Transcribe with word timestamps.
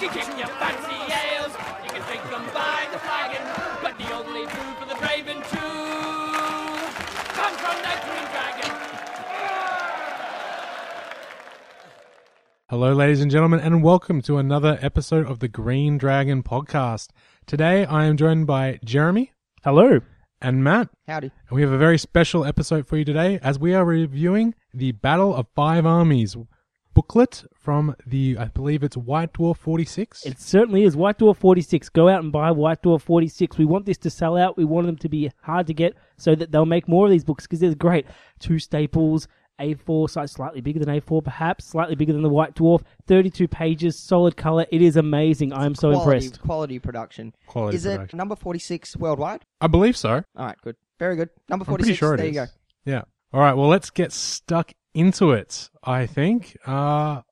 can 0.00 0.08
kick 0.10 0.38
your 0.38 0.46
fancy 0.56 0.96
ales, 1.12 1.52
you 1.84 1.90
can 1.90 2.00
drink 2.06 2.22
them 2.30 2.42
by 2.54 2.88
the 2.90 2.98
flagon, 3.00 3.42
but 3.82 3.98
the 3.98 4.10
only 4.14 4.46
food 4.46 4.76
for 4.78 4.86
the 4.86 4.94
brave 4.94 5.28
and 5.28 5.44
true 5.44 6.88
comes 7.36 7.56
from 7.58 7.76
the 7.82 7.94
Green 8.06 8.26
Dragon. 8.32 8.70
Hello, 12.70 12.94
ladies 12.94 13.20
and 13.20 13.30
gentlemen, 13.30 13.60
and 13.60 13.82
welcome 13.82 14.22
to 14.22 14.38
another 14.38 14.78
episode 14.80 15.26
of 15.26 15.40
the 15.40 15.48
Green 15.48 15.98
Dragon 15.98 16.42
podcast. 16.42 17.08
Today, 17.44 17.84
I 17.84 18.06
am 18.06 18.16
joined 18.16 18.46
by 18.46 18.78
Jeremy 18.82 19.32
Hello. 19.64 20.00
and 20.40 20.64
Matt, 20.64 20.88
Howdy. 21.08 21.30
and 21.50 21.56
we 21.56 21.60
have 21.60 21.72
a 21.72 21.78
very 21.78 21.98
special 21.98 22.46
episode 22.46 22.86
for 22.86 22.96
you 22.96 23.04
today 23.04 23.38
as 23.42 23.58
we 23.58 23.74
are 23.74 23.84
reviewing 23.84 24.54
the 24.72 24.92
Battle 24.92 25.34
of 25.34 25.46
Five 25.54 25.84
Armies 25.84 26.38
booklet 27.10 27.44
from 27.52 27.96
the, 28.06 28.36
I 28.38 28.44
believe 28.46 28.84
it's 28.84 28.96
White 28.96 29.32
Dwarf 29.32 29.56
46. 29.56 30.26
It 30.26 30.40
certainly 30.40 30.84
is. 30.84 30.96
White 30.96 31.18
Dwarf 31.18 31.36
46. 31.38 31.88
Go 31.88 32.08
out 32.08 32.22
and 32.22 32.30
buy 32.30 32.52
White 32.52 32.82
Dwarf 32.82 33.02
46. 33.02 33.58
We 33.58 33.64
want 33.64 33.84
this 33.84 33.98
to 33.98 34.10
sell 34.10 34.36
out. 34.36 34.56
We 34.56 34.64
want 34.64 34.86
them 34.86 34.96
to 34.98 35.08
be 35.08 35.30
hard 35.42 35.66
to 35.66 35.74
get 35.74 35.96
so 36.16 36.36
that 36.36 36.52
they'll 36.52 36.66
make 36.66 36.88
more 36.88 37.06
of 37.06 37.10
these 37.10 37.24
books 37.24 37.46
because 37.46 37.58
they're 37.58 37.74
great. 37.74 38.06
Two 38.38 38.60
staples, 38.60 39.26
A4, 39.60 40.08
size 40.08 40.30
slightly 40.30 40.60
bigger 40.60 40.78
than 40.78 40.88
A4 40.88 41.24
perhaps, 41.24 41.64
slightly 41.64 41.96
bigger 41.96 42.12
than 42.12 42.22
the 42.22 42.28
White 42.28 42.54
Dwarf, 42.54 42.82
32 43.08 43.48
pages, 43.48 43.98
solid 43.98 44.36
color. 44.36 44.66
It 44.70 44.80
is 44.80 44.96
amazing. 44.96 45.52
I'm 45.52 45.74
so 45.74 45.90
quality, 45.92 46.26
impressed. 46.26 46.42
Quality 46.42 46.78
production. 46.78 47.34
Quality 47.48 47.76
Is 47.76 47.84
production. 47.84 48.16
it 48.16 48.18
number 48.18 48.36
46 48.36 48.96
worldwide? 48.96 49.44
I 49.60 49.66
believe 49.66 49.96
so. 49.96 50.22
All 50.36 50.46
right, 50.46 50.56
good. 50.62 50.76
Very 51.00 51.16
good. 51.16 51.30
Number 51.48 51.64
I'm 51.64 51.70
46. 51.70 51.86
pretty 51.86 51.98
sure 51.98 52.14
it 52.14 52.18
there 52.18 52.26
is. 52.26 52.34
you 52.34 52.40
go. 52.40 52.46
Yeah. 52.84 53.02
All 53.32 53.40
right. 53.40 53.54
Well, 53.54 53.68
let's 53.68 53.90
get 53.90 54.12
stuck 54.12 54.72
into 54.94 55.32
it. 55.32 55.70
I 55.84 56.06
think. 56.06 56.56
Uh, 56.66 57.22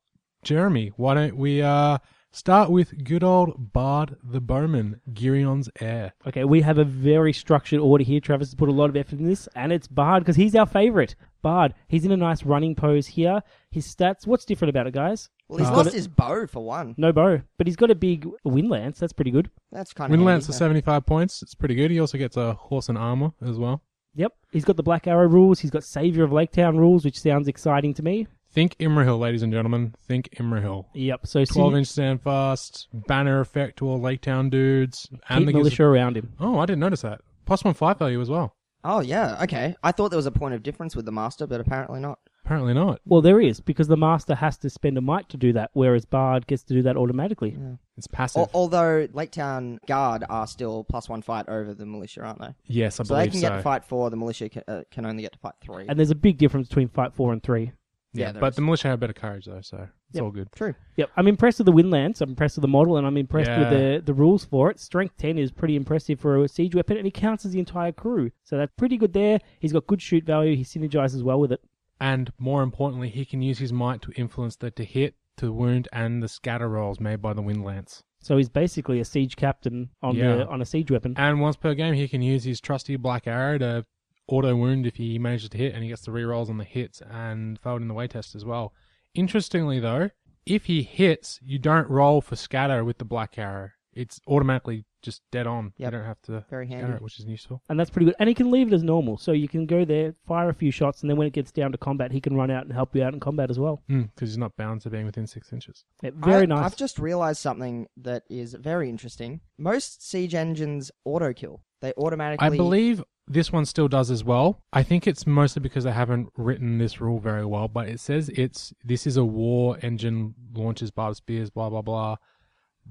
Jeremy, 0.43 0.91
why 0.95 1.13
don't 1.15 1.35
we 1.37 1.61
uh 1.61 1.97
start 2.31 2.69
with 2.69 3.03
good 3.03 3.23
old 3.23 3.73
Bard 3.73 4.15
the 4.23 4.39
Bowman, 4.39 5.01
Girion's 5.11 5.69
heir. 5.81 6.13
Okay, 6.27 6.43
we 6.45 6.61
have 6.61 6.77
a 6.77 6.83
very 6.85 7.33
structured 7.33 7.79
order 7.79 8.03
here. 8.03 8.19
Travis 8.19 8.49
has 8.49 8.55
put 8.55 8.69
a 8.69 8.71
lot 8.71 8.89
of 8.89 8.95
effort 8.95 9.19
in 9.19 9.25
this, 9.25 9.47
and 9.55 9.71
it's 9.73 9.87
Bard 9.87 10.23
because 10.23 10.35
he's 10.35 10.55
our 10.55 10.65
favorite. 10.65 11.15
Bard. 11.41 11.73
He's 11.87 12.05
in 12.05 12.11
a 12.11 12.17
nice 12.17 12.43
running 12.43 12.75
pose 12.75 13.07
here. 13.07 13.41
His 13.71 13.87
stats. 13.93 14.27
What's 14.27 14.45
different 14.45 14.69
about 14.69 14.87
it, 14.87 14.93
guys? 14.93 15.29
Well, 15.47 15.59
he's 15.59 15.67
Uh, 15.69 15.77
lost 15.77 15.93
his 15.93 16.07
bow 16.07 16.45
for 16.47 16.63
one. 16.63 16.95
No 16.97 17.11
bow, 17.11 17.41
but 17.57 17.65
he's 17.65 17.75
got 17.77 17.89
a 17.91 17.95
big 17.95 18.27
wind 18.43 18.69
lance. 18.69 18.99
That's 18.99 19.13
pretty 19.13 19.31
good. 19.31 19.49
That's 19.71 19.93
kind 19.93 20.13
of 20.13 20.19
Windlance 20.19 20.45
for 20.45 20.51
75 20.51 21.05
points. 21.05 21.41
It's 21.41 21.55
pretty 21.55 21.75
good. 21.75 21.91
He 21.91 21.99
also 21.99 22.17
gets 22.17 22.37
a 22.37 22.53
horse 22.53 22.89
and 22.89 22.97
armor 22.97 23.31
as 23.41 23.57
well. 23.57 23.81
Yep, 24.15 24.33
he's 24.51 24.65
got 24.65 24.75
the 24.75 24.83
Black 24.83 25.07
Arrow 25.07 25.27
rules. 25.27 25.59
He's 25.59 25.71
got 25.71 25.83
Savior 25.83 26.23
of 26.23 26.31
Laketown 26.31 26.77
rules, 26.77 27.05
which 27.05 27.19
sounds 27.19 27.47
exciting 27.47 27.93
to 27.95 28.03
me. 28.03 28.27
Think 28.51 28.75
Imrahil, 28.79 29.19
ladies 29.19 29.43
and 29.43 29.53
gentlemen. 29.53 29.93
Think 30.07 30.29
Imrahil. 30.37 30.85
Yep. 30.95 31.27
So 31.27 31.45
12 31.45 31.71
Sin- 31.71 31.77
inch 31.77 31.87
standfast, 31.87 32.87
banner 32.93 33.39
effect 33.41 33.77
to 33.77 33.87
all 33.87 34.01
Lake 34.01 34.21
Town 34.21 34.49
dudes. 34.49 35.07
keep 35.11 35.21
And 35.29 35.47
the 35.47 35.53
militia 35.53 35.83
around 35.83 36.17
him. 36.17 36.33
Oh, 36.39 36.57
I 36.57 36.65
didn't 36.65 36.79
notice 36.79 37.01
that. 37.01 37.21
Plus 37.45 37.63
one 37.63 37.73
five 37.75 37.99
value 37.99 38.19
as 38.19 38.29
well. 38.29 38.55
Oh, 38.83 39.01
yeah. 39.01 39.37
Okay. 39.43 39.75
I 39.83 39.91
thought 39.91 40.09
there 40.09 40.17
was 40.17 40.25
a 40.25 40.31
point 40.31 40.55
of 40.55 40.63
difference 40.63 40.95
with 40.95 41.05
the 41.05 41.11
master, 41.11 41.45
but 41.45 41.59
apparently 41.59 41.99
not. 41.99 42.17
Apparently 42.49 42.73
not. 42.73 42.99
Well, 43.05 43.21
there 43.21 43.39
is 43.39 43.59
because 43.59 43.87
the 43.89 43.95
master 43.95 44.33
has 44.33 44.57
to 44.57 44.71
spend 44.71 44.97
a 44.97 45.01
might 45.01 45.29
to 45.29 45.37
do 45.37 45.53
that, 45.53 45.69
whereas 45.73 46.03
Bard 46.05 46.47
gets 46.47 46.63
to 46.63 46.73
do 46.73 46.81
that 46.81 46.97
automatically. 46.97 47.55
It's 47.95 48.07
passive. 48.07 48.39
Al- 48.41 48.49
although 48.55 49.07
Lake 49.13 49.29
Town 49.29 49.79
Guard 49.85 50.23
are 50.31 50.47
still 50.47 50.83
plus 50.83 51.07
one 51.07 51.21
fight 51.21 51.47
over 51.47 51.75
the 51.75 51.85
militia, 51.85 52.21
aren't 52.23 52.39
they? 52.41 52.55
yes, 52.65 52.99
I 52.99 53.03
so 53.03 53.13
they 53.13 53.19
believe 53.19 53.31
can 53.33 53.41
so. 53.41 53.49
get 53.49 53.55
to 53.57 53.61
fight 53.61 53.85
four. 53.85 54.09
The 54.09 54.17
militia 54.17 54.49
can, 54.49 54.63
uh, 54.67 54.81
can 54.89 55.05
only 55.05 55.21
get 55.21 55.33
to 55.33 55.37
fight 55.39 55.53
three. 55.61 55.85
And 55.87 55.99
there's 55.99 56.09
a 56.09 56.15
big 56.15 56.39
difference 56.39 56.67
between 56.69 56.87
fight 56.87 57.13
four 57.13 57.33
and 57.33 57.43
three. 57.43 57.71
yeah, 58.13 58.25
Yeah, 58.25 58.31
there 58.31 58.39
but 58.41 58.53
is. 58.53 58.55
the 58.55 58.61
militia 58.63 58.87
have 58.87 58.99
better 58.99 59.13
courage 59.13 59.45
though, 59.45 59.61
so 59.61 59.77
it's 60.09 60.15
Yep. 60.15 60.23
all 60.23 60.31
good. 60.31 60.51
True. 60.51 60.73
Yep. 60.95 61.11
I'm 61.17 61.27
impressed 61.27 61.59
with 61.59 61.67
the 61.67 61.71
Windlance. 61.71 62.19
I'm 62.19 62.29
impressed 62.29 62.57
with 62.57 62.63
the 62.63 62.67
model, 62.67 62.97
and 62.97 63.05
I'm 63.05 63.15
impressed 63.17 63.51
with 63.51 63.71
Yeah. 63.71 63.97
the 63.97 64.01
the 64.07 64.13
rules 64.15 64.43
for 64.43 64.71
it. 64.71 64.79
Strength 64.79 65.17
10 65.17 65.37
is 65.37 65.51
pretty 65.51 65.75
impressive 65.75 66.19
for 66.19 66.43
a 66.43 66.47
siege 66.47 66.73
weapon, 66.73 66.97
and 66.97 67.05
he 67.05 67.11
counts 67.11 67.45
as 67.45 67.51
the 67.51 67.59
entire 67.59 67.91
crew. 67.91 68.31
So 68.43 68.57
that's 68.57 68.71
pretty 68.75 68.97
good 68.97 69.13
there. 69.13 69.39
He's 69.59 69.71
got 69.71 69.85
good 69.85 70.01
shoot 70.01 70.23
value. 70.25 70.55
He 70.55 70.63
synergizes 70.63 71.21
well 71.21 71.39
with 71.39 71.51
it. 71.51 71.61
And 71.99 72.31
more 72.37 72.63
importantly, 72.63 73.09
he 73.09 73.25
can 73.25 73.41
use 73.41 73.59
his 73.59 73.73
might 73.73 74.01
to 74.03 74.11
influence 74.11 74.55
the 74.55 74.71
to 74.71 74.85
hit, 74.85 75.15
to 75.37 75.51
wound, 75.51 75.87
and 75.91 76.23
the 76.23 76.27
scatter 76.27 76.69
rolls 76.69 76.99
made 76.99 77.21
by 77.21 77.33
the 77.33 77.41
wind 77.41 77.63
lance. 77.63 78.03
So 78.21 78.37
he's 78.37 78.49
basically 78.49 78.99
a 78.99 79.05
siege 79.05 79.35
captain 79.35 79.89
on 80.01 80.15
Yeah. 80.15 80.35
the 80.37 80.47
on 80.47 80.61
a 80.61 80.65
siege 80.65 80.91
weapon. 80.91 81.13
And 81.17 81.39
once 81.39 81.55
per 81.55 81.73
game, 81.73 81.93
he 81.93 82.07
can 82.07 82.21
use 82.21 82.43
his 82.43 82.59
trusty 82.59 82.95
black 82.97 83.27
arrow 83.27 83.57
to 83.57 83.85
auto 84.27 84.55
wound 84.55 84.85
if 84.85 84.97
he 84.97 85.17
manages 85.17 85.49
to 85.49 85.57
hit, 85.57 85.73
and 85.73 85.83
he 85.83 85.89
gets 85.89 86.03
the 86.03 86.11
rerolls 86.11 86.49
on 86.49 86.57
the 86.57 86.63
hits 86.65 87.01
and 87.01 87.59
failed 87.59 87.81
in 87.81 87.87
the 87.87 87.93
way 87.93 88.07
test 88.07 88.35
as 88.35 88.45
well. 88.45 88.73
Interestingly, 89.15 89.79
though, 89.79 90.09
if 90.45 90.65
he 90.65 90.83
hits, 90.83 91.39
you 91.41 91.59
don't 91.59 91.89
roll 91.89 92.21
for 92.21 92.35
scatter 92.35 92.83
with 92.83 92.97
the 92.97 93.05
black 93.05 93.37
arrow. 93.37 93.71
It's 93.93 94.19
automatically 94.27 94.85
just 95.01 95.21
dead 95.31 95.47
on. 95.47 95.73
Yep. 95.77 95.91
You 95.91 95.97
don't 95.97 96.07
have 96.07 96.21
to 96.23 96.45
Very 96.49 96.67
scatter 96.67 96.81
handy. 96.81 96.97
it, 96.97 97.01
which 97.01 97.19
is 97.19 97.25
useful. 97.25 97.61
And 97.69 97.79
that's 97.79 97.89
pretty 97.89 98.05
good. 98.05 98.15
And 98.19 98.27
he 98.29 98.35
can 98.35 98.51
leave 98.51 98.67
it 98.67 98.73
as 98.73 98.83
normal. 98.83 99.17
So 99.17 99.31
you 99.31 99.47
can 99.47 99.65
go 99.65 99.85
there, 99.85 100.15
fire 100.27 100.49
a 100.49 100.53
few 100.53 100.71
shots, 100.71 101.01
and 101.01 101.09
then 101.09 101.17
when 101.17 101.27
it 101.27 101.33
gets 101.33 101.51
down 101.51 101.71
to 101.71 101.77
combat, 101.77 102.11
he 102.11 102.21
can 102.21 102.35
run 102.35 102.51
out 102.51 102.63
and 102.63 102.73
help 102.73 102.95
you 102.95 103.03
out 103.03 103.13
in 103.13 103.19
combat 103.19 103.49
as 103.49 103.59
well. 103.59 103.81
Hmm, 103.87 104.03
because 104.03 104.29
he's 104.29 104.37
not 104.37 104.55
bound 104.57 104.81
to 104.81 104.89
being 104.89 105.05
within 105.05 105.27
six 105.27 105.53
inches. 105.53 105.85
Yeah, 106.01 106.11
very 106.15 106.43
I, 106.43 106.45
nice. 106.45 106.65
I've 106.65 106.77
just 106.77 106.99
realized 106.99 107.41
something 107.41 107.87
that 107.97 108.23
is 108.29 108.53
very 108.53 108.89
interesting. 108.89 109.41
Most 109.57 110.07
siege 110.07 110.35
engines 110.35 110.91
auto 111.05 111.33
kill. 111.33 111.61
They 111.81 111.93
automatically. 111.97 112.45
I 112.45 112.49
believe 112.49 113.03
this 113.27 113.53
one 113.53 113.65
still 113.65 113.87
does 113.87 114.11
as 114.11 114.23
well. 114.23 114.63
I 114.73 114.83
think 114.83 115.07
it's 115.07 115.25
mostly 115.25 115.61
because 115.61 115.83
they 115.83 115.91
haven't 115.91 116.29
written 116.35 116.77
this 116.77 116.99
rule 116.99 117.19
very 117.19 117.45
well, 117.45 117.67
but 117.67 117.87
it 117.87 117.99
says 117.99 118.29
it's 118.29 118.73
this 118.83 119.07
is 119.07 119.15
a 119.17 119.23
war 119.23 119.77
engine 119.81 120.33
launches 120.53 120.91
barbed 120.91 121.17
spears, 121.17 121.49
blah 121.49 121.69
blah 121.69 121.81
blah. 121.83 122.17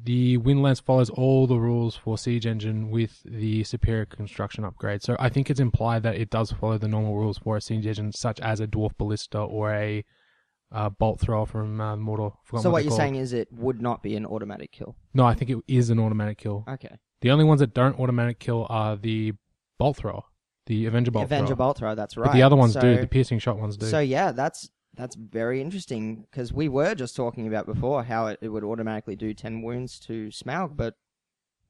The 0.05 0.39
Windlance 0.39 0.83
follows 0.83 1.11
all 1.11 1.47
the 1.47 1.59
rules 1.59 1.97
for 1.97 2.17
siege 2.17 2.47
engine 2.47 2.91
with 2.91 3.23
the 3.25 3.65
superior 3.65 4.07
construction 4.07 4.65
upgrade. 4.65 5.03
So 5.03 5.17
I 5.19 5.29
think 5.29 5.51
it's 5.51 5.61
implied 5.61 6.03
that 6.05 6.17
it 6.17 6.31
does 6.31 6.53
follow 6.53 6.79
the 6.79 6.89
normal 6.89 7.17
rules 7.17 7.39
for 7.39 7.57
a 7.57 7.61
siege 7.61 7.87
engine, 7.87 8.13
such 8.13 8.41
as 8.41 8.61
a 8.61 8.67
dwarf 8.67 8.97
ballista 8.97 9.39
or 9.41 9.75
a 9.75 10.05
uh, 10.71 10.91
bolt 10.91 11.21
thrower 11.21 11.47
from 11.47 11.81
uh, 11.81 11.97
Mortal. 11.97 12.39
So 12.45 12.57
what 12.57 12.63
they're 12.63 12.83
you're 12.83 12.91
called. 12.91 13.01
saying 13.01 13.15
is 13.17 13.33
it 13.33 13.49
would 13.53 13.81
not 13.81 14.03
be 14.03 14.17
an 14.17 14.27
automatic 14.27 14.73
kill. 14.73 14.97
No, 15.15 15.25
I 15.25 15.35
think 15.35 15.51
it 15.51 15.59
is 15.67 15.91
an 15.91 15.99
automatic 15.99 16.39
kill. 16.39 16.65
Okay. 16.69 16.97
The 17.21 17.31
only 17.31 17.45
ones 17.45 17.61
that 17.61 17.75
don't 17.75 17.99
automatic 17.99 18.39
kill 18.39 18.67
are 18.69 18.97
the 18.97 19.33
bolt 19.79 19.97
thrower, 19.97 20.23
the 20.67 20.87
Avenger 20.87 21.11
bolt 21.11 21.25
Avenger 21.25 21.49
thrower. 21.49 21.57
bolt 21.57 21.79
throw. 21.79 21.95
That's 21.95 22.17
right. 22.17 22.27
But 22.27 22.35
the 22.35 22.43
other 22.43 22.57
ones 22.57 22.75
so, 22.75 22.81
do. 22.81 23.01
The 23.01 23.07
piercing 23.07 23.39
shot 23.39 23.59
ones 23.59 23.77
do. 23.77 23.87
So 23.87 23.99
yeah, 23.99 24.33
that's 24.33 24.71
that's 24.99 25.15
very 25.15 25.61
interesting 25.63 26.27
because 26.31 26.53
we 26.53 26.69
were 26.69 26.95
just 26.95 27.15
talking 27.15 27.47
about 27.47 27.67
before 27.67 28.03
how 28.03 28.27
it, 28.27 28.39
it 28.43 28.49
would 28.49 28.65
automatically 28.65 29.17
do 29.17 29.33
ten 29.33 29.63
wounds 29.63 29.99
to 30.01 30.29
Smaug, 30.29 30.77
but 30.77 30.95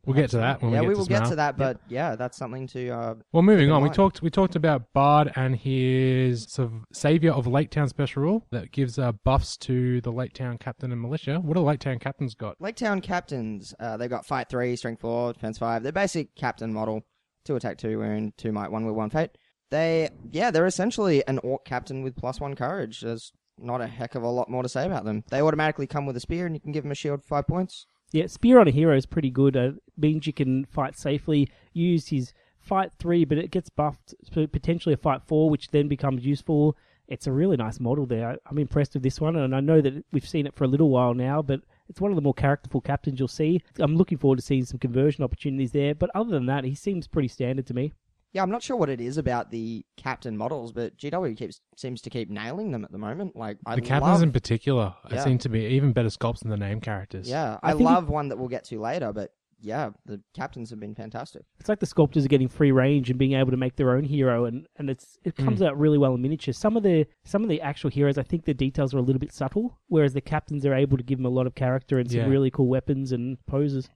we'll 0.06 0.16
get 0.16 0.30
to 0.30 0.38
that 0.38 0.62
when 0.62 0.72
yeah, 0.72 0.80
we 0.80 0.86
get 0.86 0.88
we 0.88 0.94
to 0.94 0.98
will 0.98 1.06
get 1.06 1.24
to 1.26 1.36
that. 1.36 1.58
But 1.58 1.78
yeah, 1.88 2.16
that's 2.16 2.38
something 2.38 2.66
to. 2.68 2.88
Uh, 2.88 3.14
Well, 3.32 3.42
moving 3.42 3.70
on, 3.70 3.82
we 3.82 3.90
talked 3.90 4.22
we 4.22 4.30
talked 4.30 4.56
about 4.56 4.92
Bard 4.94 5.30
and 5.36 5.54
his 5.54 6.44
sort 6.44 6.72
of 6.72 6.84
savior 6.92 7.32
of 7.32 7.46
Lake 7.46 7.70
Town 7.70 7.88
special 7.88 8.22
rule 8.22 8.46
that 8.50 8.72
gives 8.72 8.98
uh, 8.98 9.12
buffs 9.12 9.58
to 9.58 10.00
the 10.00 10.10
Lake 10.10 10.32
Town 10.32 10.56
captain 10.56 10.90
and 10.90 11.00
militia. 11.00 11.38
What 11.38 11.54
do 11.54 11.60
Lake 11.60 11.80
Town 11.80 11.98
captains 11.98 12.34
got? 12.34 12.56
Lake 12.60 12.76
Town 12.76 13.02
captains, 13.02 13.74
uh, 13.78 13.98
they've 13.98 14.10
got 14.10 14.24
fight 14.24 14.48
three, 14.48 14.74
strength 14.74 15.02
four, 15.02 15.34
defense 15.34 15.58
five. 15.58 15.82
They're 15.82 15.92
basic 15.92 16.34
captain 16.34 16.72
model. 16.72 17.04
Two 17.44 17.56
attack, 17.56 17.78
two 17.78 17.98
wound, 17.98 18.32
two 18.36 18.52
might, 18.52 18.70
one 18.70 18.84
will, 18.84 18.94
one 18.94 19.10
fate. 19.10 19.30
They, 19.70 20.10
yeah, 20.30 20.50
they're 20.50 20.66
essentially 20.66 21.26
an 21.26 21.38
orc 21.38 21.64
captain 21.64 22.02
with 22.02 22.16
plus 22.16 22.40
one 22.40 22.54
courage. 22.54 23.00
There's 23.02 23.32
not 23.58 23.80
a 23.80 23.86
heck 23.86 24.14
of 24.14 24.22
a 24.22 24.28
lot 24.28 24.48
more 24.48 24.62
to 24.62 24.68
say 24.68 24.86
about 24.86 25.04
them. 25.04 25.24
They 25.30 25.42
automatically 25.42 25.86
come 25.86 26.06
with 26.06 26.16
a 26.16 26.20
spear, 26.20 26.46
and 26.46 26.54
you 26.54 26.60
can 26.60 26.72
give 26.72 26.84
them 26.84 26.92
a 26.92 26.96
shield 26.96 27.24
five 27.24 27.46
points. 27.46 27.86
Yeah, 28.10 28.26
Spear 28.26 28.58
on 28.58 28.68
a 28.68 28.70
hero 28.70 28.96
is 28.96 29.04
pretty 29.04 29.30
good. 29.30 29.56
Uh, 29.56 29.72
means 29.96 30.26
you 30.26 30.32
can 30.32 30.64
fight 30.64 30.98
safely, 30.98 31.50
use 31.74 32.08
his 32.08 32.32
fight 32.58 32.90
three, 32.98 33.24
but 33.24 33.38
it 33.38 33.50
gets 33.50 33.68
buffed 33.68 34.14
to 34.32 34.48
potentially 34.48 34.94
a 34.94 34.98
fight 34.98 35.22
four, 35.26 35.50
which 35.50 35.68
then 35.68 35.88
becomes 35.88 36.24
useful. 36.24 36.76
It's 37.06 37.26
a 37.26 37.32
really 37.32 37.56
nice 37.56 37.80
model 37.80 38.06
there. 38.06 38.38
I'm 38.46 38.58
impressed 38.58 38.94
with 38.94 39.02
this 39.02 39.20
one, 39.20 39.36
and 39.36 39.54
I 39.54 39.60
know 39.60 39.80
that 39.80 40.04
we've 40.12 40.28
seen 40.28 40.46
it 40.46 40.54
for 40.54 40.64
a 40.64 40.68
little 40.68 40.90
while 40.90 41.14
now, 41.14 41.42
but 41.42 41.60
it's 41.88 42.00
one 42.00 42.10
of 42.10 42.16
the 42.16 42.22
more 42.22 42.34
characterful 42.34 42.80
captains 42.80 43.18
you'll 43.18 43.28
see. 43.28 43.62
I'm 43.78 43.96
looking 43.96 44.18
forward 44.18 44.36
to 44.36 44.44
seeing 44.44 44.64
some 44.64 44.78
conversion 44.78 45.24
opportunities 45.24 45.72
there, 45.72 45.94
but 45.94 46.10
other 46.14 46.30
than 46.30 46.46
that, 46.46 46.64
he 46.64 46.74
seems 46.74 47.06
pretty 47.06 47.28
standard 47.28 47.66
to 47.66 47.74
me. 47.74 47.92
Yeah, 48.32 48.42
I'm 48.42 48.50
not 48.50 48.62
sure 48.62 48.76
what 48.76 48.90
it 48.90 49.00
is 49.00 49.16
about 49.16 49.50
the 49.50 49.84
captain 49.96 50.36
models, 50.36 50.72
but 50.72 50.96
GW 50.98 51.36
keeps 51.36 51.60
seems 51.76 52.02
to 52.02 52.10
keep 52.10 52.28
nailing 52.28 52.72
them 52.72 52.84
at 52.84 52.92
the 52.92 52.98
moment. 52.98 53.34
Like 53.36 53.58
I 53.64 53.74
the 53.74 53.80
captains 53.80 54.12
love, 54.12 54.22
in 54.22 54.32
particular 54.32 54.94
Yeah. 55.10 55.24
seem 55.24 55.38
to 55.38 55.48
be 55.48 55.60
even 55.66 55.92
better 55.92 56.08
sculpts 56.08 56.40
than 56.40 56.50
the 56.50 56.56
name 56.56 56.80
characters. 56.80 57.28
yeah, 57.28 57.58
I 57.62 57.68
I, 57.68 57.72
think 57.72 57.82
it- 57.82 57.84
love 57.84 58.08
one 58.08 58.28
that 58.28 58.38
we'll 58.38 58.48
get 58.48 58.64
to 58.64 58.78
later, 58.80 59.12
but 59.12 59.32
yeah, 59.60 59.90
the 60.06 60.20
captains 60.36 60.70
have 60.70 60.78
been 60.78 60.94
fantastic. 60.94 61.42
It's 61.58 61.68
like 61.68 61.80
the 61.80 61.86
sculptors 61.86 62.24
are 62.24 62.28
getting 62.28 62.46
free 62.48 62.70
range 62.70 63.10
and 63.10 63.18
being 63.18 63.32
able 63.32 63.50
to 63.50 63.56
make 63.56 63.74
their 63.74 63.90
own 63.90 64.04
hero, 64.04 64.44
and, 64.44 64.68
and 64.76 64.88
it's 64.88 65.18
it 65.24 65.34
mm. 65.34 65.44
comes 65.44 65.62
out 65.62 65.76
really 65.76 65.98
well 65.98 66.14
in 66.14 66.22
miniature. 66.22 66.52
Some 66.54 66.76
of 66.76 66.82
the 66.84 67.06
some 67.24 67.42
of 67.42 67.48
the 67.48 67.60
actual 67.60 67.90
heroes, 67.90 68.18
I 68.18 68.22
think 68.22 68.44
the 68.44 68.54
details 68.54 68.94
are 68.94 68.98
a 68.98 69.02
little 69.02 69.18
bit 69.18 69.32
subtle, 69.32 69.78
whereas 69.88 70.12
the 70.12 70.20
captains 70.20 70.64
are 70.64 70.74
able 70.74 70.96
to 70.96 71.02
give 71.02 71.18
them 71.18 71.26
a 71.26 71.30
lot 71.30 71.46
of 71.48 71.54
character 71.56 71.98
and 71.98 72.08
some 72.10 72.20
Yeah. 72.20 72.26
really 72.28 72.50
cool 72.50 72.68
weapons 72.68 73.10
and 73.10 73.38
poses. 73.46 73.88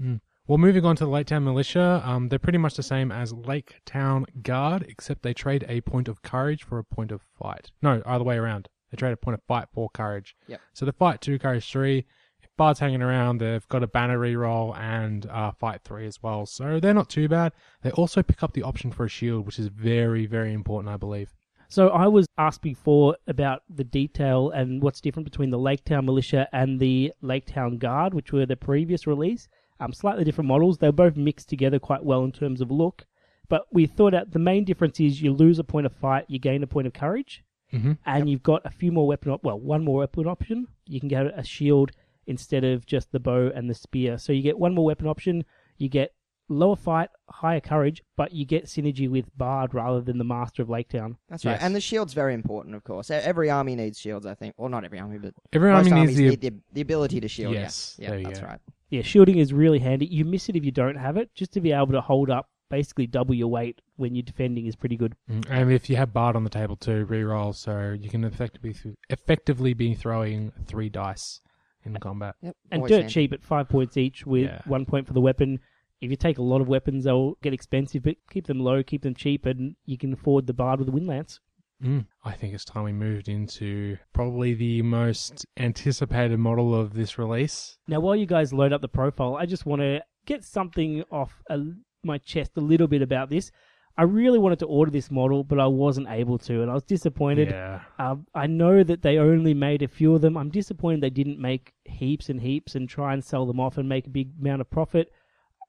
Mm. 0.00 0.20
Well, 0.46 0.58
moving 0.58 0.84
on 0.84 0.94
to 0.96 1.04
the 1.04 1.10
Lake 1.10 1.28
Town 1.28 1.42
Militia, 1.42 2.02
um, 2.04 2.28
they're 2.28 2.38
pretty 2.38 2.58
much 2.58 2.74
the 2.74 2.82
same 2.82 3.10
as 3.10 3.32
Lake 3.32 3.80
Town 3.86 4.26
Guard, 4.42 4.84
except 4.90 5.22
they 5.22 5.32
trade 5.32 5.64
a 5.70 5.80
point 5.80 6.06
of 6.06 6.20
courage 6.20 6.64
for 6.64 6.78
a 6.78 6.84
point 6.84 7.10
of 7.12 7.22
fight. 7.22 7.70
No, 7.80 8.02
either 8.04 8.24
way 8.24 8.36
around. 8.36 8.68
They 8.90 8.96
trade 8.96 9.12
a 9.12 9.16
point 9.16 9.36
of 9.36 9.42
fight 9.48 9.68
for 9.72 9.88
courage. 9.88 10.36
Yep. 10.46 10.60
So 10.74 10.84
the 10.84 10.92
fight 10.92 11.22
two, 11.22 11.38
courage 11.38 11.70
three. 11.70 12.04
If 12.42 12.54
Bards 12.58 12.78
hanging 12.78 13.00
around. 13.00 13.38
They've 13.38 13.66
got 13.68 13.82
a 13.82 13.86
banner 13.86 14.18
reroll 14.18 14.78
and 14.78 15.24
uh, 15.30 15.52
fight 15.52 15.80
three 15.82 16.06
as 16.06 16.22
well. 16.22 16.44
So 16.44 16.78
they're 16.78 16.92
not 16.92 17.08
too 17.08 17.26
bad. 17.26 17.52
They 17.80 17.90
also 17.92 18.22
pick 18.22 18.42
up 18.42 18.52
the 18.52 18.64
option 18.64 18.92
for 18.92 19.06
a 19.06 19.08
shield, 19.08 19.46
which 19.46 19.58
is 19.58 19.68
very, 19.68 20.26
very 20.26 20.52
important, 20.52 20.92
I 20.92 20.98
believe. 20.98 21.32
So 21.70 21.88
I 21.88 22.06
was 22.06 22.26
asked 22.36 22.60
before 22.60 23.16
about 23.26 23.62
the 23.74 23.82
detail 23.82 24.50
and 24.50 24.82
what's 24.82 25.00
different 25.00 25.24
between 25.24 25.48
the 25.48 25.58
Lake 25.58 25.86
Town 25.86 26.04
Militia 26.04 26.46
and 26.52 26.78
the 26.78 27.14
Lake 27.22 27.46
Town 27.46 27.78
Guard, 27.78 28.12
which 28.12 28.30
were 28.30 28.44
the 28.44 28.56
previous 28.56 29.06
release. 29.06 29.48
Um, 29.80 29.92
slightly 29.92 30.24
different 30.24 30.48
models. 30.48 30.78
They're 30.78 30.92
both 30.92 31.16
mixed 31.16 31.48
together 31.48 31.78
quite 31.78 32.04
well 32.04 32.24
in 32.24 32.32
terms 32.32 32.60
of 32.60 32.70
look. 32.70 33.06
But 33.48 33.66
we 33.72 33.86
thought 33.86 34.14
out 34.14 34.30
the 34.30 34.38
main 34.38 34.64
difference 34.64 35.00
is 35.00 35.20
you 35.20 35.32
lose 35.32 35.58
a 35.58 35.64
point 35.64 35.84
of 35.86 35.92
fight, 35.92 36.24
you 36.28 36.38
gain 36.38 36.62
a 36.62 36.66
point 36.66 36.86
of 36.86 36.92
courage, 36.94 37.44
Mhm. 37.72 37.98
and 38.06 38.28
you've 38.30 38.42
got 38.42 38.62
a 38.64 38.70
few 38.70 38.90
more 38.92 39.06
weapon. 39.06 39.32
Op- 39.32 39.44
well, 39.44 39.58
one 39.58 39.84
more 39.84 39.98
weapon 39.98 40.26
option. 40.26 40.66
You 40.86 41.00
can 41.00 41.08
get 41.08 41.26
a 41.38 41.42
shield 41.44 41.90
instead 42.26 42.64
of 42.64 42.86
just 42.86 43.12
the 43.12 43.20
bow 43.20 43.50
and 43.54 43.68
the 43.68 43.74
spear. 43.74 44.16
So 44.16 44.32
you 44.32 44.42
get 44.42 44.58
one 44.58 44.74
more 44.74 44.84
weapon 44.86 45.06
option. 45.08 45.44
You 45.76 45.88
get 45.90 46.14
lower 46.48 46.76
fight, 46.76 47.08
higher 47.28 47.60
courage, 47.60 48.02
but 48.16 48.32
you 48.32 48.44
get 48.46 48.64
synergy 48.66 49.08
with 49.10 49.26
Bard 49.36 49.74
rather 49.74 50.00
than 50.00 50.18
the 50.18 50.24
Master 50.24 50.62
of 50.62 50.68
Lake 50.70 50.88
Town. 50.88 51.16
That's 51.28 51.44
right. 51.44 51.52
Yes. 51.52 51.62
And 51.62 51.74
the 51.74 51.80
shield's 51.80 52.14
very 52.14 52.32
important, 52.32 52.74
of 52.76 52.84
course. 52.84 53.10
Every 53.10 53.50
army 53.50 53.74
needs 53.76 53.98
shields, 53.98 54.24
I 54.24 54.34
think. 54.34 54.54
Well, 54.56 54.68
not 54.70 54.84
every 54.84 55.00
army, 55.00 55.18
but 55.18 55.34
Every 55.52 55.70
most 55.72 55.86
army 55.88 56.00
armies 56.00 56.18
needs 56.18 56.40
the 56.40 56.48
need 56.48 56.54
the, 56.56 56.62
the 56.74 56.80
ability 56.80 57.20
to 57.20 57.28
shield. 57.28 57.54
yeah. 57.54 57.60
Yes, 57.62 57.96
Yeah, 57.98 58.10
there 58.10 58.18
you 58.20 58.24
that's 58.26 58.40
go. 58.40 58.46
right. 58.46 58.60
Yeah, 58.94 59.02
shielding 59.02 59.38
is 59.38 59.52
really 59.52 59.78
handy. 59.80 60.06
You 60.06 60.24
miss 60.24 60.48
it 60.48 60.56
if 60.56 60.64
you 60.64 60.70
don't 60.72 60.96
have 60.96 61.16
it. 61.16 61.34
Just 61.34 61.52
to 61.54 61.60
be 61.60 61.72
able 61.72 61.92
to 61.92 62.00
hold 62.00 62.30
up 62.30 62.48
basically 62.70 63.06
double 63.06 63.34
your 63.34 63.48
weight 63.48 63.80
when 63.96 64.14
you're 64.14 64.22
defending 64.22 64.66
is 64.66 64.74
pretty 64.74 64.96
good. 64.96 65.14
Mm, 65.30 65.46
And 65.50 65.72
if 65.72 65.88
you 65.90 65.96
have 65.96 66.12
Bard 66.12 66.34
on 66.34 66.44
the 66.44 66.50
table 66.50 66.76
too, 66.76 67.06
reroll, 67.06 67.54
so 67.54 67.94
you 67.98 68.08
can 68.08 68.24
effectively 68.24 68.74
effectively 69.10 69.74
be 69.74 69.94
throwing 69.94 70.50
three 70.66 70.88
dice 70.88 71.40
in 71.84 71.94
combat. 71.98 72.34
Yep. 72.40 72.56
And 72.70 72.78
always 72.80 72.90
dirt 72.90 72.96
handy. 73.02 73.12
cheap 73.12 73.32
at 73.32 73.42
five 73.44 73.68
points 73.68 73.96
each 73.96 74.26
with 74.26 74.44
Yeah. 74.44 74.60
one 74.66 74.86
point 74.86 75.06
for 75.06 75.12
the 75.12 75.20
weapon. 75.20 75.60
If 76.00 76.10
you 76.10 76.16
take 76.16 76.38
a 76.38 76.42
lot 76.42 76.60
of 76.60 76.68
weapons, 76.68 77.04
they'll 77.04 77.34
get 77.42 77.52
expensive, 77.54 78.02
but 78.02 78.16
keep 78.30 78.46
them 78.46 78.60
low, 78.60 78.82
keep 78.82 79.02
them 79.02 79.14
cheap, 79.14 79.46
and 79.46 79.76
you 79.86 79.96
can 79.98 80.12
afford 80.12 80.46
the 80.46 80.54
bard 80.54 80.78
with 80.78 80.86
the 80.86 80.92
wind 80.92 81.06
lance. 81.06 81.40
Mm. 81.82 82.06
I 82.24 82.32
think 82.32 82.54
it's 82.54 82.64
time 82.64 82.84
we 82.84 82.92
moved 82.92 83.28
into 83.28 83.98
probably 84.12 84.54
the 84.54 84.82
most 84.82 85.44
anticipated 85.56 86.38
model 86.38 86.74
of 86.74 86.94
this 86.94 87.18
release. 87.18 87.78
Now, 87.88 88.00
while 88.00 88.16
you 88.16 88.26
guys 88.26 88.52
load 88.52 88.72
up 88.72 88.80
the 88.80 88.88
profile, 88.88 89.36
I 89.36 89.46
just 89.46 89.66
want 89.66 89.82
to 89.82 90.02
get 90.26 90.44
something 90.44 91.02
off 91.10 91.42
a, 91.50 91.60
my 92.02 92.18
chest 92.18 92.52
a 92.56 92.60
little 92.60 92.86
bit 92.86 93.02
about 93.02 93.28
this. 93.28 93.50
I 93.96 94.02
really 94.02 94.38
wanted 94.40 94.58
to 94.60 94.66
order 94.66 94.90
this 94.90 95.10
model, 95.10 95.44
but 95.44 95.60
I 95.60 95.66
wasn't 95.66 96.08
able 96.08 96.36
to, 96.38 96.62
and 96.62 96.70
I 96.70 96.74
was 96.74 96.82
disappointed. 96.82 97.50
Yeah. 97.50 97.82
Um, 97.98 98.26
I 98.34 98.48
know 98.48 98.82
that 98.82 99.02
they 99.02 99.18
only 99.18 99.54
made 99.54 99.82
a 99.82 99.88
few 99.88 100.14
of 100.16 100.20
them. 100.20 100.36
I'm 100.36 100.50
disappointed 100.50 101.00
they 101.00 101.10
didn't 101.10 101.38
make 101.38 101.74
heaps 101.84 102.28
and 102.28 102.40
heaps 102.40 102.74
and 102.74 102.88
try 102.88 103.12
and 103.12 103.22
sell 103.22 103.46
them 103.46 103.60
off 103.60 103.78
and 103.78 103.88
make 103.88 104.08
a 104.08 104.10
big 104.10 104.30
amount 104.40 104.62
of 104.62 104.70
profit. 104.70 105.12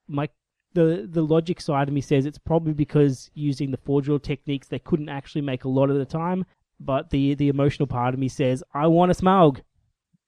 My 0.07 0.29
the 0.75 1.07
the 1.09 1.23
logic 1.23 1.59
side 1.59 1.87
of 1.87 1.93
me 1.93 2.01
says 2.01 2.27
it's 2.27 2.37
probably 2.37 2.73
because 2.73 3.31
using 3.33 3.71
the 3.71 3.77
four 3.77 4.01
drill 4.01 4.19
techniques 4.19 4.67
they 4.67 4.79
couldn't 4.79 5.09
actually 5.09 5.41
make 5.41 5.63
a 5.63 5.69
lot 5.69 5.89
at 5.89 5.97
the 5.97 6.05
time. 6.05 6.45
But 6.79 7.09
the 7.09 7.33
the 7.33 7.47
emotional 7.47 7.87
part 7.87 8.13
of 8.13 8.19
me 8.19 8.27
says 8.27 8.63
I 8.73 8.85
want 8.87 9.11
a 9.11 9.15
Smaug. 9.15 9.61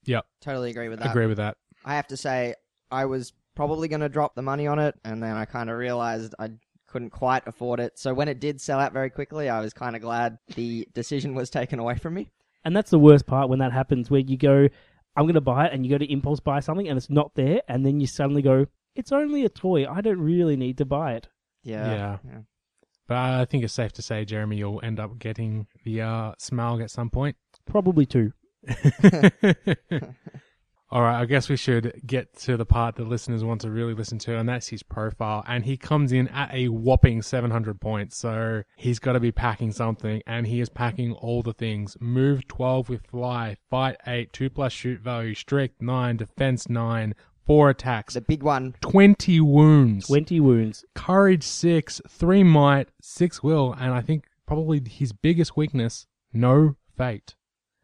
Yep. 0.05 0.25
Totally 0.41 0.71
agree 0.71 0.89
with 0.89 0.99
that. 0.99 1.11
Agree 1.11 1.27
with 1.27 1.37
that. 1.37 1.57
I 1.85 1.95
have 1.95 2.07
to 2.07 2.17
say, 2.17 2.55
I 2.89 3.05
was 3.05 3.33
probably 3.55 3.87
going 3.87 4.01
to 4.01 4.09
drop 4.09 4.35
the 4.35 4.41
money 4.41 4.65
on 4.67 4.79
it, 4.79 4.95
and 5.03 5.21
then 5.21 5.35
I 5.35 5.45
kind 5.45 5.69
of 5.69 5.77
realized 5.77 6.33
I 6.39 6.51
couldn't 6.87 7.09
quite 7.09 7.45
afford 7.45 7.79
it. 7.79 7.99
So 7.99 8.13
when 8.13 8.29
it 8.29 8.39
did 8.39 8.61
sell 8.61 8.79
out 8.79 8.93
very 8.93 9.09
quickly, 9.09 9.49
I 9.49 9.59
was 9.59 9.73
kind 9.73 9.95
of 9.95 10.01
glad 10.01 10.37
the 10.55 10.87
decision 10.93 11.35
was 11.35 11.49
taken 11.49 11.79
away 11.79 11.95
from 11.95 12.13
me. 12.13 12.29
And 12.63 12.75
that's 12.75 12.89
the 12.89 12.99
worst 12.99 13.25
part 13.25 13.49
when 13.49 13.59
that 13.59 13.73
happens, 13.73 14.09
where 14.09 14.21
you 14.21 14.37
go, 14.37 14.69
I'm 15.15 15.25
going 15.25 15.33
to 15.35 15.41
buy 15.41 15.65
it, 15.67 15.73
and 15.73 15.85
you 15.85 15.91
go 15.91 15.97
to 15.97 16.11
impulse 16.11 16.39
buy 16.39 16.61
something, 16.61 16.87
and 16.87 16.97
it's 16.97 17.09
not 17.09 17.35
there, 17.35 17.61
and 17.67 17.85
then 17.85 17.99
you 17.99 18.07
suddenly 18.07 18.41
go, 18.41 18.65
it's 18.97 19.11
only 19.11 19.45
a 19.45 19.49
toy. 19.49 19.87
I 19.87 20.01
don't 20.01 20.19
really 20.19 20.55
need 20.55 20.77
to 20.79 20.85
buy 20.85 21.13
it. 21.13 21.27
Yeah. 21.63 22.17
Yeah. 22.25 22.39
But 23.07 23.17
I 23.17 23.45
think 23.45 23.63
it's 23.63 23.73
safe 23.73 23.93
to 23.93 24.01
say, 24.01 24.25
Jeremy, 24.25 24.57
you'll 24.57 24.81
end 24.83 24.99
up 24.99 25.17
getting 25.17 25.67
the 25.85 26.01
uh, 26.01 26.33
Smaug 26.41 26.83
at 26.83 26.91
some 26.91 27.09
point. 27.09 27.37
Probably 27.65 28.05
two. 28.05 28.33
All 30.89 31.01
right, 31.01 31.19
I 31.19 31.25
guess 31.25 31.49
we 31.49 31.57
should 31.57 32.01
get 32.05 32.33
to 32.43 32.55
the 32.55 32.65
part 32.65 32.95
that 32.95 33.09
listeners 33.09 33.43
want 33.43 33.59
to 33.61 33.69
really 33.69 33.93
listen 33.93 34.19
to, 34.19 34.37
and 34.37 34.47
that's 34.47 34.69
his 34.69 34.83
profile. 34.83 35.43
And 35.45 35.65
he 35.65 35.75
comes 35.75 36.13
in 36.13 36.29
at 36.29 36.53
a 36.53 36.69
whopping 36.69 37.21
700 37.21 37.81
points, 37.81 38.17
so 38.17 38.63
he's 38.77 38.97
got 38.97 39.13
to 39.13 39.19
be 39.19 39.33
packing 39.33 39.73
something, 39.73 40.21
and 40.25 40.47
he 40.47 40.61
is 40.61 40.69
packing 40.69 41.11
all 41.11 41.43
the 41.43 41.51
things. 41.51 41.97
Move 41.99 42.47
12 42.47 42.87
with 42.87 43.05
fly, 43.05 43.57
fight 43.69 43.97
8, 44.07 44.31
2 44.31 44.49
plus 44.49 44.71
shoot 44.71 45.01
value, 45.01 45.35
strength 45.35 45.75
9, 45.81 46.15
defense 46.15 46.69
9, 46.69 47.13
4 47.47 47.69
attacks, 47.71 48.13
The 48.13 48.21
big 48.21 48.43
one. 48.43 48.75
20 48.81 49.39
wounds, 49.41 50.07
20 50.07 50.39
wounds. 50.39 50.85
courage 50.93 51.43
6, 51.43 52.01
3 52.07 52.43
might, 52.43 52.89
6 53.01 53.41
will, 53.41 53.73
and 53.79 53.93
I 53.93 54.01
think 54.01 54.25
probably 54.45 54.81
his 54.87 55.13
biggest 55.13 55.57
weakness, 55.57 56.05
no 56.33 56.75
fate. 56.95 57.35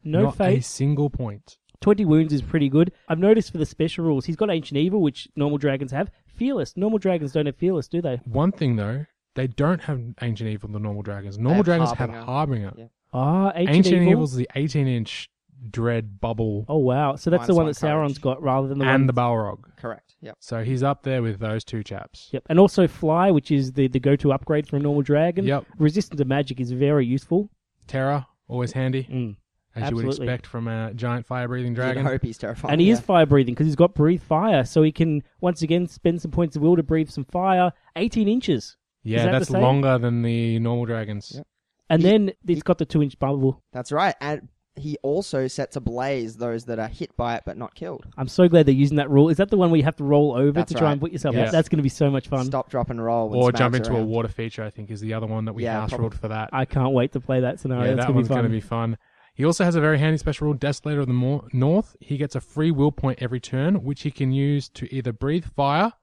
No 0.04 0.30
fate. 0.32 0.40
Not 0.40 0.58
a 0.58 0.62
single 0.62 1.10
point. 1.10 1.58
20 1.82 2.06
wounds 2.06 2.32
is 2.34 2.42
pretty 2.42 2.70
good. 2.70 2.92
I've 3.10 3.20
noticed 3.20 3.52
for 3.52 3.58
the 3.58 3.66
special 3.66 4.06
rules, 4.06 4.26
he's 4.26 4.36
got 4.36 4.50
Ancient 4.50 4.78
Evil, 4.78 5.02
which 5.02 5.28
normal 5.36 5.58
dragons 5.58 5.92
have. 5.92 6.12
Fearless. 6.28 6.76
Normal 6.78 7.00
dragons 7.00 7.32
don't 7.32 7.46
have 7.46 7.56
Fearless, 7.58 7.88
do 7.88 8.02
they? 8.02 8.18
One 8.26 8.52
thing 8.52 8.76
though, 8.76 9.06
they 9.36 9.48
don't 9.48 9.82
have 9.82 10.00
Ancient 10.22 10.50
Evil, 10.50 10.70
the 10.70 10.80
normal 10.80 11.04
dragons. 11.04 11.38
Normal 11.38 11.58
have 11.58 11.66
dragons 11.66 11.90
Harbinger. 11.92 12.18
have 12.18 12.26
Harbinger. 12.26 12.74
Yeah. 12.78 12.86
Ah, 13.14 13.52
Ancient, 13.56 13.78
Ancient, 13.78 13.96
Evil. 13.96 14.12
Evil's 14.12 14.36
the 14.36 14.50
18 14.56 14.88
inch 14.88 15.30
dread 15.70 16.20
bubble 16.20 16.66
Oh, 16.68 16.78
wow. 16.78 17.16
So 17.16 17.30
that's 17.30 17.48
the 17.48 17.54
Minus 17.54 17.82
one 17.82 17.92
one 17.92 18.06
that 18.08 18.14
Sauron's 18.14 18.18
courage. 18.20 18.22
got 18.38 18.42
rather 18.44 18.68
than 18.68 18.80
the 18.80 18.86
and 18.86 19.02
one. 19.04 19.08
the 19.08 19.14
Balrog. 19.14 19.60
Correct. 19.78 20.16
Yep. 20.22 20.38
So 20.40 20.64
he's 20.64 20.84
up 20.84 21.04
there 21.04 21.22
with 21.22 21.40
those 21.40 21.64
two 21.64 21.84
chaps. 21.84 22.30
Yep. 22.32 22.44
And 22.50 22.60
also 22.60 22.88
Fly, 22.88 23.32
which 23.32 23.52
is 23.52 23.74
the, 23.74 23.88
the 23.88 24.00
go 24.00 24.16
to 24.18 24.32
upgrade 24.34 24.68
for 24.68 24.78
a 24.78 24.80
normal 24.80 25.02
dragon. 25.02 25.46
Yep. 25.46 25.66
Resistance 25.78 26.18
to 26.20 26.26
magic 26.26 26.60
is 26.60 26.72
very 26.72 27.06
useful. 27.06 27.50
Terror, 27.88 28.26
always 28.48 28.72
handy, 28.72 29.04
Mm. 29.04 29.36
as 29.76 29.90
you 29.90 29.96
would 29.98 30.06
absolutely. 30.06 30.26
expect 30.28 30.48
from 30.48 30.68
a 30.68 30.94
giant 30.94 31.26
fire 31.26 31.48
breathing 31.48 31.72
You'd 31.72 31.76
dragon. 31.76 32.06
hope 32.06 32.22
he's 32.24 32.38
terrifying. 32.38 32.72
And 32.74 32.82
he 32.82 32.90
is 32.90 33.00
yeah. 33.00 33.06
fire 33.06 33.26
breathing 33.26 33.54
because 33.54 33.68
he's 33.68 33.76
got 33.76 33.94
breathe 33.96 34.22
fire. 34.22 34.64
So 34.64 34.84
he 34.84 34.92
can, 34.92 35.24
once 35.42 35.62
again, 35.62 35.88
spend 35.88 36.22
some 36.22 36.32
points 36.32 36.56
of 36.56 36.62
will 36.62 36.76
to 36.78 36.84
breathe 36.84 37.10
some 37.10 37.26
fire. 37.26 37.72
18 37.98 38.28
inches. 38.30 38.78
Yeah, 39.04 39.20
that 39.26 39.26
the 39.26 39.40
that's 39.40 39.50
same? 39.52 39.62
longer 39.62 39.98
than 39.98 40.22
the 40.22 40.60
normal 40.60 40.86
dragons. 40.86 41.34
Yep. 41.36 41.48
And 41.90 42.02
He- 42.02 42.08
then 42.10 42.32
it's 42.48 42.64
got 42.64 42.78
the 42.78 42.86
two 42.86 43.04
inch 43.04 43.20
bubble. 43.20 43.62
That's 43.74 43.92
right. 43.92 44.16
And 44.22 44.48
he 44.76 44.98
also 45.04 45.48
sets 45.48 45.76
ablaze 45.76 46.38
those 46.38 46.66
that 46.66 46.80
are 46.80 46.88
hit 46.88 47.16
by 47.16 47.36
it 47.36 47.44
but 47.46 47.58
not 47.58 47.76
killed. 47.76 48.06
I'm 48.18 48.28
so 48.28 48.48
glad 48.48 48.66
they're 48.66 48.74
using 48.74 48.98
that 48.98 49.10
rule. 49.10 49.30
Is 49.30 49.38
that 49.38 49.50
the 49.50 49.58
one 49.58 49.70
where 49.70 49.78
you 49.78 49.84
have 49.84 49.96
to 49.98 50.04
roll 50.04 50.34
over 50.36 50.52
That's 50.54 50.72
to 50.72 50.78
try 50.78 50.88
right. 50.88 50.92
and 50.94 51.02
put 51.02 51.12
yourself 51.12 51.36
Yes. 51.36 51.50
out? 51.50 51.52
That's 51.52 51.70
going 51.70 51.78
to 51.78 51.84
be 51.84 51.90
so 51.90 52.10
much 52.10 52.28
fun. 52.28 52.46
Stop, 52.46 52.70
drop, 52.72 52.90
and 52.90 53.04
roll. 53.04 53.30
when 53.30 53.40
Or 53.40 53.44
Smaug's 53.52 53.60
jump 53.60 53.76
into 53.76 53.92
a 53.92 53.96
around. 53.98 54.08
water 54.08 54.28
feature, 54.30 54.64
I 54.64 54.70
think, 54.72 54.90
is 54.90 55.00
the 55.00 55.14
other 55.14 55.28
one 55.28 55.46
that 55.46 55.54
we 55.54 55.64
Yeah, 55.64 55.82
house 55.82 55.90
probably. 55.90 56.04
ruled 56.06 56.16
for 56.20 56.28
that. 56.30 56.50
I 56.52 56.66
can't 56.66 56.94
wait 56.94 57.12
to 57.14 57.20
play 57.20 57.40
that 57.42 57.60
scenario. 57.60 57.84
yeah, 57.84 57.90
That's 57.96 58.06
that 58.06 58.08
going 58.08 58.16
one's 58.16 58.28
to 58.28 58.32
be 58.32 58.36
going 58.36 58.44
fun. 58.46 58.52
to 58.52 58.56
be 58.58 58.62
fun. 58.62 58.98
He 59.36 59.46
also 59.46 59.64
has 59.64 59.76
a 59.76 59.82
very 59.82 59.98
handy 60.00 60.18
special 60.18 60.46
rule, 60.46 60.56
Desolator 60.56 61.00
of 61.02 61.08
the 61.08 61.14
Mor- 61.14 61.48
North. 61.54 61.96
He 62.00 62.18
gets 62.18 62.36
a 62.36 62.42
free 62.42 62.70
will 62.72 62.92
point 62.92 63.20
every 63.22 63.40
turn, 63.40 63.84
which 63.84 64.02
he 64.04 64.12
can 64.12 64.32
use 64.32 64.70
to 64.70 64.94
either 64.94 65.12
breathe 65.12 65.46
fire 65.56 65.94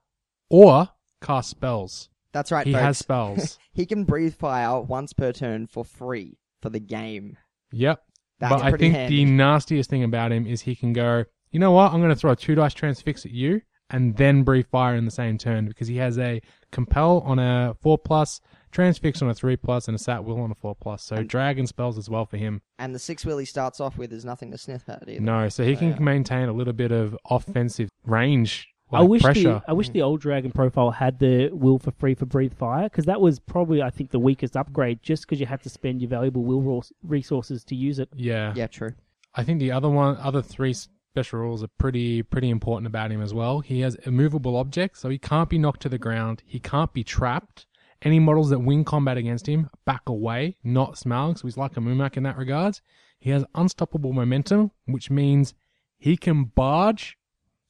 or 0.49 0.89
cast 1.23 1.51
spells. 1.51 2.09
That's 2.33 2.51
right. 2.53 2.67
he 2.67 2.73
folks. 2.73 2.83
has 2.83 2.99
spells. 3.07 3.59
He 3.73 3.87
can 3.87 4.05
breathe 4.05 4.35
fire 4.35 4.81
once 4.81 5.13
per 5.13 5.33
turn 5.33 5.67
for 5.67 5.85
free 5.85 6.39
for 6.61 6.71
the 6.71 6.81
game. 6.81 7.37
yep. 7.73 8.03
That's 8.41 8.55
but 8.55 8.63
I 8.63 8.77
think 8.77 8.95
handy. 8.95 9.25
the 9.25 9.31
nastiest 9.31 9.89
thing 9.91 10.03
about 10.03 10.33
him 10.33 10.47
is 10.47 10.63
he 10.63 10.75
can 10.75 10.93
go, 10.93 11.25
you 11.53 11.61
know 11.61 11.71
what, 11.73 11.93
I'm 11.93 12.01
going 12.01 12.11
to 12.11 12.17
throw 12.17 12.33
a 12.33 12.37
two 12.37 12.55
dice 12.55 12.75
transfix 12.75 13.25
at 13.25 13.31
you 13.33 13.61
and 13.91 14.17
then 14.17 14.43
breathe 14.45 14.67
fire 14.71 14.95
in 14.95 15.05
the 15.05 15.11
same 15.11 15.37
turn 15.37 15.67
because 15.67 15.89
he 15.89 15.97
has 15.97 16.19
a 16.19 16.41
compel 16.73 17.21
on 17.27 17.39
a 17.39 17.75
four 17.83 17.99
plus, 17.99 18.41
transfix 18.71 19.21
on 19.21 19.29
a 19.29 19.35
three 19.35 19.57
plus, 19.57 19.89
and 19.89 19.95
a 19.97 19.99
Sap 19.99 20.23
Will 20.23 20.41
on 20.41 20.51
a 20.53 20.55
four 20.55 20.75
plus. 20.77 21.03
So 21.03 21.17
And- 21.17 21.29
dragon 21.29 21.67
spells 21.67 21.99
as 21.99 22.09
well 22.09 22.25
for 22.25 22.37
him. 22.37 22.63
And 22.79 22.95
the 22.95 22.99
six 23.01 23.27
wheel 23.27 23.39
he 23.39 23.45
starts 23.45 23.81
off 23.81 23.99
with 23.99 24.13
is 24.13 24.25
nothing 24.25 24.53
to 24.53 24.59
sniff 24.59 24.89
at 24.89 25.03
either. 25.09 25.21
No, 25.21 25.49
so 25.49 25.65
he 25.65 25.75
So, 25.75 25.81
can 25.81 25.89
yeah. 25.91 25.99
maintain 25.99 26.49
a 26.49 26.53
little 26.53 26.73
bit 26.73 26.93
of 26.93 27.17
offensive 27.29 27.89
range. 28.07 28.69
I 28.93 29.03
wish 29.03 29.23
pressure. 29.23 29.43
the 29.43 29.63
I 29.69 29.73
wish 29.73 29.89
the 29.91 30.03
old 30.03 30.21
dragon 30.21 30.51
profile 30.51 30.91
had 30.91 31.19
the 31.19 31.51
will 31.53 31.79
for 31.79 31.93
free 31.93 32.15
for 32.15 32.27
breathe 32.27 32.55
fire 32.55 32.85
because 32.85 33.05
that 33.05 33.21
was 33.21 33.39
probably 33.39 33.83
I 33.83 33.91
think 33.91 34.11
the 34.11 34.19
weakest 34.19 34.57
upgrade 34.57 35.03
just 35.03 35.23
because 35.23 35.41
you 35.41 35.47
had 35.47 35.63
to 35.63 35.69
spend 35.71 36.01
your 36.01 36.09
valuable 36.11 36.43
will 36.43 36.63
ros- 36.63 36.93
resources 37.03 37.65
to 37.65 37.75
use 37.75 37.99
it. 37.99 38.09
yeah. 38.17 38.53
Yeah, 38.57 38.67
true. 38.67 38.95
I 39.35 39.45
think 39.45 39.61
the 39.61 39.71
other 39.71 39.89
one, 39.89 40.17
other 40.17 40.43
three 40.43 40.75
special 40.75 41.39
rules 41.39 41.63
are 41.63 41.69
pretty 41.79 42.23
pretty 42.23 42.51
important 42.51 42.87
about 42.87 43.11
him 43.13 43.23
as 43.23 43.33
well. 43.33 43.61
He 43.61 43.81
has 43.81 43.95
immovable 44.07 44.57
objects, 44.57 45.01
so 45.01 45.09
he 45.09 45.19
can't 45.19 45.49
be 45.49 45.59
knocked 45.59 45.83
to 45.83 45.89
the 45.89 45.99
ground. 45.99 46.43
He 46.47 46.59
can't 46.59 46.93
be 46.93 47.05
trapped. 47.05 47.67
Any 48.03 48.19
models 48.19 48.49
that 48.51 48.61
win 48.61 48.83
combat 48.85 49.19
against 49.19 49.47
him 49.47 49.69
back 49.85 50.09
away, 50.09 50.57
not 50.65 50.95
Smaug, 50.95 51.37
so 51.39 51.47
he's 51.47 51.59
like 51.59 51.77
a 51.77 51.81
Mumak 51.81 52.17
in 52.17 52.23
that 52.23 52.39
regards. 52.39 52.81
He 53.19 53.29
has 53.31 53.45
unstoppable 53.55 54.15
momentum, 54.15 54.71
which 54.87 55.11
means 55.11 55.53
he 55.99 56.17
can 56.17 56.45
barge, 56.45 57.19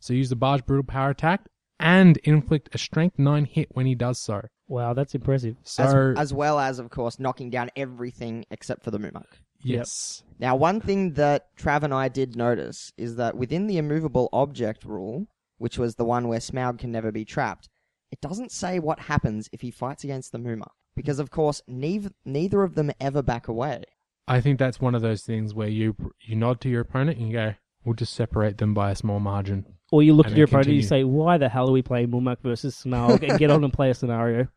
so 0.01 0.13
use 0.13 0.29
the 0.29 0.37
barge 0.37 0.67
brutal 0.67 0.85
power 0.85 1.11
attack, 1.11 1.43
and 1.79 2.17
inflict 2.19 2.75
a 2.75 2.79
strength 2.79 3.19
nine 3.19 3.45
hit 3.45 3.69
when 3.73 3.87
he 3.87 3.95
does 3.95 4.19
so. 4.19 4.43
Wow, 4.69 4.93
that's 4.95 5.15
impressive. 5.15 5.57
So 5.65 6.13
as, 6.17 6.19
as 6.19 6.35
well 6.35 6.59
as, 6.59 6.79
of 6.79 6.91
course, 6.91 7.19
knocking 7.19 7.51
down 7.51 7.71
everything 7.77 8.45
except 8.51 8.85
for 8.85 8.91
the 8.91 8.99
Mumak. 8.99 9.27
Yes. 9.63 10.23
Now, 10.39 10.57
one 10.57 10.81
thing 10.81 11.15
that 11.15 11.55
Trav 11.57 11.83
and 11.83 11.93
I 11.93 12.09
did 12.09 12.37
notice 12.37 12.93
is 12.97 13.17
that 13.17 13.37
within 13.37 13.67
the 13.67 13.79
immovable 13.79 14.29
object 14.33 14.85
rule, 14.85 15.27
which 15.59 15.77
was 15.77 15.97
the 15.97 16.05
one 16.05 16.29
where 16.29 16.39
Smaug 16.39 16.79
can 16.79 16.93
never 16.93 17.13
be 17.13 17.25
trapped, 17.25 17.69
it 18.11 18.21
doesn't 18.21 18.53
say 18.53 18.79
what 18.79 19.01
happens 19.01 19.49
if 19.53 19.61
he 19.61 19.71
fights 19.71 20.05
against 20.05 20.33
the 20.33 20.39
Muma. 20.39 20.69
Because, 20.97 21.19
of 21.19 21.31
course, 21.31 21.63
neither, 21.67 22.11
neither 22.25 22.63
of 22.63 22.75
them 22.75 22.91
ever 23.01 23.23
back 23.23 23.49
away. 23.49 23.85
I 24.27 24.41
think 24.41 24.59
that's 24.59 24.81
one 24.81 24.95
of 24.95 25.03
those 25.03 25.23
things 25.23 25.55
where 25.55 25.69
you 25.69 25.97
you 26.21 26.37
nod 26.37 26.61
to 26.61 26.69
your 26.69 26.83
opponent 26.83 27.19
and 27.19 27.29
you 27.29 27.33
go, 27.33 27.55
"We'll 27.85 27.95
just 27.95 28.15
separate 28.15 28.59
them 28.59 28.75
by 28.75 28.93
a 28.93 28.97
small 28.97 29.19
margin." 29.19 29.67
Or 29.93 30.03
you 30.03 30.15
look 30.15 30.27
And 30.27 30.35
at 30.35 30.39
your 30.39 30.47
then 30.47 30.53
opponent 30.53 30.69
and 30.69 30.77
you 30.77 30.83
say, 30.83 31.05
"Why 31.05 31.37
the 31.39 31.49
hell 31.49 31.69
are 31.69 31.73
we 31.73 31.83
playing 31.83 32.09
Mumak 32.09 32.41
versus 32.43 32.81
Smaug?" 32.85 33.29
and 33.29 33.39
get 33.39 33.51
on 33.51 33.65
and 33.65 33.73
play 33.73 33.91
a 33.91 33.95
scenario. 33.95 34.49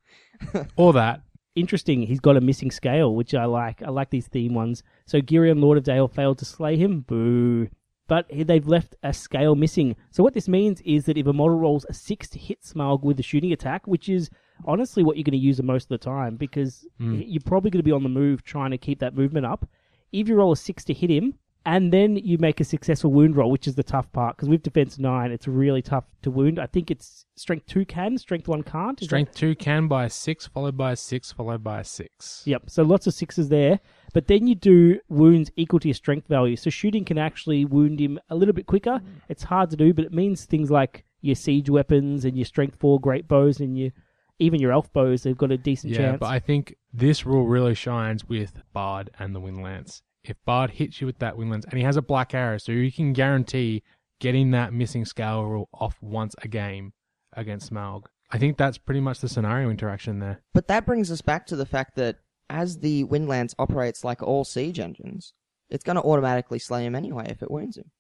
Or 0.76 0.94
that. 0.94 1.22
Interesting. 1.56 2.02
He's 2.02 2.20
got 2.20 2.36
a 2.36 2.42
missing 2.42 2.72
scale, 2.72 3.16
which 3.16 3.34
I 3.34 3.46
like. 3.46 3.82
I 3.84 3.90
like 3.90 4.10
these 4.10 4.28
theme 4.28 4.54
ones. 4.54 4.84
So 5.06 5.22
Girion 5.22 5.62
Lord 5.62 5.78
of 5.78 5.84
Dale 5.84 6.08
failed 6.08 6.40
to 6.40 6.46
slay 6.46 6.76
him. 6.76 7.02
Boo. 7.02 7.70
But 8.08 8.26
they've 8.32 8.68
left 8.68 8.96
a 9.04 9.14
scale 9.14 9.56
missing. 9.56 9.96
So 10.12 10.24
what 10.24 10.34
this 10.34 10.50
means 10.50 10.82
is 10.82 11.06
that 11.06 11.18
if 11.18 11.28
a 11.28 11.34
model 11.34 11.58
rolls 11.58 11.86
a 11.88 11.94
six 11.94 12.28
to 12.30 12.40
hit 12.40 12.62
Smaug 12.62 13.04
with 13.04 13.20
a 13.20 13.24
shooting 13.24 13.54
attack, 13.54 13.88
which 13.88 14.10
is 14.10 14.30
honestly 14.66 15.04
what 15.04 15.16
you're 15.16 15.24
going 15.24 15.32
to 15.32 15.38
use 15.38 15.58
the 15.58 15.64
most 15.64 15.86
of 15.86 15.90
the 15.90 15.98
time, 16.00 16.36
because 16.36 16.86
hmm. 16.98 17.22
you're 17.24 17.42
probably 17.46 17.72
going 17.72 17.80
to 17.80 17.84
be 17.84 17.92
on 17.92 18.04
the 18.04 18.10
move 18.10 18.44
trying 18.44 18.72
to 18.72 18.78
keep 18.78 19.00
that 19.00 19.16
movement 19.16 19.46
up. 19.46 19.68
If 20.12 20.28
you 20.28 20.36
roll 20.36 20.52
a 20.52 20.58
six 20.58 20.84
to 20.86 20.94
hit 20.94 21.10
him, 21.10 21.36
and 21.66 21.94
then 21.94 22.18
you 22.18 22.38
make 22.38 22.60
a 22.60 22.64
successful 22.64 23.12
wound 23.12 23.36
roll, 23.36 23.50
which 23.50 23.68
is 23.68 23.76
the 23.76 23.84
tough 23.84 24.12
part, 24.12 24.36
because 24.36 24.50
with 24.50 24.64
defense 24.64 25.00
nine, 25.00 25.32
it's 25.32 25.48
really 25.48 25.82
tough 25.82 26.06
to 26.24 26.32
wound. 26.32 26.60
I 26.60 26.66
think 26.66 26.92
it's 26.92 27.26
strength 27.36 27.68
two 27.68 27.86
can, 27.86 28.18
strength 28.18 28.48
one 28.48 28.64
can't. 28.64 29.02
Strength 29.02 29.36
two 29.36 29.56
can 29.56 29.88
by 29.88 30.06
a 30.06 30.10
six, 30.10 30.46
followed 30.46 30.76
by 30.76 30.92
a 30.92 30.96
six, 30.96 31.32
followed 31.32 31.64
by 31.64 31.80
a 31.80 31.84
six. 31.84 32.44
Yep. 32.46 32.70
So 32.70 32.84
lots 32.84 33.08
of 33.08 33.14
sixes 33.14 33.50
there. 33.50 33.80
But 34.14 34.28
then 34.28 34.46
you 34.46 34.56
do 34.56 35.00
wounds 35.10 35.52
equal 35.56 35.80
to 35.80 35.88
your 35.88 35.96
strength 35.96 36.28
value. 36.28 36.56
So 36.56 36.70
shooting 36.70 37.04
can 37.06 37.18
actually 37.18 37.66
wound 37.66 38.00
him 38.00 38.20
a 38.30 38.36
little 38.36 38.54
bit 38.54 38.68
quicker. 38.68 39.02
It's 39.28 39.44
hard 39.44 39.72
to 39.72 39.76
do, 39.76 39.94
but 39.94 40.06
it 40.06 40.14
means 40.14 40.46
things 40.46 40.70
like 40.70 41.04
your 41.22 41.36
siege 41.36 41.70
weapons 41.70 42.26
and 42.26 42.38
your 42.38 42.46
strength 42.46 42.78
four 42.80 43.00
great 43.00 43.28
bows 43.28 43.60
and 43.60 43.78
your 43.78 43.92
even 44.40 44.60
your 44.60 44.72
elf 44.72 44.92
bows. 44.94 45.24
They've 45.24 45.38
got 45.38 45.52
a 45.52 45.58
decent 45.58 45.94
Yeah, 45.94 46.00
chance. 46.00 46.14
Yeah, 46.14 46.18
but 46.18 46.30
I 46.30 46.40
think 46.40 46.76
this 46.92 47.26
rule 47.26 47.48
really 47.48 47.74
shines 47.76 48.28
with 48.28 48.62
Bard 48.74 49.10
and 49.18 49.34
the 49.34 49.40
Windlance. 49.40 50.02
If 50.24 50.38
Bard 50.46 50.72
hits 50.72 51.02
you 51.02 51.08
with 51.08 51.20
that 51.20 51.36
Windlance, 51.36 51.66
and 51.66 51.74
he 51.78 51.84
has 51.84 51.98
a 51.98 52.02
black 52.02 52.34
arrow, 52.34 52.58
so 52.58 52.72
you 52.72 52.92
can 52.92 53.14
guarantee 53.14 53.84
getting 54.20 54.52
that 54.52 54.72
missing 54.74 55.04
scale 55.06 55.44
rule 55.44 55.68
off 55.74 55.98
once 56.02 56.36
a 56.42 56.48
game 56.48 56.94
against 57.34 57.74
Smaug. 57.74 58.04
I 58.32 58.38
think 58.38 58.58
that's 58.58 58.78
pretty 58.78 59.02
much 59.02 59.20
the 59.20 59.28
scenario 59.28 59.70
interaction 59.70 60.20
there. 60.20 60.42
But 60.54 60.68
that 60.68 60.86
brings 60.86 61.12
us 61.12 61.22
back 61.22 61.46
to 61.48 61.56
the 61.56 61.66
fact 61.66 61.96
that 61.98 62.18
as 62.50 62.80
the 62.80 63.04
Windlance 63.04 63.54
operates 63.60 64.04
like 64.04 64.24
all 64.24 64.44
siege 64.46 64.80
engines, 64.80 65.34
it's 65.70 65.84
going 65.84 65.98
to 65.98 66.02
automatically 66.04 66.60
slay 66.60 66.86
him 66.86 66.96
anyway 66.96 67.28
if 67.30 67.44
it 67.44 67.52
wounds 67.52 67.78
him. 67.78 67.92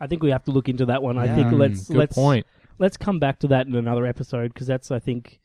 I 0.00 0.06
think 0.06 0.22
we 0.22 0.30
have 0.30 0.44
to 0.44 0.50
look 0.50 0.68
into 0.68 0.86
that 0.86 1.02
one. 1.02 1.18
I 1.18 1.34
think 1.34 1.48
Mm, 1.48 1.58
let's 1.58 1.88
good 1.88 1.96
let's 1.96 2.14
point. 2.14 2.46
let's 2.78 2.96
come 2.96 3.18
back 3.18 3.38
to 3.40 3.48
that 3.48 3.66
in 3.66 3.74
another 3.74 4.06
episode 4.06 4.52
because 4.54 4.66
that's 4.66 4.90
I 4.90 4.98
think 4.98 5.40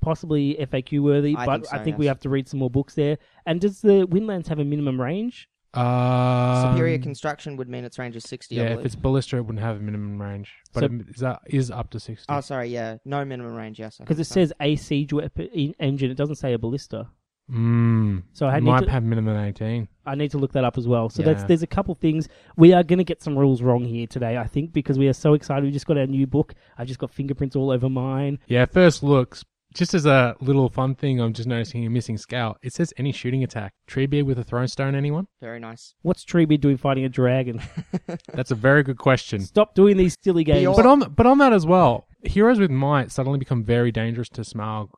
possibly 0.00 0.54
FAQ 0.60 1.00
worthy. 1.00 1.34
I 1.36 1.44
but 1.46 1.52
think 1.52 1.66
so, 1.66 1.76
I 1.76 1.84
think 1.84 1.98
we 1.98 2.06
have 2.06 2.20
to 2.20 2.28
read 2.28 2.48
some 2.48 2.60
more 2.60 2.70
books 2.70 2.94
there. 2.94 3.18
And 3.46 3.60
does 3.60 3.80
the 3.80 4.06
Windlance 4.06 4.48
have 4.48 4.58
a 4.58 4.64
minimum 4.64 5.00
range? 5.00 5.48
Um, 5.74 6.72
Superior 6.72 6.98
construction 6.98 7.56
would 7.56 7.68
mean 7.68 7.84
its 7.84 7.98
range 7.98 8.16
is 8.16 8.24
60, 8.24 8.58
I 8.58 8.62
Yeah, 8.62 8.68
if 8.68 8.72
believe. 8.74 8.86
it's 8.86 8.94
ballista, 8.96 9.36
it 9.36 9.42
wouldn't 9.42 9.62
have 9.62 9.76
a 9.76 9.80
minimum 9.80 10.20
range, 10.20 10.52
but 10.72 10.80
So- 10.80 10.86
it 10.86 11.06
is, 11.14 11.22
uh, 11.22 11.38
is 11.46 11.70
up 11.70 11.90
to 11.90 12.00
sixty. 12.00 12.24
Oh, 12.28 12.40
sorry, 12.40 12.68
yeah. 12.68 12.96
No 13.04 13.24
minimum 13.24 13.54
range, 13.54 13.78
yes. 13.78 14.00
I 14.00 14.04
Because 14.04 14.16
think 14.16 14.24
it 14.26 14.28
so. 14.28 14.34
says 14.34 14.52
a 14.60 14.76
siege 14.76 15.12
weapon 15.12 15.48
en- 15.54 15.74
engine. 15.78 16.10
It 16.10 16.16
doesn't 16.16 16.36
say 16.36 16.52
a 16.54 16.58
ballista. 16.58 17.08
Mm. 17.52 18.24
So 18.34 18.46
I 18.46 18.58
It 18.58 18.60
need 18.62 18.70
might 18.70 18.80
to- 18.84 18.90
have 18.90 19.02
minimum 19.04 19.36
eighteen. 19.38 19.88
I 20.04 20.14
need 20.14 20.30
to 20.32 20.38
look 20.38 20.52
that 20.52 20.64
up 20.64 20.76
as 20.76 20.86
well. 20.86 21.08
So 21.08 21.22
that's 21.22 21.40
Yeah. 21.42 21.46
there's 21.46 21.62
a 21.62 21.66
couple 21.66 21.94
things 21.94 22.28
we 22.56 22.74
are 22.74 22.82
going 22.82 22.98
to 22.98 23.04
get 23.04 23.22
some 23.22 23.38
rules 23.38 23.62
wrong 23.62 23.84
here 23.84 24.06
today. 24.06 24.36
I 24.36 24.46
think 24.46 24.72
because 24.74 24.98
we 24.98 25.08
are 25.08 25.14
so 25.14 25.32
excited. 25.32 25.64
We 25.64 25.70
just 25.70 25.86
got 25.86 25.96
our 25.96 26.06
new 26.06 26.26
book. 26.26 26.54
I 26.76 26.84
just 26.84 26.98
got 26.98 27.10
fingerprints 27.10 27.56
all 27.56 27.70
over 27.70 27.88
mine. 27.88 28.38
Yeah, 28.48 28.66
first 28.66 29.02
looks. 29.02 29.44
Just 29.74 29.92
as 29.92 30.06
a 30.06 30.34
little 30.40 30.68
fun 30.70 30.94
thing, 30.94 31.20
I'm 31.20 31.34
just 31.34 31.48
noticing 31.48 31.84
a 31.84 31.90
missing 31.90 32.16
scout. 32.16 32.58
It 32.62 32.72
says 32.72 32.94
any 32.96 33.12
shooting 33.12 33.44
attack. 33.44 33.74
Treebeard 33.88 34.24
with 34.24 34.38
a 34.38 34.44
thrown 34.44 34.66
stone, 34.66 34.94
anyone? 34.94 35.26
Very 35.40 35.60
nice. 35.60 35.94
What's 36.02 36.24
Treebeard 36.24 36.60
doing 36.60 36.78
fighting 36.78 37.04
a 37.04 37.08
dragon? 37.08 37.60
That's 38.32 38.50
a 38.50 38.54
very 38.54 38.82
good 38.82 38.98
question. 38.98 39.40
Stop 39.42 39.74
doing 39.74 39.96
these 39.96 40.16
silly 40.22 40.42
games. 40.42 40.74
But 40.74 40.86
on 40.86 41.00
but 41.14 41.26
on 41.26 41.38
that 41.38 41.52
as 41.52 41.66
well, 41.66 42.06
heroes 42.22 42.58
with 42.58 42.70
might 42.70 43.12
suddenly 43.12 43.38
become 43.38 43.62
very 43.62 43.92
dangerous 43.92 44.28
to 44.30 44.40
Smaug. 44.40 44.88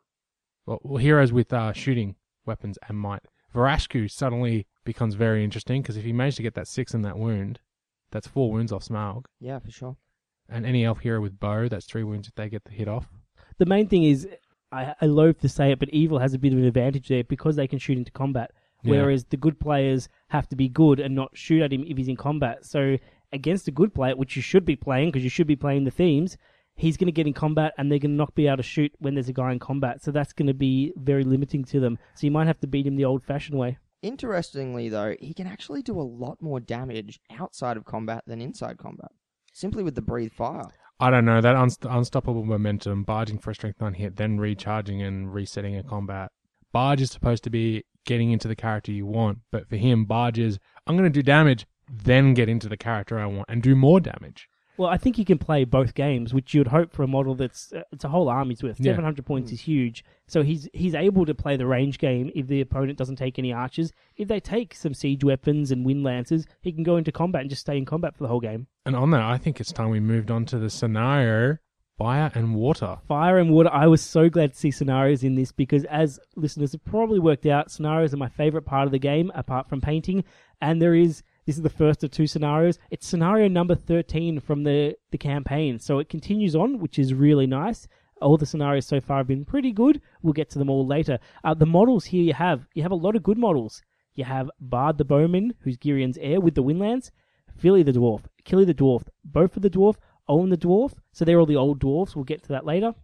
Well, 0.66 0.78
well 0.82 0.98
heroes 0.98 1.32
with 1.32 1.52
uh, 1.52 1.72
shooting 1.72 2.14
weapons 2.46 2.78
and 2.88 2.96
might. 2.96 3.22
Varashku 3.54 4.10
suddenly 4.10 4.66
becomes 4.84 5.14
very 5.14 5.42
interesting 5.42 5.82
because 5.82 5.96
if 5.96 6.04
you 6.04 6.14
manage 6.14 6.36
to 6.36 6.42
get 6.42 6.54
that 6.54 6.68
six 6.68 6.94
in 6.94 7.02
that 7.02 7.18
wound, 7.18 7.58
that's 8.12 8.28
four 8.28 8.52
wounds 8.52 8.72
off 8.72 8.84
Smaug. 8.84 9.24
Yeah, 9.40 9.58
for 9.58 9.70
sure. 9.70 9.96
And 10.48 10.64
any 10.64 10.84
elf 10.84 11.00
hero 11.00 11.20
with 11.20 11.38
bow, 11.38 11.68
that's 11.68 11.86
three 11.86 12.02
wounds 12.02 12.28
if 12.28 12.34
they 12.34 12.48
get 12.48 12.64
the 12.64 12.72
hit 12.72 12.88
off. 12.88 13.08
the 13.58 13.66
main 13.66 13.88
thing 13.88 14.04
is, 14.04 14.28
I, 14.72 14.94
I 15.00 15.06
loathe 15.06 15.40
to 15.40 15.48
say 15.48 15.72
it, 15.72 15.78
but 15.78 15.90
evil 15.90 16.18
has 16.18 16.34
a 16.34 16.38
bit 16.38 16.52
of 16.52 16.58
an 16.58 16.64
advantage 16.64 17.08
there 17.08 17.24
because 17.24 17.56
they 17.56 17.66
can 17.66 17.78
shoot 17.78 17.98
into 17.98 18.12
combat. 18.12 18.52
Yeah. 18.82 18.92
Whereas 18.92 19.24
the 19.24 19.36
good 19.36 19.60
players 19.60 20.08
have 20.28 20.48
to 20.48 20.56
be 20.56 20.68
good 20.68 21.00
and 21.00 21.14
not 21.14 21.36
shoot 21.36 21.62
at 21.62 21.72
him 21.72 21.84
if 21.86 21.98
he's 21.98 22.08
in 22.08 22.16
combat. 22.16 22.64
So 22.64 22.96
against 23.32 23.68
a 23.68 23.72
good 23.72 23.94
player, 23.94 24.16
which 24.16 24.36
you 24.36 24.42
should 24.42 24.64
be 24.64 24.76
playing 24.76 25.10
because 25.10 25.24
you 25.24 25.30
should 25.30 25.46
be 25.46 25.56
playing 25.56 25.84
the 25.84 25.90
themes, 25.90 26.36
he's 26.76 26.96
going 26.96 27.06
to 27.06 27.12
get 27.12 27.26
in 27.26 27.34
combat 27.34 27.74
and 27.76 27.90
they're 27.90 27.98
going 27.98 28.12
to 28.12 28.16
not 28.16 28.34
be 28.34 28.46
able 28.46 28.56
to 28.58 28.62
shoot 28.62 28.92
when 28.98 29.14
there's 29.14 29.28
a 29.28 29.34
guy 29.34 29.52
in 29.52 29.58
combat. 29.58 30.02
So 30.02 30.10
that's 30.10 30.32
going 30.32 30.48
to 30.48 30.54
be 30.54 30.92
very 30.96 31.24
limiting 31.24 31.64
to 31.66 31.80
them. 31.80 31.98
So 32.14 32.26
you 32.26 32.30
might 32.30 32.46
have 32.46 32.60
to 32.60 32.66
beat 32.66 32.86
him 32.86 32.96
the 32.96 33.04
old-fashioned 33.04 33.58
way. 33.58 33.78
Interestingly, 34.02 34.88
though, 34.88 35.14
he 35.20 35.34
can 35.34 35.46
actually 35.46 35.82
do 35.82 36.00
a 36.00 36.02
lot 36.02 36.40
more 36.40 36.58
damage 36.58 37.20
outside 37.38 37.76
of 37.76 37.84
combat 37.84 38.24
than 38.26 38.40
inside 38.40 38.78
combat. 38.78 39.10
Simply 39.52 39.82
with 39.82 39.94
the 39.94 40.00
breathe 40.00 40.32
fire. 40.32 40.68
I 41.00 41.10
don't 41.10 41.24
know 41.24 41.40
that 41.40 41.56
unst- 41.56 41.90
unstoppable 41.90 42.44
momentum, 42.44 43.04
barging 43.04 43.38
for 43.38 43.50
a 43.50 43.54
strength 43.54 43.80
nine 43.80 43.94
hit, 43.94 44.16
then 44.16 44.38
recharging 44.38 45.00
and 45.00 45.32
resetting 45.32 45.74
a 45.76 45.82
combat. 45.82 46.30
Barge 46.72 47.00
is 47.00 47.10
supposed 47.10 47.42
to 47.44 47.50
be 47.50 47.84
getting 48.04 48.32
into 48.32 48.48
the 48.48 48.54
character 48.54 48.92
you 48.92 49.06
want, 49.06 49.38
but 49.50 49.66
for 49.68 49.76
him, 49.76 50.04
Barge 50.04 50.38
is 50.38 50.58
I'm 50.86 50.96
going 50.96 51.10
to 51.10 51.18
do 51.18 51.22
damage, 51.22 51.66
then 51.90 52.34
get 52.34 52.48
into 52.48 52.68
the 52.68 52.76
character 52.76 53.18
I 53.18 53.26
want 53.26 53.46
and 53.48 53.62
do 53.62 53.74
more 53.74 53.98
damage. 53.98 54.46
Well, 54.76 54.88
I 54.88 54.96
think 54.96 55.16
he 55.16 55.24
can 55.24 55.38
play 55.38 55.64
both 55.64 55.94
games, 55.94 56.32
which 56.32 56.54
you'd 56.54 56.68
hope 56.68 56.92
for 56.92 57.02
a 57.02 57.06
model 57.06 57.34
that's 57.34 57.72
uh, 57.72 57.82
it's 57.92 58.04
a 58.04 58.08
whole 58.08 58.28
army's 58.28 58.62
worth. 58.62 58.80
Yeah. 58.80 58.92
Seven 58.92 59.04
hundred 59.04 59.26
points 59.26 59.52
is 59.52 59.60
huge, 59.60 60.04
so 60.26 60.42
he's 60.42 60.68
he's 60.72 60.94
able 60.94 61.26
to 61.26 61.34
play 61.34 61.56
the 61.56 61.66
range 61.66 61.98
game 61.98 62.30
if 62.34 62.46
the 62.46 62.60
opponent 62.60 62.96
doesn't 62.96 63.16
take 63.16 63.38
any 63.38 63.52
archers. 63.52 63.92
If 64.16 64.28
they 64.28 64.40
take 64.40 64.74
some 64.74 64.94
siege 64.94 65.22
weapons 65.22 65.70
and 65.70 65.84
wind 65.84 66.02
lances, 66.02 66.46
he 66.62 66.72
can 66.72 66.82
go 66.82 66.96
into 66.96 67.12
combat 67.12 67.42
and 67.42 67.50
just 67.50 67.62
stay 67.62 67.76
in 67.76 67.84
combat 67.84 68.16
for 68.16 68.24
the 68.24 68.28
whole 68.28 68.40
game. 68.40 68.66
And 68.86 68.96
on 68.96 69.10
that, 69.10 69.22
I 69.22 69.38
think 69.38 69.60
it's 69.60 69.72
time 69.72 69.90
we 69.90 70.00
moved 70.00 70.30
on 70.30 70.46
to 70.46 70.58
the 70.58 70.70
scenario 70.70 71.58
fire 72.00 72.30
and 72.34 72.54
water. 72.54 72.96
Fire 73.06 73.36
and 73.36 73.50
water. 73.50 73.68
I 73.70 73.86
was 73.86 74.00
so 74.00 74.30
glad 74.30 74.54
to 74.54 74.58
see 74.58 74.70
scenarios 74.70 75.22
in 75.22 75.34
this 75.34 75.52
because, 75.52 75.84
as 75.84 76.18
listeners 76.34 76.72
have 76.72 76.82
probably 76.84 77.18
worked 77.18 77.44
out, 77.44 77.70
scenarios 77.70 78.14
are 78.14 78.16
my 78.16 78.30
favorite 78.30 78.62
part 78.64 78.86
of 78.86 78.92
the 78.92 78.98
game, 78.98 79.30
apart 79.34 79.68
from 79.68 79.82
painting. 79.82 80.24
And 80.62 80.80
there 80.80 80.94
is 80.94 81.22
this 81.46 81.56
is 81.56 81.62
the 81.62 81.70
first 81.70 82.04
of 82.04 82.10
two 82.10 82.26
scenarios. 82.26 82.78
It's 82.90 83.06
scenario 83.06 83.48
number 83.48 83.74
thirteen 83.74 84.40
from 84.40 84.64
the 84.64 84.96
the 85.10 85.18
campaign, 85.18 85.78
so 85.78 85.98
it 85.98 86.08
continues 86.08 86.54
on, 86.54 86.78
which 86.78 86.98
is 86.98 87.14
really 87.14 87.46
nice. 87.46 87.88
All 88.20 88.36
the 88.36 88.46
scenarios 88.46 88.86
so 88.86 89.00
far 89.00 89.18
have 89.18 89.26
been 89.26 89.44
pretty 89.44 89.72
good. 89.72 90.02
We'll 90.22 90.34
get 90.34 90.50
to 90.50 90.58
them 90.58 90.68
all 90.68 90.86
later. 90.86 91.18
Uh, 91.42 91.54
the 91.54 91.66
models 91.66 92.04
here 92.04 92.22
you 92.22 92.34
have 92.34 92.66
you 92.74 92.82
have 92.82 92.92
a 92.92 92.96
lot 92.96 93.16
of 93.16 93.22
good 93.22 93.38
models. 93.38 93.82
You 94.14 94.24
have 94.24 94.50
Bard 94.60 94.98
the 94.98 95.04
Bowman, 95.04 95.54
who's 95.60 95.78
Girion's 95.78 96.18
heir 96.20 96.40
with 96.40 96.54
the 96.54 96.62
Windlance, 96.62 97.10
Fili 97.56 97.82
the 97.82 97.92
Dwarf, 97.92 98.24
Kili 98.44 98.66
the 98.66 98.74
Dwarf, 98.74 99.04
Bofur 99.30 99.62
the 99.62 99.70
Dwarf, 99.70 99.96
Oin 100.28 100.50
the 100.50 100.56
Dwarf. 100.56 100.92
So 101.12 101.24
they're 101.24 101.40
all 101.40 101.46
the 101.46 101.56
old 101.56 101.80
dwarfs. 101.80 102.14
We'll 102.14 102.24
get 102.24 102.42
to 102.42 102.48
that 102.48 102.66
later. 102.66 102.94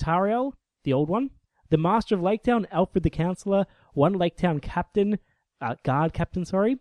Tauriel, 0.00 0.52
the 0.84 0.92
old 0.92 1.08
one. 1.08 1.30
The 1.68 1.76
Master 1.78 2.14
of 2.14 2.20
Laketown, 2.20 2.68
Alfrid 2.70 3.02
the 3.02 3.10
Counselor, 3.10 3.66
one 3.94 4.14
Laketown 4.14 4.60
Captain, 4.60 5.18
uh, 5.60 5.74
Guard 5.84 6.12
Captain, 6.12 6.44
sorry. 6.44 6.78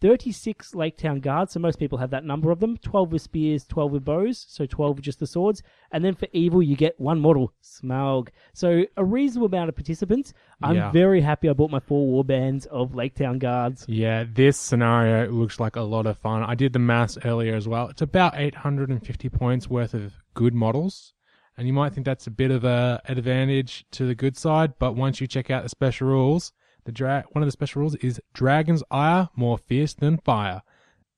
36 0.00 0.72
Laketown 0.72 1.20
Guards, 1.20 1.52
so 1.52 1.60
most 1.60 1.78
people 1.78 1.98
have 1.98 2.10
that 2.10 2.24
number 2.24 2.50
of 2.50 2.60
them. 2.60 2.76
12 2.78 3.12
with 3.12 3.22
spears, 3.22 3.64
12 3.66 3.92
with 3.92 4.04
bows, 4.04 4.44
so 4.48 4.66
12 4.66 4.96
with 4.96 5.04
just 5.04 5.18
the 5.20 5.26
swords. 5.26 5.62
And 5.92 6.04
then 6.04 6.14
for 6.14 6.28
evil, 6.32 6.62
you 6.62 6.76
get 6.76 6.98
one 7.00 7.20
model, 7.20 7.52
Smaug. 7.62 8.28
So 8.52 8.84
a 8.96 9.04
reasonable 9.04 9.46
amount 9.46 9.68
of 9.70 9.76
participants. 9.76 10.34
I'm 10.62 10.76
Yeah. 10.76 10.90
very 10.90 11.20
happy 11.20 11.48
I 11.48 11.52
bought 11.52 11.70
my 11.70 11.80
four 11.80 12.06
war 12.06 12.24
bands 12.24 12.66
of 12.66 12.92
Laketown 12.92 13.38
Guards. 13.38 13.86
Yeah, 13.88 14.24
this 14.30 14.58
scenario 14.58 15.30
looks 15.30 15.58
like 15.58 15.76
a 15.76 15.82
lot 15.82 16.06
of 16.06 16.18
fun. 16.18 16.42
I 16.42 16.54
did 16.54 16.72
the 16.72 16.78
maths 16.78 17.16
earlier 17.24 17.54
as 17.54 17.66
well. 17.66 17.88
It's 17.88 18.02
about 18.02 18.34
850 18.36 19.28
points 19.30 19.68
worth 19.70 19.94
of 19.94 20.14
good 20.34 20.54
models. 20.54 21.12
And 21.56 21.68
you 21.68 21.72
might 21.72 21.92
think 21.92 22.04
that's 22.04 22.26
a 22.26 22.32
bit 22.32 22.50
of 22.50 22.64
a 22.64 23.00
advantage 23.06 23.86
to 23.92 24.04
the 24.06 24.14
good 24.16 24.36
side, 24.36 24.74
but 24.78 24.96
once 24.96 25.20
you 25.20 25.28
check 25.28 25.50
out 25.50 25.62
the 25.62 25.68
special 25.68 26.08
rules, 26.08 26.52
the 26.84 26.92
dra- 26.92 27.24
one 27.32 27.42
of 27.42 27.46
the 27.46 27.52
special 27.52 27.80
rules 27.80 27.94
is 27.96 28.20
Dragon's 28.32 28.82
Ire 28.90 29.28
more 29.36 29.58
fierce 29.58 29.94
than 29.94 30.18
fire. 30.18 30.62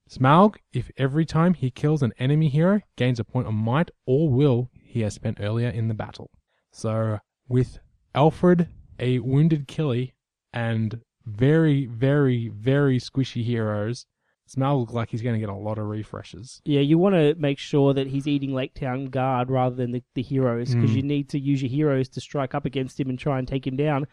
Smaug, 0.09 0.57
if 0.73 0.91
every 0.97 1.25
time 1.25 1.55
he 1.55 1.71
kills 1.71 2.03
an 2.03 2.13
enemy 2.19 2.49
hero, 2.49 2.81
gains 2.97 3.19
a 3.19 3.25
point 3.25 3.49
of 3.49 3.55
might 3.55 3.91
or 4.07 4.29
will 4.31 4.71
he 4.73 5.01
has 5.01 5.15
spent 5.15 5.39
earlier 5.41 5.69
in 5.69 5.89
the 5.89 5.95
battle. 5.95 6.31
So 6.73 7.19
with 7.49 7.79
Alfrid, 8.15 8.69
a 9.01 9.19
wounded 9.19 9.67
Kili, 9.67 10.13
and 10.53 11.01
very, 11.25 11.87
very, 11.87 12.49
very 12.49 12.99
squishy 13.01 13.43
heroes, 13.43 14.07
Smaug 14.49 14.79
looks 14.79 14.93
like 14.93 15.11
he's 15.11 15.23
going 15.23 15.35
to 15.35 15.41
get 15.41 15.49
a 15.49 15.55
lot 15.57 15.77
of 15.77 15.87
refreshes. 15.87 16.61
Yeah, 16.65 16.81
you 16.81 16.99
want 16.99 17.17
to 17.17 17.35
make 17.37 17.59
sure 17.59 17.93
that 17.95 18.07
he's 18.07 18.29
eating 18.29 18.55
Lake 18.55 18.75
Town 18.75 19.07
guard 19.07 19.51
rather 19.51 19.75
than 19.75 19.91
the, 19.91 20.05
the 20.15 20.23
heroes 20.23 20.73
because 20.73 20.93
Mm. 20.93 20.97
you 20.97 21.03
need 21.03 21.29
to 21.31 21.39
use 21.41 21.61
your 21.61 21.69
heroes 21.69 22.09
to 22.11 22.21
strike 22.21 22.55
up 22.55 22.65
against 22.65 23.01
him 23.01 23.09
and 23.11 23.19
try 23.19 23.41
and 23.41 23.49
take 23.49 23.67
him 23.67 23.75
down. 23.77 24.07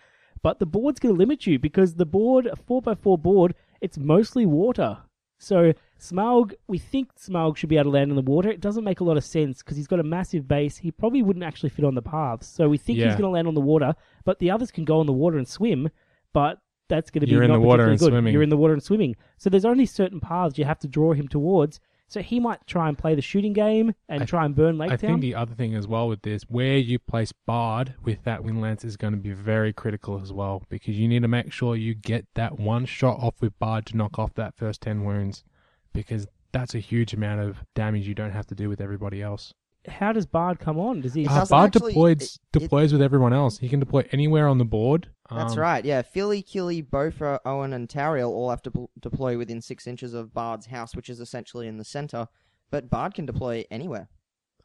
But 0.44 0.60
the 0.60 0.66
board's 0.66 1.00
going 1.00 1.16
to 1.16 1.18
limit 1.18 1.48
you 1.48 1.58
because 1.58 1.96
the 1.96 2.06
board, 2.06 2.46
a 2.46 2.56
4x4 2.56 3.22
board, 3.22 3.56
it's 3.82 3.98
mostly 3.98 4.46
water. 4.46 4.98
So 5.40 5.74
Smaug, 6.00 6.54
we 6.68 6.78
think 6.78 7.16
Smaug 7.16 7.58
should 7.58 7.70
be 7.70 7.78
able 7.78 7.86
to 7.86 7.90
land 7.98 8.12
in 8.12 8.16
the 8.16 8.22
water. 8.22 8.50
It 8.50 8.62
doesn't 8.62 8.84
make 8.84 9.00
a 9.00 9.04
lot 9.04 9.18
of 9.18 9.24
sense 9.24 9.64
because 9.64 9.78
he's 9.78 9.88
got 9.88 10.00
a 10.00 10.04
massive 10.04 10.48
base. 10.48 10.78
He 10.78 10.92
probably 10.92 11.22
wouldn't 11.22 11.44
actually 11.44 11.70
fit 11.70 11.86
on 11.86 11.96
the 11.96 12.02
paths. 12.02 12.48
So 12.48 12.70
we 12.70 12.78
think 12.78 13.00
he's 13.00 13.08
going 13.08 13.24
to 13.24 13.30
land 13.30 13.48
on 13.48 13.54
the 13.54 13.62
water, 13.62 13.96
but 14.26 14.40
the 14.40 14.52
others 14.52 14.72
can 14.72 14.86
go 14.86 15.00
on 15.00 15.06
the 15.06 15.14
water 15.14 15.38
and 15.38 15.48
swim. 15.48 15.90
But 16.34 16.60
that's 16.90 17.10
going 17.10 17.22
to 17.22 17.28
be 17.28 17.34
You're 17.34 17.44
in 17.44 17.52
the 17.52 17.60
water 17.60 17.90
and 17.90 18.00
good. 18.00 18.10
swimming. 18.10 18.34
You're 18.34 18.44
in 18.44 18.50
the 18.50 18.58
water 18.58 18.74
and 18.74 18.84
swimming. 18.84 19.16
So 19.38 19.50
there's 19.50 19.66
only 19.66 19.86
certain 19.86 20.20
paths 20.20 20.58
you 20.58 20.66
have 20.66 20.80
to 20.80 20.88
draw 20.88 21.14
him 21.14 21.28
towards. 21.28 21.80
So 22.14 22.22
he 22.22 22.40
might 22.40 22.66
try 22.68 22.88
and 22.90 22.96
play 22.96 23.16
the 23.16 23.24
shooting 23.24 23.54
game 23.54 23.96
and 24.08 24.22
I- 24.22 24.26
try 24.26 24.46
and 24.46 24.56
burn 24.56 24.78
Lake 24.78 24.92
I 24.92 24.98
Town. 24.98 25.10
think 25.10 25.22
the 25.22 25.34
other 25.34 25.56
thing 25.56 25.74
as 25.74 25.88
well 25.88 26.08
with 26.08 26.22
this, 26.22 26.44
where 26.44 26.78
you 26.78 27.00
place 27.00 27.32
Bard 27.32 27.96
with 28.04 28.24
that 28.24 28.44
Wind 28.44 28.62
Lance 28.62 28.86
is 28.86 28.98
going 28.98 29.14
to 29.14 29.20
be 29.20 29.32
very 29.32 29.74
critical 29.74 30.22
as 30.22 30.32
well 30.32 30.62
because 30.70 31.00
you 31.00 31.08
need 31.08 31.24
to 31.24 31.28
make 31.28 31.52
sure 31.52 31.76
you 31.76 31.96
get 31.96 32.28
that 32.36 32.60
one 32.60 32.86
shot 32.86 33.18
off 33.20 33.42
with 33.42 33.58
Bard 33.58 33.88
to 33.88 33.98
knock 33.98 34.20
off 34.20 34.36
that 34.36 34.54
first 34.56 34.82
10 34.82 35.04
wounds 35.04 35.44
because 35.92 36.28
that's 36.52 36.76
a 36.76 36.80
huge 36.80 37.16
amount 37.16 37.42
of 37.42 37.64
damage 37.74 38.08
you 38.08 38.14
don't 38.14 38.30
have 38.32 38.46
to 38.46 38.54
do 38.54 38.70
with 38.70 38.80
everybody 38.80 39.20
else. 39.20 39.56
How 39.88 40.14
does 40.14 40.26
Bard 40.26 40.60
come 40.60 40.80
on? 40.80 41.02
Does 41.02 41.14
he? 41.14 41.28
Uh, 41.28 41.40
doesn't 41.40 41.50
Bard 41.56 41.76
actually- 41.76 41.92
deploys, 41.94 42.22
it- 42.54 42.60
deploys 42.60 42.94
with 42.94 43.02
everyone 43.02 43.34
else. 43.34 43.58
He 43.60 43.68
can 43.70 43.80
deploy 43.80 44.08
anywhere 44.12 44.48
on 44.48 44.58
the 44.58 44.66
board. 44.66 45.10
That's 45.30 45.54
Um, 45.54 45.60
right. 45.60 45.84
Yeah, 45.84 46.02
Fili, 46.04 46.42
Kili, 46.44 46.82
Bofur, 46.88 47.40
Oin, 47.46 47.74
and 47.74 47.90
Tauriel 47.90 48.30
all 48.30 48.50
have 48.50 48.62
to 48.64 48.72
pl- 48.72 48.90
deploy 49.00 49.38
within 49.38 49.62
six 49.62 49.88
inches 49.88 50.14
of 50.14 50.34
Bard's 50.34 50.68
house, 50.68 50.96
which 50.96 51.10
is 51.10 51.20
essentially 51.20 51.68
in 51.68 51.78
the 51.78 51.84
center. 51.84 52.28
But 52.72 52.90
Bard 52.90 53.14
can 53.14 53.26
deploy 53.26 53.66
anywhere. 53.72 54.08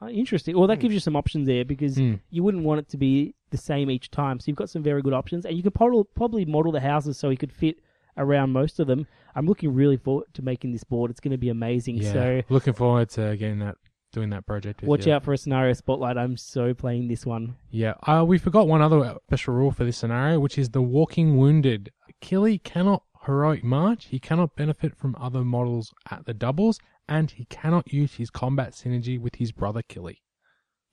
Oh, 0.01 0.09
interesting. 0.09 0.57
Well, 0.57 0.69
that 0.69 0.77
Hmm. 0.79 0.83
gives 0.83 0.95
you 0.95 1.01
some 1.01 1.17
options 1.17 1.47
there 1.49 1.65
because 1.65 1.97
Hmm. 1.97 2.15
you 2.31 2.43
wouldn't 2.45 2.63
want 2.65 2.79
it 2.81 2.89
to 2.91 2.97
be 2.97 3.35
the 3.51 3.57
same 3.57 3.91
each 3.91 4.11
time. 4.11 4.39
So 4.39 4.45
you've 4.49 4.57
got 4.57 4.71
some 4.71 4.83
very 4.83 5.03
good 5.03 5.13
options, 5.15 5.45
and 5.45 5.57
you 5.57 5.63
could 5.63 5.75
probably 5.75 6.05
probably 6.15 6.45
model 6.45 6.71
the 6.71 6.81
houses 6.81 7.17
so 7.19 7.31
he 7.31 7.37
could 7.37 7.53
fit 7.53 7.81
around 8.17 8.53
most 8.53 8.79
of 8.79 8.87
them. 8.87 9.07
I'm 9.35 9.47
looking 9.47 9.73
really 9.75 9.97
forward 9.97 10.27
to 10.35 10.43
making 10.43 10.73
this 10.73 10.85
board. 10.85 11.11
It's 11.11 11.21
going 11.21 11.33
to 11.33 11.39
be 11.39 11.49
amazing. 11.49 11.97
Yeah, 11.97 12.13
So 12.13 12.43
looking 12.49 12.73
forward 12.75 13.09
to 13.11 13.37
getting 13.37 13.59
that, 13.61 13.77
doing 14.13 14.31
that 14.31 14.47
project. 14.47 14.81
With 14.83 14.89
watch 14.89 15.07
you. 15.07 15.13
out 15.13 15.25
for 15.25 15.33
a 15.33 15.39
scenario 15.39 15.73
spotlight. 15.73 16.17
I'm 16.17 16.37
so 16.37 16.75
playing 16.75 17.09
this 17.09 17.27
one. 17.27 17.57
Yeah, 17.71 17.95
uh, 18.07 18.25
we 18.27 18.39
forgot 18.39 18.69
one 18.69 18.83
other 18.83 19.17
special 19.27 19.55
rule 19.55 19.71
for 19.71 19.85
this 19.85 19.99
scenario, 19.99 20.41
which 20.41 20.59
is 20.59 20.71
the 20.71 20.83
walking 20.83 21.37
wounded. 21.37 21.91
Kili 22.23 22.63
cannot 22.63 23.03
heroic 23.27 23.63
march. 23.65 24.07
He 24.07 24.19
cannot 24.19 24.57
benefit 24.57 24.97
from 24.97 25.17
other 25.21 25.45
models 25.45 25.93
at 26.11 26.27
the 26.27 26.35
doubles, 26.35 26.81
and 27.09 27.31
he 27.31 27.45
cannot 27.47 27.93
use 27.93 28.15
his 28.15 28.31
combat 28.31 28.73
synergy 28.73 29.21
with 29.21 29.37
his 29.37 29.53
brother 29.53 29.83
Kili. 29.83 30.17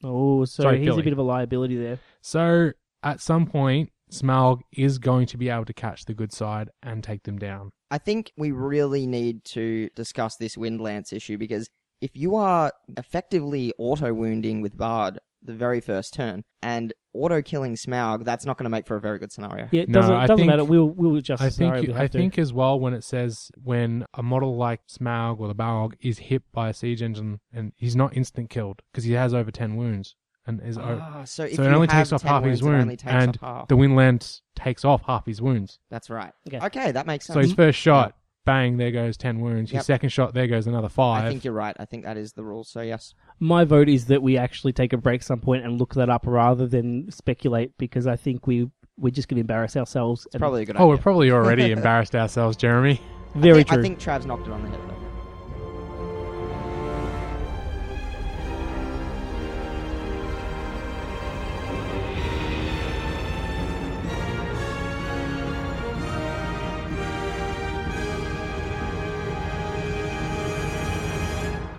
Oh, 0.04 0.46
so 0.46 0.64
Sorry, 0.64 0.80
he's 0.80 0.88
Billy. 0.88 1.02
a 1.02 1.04
bit 1.04 1.14
of 1.14 1.20
a 1.20 1.24
liability 1.24 1.78
there. 1.78 2.00
So 2.22 2.72
at 3.02 3.22
some 3.22 3.46
point, 3.46 3.92
Smaug 4.12 4.60
is 4.72 4.98
going 5.00 5.26
to 5.28 5.38
be 5.38 5.50
able 5.50 5.66
to 5.66 5.74
catch 5.74 6.06
the 6.06 6.14
good 6.14 6.32
side 6.32 6.70
and 6.84 7.04
take 7.04 7.24
them 7.24 7.40
down. 7.40 7.72
I 7.90 7.98
think 7.98 8.32
we 8.38 8.52
really 8.52 9.08
need 9.08 9.44
to 9.46 9.90
discuss 9.96 10.36
this 10.36 10.58
Wind 10.58 10.82
Lance 10.82 11.14
issue 11.14 11.38
because 11.38 11.70
if 12.02 12.16
you 12.16 12.36
are 12.36 12.72
effectively 12.98 13.74
auto 13.78 14.14
wounding 14.14 14.62
with 14.62 14.78
Bard 14.78 15.20
the 15.42 15.54
very 15.54 15.80
first 15.80 16.14
turn 16.16 16.44
and 16.64 16.92
auto 17.14 17.40
killing 17.42 17.76
Smaug, 17.76 18.24
that's 18.26 18.46
not 18.48 18.58
going 18.58 18.64
to 18.64 18.70
make 18.70 18.88
for 18.88 18.96
a 18.96 19.00
very 19.02 19.20
good 19.20 19.32
scenario. 19.32 19.70
Yeah, 19.72 19.84
it 19.84 19.90
No, 19.90 20.02
doesn't 20.02 20.16
I 20.16 20.22
doesn't 20.26 20.38
think- 20.38 20.48
matter. 20.50 20.64
We'll 20.66 20.90
we'll 20.90 21.16
adjust 21.18 21.42
I 21.42 21.46
the 21.46 21.52
scenario. 21.52 21.82
think 21.82 21.88
we 21.90 21.94
I 22.00 22.02
have 22.02 22.12
to. 22.12 22.18
think 22.18 22.40
as 22.40 22.52
well 22.52 22.80
when 22.80 22.94
it 22.96 23.04
says 23.04 23.52
when 23.64 24.06
a 24.16 24.24
model 24.24 24.58
like 24.58 24.82
Smaug 24.88 25.40
or 25.40 25.48
the 25.48 25.54
Balrog 25.56 25.94
is 26.02 26.18
hit 26.18 26.44
by 26.52 26.70
a 26.70 26.74
siege 26.74 27.02
engine 27.04 27.40
and 27.54 27.74
he's 27.78 27.96
not 27.96 28.18
instant 28.18 28.50
killed 28.50 28.82
because 28.92 29.04
he 29.04 29.14
has 29.14 29.34
over 29.36 29.52
ten 29.52 29.76
wounds 29.76 30.16
and 30.48 30.62
is 30.64 30.78
o- 30.80 30.82
Ah, 31.02 31.24
so 31.26 31.44
if 31.44 31.54
so 31.56 31.62
it 31.64 31.68
you 31.70 31.72
only 31.76 31.88
have 31.88 31.98
takes 32.06 32.12
off 32.12 32.22
10 32.24 32.32
half 32.32 32.44
his 32.44 32.62
wounds, 32.64 32.76
it 32.78 32.82
only 32.82 32.88
wound 32.92 33.00
takes 33.00 33.14
and 33.14 33.30
off 33.30 33.42
half. 33.42 33.68
the 33.68 33.76
wind 33.78 33.96
lance 33.96 34.42
takes 34.56 34.84
off 34.84 35.04
half 35.06 35.26
his 35.28 35.42
wounds. 35.42 35.80
That's 35.92 36.10
right. 36.10 36.34
Okay. 36.48 36.60
Okay, 36.66 36.92
that 36.92 37.06
makes 37.06 37.26
sense. 37.26 37.36
So 37.36 37.40
his 37.42 37.54
first 37.54 37.78
shot, 37.80 38.16
bang, 38.46 38.78
there 38.78 38.92
goes 38.92 39.18
ten 39.18 39.42
wounds. 39.42 39.72
His 39.72 39.78
Yep. 39.80 39.84
second 39.86 40.10
shot, 40.10 40.34
there 40.34 40.48
goes 40.48 40.68
another 40.68 40.90
five. 40.90 41.26
I 41.26 41.30
think 41.30 41.44
you're 41.44 41.54
right. 41.54 41.76
I 41.80 41.86
think 41.86 42.04
that 42.06 42.16
is 42.18 42.34
the 42.34 42.44
rule. 42.44 42.64
So 42.64 42.82
yes. 42.82 43.14
My 43.40 43.64
vote 43.66 43.90
is 43.90 44.06
that 44.06 44.22
we 44.24 44.38
actually 44.38 44.72
take 44.74 44.94
a 44.94 44.98
break 44.98 45.24
some 45.24 45.40
point 45.42 45.66
and 45.66 45.78
look 45.80 45.96
that 45.96 46.10
up 46.10 46.24
rather 46.26 46.66
than 46.68 47.12
speculate 47.12 47.78
because 47.78 48.08
I 48.08 48.16
think 48.16 48.48
we 48.48 48.70
we're 48.98 49.10
just 49.10 49.28
going 49.28 49.36
to 49.36 49.42
embarrass 49.42 49.76
ourselves. 49.76 50.26
It's 50.28 50.38
probably 50.38 50.62
a 50.62 50.66
good 50.66 50.78
oh, 50.80 50.88
we're 50.88 50.94
idea. 50.94 51.04
probably 51.04 51.32
already 51.32 51.72
embarrassed 51.74 52.16
ourselves, 52.16 52.56
Jeremy. 52.56 53.02
very 53.36 53.52
I 53.52 53.56
think, 53.58 53.68
true. 53.68 53.78
I 53.78 53.82
think 53.82 54.00
Trav's 54.00 54.26
knocked 54.26 54.48
it 54.48 54.54
on 54.54 54.64
the 54.64 54.70
head 54.70 54.80
though. 54.88 55.05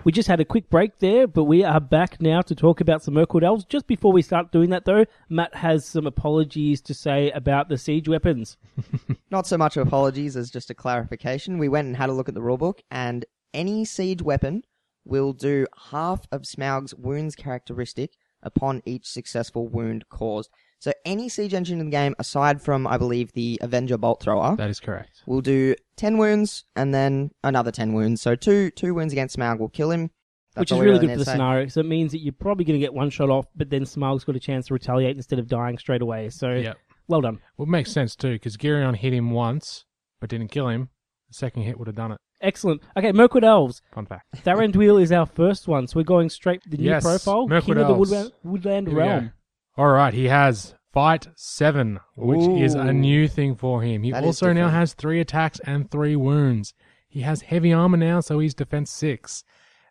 We 0.06 0.12
just 0.12 0.28
had 0.28 0.38
a 0.38 0.44
quick 0.44 0.70
break 0.70 1.00
there, 1.00 1.26
but 1.26 1.46
we 1.46 1.64
are 1.64 1.80
back 1.80 2.22
now 2.22 2.40
to 2.40 2.54
talk 2.54 2.80
about 2.80 3.02
some 3.02 3.14
Mirkwood 3.14 3.42
Elves. 3.42 3.64
Just 3.64 3.88
before 3.88 4.12
we 4.12 4.22
start 4.22 4.52
doing 4.52 4.70
that, 4.70 4.84
though, 4.84 5.04
Matt 5.28 5.56
has 5.56 5.84
some 5.84 6.06
apologies 6.06 6.80
to 6.82 6.94
say 6.94 7.32
about 7.32 7.68
the 7.68 7.76
siege 7.76 8.08
weapons. 8.08 8.56
Not 9.32 9.48
so 9.48 9.58
much 9.58 9.76
apologies 9.76 10.36
as 10.36 10.48
just 10.48 10.70
a 10.70 10.74
clarification. 10.74 11.58
We 11.58 11.68
went 11.68 11.88
and 11.88 11.96
had 11.96 12.08
a 12.08 12.12
look 12.12 12.28
at 12.28 12.36
the 12.36 12.40
rulebook, 12.40 12.78
and 12.88 13.24
any 13.52 13.84
siege 13.84 14.22
weapon 14.22 14.62
will 15.04 15.32
do 15.32 15.66
half 15.90 16.28
of 16.30 16.46
Smaug's 16.46 16.94
wounds 16.94 17.34
characteristic 17.34 18.12
upon 18.44 18.82
each 18.84 19.08
successful 19.08 19.66
wound 19.66 20.08
caused. 20.08 20.50
So 20.86 20.92
any 21.04 21.28
siege 21.28 21.52
engine 21.52 21.80
in 21.80 21.86
the 21.86 21.90
game, 21.90 22.14
aside 22.20 22.62
from, 22.62 22.86
I 22.86 22.96
believe, 22.96 23.32
the 23.32 23.58
Avenger 23.60 23.98
Bolt 23.98 24.20
Thrower, 24.22 24.54
That 24.56 24.70
is 24.70 24.78
correct. 24.78 25.20
will 25.26 25.40
do 25.40 25.74
10 25.96 26.16
wounds 26.16 26.64
and 26.76 26.94
then 26.94 27.32
another 27.42 27.72
10 27.72 27.92
wounds. 27.92 28.22
So 28.22 28.36
two 28.36 28.70
two 28.70 28.94
wounds 28.94 29.12
against 29.12 29.36
Smaug 29.36 29.58
will 29.58 29.68
kill 29.68 29.90
him. 29.90 30.12
That's 30.54 30.60
which 30.62 30.70
all 30.72 30.78
is 30.78 30.84
we 30.84 30.86
really 30.92 31.00
need 31.00 31.06
good 31.08 31.12
for 31.14 31.14
to 31.14 31.18
the 31.18 31.24
say. 31.24 31.32
scenario. 31.32 31.66
So 31.66 31.80
it 31.80 31.86
means 31.86 32.12
that 32.12 32.18
you're 32.20 32.32
probably 32.32 32.64
going 32.64 32.78
to 32.78 32.84
get 32.86 32.94
one 32.94 33.10
shot 33.10 33.30
off, 33.30 33.46
but 33.56 33.68
then 33.68 33.82
Smaug's 33.82 34.22
got 34.22 34.36
a 34.36 34.38
chance 34.38 34.68
to 34.68 34.74
retaliate 34.74 35.16
instead 35.16 35.40
of 35.40 35.48
dying 35.48 35.76
straight 35.76 36.02
away. 36.02 36.30
So 36.30 36.52
Yeah. 36.52 36.74
well 37.08 37.20
done. 37.20 37.40
Well, 37.56 37.66
it 37.66 37.70
makes 37.70 37.90
sense 37.90 38.14
too 38.14 38.34
because 38.34 38.56
Girion 38.56 38.94
hit 38.94 39.12
him 39.12 39.32
once 39.32 39.86
but 40.20 40.30
didn't 40.30 40.52
kill 40.52 40.68
him. 40.68 40.90
The 41.26 41.34
second 41.34 41.62
hit 41.64 41.80
would 41.80 41.88
have 41.88 41.96
done 41.96 42.12
it. 42.12 42.18
Excellent. 42.40 42.80
Okay, 42.96 43.10
Mirkwood 43.10 43.42
Elves. 43.42 43.82
Fun 43.92 44.06
fact. 44.06 44.24
Thranduil 44.44 45.02
is 45.02 45.10
our 45.10 45.26
first 45.26 45.66
one, 45.66 45.88
so 45.88 45.98
we're 45.98 46.04
going 46.04 46.28
straight 46.30 46.62
to 46.62 46.68
the 46.68 46.76
new 46.76 46.84
Yes, 46.90 47.02
profile. 47.02 47.48
Mirkwood 47.48 47.76
King 47.76 47.82
of 47.82 47.88
the 47.88 47.94
Elves. 47.94 48.10
Woodland, 48.10 48.32
Woodland 48.44 48.86
Here 48.88 48.96
we 48.96 49.02
go. 49.02 49.08
Realm. 49.08 49.32
All 49.78 49.88
right, 49.88 50.14
he 50.14 50.24
has 50.26 50.74
fight 50.92 51.28
seven, 51.36 52.00
which 52.14 52.48
is 52.60 52.74
a 52.74 52.92
new 52.92 53.28
thing 53.28 53.54
for 53.56 53.82
him. 53.82 54.02
He 54.02 54.10
That 54.12 54.24
is 54.24 54.28
also 54.28 54.46
now 54.46 54.52
different. 54.66 54.74
has 54.74 54.94
three 54.94 55.20
attacks 55.20 55.60
and 55.60 55.90
three 55.90 56.16
wounds. 56.16 56.72
He 57.08 57.20
has 57.20 57.42
heavy 57.42 57.72
armor 57.72 57.98
now, 57.98 58.20
so 58.20 58.38
he's 58.38 58.54
defense 58.54 58.90
six. 58.90 59.44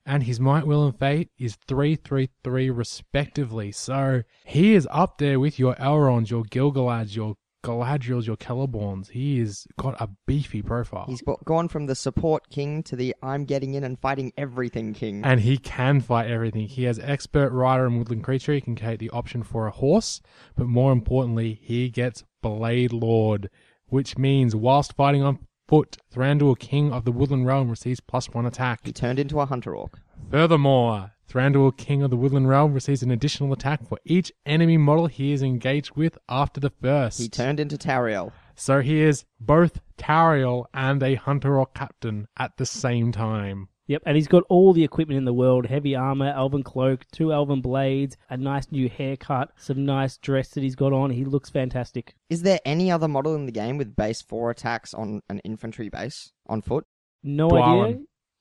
And 0.07 0.23
his 0.23 0.39
might, 0.39 0.67
will, 0.67 0.85
and 0.85 0.97
fate 0.97 1.29
is 1.37 1.57
three, 1.67 1.95
three, 1.95 2.29
three, 2.43 2.69
respectively. 2.69 3.71
So 3.71 4.21
he 4.43 4.73
is 4.75 4.87
up 4.91 5.17
there 5.17 5.39
with 5.39 5.57
your 5.57 5.75
Elronds, 5.75 6.29
your 6.29 6.43
Gilgalads, 6.43 7.15
your 7.15 7.35
Galadriels, 7.65 8.25
your 8.27 8.37
Celeborns. 8.37 9.09
He 9.09 9.39
has 9.39 9.65
got 9.77 9.99
a 9.99 10.09
beefy 10.25 10.61
profile. 10.61 11.05
He's 11.07 11.21
go- 11.21 11.39
gone 11.45 11.67
from 11.67 11.85
the 11.87 11.95
support 11.95 12.49
king 12.49 12.83
to 12.83 12.95
the 12.95 13.15
I'm 13.21 13.45
getting 13.45 13.73
in 13.73 13.83
and 13.83 13.99
fighting 13.99 14.31
everything 14.37 14.93
king. 14.93 15.23
and 15.23 15.39
he 15.41 15.57
can 15.57 15.99
fight 16.01 16.29
everything. 16.29 16.67
He 16.67 16.83
has 16.83 16.99
expert 16.99 17.51
rider 17.51 17.85
and 17.87 17.97
woodland 17.97 18.23
creature. 18.23 18.53
He 18.53 18.61
can 18.61 18.75
take 18.75 18.99
the 18.99 19.09
option 19.09 19.43
for 19.43 19.67
a 19.67 19.71
horse, 19.71 20.21
but 20.55 20.67
more 20.67 20.91
importantly, 20.91 21.59
he 21.61 21.89
gets 21.89 22.23
Blade 22.41 22.93
Lord, 22.93 23.49
which 23.87 24.17
means 24.17 24.55
whilst 24.55 24.93
fighting 24.93 25.23
on 25.23 25.39
foot, 25.67 25.97
Thranduil, 26.13 26.57
King 26.59 26.91
of 26.91 27.05
the 27.05 27.11
Woodland 27.11 27.47
Realm, 27.47 27.69
receives 27.69 27.99
plus 27.99 28.29
one 28.29 28.45
attack. 28.45 28.81
he 28.83 28.91
turned 28.93 29.17
into 29.17 29.39
a 29.39 29.45
hunter 29.47 29.75
orc. 29.75 29.99
Furthermore, 30.29 31.11
Thranduil, 31.29 31.75
King 31.75 32.03
of 32.03 32.09
the 32.09 32.17
Woodland 32.17 32.47
Realm, 32.47 32.73
receives 32.73 33.03
an 33.03 33.11
additional 33.11 33.51
attack 33.53 33.87
for 33.87 33.97
each 34.05 34.31
enemy 34.45 34.77
model 34.77 35.07
he 35.07 35.31
is 35.33 35.41
engaged 35.41 35.95
with 35.95 36.17
after 36.29 36.59
the 36.59 36.69
first. 36.69 37.19
He 37.19 37.27
turned 37.29 37.59
into 37.59 37.77
Tauriel. 37.77 38.31
so 38.55 38.81
he 38.81 39.01
is 39.01 39.25
both 39.39 39.79
Tauriel 39.97 40.65
and 40.73 41.01
a 41.03 41.15
hunter 41.15 41.57
or 41.59 41.65
captain 41.67 42.27
at 42.37 42.57
the 42.57 42.65
same 42.65 43.11
time. 43.11 43.69
Yep, 43.87 44.01
and 44.07 44.15
he's 44.15 44.27
got 44.27 44.41
all 44.49 44.73
the 44.73 44.83
equipment 44.83 45.19
in 45.19 45.25
the 45.25 45.33
world 45.33 45.67
heavy 45.67 45.95
armor, 45.95 46.33
elven 46.35 46.63
cloak, 46.63 47.05
two 47.11 47.31
elven 47.31 47.61
blades, 47.61 48.17
a 48.31 48.35
nice 48.37 48.71
new 48.71 48.89
haircut, 48.89 49.51
some 49.57 49.85
nice 49.85 50.17
dress 50.17 50.49
that 50.49 50.63
he's 50.63 50.75
got 50.75 50.91
on. 50.91 51.11
He 51.11 51.23
looks 51.23 51.51
fantastic. 51.51 52.15
Is 52.27 52.41
there 52.41 52.57
any 52.65 52.89
other 52.89 53.07
model 53.07 53.35
in 53.35 53.45
the 53.45 53.51
game 53.51 53.77
with 53.77 53.95
base 53.95 54.23
four 54.23 54.49
attacks 54.49 54.95
on 54.95 55.21
an 55.29 55.37
infantry 55.45 55.89
base 55.89 56.31
on 56.47 56.63
foot? 56.63 56.85
No 57.21 57.47
Dwalin. 57.49 57.83
idea. 57.85 57.99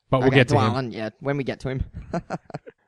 But 0.08 0.18
we'll 0.20 0.28
Okay, 0.28 0.36
get 0.36 0.48
to 0.48 0.54
him. 0.60 0.72
Dwalin, 0.72 0.92
yeah, 0.94 1.10
when 1.20 1.36
we 1.36 1.44
get 1.44 1.60
to 1.60 1.68
him. 1.68 1.84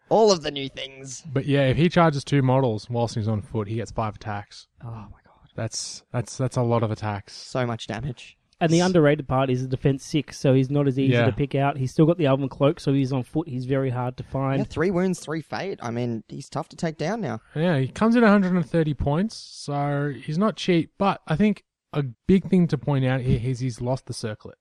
All 0.08 0.30
of 0.32 0.42
the 0.42 0.50
new 0.50 0.68
things. 0.68 1.22
But 1.32 1.46
yeah, 1.46 1.62
if 1.68 1.76
he 1.76 1.88
charges 1.88 2.24
two 2.24 2.42
models 2.42 2.88
whilst 2.88 3.14
he's 3.16 3.28
on 3.28 3.42
foot, 3.42 3.68
he 3.68 3.76
gets 3.76 3.90
five 3.90 4.16
attacks. 4.16 4.68
Oh 4.84 4.88
my 4.90 5.18
god. 5.24 5.32
That's 5.54 6.02
that's 6.12 6.36
that's 6.36 6.56
a 6.56 6.62
lot 6.62 6.82
of 6.82 6.90
attacks. 6.90 7.34
So 7.34 7.66
much 7.66 7.86
damage. 7.86 8.36
And 8.58 8.72
the 8.72 8.80
underrated 8.80 9.28
part 9.28 9.50
is 9.50 9.60
the 9.62 9.68
defense 9.68 10.02
six, 10.02 10.38
so 10.38 10.54
he's 10.54 10.70
not 10.70 10.88
as 10.88 10.98
easy 10.98 11.12
Yeah. 11.12 11.26
to 11.26 11.32
pick 11.32 11.54
out. 11.54 11.76
He's 11.76 11.90
still 11.92 12.06
got 12.06 12.16
the 12.16 12.24
Elven 12.24 12.48
cloak, 12.48 12.80
so 12.80 12.94
he's 12.94 13.12
on 13.12 13.22
foot. 13.22 13.46
He's 13.48 13.66
very 13.66 13.90
hard 13.90 14.16
to 14.16 14.22
find. 14.22 14.60
Yeah, 14.60 14.64
three 14.64 14.90
wounds, 14.90 15.20
three 15.20 15.42
fate. 15.42 15.78
I 15.82 15.90
mean, 15.90 16.24
he's 16.28 16.48
tough 16.48 16.68
to 16.70 16.76
take 16.76 16.96
down 16.96 17.20
now. 17.20 17.40
Yeah, 17.54 17.78
he 17.78 17.88
comes 17.88 18.16
in 18.16 18.22
130 18.22 18.94
points, 18.94 19.36
so 19.36 20.10
he's 20.24 20.38
not 20.38 20.56
cheap. 20.56 20.92
But 20.96 21.20
I 21.26 21.36
think 21.36 21.64
a 21.92 22.02
big 22.02 22.48
thing 22.48 22.66
to 22.68 22.78
point 22.78 23.04
out 23.04 23.20
here 23.20 23.38
is 23.42 23.60
he's 23.60 23.82
lost 23.82 24.06
the 24.06 24.14
circlet. 24.14 24.56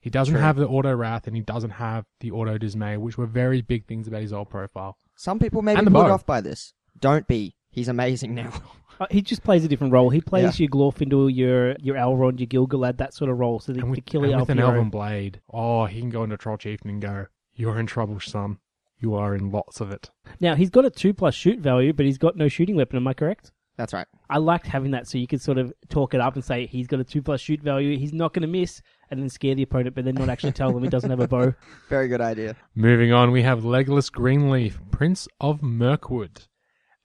He 0.00 0.10
doesn't 0.10 0.34
True. 0.34 0.42
have 0.42 0.56
the 0.56 0.66
auto 0.66 0.94
wrath 0.94 1.26
and 1.26 1.36
he 1.36 1.42
doesn't 1.42 1.70
have 1.70 2.06
the 2.20 2.30
auto 2.30 2.56
dismay, 2.58 2.96
which 2.96 3.18
were 3.18 3.26
very 3.26 3.60
big 3.60 3.86
things 3.86 4.08
about 4.08 4.22
his 4.22 4.32
old 4.32 4.48
profile. 4.48 4.96
Some 5.16 5.38
people 5.38 5.60
may 5.62 5.74
be 5.74 5.78
And 5.78 5.86
the 5.86 5.90
put 5.90 6.06
bow. 6.06 6.12
off 6.12 6.24
by 6.26 6.40
this. 6.40 6.72
Don't 6.98 7.26
be. 7.26 7.54
He's 7.70 7.88
amazing 7.88 8.34
now. 8.34 8.52
Uh, 9.00 9.06
he 9.10 9.22
just 9.22 9.42
plays 9.42 9.64
a 9.64 9.68
different 9.68 9.94
role. 9.94 10.10
He 10.10 10.20
plays 10.20 10.60
Yeah. 10.60 10.64
your 10.64 10.68
Glorfindel, 10.72 11.34
your 11.34 11.74
your 11.80 11.96
Elrond, 11.96 12.38
your 12.38 12.46
Gilgalad, 12.66 12.98
that 12.98 13.14
sort 13.14 13.30
of 13.30 13.38
role. 13.38 13.58
So 13.58 13.72
the, 13.72 13.80
And 13.80 13.88
with, 13.88 13.96
the 13.96 14.02
killer 14.02 14.26
and 14.26 14.34
elf 14.34 14.40
with 14.42 14.50
an 14.50 14.58
elven 14.62 14.90
blade, 14.90 15.40
oh, 15.50 15.86
he 15.86 16.00
can 16.00 16.10
go 16.10 16.22
into 16.22 16.36
Troll 16.36 16.58
Chieftain 16.58 16.90
and 16.90 17.00
go, 17.00 17.24
"You're 17.54 17.78
in 17.80 17.86
trouble, 17.86 18.20
son. 18.20 18.58
You 18.98 19.14
are 19.14 19.34
in 19.34 19.50
lots 19.50 19.80
of 19.80 19.90
it." 19.90 20.10
Now 20.38 20.54
he's 20.54 20.68
got 20.68 20.84
a 20.84 20.90
two 20.90 21.14
plus 21.14 21.34
shoot 21.34 21.60
value, 21.60 21.94
but 21.94 22.04
he's 22.04 22.18
got 22.18 22.36
no 22.36 22.46
shooting 22.48 22.76
weapon. 22.76 22.98
Am 22.98 23.06
I 23.08 23.14
correct? 23.14 23.52
That's 23.78 23.94
right. 23.94 24.06
I 24.28 24.36
liked 24.36 24.66
having 24.66 24.90
that, 24.90 25.08
so 25.08 25.16
you 25.16 25.26
could 25.26 25.40
sort 25.40 25.56
of 25.56 25.72
talk 25.88 26.12
it 26.12 26.20
up 26.20 26.34
and 26.34 26.44
say 26.44 26.66
he's 26.66 26.86
got 26.86 27.00
a 27.00 27.04
two 27.04 27.22
plus 27.22 27.40
shoot 27.40 27.62
value. 27.62 27.96
He's 27.96 28.12
not 28.12 28.34
going 28.34 28.42
to 28.42 28.48
miss, 28.48 28.82
and 29.10 29.20
then 29.20 29.28
scare 29.28 29.54
the 29.54 29.62
opponent, 29.62 29.94
but 29.94 30.04
then 30.04 30.14
not 30.14 30.28
actually 30.28 30.52
tell 30.52 30.72
them 30.72 30.82
he 30.82 30.88
doesn't 30.88 31.10
have 31.10 31.20
a 31.20 31.28
bow. 31.28 31.54
Very 31.88 32.08
good 32.08 32.20
idea. 32.20 32.56
Moving 32.74 33.12
on, 33.12 33.32
we 33.32 33.42
have 33.42 33.60
Legolas 33.60 34.10
Greenleaf, 34.10 34.80
Prince 34.90 35.26
of 35.40 35.62
Mirkwood. 35.62 36.46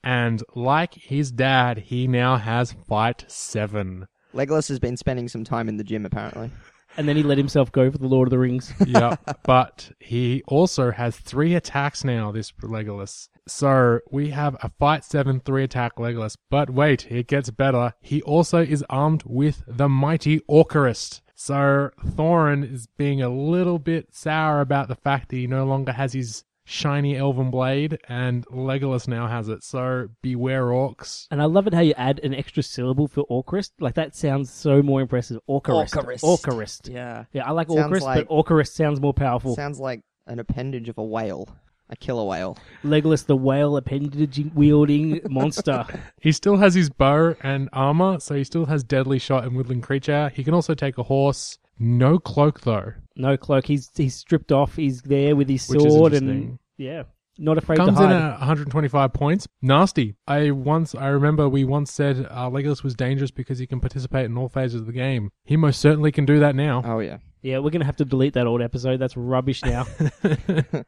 And 0.04 0.44
like 0.56 0.94
his 0.94 1.32
dad, 1.32 1.80
he 1.80 2.08
now 2.08 2.38
has 2.38 2.74
Fight 2.88 3.26
7. 3.28 4.08
Legolas 4.36 4.68
has 4.68 4.80
been 4.80 4.98
spending 4.98 5.28
some 5.28 5.44
time 5.44 5.68
in 5.68 5.78
the 5.78 5.84
gym, 5.84 6.06
apparently. 6.06 6.52
And 6.98 7.10
then 7.10 7.18
he 7.18 7.24
let 7.24 7.38
himself 7.38 7.74
go 7.74 7.92
for 7.92 7.98
the 7.98 8.08
Lord 8.08 8.28
of 8.28 8.32
the 8.32 8.40
Rings. 8.40 8.74
yeah, 8.88 9.18
but 9.44 9.92
he 10.00 10.44
also 10.48 10.92
has 10.92 11.18
three 11.18 11.54
attacks 11.54 12.06
now, 12.06 12.32
this 12.32 12.54
Legolas. 12.54 13.28
So 13.48 14.00
we 14.12 14.30
have 14.30 14.56
a 14.64 14.70
Fight 14.80 15.04
7 15.04 15.42
3 15.42 15.64
attack 15.66 15.98
Legolas. 15.98 16.38
But 16.50 16.70
wait, 16.70 17.12
it 17.12 17.28
gets 17.28 17.50
better. 17.50 17.94
He 18.00 18.22
also 18.22 18.60
is 18.60 18.84
armed 18.90 19.24
with 19.26 19.64
the 19.68 19.90
mighty 19.90 20.40
Orcarist. 20.50 21.20
So 21.36 21.90
Thorin 22.04 22.64
is 22.72 22.88
being 22.98 23.22
a 23.22 23.30
little 23.30 23.78
bit 23.80 24.14
sour 24.16 24.62
about 24.62 24.88
the 24.88 24.96
fact 24.96 25.30
that 25.30 25.36
he 25.36 25.48
no 25.48 25.66
longer 25.66 25.92
has 25.92 26.14
his 26.14 26.44
shiny 26.68 27.16
elven 27.16 27.52
blade, 27.52 28.00
and 28.10 28.46
Legolas 28.48 29.08
now 29.08 29.28
has 29.28 29.50
it. 29.50 29.64
So 29.64 30.08
beware 30.24 30.66
orcs. 30.66 31.28
And 31.30 31.42
I 31.42 31.46
love 31.46 31.68
it 31.68 31.74
how 31.74 31.82
you 31.82 31.94
add 31.98 32.20
an 32.24 32.34
extra 32.34 32.64
syllable 32.64 33.08
for 33.08 33.24
Orcarist. 33.26 33.72
Like 33.80 33.96
that 33.96 34.16
sounds 34.16 34.50
so 34.50 34.82
more 34.82 35.02
impressive. 35.02 35.40
Orcarist. 35.48 35.94
Orcarist. 35.94 36.24
Orcarist. 36.24 36.92
Yeah. 36.94 37.26
Yeah, 37.34 37.46
I 37.46 37.52
like 37.52 37.68
Sounds 37.70 37.92
Orcarist, 37.92 38.02
like- 38.02 38.28
but 38.28 38.34
Orcarist 38.46 38.72
sounds 38.74 39.00
more 39.00 39.14
powerful. 39.14 39.56
Sounds 39.56 39.80
like 39.80 40.02
an 40.26 40.40
appendage 40.40 40.90
of 40.90 40.98
a 40.98 41.04
whale. 41.04 41.48
A 41.90 41.96
killer 41.96 42.24
whale. 42.26 42.58
Legolas, 42.84 43.26
the 43.28 43.36
whale 43.36 43.78
appendage 43.78 44.44
wielding 44.56 45.22
monster. 45.30 45.86
He 46.22 46.32
still 46.32 46.58
has 46.58 46.74
his 46.74 46.90
bow 46.90 47.36
and 47.44 47.70
armor, 47.74 48.20
so 48.20 48.34
he 48.34 48.44
still 48.44 48.66
has 48.66 48.84
deadly 48.84 49.20
shot 49.20 49.44
and 49.44 49.56
woodland 49.56 49.84
creature. 49.84 50.30
He 50.34 50.44
can 50.44 50.54
also 50.56 50.74
take 50.74 50.98
a 50.98 51.04
horse. 51.04 51.60
No 51.78 52.18
cloak 52.18 52.62
though. 52.62 52.94
No 53.16 53.38
cloak. 53.38 53.68
He's 53.68 53.92
he's 53.96 54.16
stripped 54.16 54.52
off. 54.52 54.76
He's 54.76 55.02
there 55.04 55.36
with 55.36 55.48
his 55.50 55.68
Which 55.70 55.86
is 55.86 55.94
sword 55.94 56.14
and 56.14 56.28
interesting. 56.30 56.60
yeah, 56.78 57.04
not 57.38 57.58
afraid 57.60 57.78
Comes 57.78 57.98
to 58.00 58.04
in 58.06 58.10
hide. 58.10 58.22
at 58.34 58.40
125 58.40 59.14
points. 59.14 59.48
Nasty. 59.62 60.16
I 60.28 60.50
once, 60.52 60.96
I 60.96 61.08
remember 61.08 61.48
we 61.48 61.66
once 61.66 61.92
said 61.92 62.26
uh, 62.32 62.50
Legolas 62.50 62.82
was 62.82 62.96
dangerous 62.96 63.30
because 63.30 63.60
he 63.60 63.68
can 63.68 63.80
participate 63.80 64.26
in 64.26 64.36
all 64.38 64.50
phases 64.50 64.82
of 64.82 64.88
the 64.88 64.94
game. 64.94 65.32
He 65.44 65.56
most 65.58 65.80
certainly 65.82 66.12
can 66.12 66.26
do 66.26 66.40
that 66.40 66.56
now. 66.56 66.82
Oh, 66.84 67.00
yeah. 67.00 67.18
Yeah, 67.44 67.60
we're 67.60 67.70
gonna 67.70 67.86
have 67.86 67.98
to 67.98 68.06
delete 68.06 68.34
that 68.34 68.48
old 68.48 68.62
episode. 68.64 68.98
That's 68.98 69.16
rubbish 69.16 69.64
now. 69.64 69.86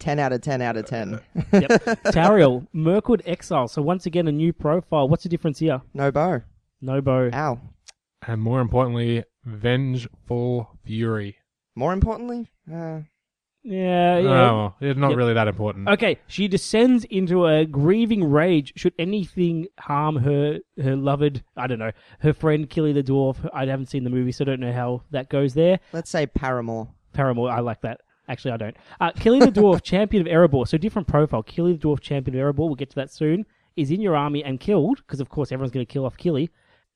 10 0.00 0.18
out 0.18 0.32
of 0.32 0.40
10 0.40 0.60
out 0.62 0.76
of 0.76 0.86
10. 0.86 1.20
yep. 1.52 1.70
Tauriel, 2.06 2.66
Mirkwood 2.72 3.22
Exile. 3.26 3.68
So 3.68 3.80
once 3.82 4.06
again, 4.06 4.26
a 4.26 4.32
new 4.32 4.52
profile. 4.52 5.08
What's 5.08 5.22
the 5.22 5.28
difference 5.28 5.58
here? 5.60 5.82
No 5.94 6.10
bow. 6.10 6.42
No 6.80 7.00
bow. 7.00 7.30
Ow. 7.32 7.60
And 8.26 8.40
more 8.42 8.60
importantly, 8.60 9.24
Vengeful 9.44 10.68
Fury. 10.84 11.36
More 11.74 11.92
importantly, 11.92 12.50
uh, 12.72 13.00
Yeah, 13.62 14.18
yeah. 14.18 14.50
Oh, 14.50 14.74
it's 14.80 14.98
not 14.98 15.10
Yep. 15.10 15.16
really 15.18 15.34
that 15.34 15.46
important. 15.46 15.86
Okay, 15.88 16.16
she 16.26 16.48
descends 16.48 17.04
into 17.04 17.46
a 17.46 17.66
grieving 17.66 18.24
rage. 18.24 18.72
Should 18.76 18.94
anything 18.98 19.66
harm 19.78 20.16
her, 20.16 20.60
her 20.82 20.96
loved, 20.96 21.42
I 21.58 21.66
don't 21.66 21.78
know, 21.78 21.92
her 22.20 22.32
friend 22.32 22.68
Kili 22.70 22.94
the 22.94 23.02
dwarf. 23.02 23.36
I 23.52 23.66
haven't 23.66 23.86
seen 23.90 24.04
the 24.04 24.10
movie, 24.10 24.32
so 24.32 24.44
I 24.44 24.46
don't 24.46 24.60
know 24.60 24.72
how 24.72 25.02
that 25.10 25.28
goes 25.28 25.52
there. 25.54 25.78
let's 25.92 26.08
say 26.10 26.26
Paramore. 26.26 26.88
Paramore, 27.12 27.50
I 27.50 27.60
like 27.60 27.82
that. 27.82 28.00
Actually, 28.30 28.52
I 28.52 28.56
don't. 28.56 28.76
Uh, 29.00 29.10
Kili 29.10 29.40
the 29.40 29.60
dwarf, 29.60 29.82
champion 29.82 30.26
of 30.26 30.32
Erebor. 30.32 30.66
So 30.66 30.78
different 30.78 31.08
profile. 31.08 31.42
Kili 31.42 31.78
the 31.78 31.88
dwarf, 31.88 32.00
champion 32.00 32.38
of 32.38 32.54
Erebor. 32.54 32.58
We'll 32.58 32.76
get 32.76 32.90
to 32.90 32.96
that 32.96 33.12
soon. 33.12 33.44
Is 33.76 33.90
in 33.90 34.00
your 34.00 34.16
army 34.16 34.44
and 34.44 34.60
killed 34.60 34.98
because, 34.98 35.20
of 35.20 35.28
course, 35.28 35.50
everyone's 35.50 35.72
going 35.72 35.84
to 35.84 35.92
kill 35.92 36.06
off 36.06 36.16
Kili. 36.16 36.50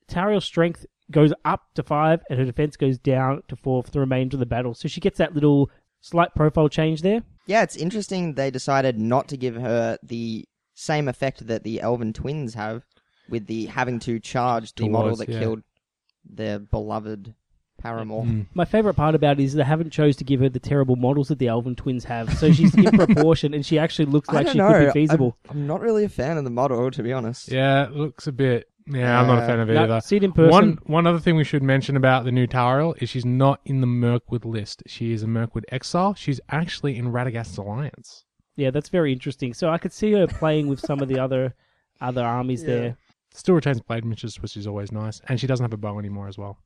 Tauriel's 0.09 0.45
strength 0.45 0.87
goes 1.11 1.33
up 1.45 1.63
to 1.75 1.83
five, 1.83 2.23
and 2.31 2.39
her 2.39 2.45
defense 2.45 2.77
goes 2.77 2.99
down 2.99 3.43
to 3.49 3.57
four 3.57 3.83
for 3.83 3.91
the 3.91 4.01
remainder 4.01 4.37
of 4.37 4.41
the 4.41 4.47
battle. 4.47 4.75
So 4.75 4.89
she 4.89 5.01
gets 5.01 5.19
that 5.19 5.35
little 5.35 5.71
slight 6.01 6.35
profile 6.35 6.69
change 6.69 7.03
there. 7.03 7.23
Yeah, 7.47 7.63
it's 7.63 7.77
interesting 7.77 8.35
they 8.35 8.51
decided 8.51 8.99
not 8.99 9.29
to 9.29 9.37
give 9.37 9.57
her 9.57 9.99
the 10.03 10.47
same 10.75 11.09
effect 11.09 11.47
that 11.47 11.65
the 11.65 11.81
Elven 11.81 12.13
twins 12.13 12.55
have 12.55 12.85
with 13.29 13.47
the 13.47 13.67
having 13.67 13.99
to 14.01 14.21
charge 14.21 14.75
the 14.75 14.89
model 14.89 15.17
that 15.17 15.29
yeah. 15.29 15.39
killed 15.41 15.63
their 16.25 16.59
beloved 16.59 17.35
Paramore. 17.85 18.25
Mm. 18.25 18.47
My 18.55 18.65
favorite 18.65 18.95
part 18.95 19.15
about 19.15 19.39
it 19.39 19.45
is 19.45 19.53
they 19.55 19.63
haven't 19.63 19.91
chose 19.91 20.17
to 20.17 20.25
give 20.25 20.41
her 20.41 20.49
the 20.49 20.59
terrible 20.59 20.97
models 20.97 21.29
that 21.29 21.39
the 21.39 21.49
Elven 21.49 21.77
twins 21.77 22.05
have. 22.05 22.37
So 22.39 22.51
she's 22.53 22.75
in 22.75 22.85
proportion, 22.97 23.53
and 23.55 23.65
she 23.65 23.79
actually 23.79 24.07
looks 24.07 24.29
I 24.31 24.33
like 24.37 24.47
don't 24.47 24.53
she 24.55 24.59
know. 24.59 24.69
could 24.73 24.79
be 24.81 24.85
I'm- 24.87 24.93
feasible. 24.93 25.37
I'm, 25.51 25.67
not 25.67 25.81
really 25.81 26.05
a 26.05 26.09
fan 26.09 26.39
of 26.39 26.45
the 26.45 26.51
model, 26.51 26.91
to 26.91 27.03
be 27.03 27.13
honest. 27.13 27.53
Yeah, 27.53 27.85
it 27.85 27.93
looks 27.93 28.27
a 28.27 28.33
bit. 28.33 28.69
Yeah, 28.87 29.19
I'm 29.21 29.27
not 29.27 29.43
a 29.43 29.47
fan 29.47 29.61
of 29.61 29.71
it 29.71 29.75
No, 29.75 29.85
either. 29.85 30.01
see 30.03 30.17
it 30.17 30.25
in 30.25 30.33
person. 30.33 30.51
One 30.51 30.79
one 30.85 31.07
other 31.07 31.19
thing 31.19 31.37
we 31.37 31.45
should 31.45 31.63
mention 31.63 31.97
about 31.97 32.25
the 32.25 32.33
new 32.33 32.47
Tauriel 32.47 32.95
is 33.03 33.09
she's 33.09 33.25
not 33.25 33.61
in 33.65 33.81
the 33.81 33.87
Mirkwood 33.87 34.45
list. 34.45 34.83
She 34.87 35.13
is 35.13 35.23
a 35.23 35.27
Mirkwood 35.27 35.65
exile. 35.71 36.13
She's 36.15 36.39
actually 36.51 36.99
in 36.99 37.07
Radagast's 37.13 37.57
alliance. 37.57 38.25
Yeah, 38.57 38.71
that's 38.71 38.91
very 38.91 39.11
interesting. 39.13 39.55
So 39.55 39.71
I 39.71 39.79
could 39.79 39.93
see 39.93 40.13
her 40.13 40.27
playing 40.27 40.69
with 40.69 40.81
some 40.81 41.01
of 41.01 41.09
the 41.09 41.19
other 41.19 41.55
other 42.01 42.23
armies 42.23 42.63
Yeah. 42.67 42.67
there. 42.69 42.97
Still 43.33 43.55
retains 43.57 43.81
blade 43.81 44.05
mistress, 44.05 44.41
which 44.43 44.57
is 44.57 44.67
always 44.67 44.93
nice, 44.93 45.21
and 45.29 45.41
she 45.41 45.47
doesn't 45.47 45.65
have 45.65 45.73
a 45.73 45.77
bow 45.79 45.99
anymore 45.99 46.29
as 46.29 46.37
well. 46.39 46.59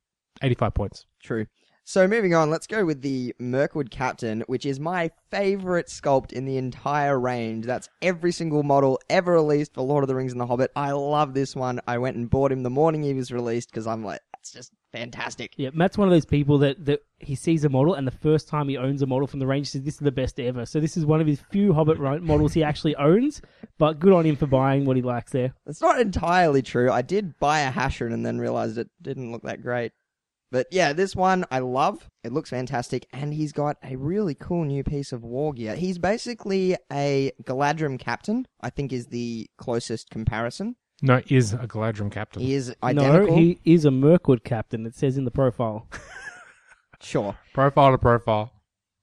85 0.42 0.74
points. 0.74 1.06
True. 1.22 1.46
So 1.84 2.06
moving 2.06 2.34
on, 2.34 2.50
let's 2.50 2.66
go 2.66 2.84
with 2.84 3.00
the 3.00 3.34
Mirkwood 3.38 3.90
Captain, 3.90 4.42
which 4.46 4.66
is 4.66 4.78
my 4.78 5.10
favorite 5.30 5.86
sculpt 5.86 6.34
in 6.34 6.44
the 6.44 6.58
entire 6.58 7.18
range. 7.18 7.64
That's 7.64 7.88
every 8.02 8.30
single 8.30 8.62
model 8.62 9.00
ever 9.08 9.32
released 9.32 9.72
for 9.72 9.80
Lord 9.80 10.04
of 10.04 10.08
the 10.08 10.14
Rings 10.14 10.32
and 10.32 10.40
The 10.40 10.46
Hobbit. 10.46 10.70
I 10.76 10.92
love 10.92 11.32
this 11.32 11.56
one. 11.56 11.80
I 11.86 11.96
went 11.96 12.18
and 12.18 12.28
bought 12.28 12.52
him 12.52 12.62
the 12.62 12.68
morning 12.68 13.02
he 13.02 13.14
was 13.14 13.32
released 13.32 13.70
because 13.70 13.86
I'm 13.86 14.04
like, 14.04 14.20
that's 14.34 14.52
just 14.52 14.72
fantastic. 14.92 15.54
Yeah, 15.56 15.70
Matt's 15.72 15.96
one 15.96 16.08
of 16.08 16.12
those 16.12 16.26
people 16.26 16.58
that, 16.58 16.84
that 16.84 17.00
he 17.20 17.34
sees 17.34 17.64
a 17.64 17.70
model 17.70 17.94
and 17.94 18.06
the 18.06 18.12
first 18.12 18.48
time 18.48 18.68
he 18.68 18.76
owns 18.76 19.00
a 19.00 19.06
model 19.06 19.26
from 19.26 19.40
the 19.40 19.46
range, 19.46 19.68
he 19.68 19.78
says, 19.78 19.82
This 19.82 19.94
is 19.94 20.00
the 20.00 20.12
best 20.12 20.38
ever. 20.38 20.66
So 20.66 20.80
this 20.80 20.98
is 20.98 21.06
one 21.06 21.22
of 21.22 21.26
his 21.26 21.40
few 21.50 21.72
Hobbit 21.72 21.98
models 22.22 22.52
he 22.52 22.62
actually 22.62 22.96
owns, 22.96 23.40
but 23.78 23.98
good 23.98 24.12
on 24.12 24.26
him 24.26 24.36
for 24.36 24.46
buying 24.46 24.84
what 24.84 24.96
he 24.96 25.02
likes 25.02 25.32
there. 25.32 25.54
It's 25.66 25.80
not 25.80 25.98
entirely 25.98 26.60
true. 26.60 26.90
I 26.90 27.00
did 27.00 27.38
buy 27.38 27.60
a 27.60 27.72
Hashern 27.72 28.12
and 28.12 28.26
then 28.26 28.38
realized 28.38 28.76
it 28.76 28.90
didn't 29.00 29.32
look 29.32 29.44
that 29.44 29.62
great. 29.62 29.92
But 30.50 30.66
yeah, 30.70 30.92
this 30.92 31.14
one 31.14 31.44
I 31.50 31.58
love. 31.58 32.08
It 32.24 32.32
looks 32.32 32.50
fantastic, 32.50 33.06
and 33.12 33.34
he's 33.34 33.52
got 33.52 33.76
a 33.82 33.96
really 33.96 34.34
cool 34.34 34.64
new 34.64 34.82
piece 34.82 35.12
of 35.12 35.22
war 35.22 35.52
gear. 35.52 35.74
He's 35.74 35.98
basically 35.98 36.76
a 36.92 37.32
Galadrim 37.42 37.98
captain. 37.98 38.46
I 38.60 38.70
think 38.70 38.92
is 38.92 39.08
the 39.08 39.48
closest 39.58 40.10
comparison. 40.10 40.76
No, 41.02 41.22
is 41.28 41.52
a 41.52 41.58
Galadrim 41.58 42.10
captain. 42.10 42.42
He 42.42 42.54
is 42.54 42.74
identical. 42.82 43.28
No, 43.28 43.36
he 43.36 43.60
is 43.64 43.84
a 43.84 43.90
Mirkwood 43.90 44.42
captain, 44.42 44.84
it 44.86 44.96
says 44.96 45.16
in 45.16 45.24
the 45.24 45.30
profile. 45.30 45.86
Sure. 47.00 47.36
Profile 47.54 47.92
to 47.92 47.98
profile. 47.98 48.52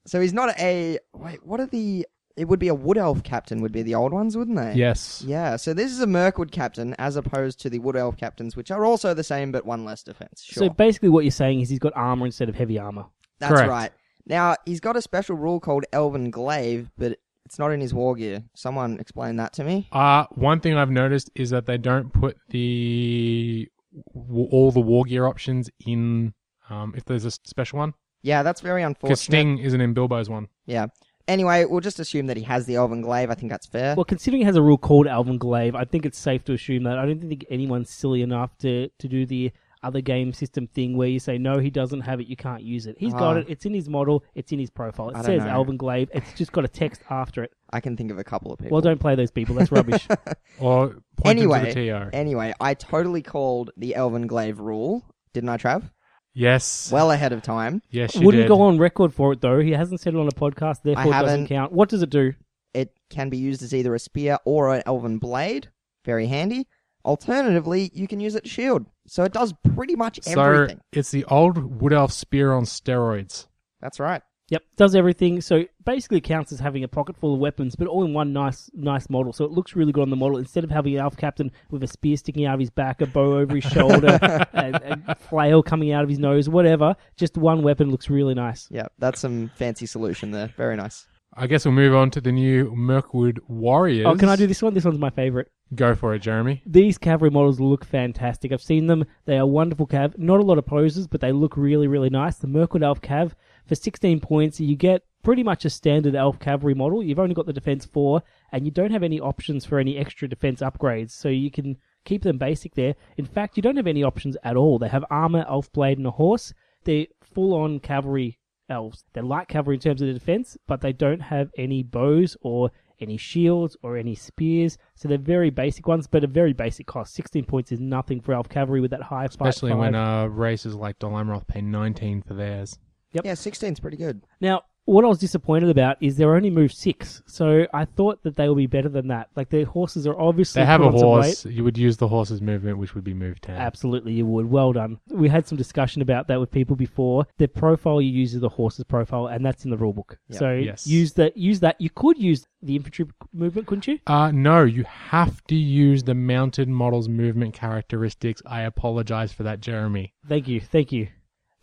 So 0.06 0.22
he's 0.22 0.34
not 0.34 0.58
a 0.60 1.00
wait. 1.14 1.46
What 1.46 1.60
are 1.60 1.66
the? 1.66 2.06
It 2.38 2.48
would 2.50 2.60
be 2.60 2.68
a 2.68 2.76
wood 2.76 2.98
elf 2.98 3.24
captain. 3.24 3.62
Would 3.62 3.72
be 3.72 3.82
the 3.82 3.96
old 3.96 4.12
ones, 4.12 4.36
wouldn't 4.36 4.58
they? 4.58 4.74
Yes. 4.74 5.24
Yeah. 5.26 5.56
So 5.56 5.74
this 5.74 5.92
is 5.92 6.02
a 6.02 6.08
Mirkwood 6.08 6.52
captain, 6.52 6.94
as 7.00 7.16
opposed 7.16 7.60
to 7.62 7.70
the 7.70 7.80
wood 7.80 7.96
elf 7.96 8.18
captains, 8.18 8.56
which 8.56 8.72
are 8.72 8.86
also 8.86 9.14
the 9.14 9.24
same 9.24 9.52
but 9.52 9.66
one 9.66 9.86
less 9.86 10.04
defense. 10.04 10.44
Sure. 10.44 10.66
So 10.66 10.70
basically, 10.70 11.10
what 11.10 11.24
you're 11.24 11.32
saying 11.32 11.62
is 11.62 11.70
he's 11.70 11.80
got 11.80 11.94
armor 11.96 12.26
instead 12.26 12.50
of 12.50 12.56
heavy 12.56 12.78
armor. 12.78 13.06
That's 13.40 13.54
Correct. 13.54 13.70
right. 13.70 13.92
Now 14.26 14.56
he's 14.66 14.80
got 14.80 14.98
a 14.98 15.02
special 15.02 15.36
rule 15.36 15.60
called 15.60 15.86
Elven 15.94 16.30
Glaive, 16.32 16.90
but 16.98 17.20
it's 17.46 17.60
not 17.60 17.72
in 17.72 17.80
his 17.80 17.94
war 17.94 18.16
gear. 18.16 18.44
Someone 18.56 19.00
explain 19.00 19.36
that 19.38 19.54
to 19.54 19.64
me. 19.64 19.88
Uh, 19.92 20.26
one 20.32 20.60
thing 20.60 20.76
I've 20.76 20.90
noticed 20.92 21.30
is 21.36 21.52
that 21.52 21.68
they 21.68 21.78
don't 21.78 22.12
put 22.12 22.38
the 22.50 23.70
all 24.14 24.72
the 24.72 24.82
war 24.82 25.06
gear 25.06 25.26
options 25.26 25.70
in 25.86 26.34
um, 26.70 26.94
if 26.98 27.06
there's 27.06 27.26
a 27.26 27.32
special 27.32 27.80
one. 27.80 27.94
Yeah, 28.24 28.42
that's 28.42 28.62
very 28.62 28.82
Because 28.82 28.96
unfortunate. 28.96 29.18
Sting 29.20 29.58
isn't 29.60 29.80
in 29.80 29.94
Bilbo's 29.94 30.30
one. 30.30 30.48
Yeah. 30.66 30.88
Anyway, 31.28 31.66
we'll 31.66 31.80
just 31.82 32.00
assume 32.00 32.28
that 32.28 32.38
he 32.38 32.44
has 32.44 32.66
the 32.66 32.76
Elven 32.76 33.02
Glaive. 33.02 33.32
I 33.32 33.34
think 33.36 33.52
that's 33.52 33.66
fair. 33.66 33.96
Well, 33.96 34.06
considering 34.06 34.42
he 34.42 34.46
has 34.46 34.56
a 34.56 34.62
rule 34.62 34.78
called 34.78 35.08
Elven 35.08 35.38
Glaive, 35.40 35.74
I 35.76 35.84
think 35.86 36.06
it's 36.06 36.20
safe 36.20 36.44
to 36.46 36.54
assume 36.54 36.84
that. 36.84 36.98
I 37.00 37.06
don't 37.06 37.20
think 37.22 37.46
anyone's 37.50 37.90
silly 37.90 38.22
enough 38.22 38.56
to, 38.60 38.90
to 39.00 39.08
do 39.08 39.26
the 39.26 39.52
other 39.82 40.02
game 40.02 40.34
system 40.34 40.66
thing 40.68 40.98
where 40.98 41.08
you 41.08 41.20
say 41.20 41.38
no, 41.38 41.60
he 41.60 41.70
doesn't 41.70 42.02
have 42.02 42.20
it, 42.20 42.26
you 42.28 42.36
can't 42.36 42.64
use 42.64 42.88
it. 42.88 42.96
He's 43.00 43.14
got 43.14 43.38
Ah. 43.38 43.40
it. 43.42 43.46
It's 43.50 43.66
in 43.66 43.74
his 43.74 43.88
model. 43.88 44.24
It's 44.34 44.52
in 44.52 44.58
his 44.60 44.70
profile. 44.72 45.10
It 45.10 45.16
I 45.18 45.22
says 45.22 45.44
know. 45.44 45.50
Elven 45.50 45.78
Glaive. 45.78 46.10
It's 46.14 46.34
just 46.34 46.52
got 46.52 46.66
a 46.66 46.68
text 46.68 47.02
after 47.10 47.44
it. 47.44 47.52
I 47.72 47.80
can 47.82 47.96
think 47.98 48.10
of 48.12 48.18
a 48.18 48.24
couple 48.24 48.52
of 48.52 48.58
people. 48.60 48.74
Well, 48.76 48.82
don't 48.82 49.00
play 49.00 49.16
those 49.16 49.32
people. 49.32 49.56
That's 49.56 49.72
rubbish. 49.72 50.08
Or 50.60 50.88
point 51.18 51.40
him 51.40 51.50
to 51.50 51.54
Anyway, 51.56 51.74
the 51.74 51.88
TO. 51.90 52.10
Anyway, 52.14 52.54
I 52.62 52.74
totally 52.76 53.22
called 53.22 53.72
the 53.78 53.94
Elven 53.96 54.26
Glaive 54.28 54.60
rule, 54.60 55.04
didn't 55.34 55.50
I, 55.50 55.58
Trav? 55.58 55.90
Yes. 56.36 56.92
Well 56.92 57.12
ahead 57.12 57.32
of 57.34 57.42
time. 57.42 57.82
yes, 57.90 58.14
you 58.14 58.22
Wouldn't 58.26 58.44
did. 58.44 58.48
go 58.50 58.62
on 58.62 58.78
record 58.78 59.14
for 59.14 59.32
it 59.34 59.42
though. 59.42 59.60
He 59.60 59.72
hasn't 59.72 60.02
said 60.02 60.14
it 60.14 60.20
on 60.20 60.28
a 60.28 60.32
podcast, 60.32 60.82
therefore 60.84 61.04
it 61.06 61.12
doesn't 61.12 61.28
haven't. 61.30 61.48
count. 61.48 61.72
What 61.72 61.90
does 61.90 62.02
it 62.04 62.10
do? 62.10 62.34
It 62.74 62.94
can 63.10 63.30
be 63.30 63.38
used 63.38 63.64
as 63.64 63.74
either 63.74 63.96
a 63.96 64.00
spear 64.00 64.38
or 64.46 64.76
an 64.76 64.84
Elven 64.86 65.18
Blade. 65.18 65.70
Very 66.04 66.28
handy. 66.28 66.68
Alternatively, 67.06 67.90
you 67.94 68.08
can 68.08 68.20
use 68.20 68.36
it 68.36 68.44
to 68.44 68.50
shield. 68.50 68.86
So 69.08 69.24
it 69.24 69.32
does 69.32 69.54
pretty 69.76 69.96
much 69.96 70.20
So 70.24 70.42
everything. 70.42 70.82
it's 70.92 71.12
the 71.12 71.24
old 71.26 71.82
Wood 71.82 71.94
Elf 71.94 72.12
spear 72.12 72.52
on 72.52 72.64
steroids. 72.64 73.48
That's 73.80 74.00
right. 74.00 74.22
Yep, 74.50 74.64
does 74.76 74.96
everything. 74.96 75.42
So 75.42 75.66
basically, 75.86 76.22
counts 76.22 76.52
as 76.52 76.60
having 76.60 76.84
a 76.84 76.88
pocket 76.88 77.18
full 77.18 77.34
of 77.34 77.40
weapons, 77.40 77.76
but 77.76 77.88
all 77.88 78.04
in 78.04 78.14
one 78.14 78.32
nice, 78.32 78.70
nice 78.74 79.10
model. 79.10 79.34
So 79.34 79.44
it 79.44 79.52
looks 79.52 79.76
really 79.76 79.92
good 79.92 80.04
on 80.04 80.12
the 80.12 80.16
model. 80.16 80.38
Instead 80.38 80.64
of 80.64 80.70
having 80.70 80.94
an 80.94 81.02
elf 81.02 81.18
captain 81.18 81.52
with 81.72 81.82
a 81.84 81.88
spear 81.88 82.16
sticking 82.16 82.46
out 82.46 82.54
of 82.54 82.60
his 82.60 82.70
back, 82.70 83.02
a 83.02 83.08
bow 83.08 83.38
over 83.40 83.56
his 83.56 83.64
shoulder, 83.64 84.20
a, 84.22 85.00
a 85.08 85.16
flail 85.16 85.64
coming 85.64 85.92
out 85.92 86.04
of 86.04 86.10
his 86.10 86.20
nose, 86.20 86.48
whatever, 86.48 86.96
just 87.18 87.38
one 87.38 87.64
weapon 87.64 87.90
looks 87.90 88.10
really 88.10 88.36
nice. 88.36 88.68
Yeah, 88.70 88.88
that's 89.00 89.20
some 89.20 89.50
fancy 89.56 89.88
solution 89.88 90.30
there. 90.30 90.54
Very 90.56 90.76
nice. 90.76 91.08
I 91.38 91.48
guess 91.48 91.66
we'll 91.66 91.74
move 91.74 91.94
on 91.94 92.12
to 92.12 92.22
the 92.22 92.32
new 92.32 92.74
Mirkwood 92.74 93.42
Warriors. 93.50 94.06
Oh, 94.08 94.16
can 94.16 94.30
I 94.30 94.38
do 94.38 94.48
this 94.48 94.62
one? 94.62 94.74
This 94.74 94.86
one's 94.86 95.00
my 95.00 95.10
favorite. 95.10 95.52
Go 95.74 95.94
for 95.94 96.16
it, 96.16 96.20
Jeremy. 96.20 96.62
These 96.66 96.98
cavalry 96.98 97.30
models 97.30 97.60
look 97.60 97.84
fantastic. 97.84 98.54
I've 98.54 98.62
seen 98.62 98.88
them. 98.88 99.04
They 99.26 99.38
are 99.38 99.46
wonderful 99.46 99.86
cav. 99.86 100.18
Not 100.18 100.40
a 100.40 100.44
lot 100.44 100.58
of 100.58 100.66
poses, 100.66 101.08
but 101.08 101.20
they 101.20 101.34
look 101.34 101.58
really, 101.58 101.88
really 101.88 102.10
nice. 102.10 102.38
The 102.38 102.48
Mirkwood 102.48 102.84
Elf 102.84 103.02
Cav, 103.02 103.34
for 103.66 103.76
16 103.76 104.20
points, 104.20 104.60
you 104.60 104.76
get 104.76 105.04
pretty 105.24 105.44
much 105.44 105.66
a 105.66 105.70
standard 105.70 106.16
Elf 106.16 106.40
cavalry 106.40 106.76
model. 106.76 107.04
You've 107.04 107.20
only 107.20 107.36
got 107.36 107.46
the 107.46 107.54
defense 107.54 107.86
4, 107.86 108.22
and 108.52 108.66
you 108.66 108.72
don't 108.72 108.92
have 108.92 109.04
any 109.04 109.20
options 109.20 109.66
for 109.66 109.80
any 109.80 109.98
extra 109.98 110.28
defense 110.28 110.62
upgrades, 110.62 111.12
so 111.12 111.30
you 111.30 111.50
can 111.52 111.78
keep 112.06 112.22
them 112.24 112.38
basic 112.38 112.76
there. 112.76 112.96
In 113.18 113.26
fact, 113.26 113.58
you 113.58 113.64
don't 113.64 113.78
have 113.78 113.88
any 113.88 114.04
options 114.04 114.38
at 114.44 114.56
all. 114.56 114.78
They 114.78 114.88
have 114.88 115.04
armor, 115.10 115.46
elf 115.50 115.72
blade, 115.72 115.98
and 115.98 116.08
a 116.08 116.12
horse. 116.12 116.54
They're 116.84 117.08
full 117.24 117.56
on 117.56 117.80
cavalry 117.80 118.40
elves. 118.70 119.04
They're 119.14 119.24
light 119.24 119.48
cavalry 119.48 119.76
in 119.76 119.82
terms 119.82 120.02
of 120.02 120.08
the 120.08 120.14
defense, 120.14 120.58
but 120.68 120.82
they 120.82 120.94
don't 120.94 121.22
have 121.22 121.50
any 121.58 121.84
bows 121.84 122.38
or 122.42 122.72
any 123.00 123.18
shields 123.18 123.76
or 123.84 123.98
any 123.98 124.16
spears. 124.16 124.78
So 124.96 125.08
they're 125.08 125.18
very 125.18 125.50
basic 125.50 125.88
ones, 125.88 126.08
but 126.08 126.24
a 126.24 126.28
very 126.28 126.54
basic 126.54 126.86
cost. 126.88 127.14
16 127.16 127.46
points 127.46 127.72
is 127.72 127.80
nothing 127.80 128.22
for 128.22 128.34
elf 128.34 128.48
cavalry 128.48 128.82
with 128.82 128.92
that 128.92 129.02
high 129.02 129.26
Especially 129.26 129.72
five. 129.72 129.80
when 129.80 129.96
uh, 129.96 130.26
races 130.28 130.76
like 130.76 131.00
Dol 131.00 131.12
Amroth 131.12 131.48
pay 131.48 131.62
19 131.62 132.22
for 132.22 132.36
theirs. 132.36 132.80
Yep. 133.16 133.26
Yeah, 133.26 133.34
16's 133.34 133.80
pretty 133.80 133.98
good. 133.98 134.22
Now, 134.42 134.62
what 134.88 135.04
I 135.04 135.08
was 135.08 135.18
disappointed 135.18 135.70
about 135.72 135.98
is 136.00 136.16
they're 136.16 136.36
only 136.36 136.52
moved 136.52 136.76
six, 136.76 137.24
so 137.26 137.66
I 137.74 137.86
thought 137.86 138.22
that 138.22 138.36
they 138.36 138.48
would 138.48 138.58
be 138.58 138.68
better 138.68 138.88
than 138.88 139.08
that. 139.08 139.30
Like 139.36 139.50
their 139.50 139.66
horses 139.66 140.06
are 140.06 140.16
obviously 140.20 140.62
They 140.62 140.66
have 140.68 140.80
put 140.80 140.86
a 140.86 140.90
on 140.92 141.00
some 141.00 141.10
weight. 141.10 141.16
horse. 141.24 141.46
You 141.46 141.64
would 141.64 141.76
use 141.76 141.98
the 141.98 142.08
horse's 142.08 142.40
movement, 142.40 142.78
which 142.78 142.94
would 142.94 143.04
be 143.04 143.16
move 143.16 143.42
10. 143.42 143.56
Absolutely, 143.56 144.14
you 144.14 144.28
would. 144.28 144.46
Well 144.48 144.74
done. 144.74 145.00
We 145.10 145.28
had 145.28 145.48
some 145.48 145.58
discussion 145.58 146.04
about 146.04 146.28
that 146.28 146.40
with 146.40 146.52
people 146.52 146.76
before. 146.76 147.26
The 147.40 147.48
profile 147.48 148.00
you 148.00 148.12
use 148.12 148.36
is 148.36 148.42
the 148.42 148.50
horse's 148.50 148.84
profile, 148.84 149.26
and 149.26 149.44
that's 149.44 149.66
in 149.66 149.72
the 149.72 149.78
rulebook. 149.78 150.18
Yeah. 150.30 150.38
So 150.38 150.52
Yes. 150.54 150.86
use 150.86 151.14
that. 151.14 151.36
Use 151.36 151.62
that. 151.62 151.82
You 151.82 151.90
could 151.90 152.20
use 152.20 152.46
the 152.62 152.76
infantry 152.76 153.08
movement, 153.34 153.66
couldn't 153.66 153.88
you? 153.88 153.98
Uh, 154.06 154.30
no, 154.32 154.66
you 154.66 154.84
have 154.84 155.44
to 155.46 155.56
use 155.56 156.04
the 156.04 156.14
mounted 156.14 156.70
model's 156.70 157.10
movement 157.10 157.56
characteristics. 157.56 158.40
I 158.46 158.62
apologize 158.62 159.32
for 159.34 159.42
that, 159.42 159.62
Jeremy. 159.62 160.14
Thank 160.30 160.48
you. 160.48 160.62
Thank 160.62 160.92
you. 160.92 161.08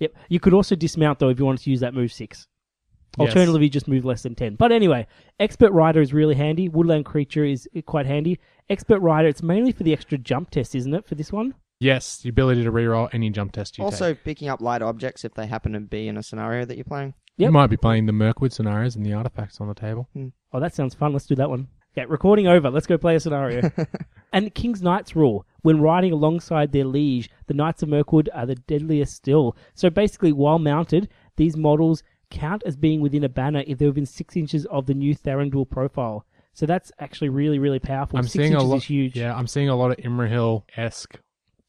Yep. 0.03 0.15
You 0.29 0.41
could 0.41 0.53
also 0.53 0.75
dismount 0.75 1.21
though 1.21 1.29
if 1.29 1.39
you 1.39 1.45
wanted 1.45 1.63
to 1.63 1.71
use 1.71 1.81
that 1.81 1.95
move 1.95 2.13
six. 2.13 2.49
Yes. 3.19 3.29
Alternatively, 3.29 3.69
just 3.69 3.87
move 3.87 4.05
less 4.05 4.23
than 4.23 4.35
10. 4.35 4.57
But 4.57 4.73
anyway, 4.73 5.07
Expert 5.39 5.71
Rider 5.71 6.01
is 6.01 6.15
really 6.15 6.35
handy. 6.35 6.69
Woodland 6.69 7.05
Creature 7.05 7.45
is 7.45 7.69
eh, 7.77 7.83
quite 7.83 8.07
handy. 8.07 8.41
Expert 8.71 9.01
Rider, 9.01 9.29
it's 9.29 9.43
mainly 9.43 9.71
for 9.71 9.83
the 9.83 9.93
extra 9.93 10.17
jump 10.17 10.51
test, 10.51 10.75
isn't 10.75 10.95
it, 10.95 11.07
for 11.07 11.15
this 11.15 11.31
one? 11.31 11.55
Yes, 11.79 12.19
the 12.19 12.31
ability 12.31 12.65
to 12.65 12.73
reroll 12.73 13.11
any 13.13 13.29
jump 13.29 13.53
test 13.53 13.77
you 13.77 13.85
also, 13.85 14.15
take. 14.15 14.25
picking 14.25 14.49
up 14.49 14.61
light 14.63 14.83
objects 14.83 15.25
if 15.25 15.35
they 15.35 15.47
happen 15.47 15.73
to 15.73 15.81
be 15.81 16.09
in 16.09 16.17
a 16.17 16.23
scenario 16.23 16.65
that 16.65 16.77
you're 16.77 16.85
playing. 16.85 17.13
You 17.37 17.51
might 17.51 17.69
be 17.69 17.77
playing 17.77 18.07
the 18.07 18.13
Mirkwood 18.13 18.53
scenarios 18.53 18.97
and 18.97 19.05
the 19.05 19.13
artifacts 19.13 19.61
on 19.61 19.69
the 19.69 19.75
table. 19.75 20.09
Hmm. 20.15 20.29
Oh, 20.53 20.61
that 20.61 20.75
sounds 20.75 20.95
fun. 20.95 21.13
Let's 21.13 21.27
do 21.27 21.35
that 21.37 21.51
one. 21.51 21.69
Yeah, 21.95 22.05
recording 22.09 22.47
over. 22.47 22.71
Let's 22.71 22.87
go 22.87 22.97
play 22.99 23.17
a 23.17 23.21
scenario. 23.21 23.71
and 24.33 24.55
King's 24.55 24.81
Knights 24.81 25.15
rule. 25.15 25.45
When 25.63 25.81
riding 25.81 26.13
alongside 26.13 26.73
their 26.73 26.85
liege, 26.85 27.31
the 27.47 27.55
Knights 27.55 27.83
of 27.83 27.89
Mirkwood 27.89 28.29
are 28.35 28.47
the 28.47 28.57
deadliest 28.57 29.15
still. 29.15 29.57
So 29.75 29.91
basically, 29.91 30.33
while 30.33 30.59
mounted, 30.59 31.09
these 31.37 31.57
models 31.57 32.03
count 32.31 32.63
as 32.67 32.77
being 32.77 33.01
within 33.01 33.25
a 33.25 33.29
banner 33.29 33.63
if 33.67 33.79
they're 33.79 33.89
within 33.89 34.07
six 34.07 34.37
inches 34.37 34.67
of 34.67 34.87
the 34.87 34.95
new 34.95 35.15
Thranduil 35.15 35.69
profile. 35.69 36.27
So 36.55 36.67
that's 36.67 36.93
actually 36.99 37.29
really, 37.31 37.59
really 37.59 37.79
powerful. 37.79 38.19
I'm 38.19 38.25
six 38.25 38.33
seeing 38.33 38.55
a 38.55 38.57
inches 38.57 38.69
lot. 38.69 38.77
is 38.77 38.85
huge. 38.85 39.17
Yeah, 39.17 39.35
I'm 39.35 39.47
seeing 39.47 39.69
a 39.69 39.77
lot 39.77 39.91
of 39.91 39.97
Imrahil 39.99 40.65
esque 40.77 41.19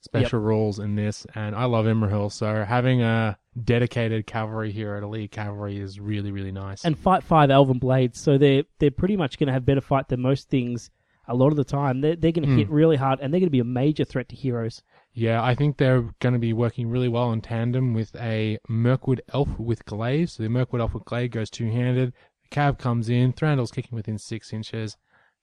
special 0.01 0.39
rules 0.39 0.79
in 0.79 0.95
this, 0.95 1.25
and 1.35 1.55
I 1.55 1.65
love 1.65 1.85
Imrahil. 1.85 2.31
So 2.31 2.65
having 2.65 3.01
a 3.01 3.37
dedicated 3.63 4.27
cavalry 4.27 4.71
here 4.71 4.95
at 4.95 5.03
Elite 5.03 5.31
Cavalry 5.31 5.79
is 5.79 5.99
really, 5.99 6.31
really 6.31 6.51
nice. 6.51 6.83
and 6.83 6.97
fight 6.97 7.23
five 7.23 7.49
elven 7.49 7.79
blades, 7.79 8.19
so 8.19 8.37
they're 8.37 8.63
they're 8.79 8.91
pretty 8.91 9.15
much 9.15 9.37
going 9.37 9.47
to 9.47 9.53
have 9.53 9.65
better 9.65 9.81
fight 9.81 10.09
than 10.09 10.21
most 10.21 10.49
things. 10.49 10.89
A 11.27 11.35
lot 11.35 11.47
of 11.49 11.55
the 11.55 11.63
time, 11.63 12.01
they're 12.01 12.15
they're 12.15 12.31
going 12.33 12.43
to 12.47 12.51
Hmm. 12.53 12.57
hit 12.57 12.69
really 12.69 12.97
hard, 12.97 13.19
and 13.21 13.33
they're 13.33 13.39
going 13.39 13.47
to 13.47 13.51
be 13.51 13.59
a 13.59 13.63
major 13.63 14.03
threat 14.03 14.27
to 14.29 14.35
heroes. 14.35 14.81
yeah, 15.13 15.43
I 15.43 15.53
think 15.55 15.77
they're 15.77 16.01
going 16.19 16.33
to 16.33 16.39
be 16.39 16.53
working 16.53 16.89
really 16.89 17.07
well 17.07 17.31
in 17.31 17.41
tandem 17.41 17.93
with 17.93 18.15
a 18.15 18.57
Mirkwood 18.67 19.21
Elf 19.33 19.59
with 19.59 19.85
glaive. 19.85 20.31
So 20.31 20.43
the 20.43 20.49
Mirkwood 20.49 20.81
Elf 20.81 20.93
with 20.95 21.05
glaive 21.05 21.31
goes 21.31 21.49
two 21.49 21.69
handed. 21.69 22.13
The 22.43 22.49
Cav 22.55 22.77
comes 22.79 23.09
in. 23.09 23.31
Thranduil's 23.33 23.71
kicking 23.71 23.95
within 23.95 24.17
six 24.17 24.51
inches. 24.51 24.97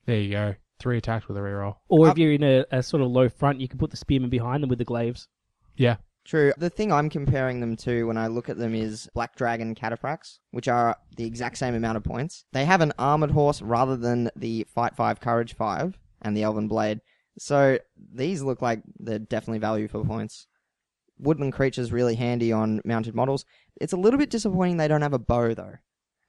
There 0.06 0.18
you 0.20 0.30
go. 0.32 0.54
Three 0.80 0.98
attacks 0.98 1.28
with 1.28 1.36
a 1.36 1.40
reroll. 1.40 1.76
Or 1.88 2.08
Uh, 2.08 2.10
if 2.10 2.18
you're 2.18 2.32
in 2.32 2.42
a, 2.42 2.64
a 2.72 2.82
sort 2.82 3.02
of 3.02 3.10
low 3.10 3.28
front, 3.28 3.60
you 3.60 3.68
can 3.68 3.78
put 3.78 3.90
the 3.90 3.96
spearmen 3.96 4.28
behind 4.30 4.62
them 4.62 4.70
with 4.70 4.78
the 4.80 4.84
glaives. 4.84 5.28
Yeah. 5.76 5.96
True. 6.30 6.52
The 6.56 6.70
thing 6.70 6.92
I'm 6.92 7.10
comparing 7.10 7.58
them 7.58 7.74
to 7.78 8.04
when 8.04 8.16
I 8.16 8.28
look 8.28 8.48
at 8.48 8.56
them 8.56 8.72
is 8.72 9.08
Black 9.14 9.34
Dragon 9.34 9.74
Cataphracts, 9.74 10.38
which 10.52 10.68
are 10.68 10.96
the 11.16 11.24
exact 11.24 11.58
same 11.58 11.74
amount 11.74 11.96
of 11.96 12.04
points. 12.04 12.44
They 12.52 12.64
have 12.66 12.80
an 12.80 12.92
armored 13.00 13.32
horse 13.32 13.60
rather 13.60 13.96
than 13.96 14.30
the 14.36 14.64
Fight 14.72 14.94
5 14.94 15.18
Courage 15.18 15.56
5 15.56 15.98
and 16.22 16.36
the 16.36 16.44
Elven 16.44 16.68
Blade. 16.68 17.00
So 17.36 17.80
these 18.14 18.42
look 18.42 18.62
like 18.62 18.80
they're 19.00 19.18
definitely 19.18 19.58
value 19.58 19.88
for 19.88 20.04
points. 20.04 20.46
Woodland 21.18 21.52
creatures 21.52 21.90
really 21.90 22.14
handy 22.14 22.52
on 22.52 22.80
mounted 22.84 23.16
models. 23.16 23.44
It's 23.80 23.92
a 23.92 23.96
little 23.96 24.16
bit 24.16 24.30
disappointing 24.30 24.76
they 24.76 24.86
don't 24.86 25.02
have 25.02 25.12
a 25.12 25.18
bow 25.18 25.52
though. 25.54 25.78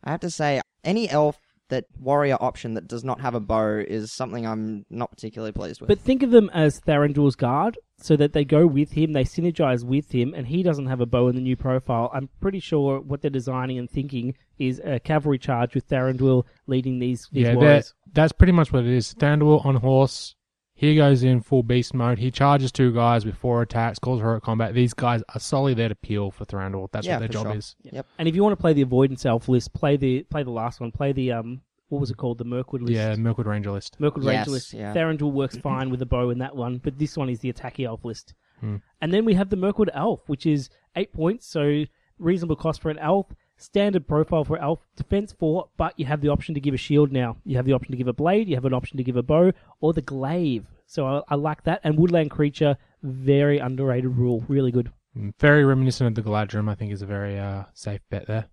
I 0.03 0.09
have 0.09 0.21
to 0.21 0.31
say, 0.31 0.61
any 0.83 1.11
elf 1.11 1.39
that 1.71 1.85
warrior 1.99 2.37
option 2.39 2.75
that 2.75 2.87
does 2.87 3.03
not 3.03 3.19
have 3.21 3.33
a 3.33 3.39
bow 3.39 3.83
is 3.85 4.11
something 4.11 4.45
I'm 4.45 4.85
not 4.89 5.09
particularly 5.09 5.51
pleased 5.51 5.81
with. 5.81 5.87
But 5.87 5.99
think 5.99 6.21
of 6.21 6.29
them 6.29 6.49
as 6.53 6.79
Thranduil's 6.79 7.35
guard, 7.35 7.77
so 7.97 8.15
that 8.17 8.33
they 8.33 8.45
go 8.45 8.65
with 8.67 8.91
him, 8.91 9.13
they 9.13 9.23
synergize 9.23 9.83
with 9.83 10.11
him, 10.11 10.33
and 10.35 10.47
he 10.47 10.63
doesn't 10.63 10.87
have 10.87 11.01
a 11.01 11.05
bow 11.05 11.27
in 11.27 11.35
the 11.35 11.41
new 11.41 11.55
profile. 11.55 12.11
I'm 12.13 12.29
pretty 12.39 12.59
sure 12.59 12.99
what 12.99 13.21
they're 13.21 13.31
designing 13.31 13.77
and 13.77 13.89
thinking 13.89 14.35
is 14.59 14.81
a 14.83 14.99
cavalry 14.99 15.39
charge 15.39 15.75
with 15.75 15.87
Thranduil 15.87 16.45
leading 16.67 16.99
these, 16.99 17.27
these 17.31 17.47
yeah, 17.47 17.55
warriors. 17.55 17.93
that's 18.13 18.31
pretty 18.31 18.53
much 18.53 18.71
what 18.71 18.85
it 18.85 18.93
is. 18.93 19.13
Thranduil 19.13 19.65
on 19.65 19.75
horse. 19.75 20.35
He 20.81 20.95
goes 20.95 21.21
in 21.21 21.41
full 21.41 21.61
beast 21.61 21.93
mode. 21.93 22.17
He 22.17 22.31
charges 22.31 22.71
two 22.71 22.91
guys 22.91 23.23
with 23.23 23.35
four 23.35 23.61
attacks, 23.61 23.99
calls 23.99 24.19
heroic 24.19 24.41
combat. 24.41 24.73
These 24.73 24.95
guys 24.95 25.21
are 25.31 25.39
solely 25.39 25.75
there 25.75 25.89
to 25.89 25.93
peel 25.95 26.31
for 26.31 26.43
Thranduil. 26.43 26.87
That's 26.91 27.05
Yeah, 27.05 27.17
what 27.17 27.19
their 27.19 27.27
for 27.27 27.33
job 27.33 27.43
sure. 27.45 27.55
is. 27.55 27.75
Yep. 27.83 28.07
And 28.17 28.27
if 28.27 28.35
you 28.35 28.41
want 28.41 28.53
to 28.57 28.59
play 28.61 28.73
the 28.73 28.81
avoidance 28.81 29.23
elf 29.23 29.47
list, 29.47 29.73
play 29.73 29.95
the 29.95 30.23
play 30.23 30.41
the 30.41 30.49
last 30.49 30.79
one. 30.79 30.91
Play 30.91 31.11
the 31.11 31.33
um, 31.33 31.61
what 31.89 31.99
was 32.01 32.09
it 32.09 32.17
called? 32.17 32.39
The 32.39 32.45
Mirkwood 32.45 32.81
list. 32.81 32.93
Yeah, 32.93 33.15
Mirkwood 33.15 33.45
Ranger 33.45 33.69
list. 33.69 33.99
Mirkwood 33.99 34.23
Yes, 34.25 34.37
Ranger 34.47 34.51
list. 34.51 34.73
yeah. 34.73 34.91
Thranduil 34.95 35.31
works 35.31 35.55
fine 35.69 35.91
with 35.91 36.01
a 36.01 36.07
bow 36.07 36.31
in 36.31 36.39
that 36.39 36.55
one, 36.55 36.79
but 36.79 36.97
this 36.97 37.15
one 37.15 37.29
is 37.29 37.41
the 37.41 37.53
attacky 37.53 37.85
elf 37.85 38.03
list. 38.03 38.33
Hmm. 38.59 38.77
And 39.01 39.13
then 39.13 39.23
we 39.23 39.35
have 39.35 39.49
the 39.51 39.57
Mirkwood 39.57 39.91
elf, 39.93 40.27
which 40.29 40.47
is 40.47 40.71
eight 40.95 41.13
points, 41.13 41.45
so 41.45 41.83
reasonable 42.17 42.55
cost 42.55 42.81
for 42.81 42.89
an 42.89 42.97
elf. 42.97 43.27
Standard 43.61 44.07
profile 44.07 44.43
for 44.43 44.57
elf, 44.57 44.79
defense 44.95 45.31
four, 45.31 45.69
but 45.77 45.93
you 45.99 46.05
have 46.07 46.21
the 46.21 46.29
option 46.29 46.55
to 46.55 46.59
give 46.59 46.73
a 46.73 46.77
shield 46.77 47.11
now. 47.11 47.37
You 47.45 47.57
have 47.57 47.65
the 47.65 47.73
option 47.73 47.91
to 47.91 47.97
give 47.97 48.07
a 48.07 48.13
blade, 48.13 48.49
you 48.49 48.55
have 48.55 48.65
an 48.65 48.73
option 48.73 48.97
to 48.97 49.03
give 49.03 49.15
a 49.15 49.21
bow, 49.21 49.51
or 49.79 49.93
the 49.93 50.01
glaive. 50.01 50.65
So 50.87 51.05
I, 51.05 51.21
I 51.27 51.35
like 51.35 51.63
that. 51.65 51.79
And 51.83 51.95
woodland 51.95 52.31
creature, 52.31 52.75
very 53.03 53.59
underrated 53.59 54.17
rule, 54.17 54.43
really 54.47 54.71
good. 54.71 54.91
Mm, 55.15 55.33
Very 55.39 55.63
reminiscent 55.63 56.07
of 56.17 56.23
the 56.23 56.27
Galadrim. 56.27 56.69
I 56.69 56.73
think 56.75 56.91
is 56.91 57.03
a 57.03 57.05
very 57.05 57.37
uh, 57.37 57.65
safe 57.73 58.01
bet 58.09 58.25
there. 58.25 58.47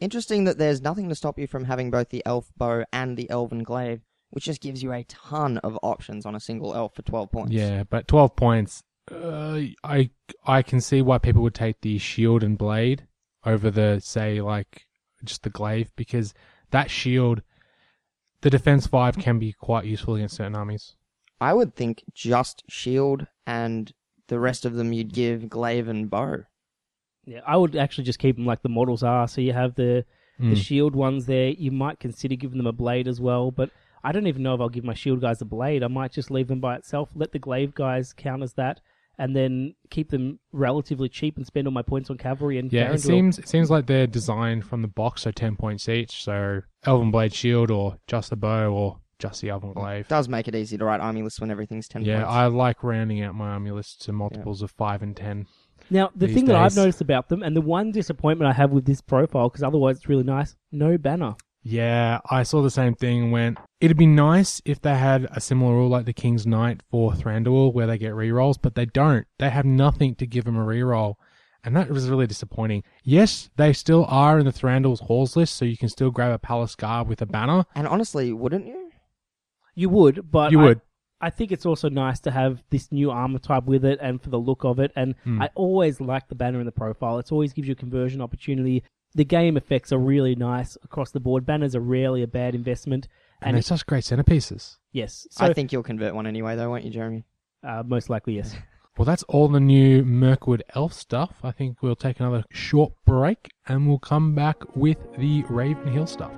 Interesting 0.00 0.44
that 0.44 0.58
there's 0.58 0.82
nothing 0.82 1.08
to 1.10 1.14
stop 1.14 1.38
you 1.38 1.46
from 1.46 1.64
having 1.66 1.92
both 1.92 2.08
the 2.08 2.22
elf 2.26 2.50
bow 2.56 2.84
and 2.92 3.16
the 3.16 3.30
elven 3.30 3.62
glaive, 3.62 4.00
which 4.30 4.46
just 4.46 4.60
gives 4.60 4.82
you 4.82 4.92
a 4.92 5.04
ton 5.04 5.58
of 5.58 5.78
options 5.82 6.26
on 6.26 6.34
a 6.34 6.40
single 6.40 6.74
elf 6.74 6.96
for 6.96 7.02
12 7.02 7.30
points. 7.30 7.52
Yeah, 7.52 7.84
but 7.88 8.08
twelve 8.08 8.34
points. 8.34 8.82
Uh, 9.08 9.60
I 9.84 10.10
I 10.44 10.62
can 10.62 10.80
see 10.80 11.02
why 11.02 11.18
people 11.18 11.42
would 11.42 11.54
take 11.54 11.82
the 11.82 11.98
shield 11.98 12.42
and 12.42 12.58
blade 12.58 13.06
over 13.46 13.70
the 13.70 14.00
say 14.00 14.40
like 14.40 14.86
just 15.24 15.42
the 15.42 15.50
glaive 15.50 15.90
because 15.96 16.34
that 16.70 16.90
shield, 16.90 17.42
the 18.42 18.50
defense 18.50 18.86
five 18.86 19.16
can 19.18 19.38
be 19.38 19.52
quite 19.52 19.84
useful 19.84 20.14
against 20.16 20.36
certain 20.36 20.54
armies. 20.56 20.96
I 21.40 21.52
would 21.54 21.74
think 21.74 22.04
just 22.14 22.62
shield 22.68 23.26
and 23.46 23.92
the 24.28 24.38
rest 24.38 24.64
of 24.64 24.74
them 24.74 24.92
you'd 24.92 25.12
give 25.12 25.48
glaive 25.48 25.88
and 25.88 26.08
bow. 26.08 26.44
Yeah, 27.26 27.40
I 27.46 27.56
would 27.56 27.76
actually 27.76 28.04
just 28.04 28.18
keep 28.18 28.36
them 28.36 28.46
like 28.46 28.62
the 28.62 28.68
models 28.68 29.02
are. 29.02 29.26
So 29.28 29.40
you 29.40 29.52
have 29.52 29.74
the 29.74 30.04
the 30.40 30.46
Mm. 30.56 30.64
shield 30.64 30.96
ones 30.96 31.26
there. 31.26 31.50
You 31.50 31.70
might 31.70 32.00
consider 32.00 32.34
giving 32.34 32.58
them 32.58 32.66
a 32.66 32.72
blade 32.72 33.06
as 33.06 33.20
well, 33.20 33.52
but 33.52 33.70
I 34.02 34.10
don't 34.10 34.26
even 34.26 34.42
know 34.42 34.52
if 34.54 34.60
I'll 34.60 34.68
give 34.68 34.82
my 34.84 34.92
shield 34.92 35.20
guys 35.20 35.40
a 35.40 35.44
blade. 35.44 35.84
I 35.84 35.86
might 35.86 36.10
just 36.10 36.28
leave 36.28 36.48
them 36.48 36.58
by 36.58 36.74
itself. 36.74 37.10
Let 37.14 37.30
the 37.30 37.38
glaive 37.38 37.72
guys 37.72 38.12
count 38.12 38.42
as 38.42 38.54
that, 38.54 38.80
and 39.18 39.34
then 39.34 39.74
keep 39.90 40.10
them 40.10 40.38
relatively 40.52 41.08
cheap 41.08 41.36
and 41.36 41.46
spend 41.46 41.66
all 41.66 41.72
my 41.72 41.82
points 41.82 42.10
on 42.10 42.18
cavalry 42.18 42.58
and 42.58 42.72
Yeah, 42.72 42.92
it 42.92 43.00
seems 43.00 43.38
it 43.38 43.48
seems 43.48 43.70
like 43.70 43.86
they're 43.86 44.06
designed 44.06 44.66
from 44.66 44.82
the 44.82 44.88
box, 44.88 45.22
so 45.22 45.30
ten 45.30 45.56
points 45.56 45.88
each. 45.88 46.22
So 46.22 46.62
Elven 46.84 47.10
Blade 47.10 47.34
Shield, 47.34 47.70
or 47.70 47.98
just 48.06 48.30
the 48.30 48.36
bow, 48.36 48.72
or 48.72 49.00
just 49.18 49.40
the 49.40 49.50
Elven 49.50 49.72
Glaive. 49.72 50.08
Does 50.08 50.28
make 50.28 50.48
it 50.48 50.54
easy 50.54 50.76
to 50.76 50.84
write 50.84 51.00
army 51.00 51.22
lists 51.22 51.40
when 51.40 51.50
everything's 51.50 51.88
ten 51.88 52.02
Yeah, 52.02 52.22
points. 52.22 52.30
I 52.32 52.46
like 52.46 52.82
rounding 52.82 53.22
out 53.22 53.34
my 53.34 53.50
army 53.50 53.70
list 53.70 54.02
to 54.02 54.12
multiples 54.12 54.62
of 54.62 54.70
five 54.72 55.02
and 55.02 55.16
ten. 55.16 55.46
Now, 55.90 56.10
the 56.16 56.26
these 56.26 56.34
thing 56.34 56.46
that 56.46 56.56
I've 56.56 56.74
noticed 56.76 57.00
about 57.02 57.28
them, 57.28 57.42
and 57.42 57.54
the 57.54 57.60
one 57.60 57.90
disappointment 57.92 58.48
I 58.50 58.54
have 58.54 58.70
with 58.70 58.86
this 58.86 59.00
profile, 59.00 59.48
because 59.48 59.62
otherwise 59.62 59.96
it's 59.96 60.08
really 60.08 60.24
nice, 60.24 60.56
no 60.72 60.96
banner. 60.96 61.34
Yeah, 61.66 62.20
I 62.30 62.42
saw 62.42 62.60
the 62.60 62.70
same 62.70 62.94
thing. 62.94 63.22
and 63.24 63.32
Went, 63.32 63.58
it'd 63.80 63.96
be 63.96 64.06
nice 64.06 64.60
if 64.66 64.80
they 64.82 64.94
had 64.96 65.26
a 65.30 65.40
similar 65.40 65.72
rule 65.74 65.88
like 65.88 66.04
the 66.04 66.12
King's 66.12 66.46
Knight 66.46 66.82
for 66.90 67.12
Thranduil, 67.12 67.72
where 67.72 67.86
they 67.86 67.96
get 67.96 68.12
rerolls, 68.12 68.56
but 68.60 68.74
they 68.74 68.84
don't. 68.84 69.26
They 69.38 69.48
have 69.48 69.64
nothing 69.64 70.14
to 70.16 70.26
give 70.26 70.44
them 70.44 70.56
a 70.58 70.64
reroll, 70.64 71.14
and 71.64 71.74
that 71.74 71.88
was 71.88 72.10
really 72.10 72.26
disappointing. 72.26 72.82
Yes, 73.02 73.48
they 73.56 73.72
still 73.72 74.04
are 74.10 74.38
in 74.38 74.44
the 74.44 74.52
Thranduil's 74.52 75.00
halls 75.00 75.36
list, 75.36 75.54
so 75.56 75.64
you 75.64 75.78
can 75.78 75.88
still 75.88 76.10
grab 76.10 76.32
a 76.32 76.38
Palace 76.38 76.74
Guard 76.74 77.08
with 77.08 77.22
a 77.22 77.26
banner. 77.26 77.64
and 77.74 77.88
honestly, 77.88 78.30
wouldn't 78.32 78.66
you? 78.66 78.90
You 79.74 79.88
would, 79.88 80.30
but 80.30 80.52
you 80.52 80.60
I- 80.60 80.64
would. 80.64 80.80
I 81.20 81.30
think 81.30 81.52
it's 81.52 81.64
also 81.64 81.88
nice 81.88 82.20
to 82.20 82.30
have 82.30 82.62
this 82.68 82.92
new 82.92 83.10
armor 83.10 83.38
type 83.38 83.64
with 83.64 83.82
it 83.86 83.98
and 84.02 84.20
for 84.20 84.28
the 84.28 84.38
look 84.38 84.62
of 84.62 84.78
it. 84.78 84.92
And 84.94 85.14
Hmm. 85.24 85.40
I 85.40 85.48
always 85.54 85.98
like 85.98 86.28
the 86.28 86.34
banner 86.34 86.60
in 86.60 86.66
the 86.66 86.72
profile. 86.72 87.18
It 87.18 87.32
always 87.32 87.54
gives 87.54 87.66
you 87.66 87.72
a 87.72 87.76
conversion 87.76 88.20
opportunity. 88.20 88.82
The 89.14 89.24
game 89.24 89.56
effects 89.56 89.92
are 89.92 89.98
really 89.98 90.34
nice 90.34 90.76
across 90.82 91.10
the 91.12 91.20
board. 91.20 91.46
Banners 91.46 91.74
are 91.76 91.80
rarely 91.80 92.22
a 92.22 92.26
bad 92.26 92.54
investment. 92.54 93.06
and 93.40 93.48
And 93.48 93.54
they're 93.56 93.62
such 93.62 93.86
great 93.86 94.04
centerpieces. 94.04 94.78
yes, 94.92 95.26
so 95.30 95.44
I 95.44 95.52
think 95.52 95.72
you'll 95.72 95.82
convert 95.84 96.14
one 96.14 96.26
anyway, 96.26 96.56
though, 96.56 96.70
won't 96.70 96.84
you, 96.84 96.90
Jeremy? 96.90 97.24
uh, 97.62 97.82
most 97.86 98.10
likely 98.10 98.36
yes. 98.36 98.54
Well, 98.96 99.06
that's 99.06 99.24
all 99.24 99.48
the 99.48 99.58
new 99.58 100.04
Mirkwood 100.04 100.62
Elf 100.76 100.92
stuff. 100.92 101.38
I 101.42 101.50
think 101.50 101.82
we'll 101.82 101.96
take 101.96 102.20
another 102.20 102.44
short 102.52 102.92
break, 103.04 103.48
and 103.66 103.88
we'll 103.88 103.98
come 103.98 104.36
back 104.36 104.76
with 104.76 104.98
the 105.18 105.42
Raven 105.50 105.88
Hill 105.88 106.06
stuff. 106.06 106.30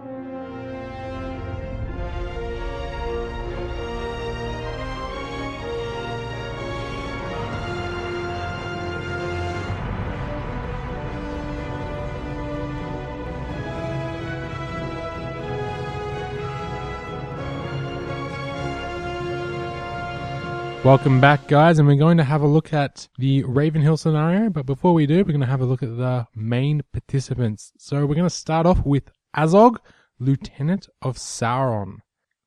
Welcome 20.86 21.20
back, 21.20 21.48
guys, 21.48 21.80
and 21.80 21.88
we're 21.88 21.96
going 21.96 22.16
to 22.18 22.22
have 22.22 22.42
a 22.42 22.46
look 22.46 22.72
at 22.72 23.08
the 23.18 23.42
Ravenhill 23.42 23.96
scenario. 23.96 24.50
But 24.50 24.66
before 24.66 24.94
we 24.94 25.04
do, 25.04 25.16
we're 25.16 25.24
going 25.24 25.40
to 25.40 25.46
have 25.46 25.60
a 25.60 25.64
look 25.64 25.82
at 25.82 25.96
the 25.96 26.28
main 26.32 26.82
participants. 26.92 27.72
So 27.76 28.06
we're 28.06 28.14
going 28.14 28.28
to 28.28 28.30
start 28.30 28.66
off 28.66 28.86
with 28.86 29.10
Azog, 29.36 29.78
Lieutenant 30.20 30.88
of 31.02 31.16
Sauron. 31.16 31.96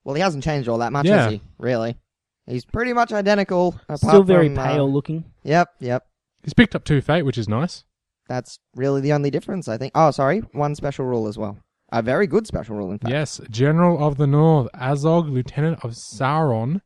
Well, 0.05 0.15
he 0.15 0.21
hasn't 0.21 0.45
changed 0.45 0.69
all 0.69 0.77
that 0.77 0.93
much, 0.93 1.05
Yeah. 1.05 1.23
has 1.23 1.33
he? 1.33 1.41
Really? 1.57 1.97
He's 2.47 2.63
pretty 2.63 2.93
much 2.93 3.11
identical. 3.11 3.75
Apart 3.89 3.99
Still 3.99 4.23
very 4.23 4.47
from, 4.47 4.59
uh, 4.59 4.67
pale 4.67 4.89
looking. 4.89 5.25
Yep, 5.43 5.67
yep. 5.81 6.05
He's 6.41 6.53
picked 6.53 6.75
up 6.75 6.85
two 6.85 7.01
fate, 7.01 7.23
which 7.23 7.37
is 7.37 7.49
nice. 7.49 7.83
That's 8.29 8.57
really 8.73 9.01
the 9.01 9.11
only 9.11 9.31
difference, 9.31 9.67
I 9.67 9.77
think. 9.77 9.91
Oh, 9.95 10.11
sorry, 10.11 10.39
one 10.53 10.75
special 10.75 11.03
rule 11.03 11.27
as 11.27 11.37
well. 11.37 11.57
A 11.91 12.01
very 12.01 12.25
good 12.25 12.47
special 12.47 12.77
rule, 12.77 12.91
in 12.91 12.99
fact. 12.99 13.11
Yes, 13.11 13.41
General 13.49 14.01
of 14.01 14.15
the 14.15 14.27
North, 14.27 14.69
Azog, 14.73 15.29
Lieutenant 15.29 15.83
of 15.83 15.91
Sauron, 15.91 16.79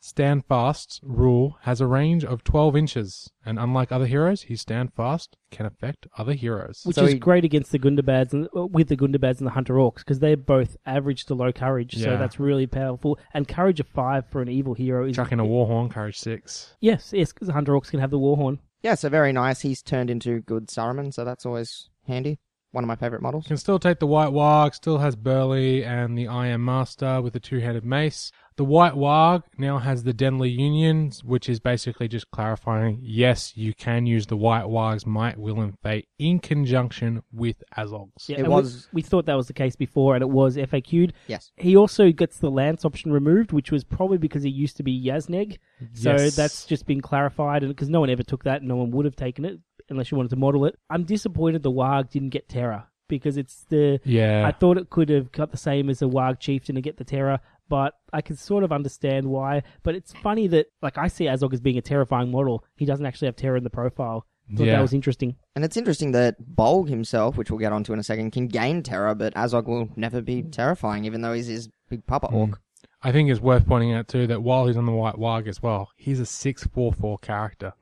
Stand 0.00 0.44
Fast 0.46 1.00
rule 1.02 1.56
has 1.62 1.80
a 1.80 1.86
range 1.86 2.24
of 2.24 2.44
12 2.44 2.76
inches, 2.76 3.30
and 3.44 3.58
unlike 3.58 3.90
other 3.90 4.06
heroes, 4.06 4.42
his 4.42 4.60
Stand 4.60 4.92
Fast 4.94 5.36
can 5.50 5.66
affect 5.66 6.06
other 6.16 6.34
heroes. 6.34 6.82
Which 6.84 6.94
So 6.96 7.04
is 7.06 7.14
he- 7.14 7.18
great 7.18 7.44
against 7.44 7.72
the 7.72 7.78
Gundabads 7.78 8.32
and 8.32 8.48
uh, 8.56 8.66
with 8.66 8.88
the 8.88 8.96
Gundabads 8.96 9.38
and 9.38 9.46
the 9.46 9.52
Hunter 9.52 9.74
Orcs 9.74 9.96
because 9.98 10.20
they're 10.20 10.36
both 10.36 10.76
average 10.86 11.24
to 11.26 11.34
low 11.34 11.50
courage, 11.52 11.94
so 11.96 12.10
Yeah. 12.10 12.16
that's 12.16 12.38
really 12.38 12.66
powerful. 12.66 13.18
And 13.34 13.48
courage 13.48 13.80
of 13.80 13.88
five 13.88 14.26
for 14.30 14.40
an 14.42 14.48
evil 14.48 14.74
hero 14.74 15.06
is 15.06 15.16
Chucking 15.16 15.40
a 15.40 15.44
Warhorn, 15.44 15.90
courage 15.90 16.18
6. 16.18 16.76
yes, 16.80 17.12
yes, 17.12 17.32
because 17.32 17.48
the 17.48 17.54
Hunter 17.54 17.72
Orcs 17.72 17.90
can 17.90 17.98
have 18.00 18.10
the 18.10 18.18
Warhorn. 18.18 18.58
Yeah, 18.82 18.94
so 18.94 19.08
very 19.08 19.32
nice. 19.32 19.62
He's 19.62 19.82
turned 19.82 20.10
into 20.10 20.40
good 20.42 20.68
Saruman, 20.68 21.12
so 21.12 21.24
that's 21.24 21.44
always 21.44 21.88
handy. 22.06 22.38
One 22.76 22.84
of 22.84 22.88
my 22.88 22.96
favorite 22.96 23.22
models. 23.22 23.46
Can 23.46 23.56
still 23.56 23.78
take 23.78 24.00
the 24.00 24.06
White 24.06 24.28
Warg, 24.34 24.74
still 24.74 24.98
has 24.98 25.16
Burley 25.16 25.82
and 25.82 26.16
the 26.18 26.28
Iron 26.28 26.62
Master 26.62 27.22
with 27.22 27.32
the 27.32 27.40
two-headed 27.40 27.86
mace. 27.86 28.30
The 28.56 28.64
White 28.64 28.92
Warg 28.92 29.44
now 29.56 29.78
has 29.78 30.04
the 30.04 30.12
Denley 30.12 30.50
Union, 30.50 31.10
which 31.24 31.48
is 31.48 31.58
basically 31.58 32.06
just 32.06 32.30
clarifying, 32.30 32.98
yes, 33.02 33.56
you 33.56 33.72
can 33.72 34.04
use 34.04 34.26
the 34.26 34.36
White 34.36 34.64
Warg's 34.64 35.06
Might, 35.06 35.38
Will, 35.38 35.58
and 35.60 35.78
Fate 35.82 36.08
in 36.18 36.38
conjunction 36.38 37.22
with 37.32 37.62
Azog's. 37.78 38.28
Yeah, 38.28 38.36
It 38.36 38.38
and 38.40 38.48
we- 38.48 38.54
was- 38.54 38.88
We, 38.92 39.00
thought 39.00 39.24
that 39.24 39.34
was 39.36 39.46
the 39.46 39.52
case 39.54 39.74
before, 39.76 40.14
and 40.14 40.20
it 40.22 40.28
was 40.28 40.58
FAQ'd. 40.58 41.14
Yes. 41.28 41.52
He 41.56 41.76
also 41.76 42.12
gets 42.12 42.38
the 42.38 42.50
Lance 42.50 42.84
option 42.84 43.10
removed, 43.10 43.52
which 43.52 43.70
was 43.72 43.84
probably 43.84 44.18
because 44.18 44.42
he 44.42 44.50
used 44.50 44.76
to 44.76 44.82
be 44.82 44.92
Yazneg. 45.02 45.56
So 45.94 46.12
Yes. 46.12 46.36
that's 46.36 46.66
just 46.66 46.86
been 46.86 47.00
clarified, 47.00 47.62
and 47.62 47.70
because 47.70 47.88
no 47.88 48.00
one 48.00 48.10
ever 48.10 48.22
took 48.22 48.44
that, 48.44 48.62
no 48.62 48.76
one 48.76 48.90
would 48.90 49.06
have 49.06 49.16
taken 49.16 49.46
it 49.46 49.60
unless 49.88 50.10
you 50.10 50.16
wanted 50.16 50.30
to 50.30 50.36
model 50.36 50.64
it. 50.64 50.78
I'm 50.90 51.04
disappointed 51.04 51.62
the 51.62 51.70
Warg 51.70 52.10
didn't 52.10 52.30
get 52.30 52.48
Terror 52.48 52.84
because 53.08 53.36
it's 53.36 53.64
the. 53.68 54.00
Yeah. 54.04 54.46
I 54.46 54.52
thought 54.52 54.78
it 54.78 54.90
could 54.90 55.08
have 55.08 55.32
got 55.32 55.50
the 55.50 55.56
same 55.56 55.90
as 55.90 56.02
a 56.02 56.06
Warg 56.06 56.40
Chieftain 56.40 56.74
to 56.74 56.80
get 56.80 56.96
the 56.96 57.04
Terror, 57.04 57.40
but 57.68 57.94
I 58.12 58.20
can 58.20 58.36
sort 58.36 58.64
of 58.64 58.72
understand 58.72 59.26
why. 59.26 59.62
But 59.82 59.94
it's 59.94 60.12
funny 60.12 60.46
that, 60.48 60.66
like, 60.82 60.98
I 60.98 61.08
see 61.08 61.24
Azog 61.24 61.52
as 61.52 61.60
being 61.60 61.78
a 61.78 61.82
terrifying 61.82 62.30
model. 62.30 62.64
He 62.76 62.84
doesn't 62.84 63.06
actually 63.06 63.26
have 63.26 63.36
Terror 63.36 63.56
in 63.56 63.64
the 63.64 63.70
profile. 63.70 64.26
Thought 64.54 64.66
Yeah. 64.66 64.76
that 64.76 64.82
was 64.82 64.92
interesting. 64.92 65.34
And 65.56 65.64
it's 65.64 65.76
interesting 65.76 66.12
that 66.12 66.36
Bolg 66.40 66.88
himself, 66.88 67.36
which 67.36 67.50
we'll 67.50 67.58
get 67.58 67.72
onto 67.72 67.92
in 67.92 67.98
a 67.98 68.04
second, 68.04 68.30
can 68.30 68.46
gain 68.46 68.82
terror, 68.82 69.12
but 69.14 69.34
Azog 69.34 69.66
will 69.66 69.88
never 69.96 70.20
be 70.20 70.42
mm. 70.42 70.52
terrifying, 70.52 71.04
even 71.04 71.20
though 71.20 71.32
he's 71.32 71.48
his 71.48 71.68
big 71.88 72.06
papa 72.06 72.28
orc. 72.28 72.50
Mm. 72.50 72.58
I 73.02 73.12
think 73.12 73.28
it's 73.28 73.40
worth 73.40 73.66
pointing 73.66 73.92
out 73.92 74.06
too 74.06 74.26
that 74.28 74.42
while 74.42 74.66
he's 74.66 74.76
on 74.76 74.86
the 74.86 74.92
White 74.92 75.16
Warg 75.16 75.48
as 75.48 75.62
well, 75.62 75.90
he's 75.96 76.20
a 76.20 76.26
six 76.26 76.64
four 76.64 76.92
four 76.92 77.18
character. 77.18 77.72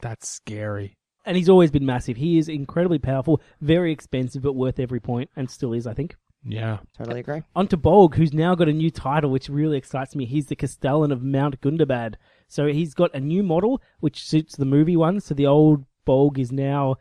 That's 0.00 0.28
scary. 0.28 0.98
And 1.24 1.36
he's 1.36 1.48
always 1.48 1.70
been 1.70 1.84
massive. 1.86 2.16
He 2.16 2.38
is 2.38 2.48
incredibly 2.48 2.98
powerful, 2.98 3.40
very 3.60 3.92
expensive, 3.92 4.42
but 4.42 4.54
worth 4.54 4.80
every 4.80 5.00
point, 5.00 5.30
and 5.36 5.50
still 5.50 5.72
is, 5.72 5.86
I 5.86 5.94
think. 5.94 6.16
Yeah. 6.44 6.78
Totally 6.96 7.20
agree. 7.20 7.42
On 7.54 7.66
to 7.68 7.76
Bolg, 7.76 8.14
who's 8.14 8.32
now 8.32 8.54
got 8.54 8.68
a 8.68 8.72
new 8.72 8.90
title, 8.90 9.30
which 9.30 9.48
really 9.48 9.76
excites 9.76 10.16
me. 10.16 10.24
He's 10.24 10.46
the 10.46 10.56
Castellan 10.56 11.12
of 11.12 11.22
Mount 11.22 11.60
Gundabad. 11.60 12.14
So 12.48 12.66
he's 12.66 12.94
got 12.94 13.14
a 13.14 13.20
new 13.20 13.42
model, 13.42 13.82
which 14.00 14.26
suits 14.26 14.56
the 14.56 14.64
movie 14.64 14.96
one. 14.96 15.20
So 15.20 15.34
the 15.34 15.46
old 15.46 15.84
Bolg 16.06 16.38
is 16.38 16.50
now 16.50 16.96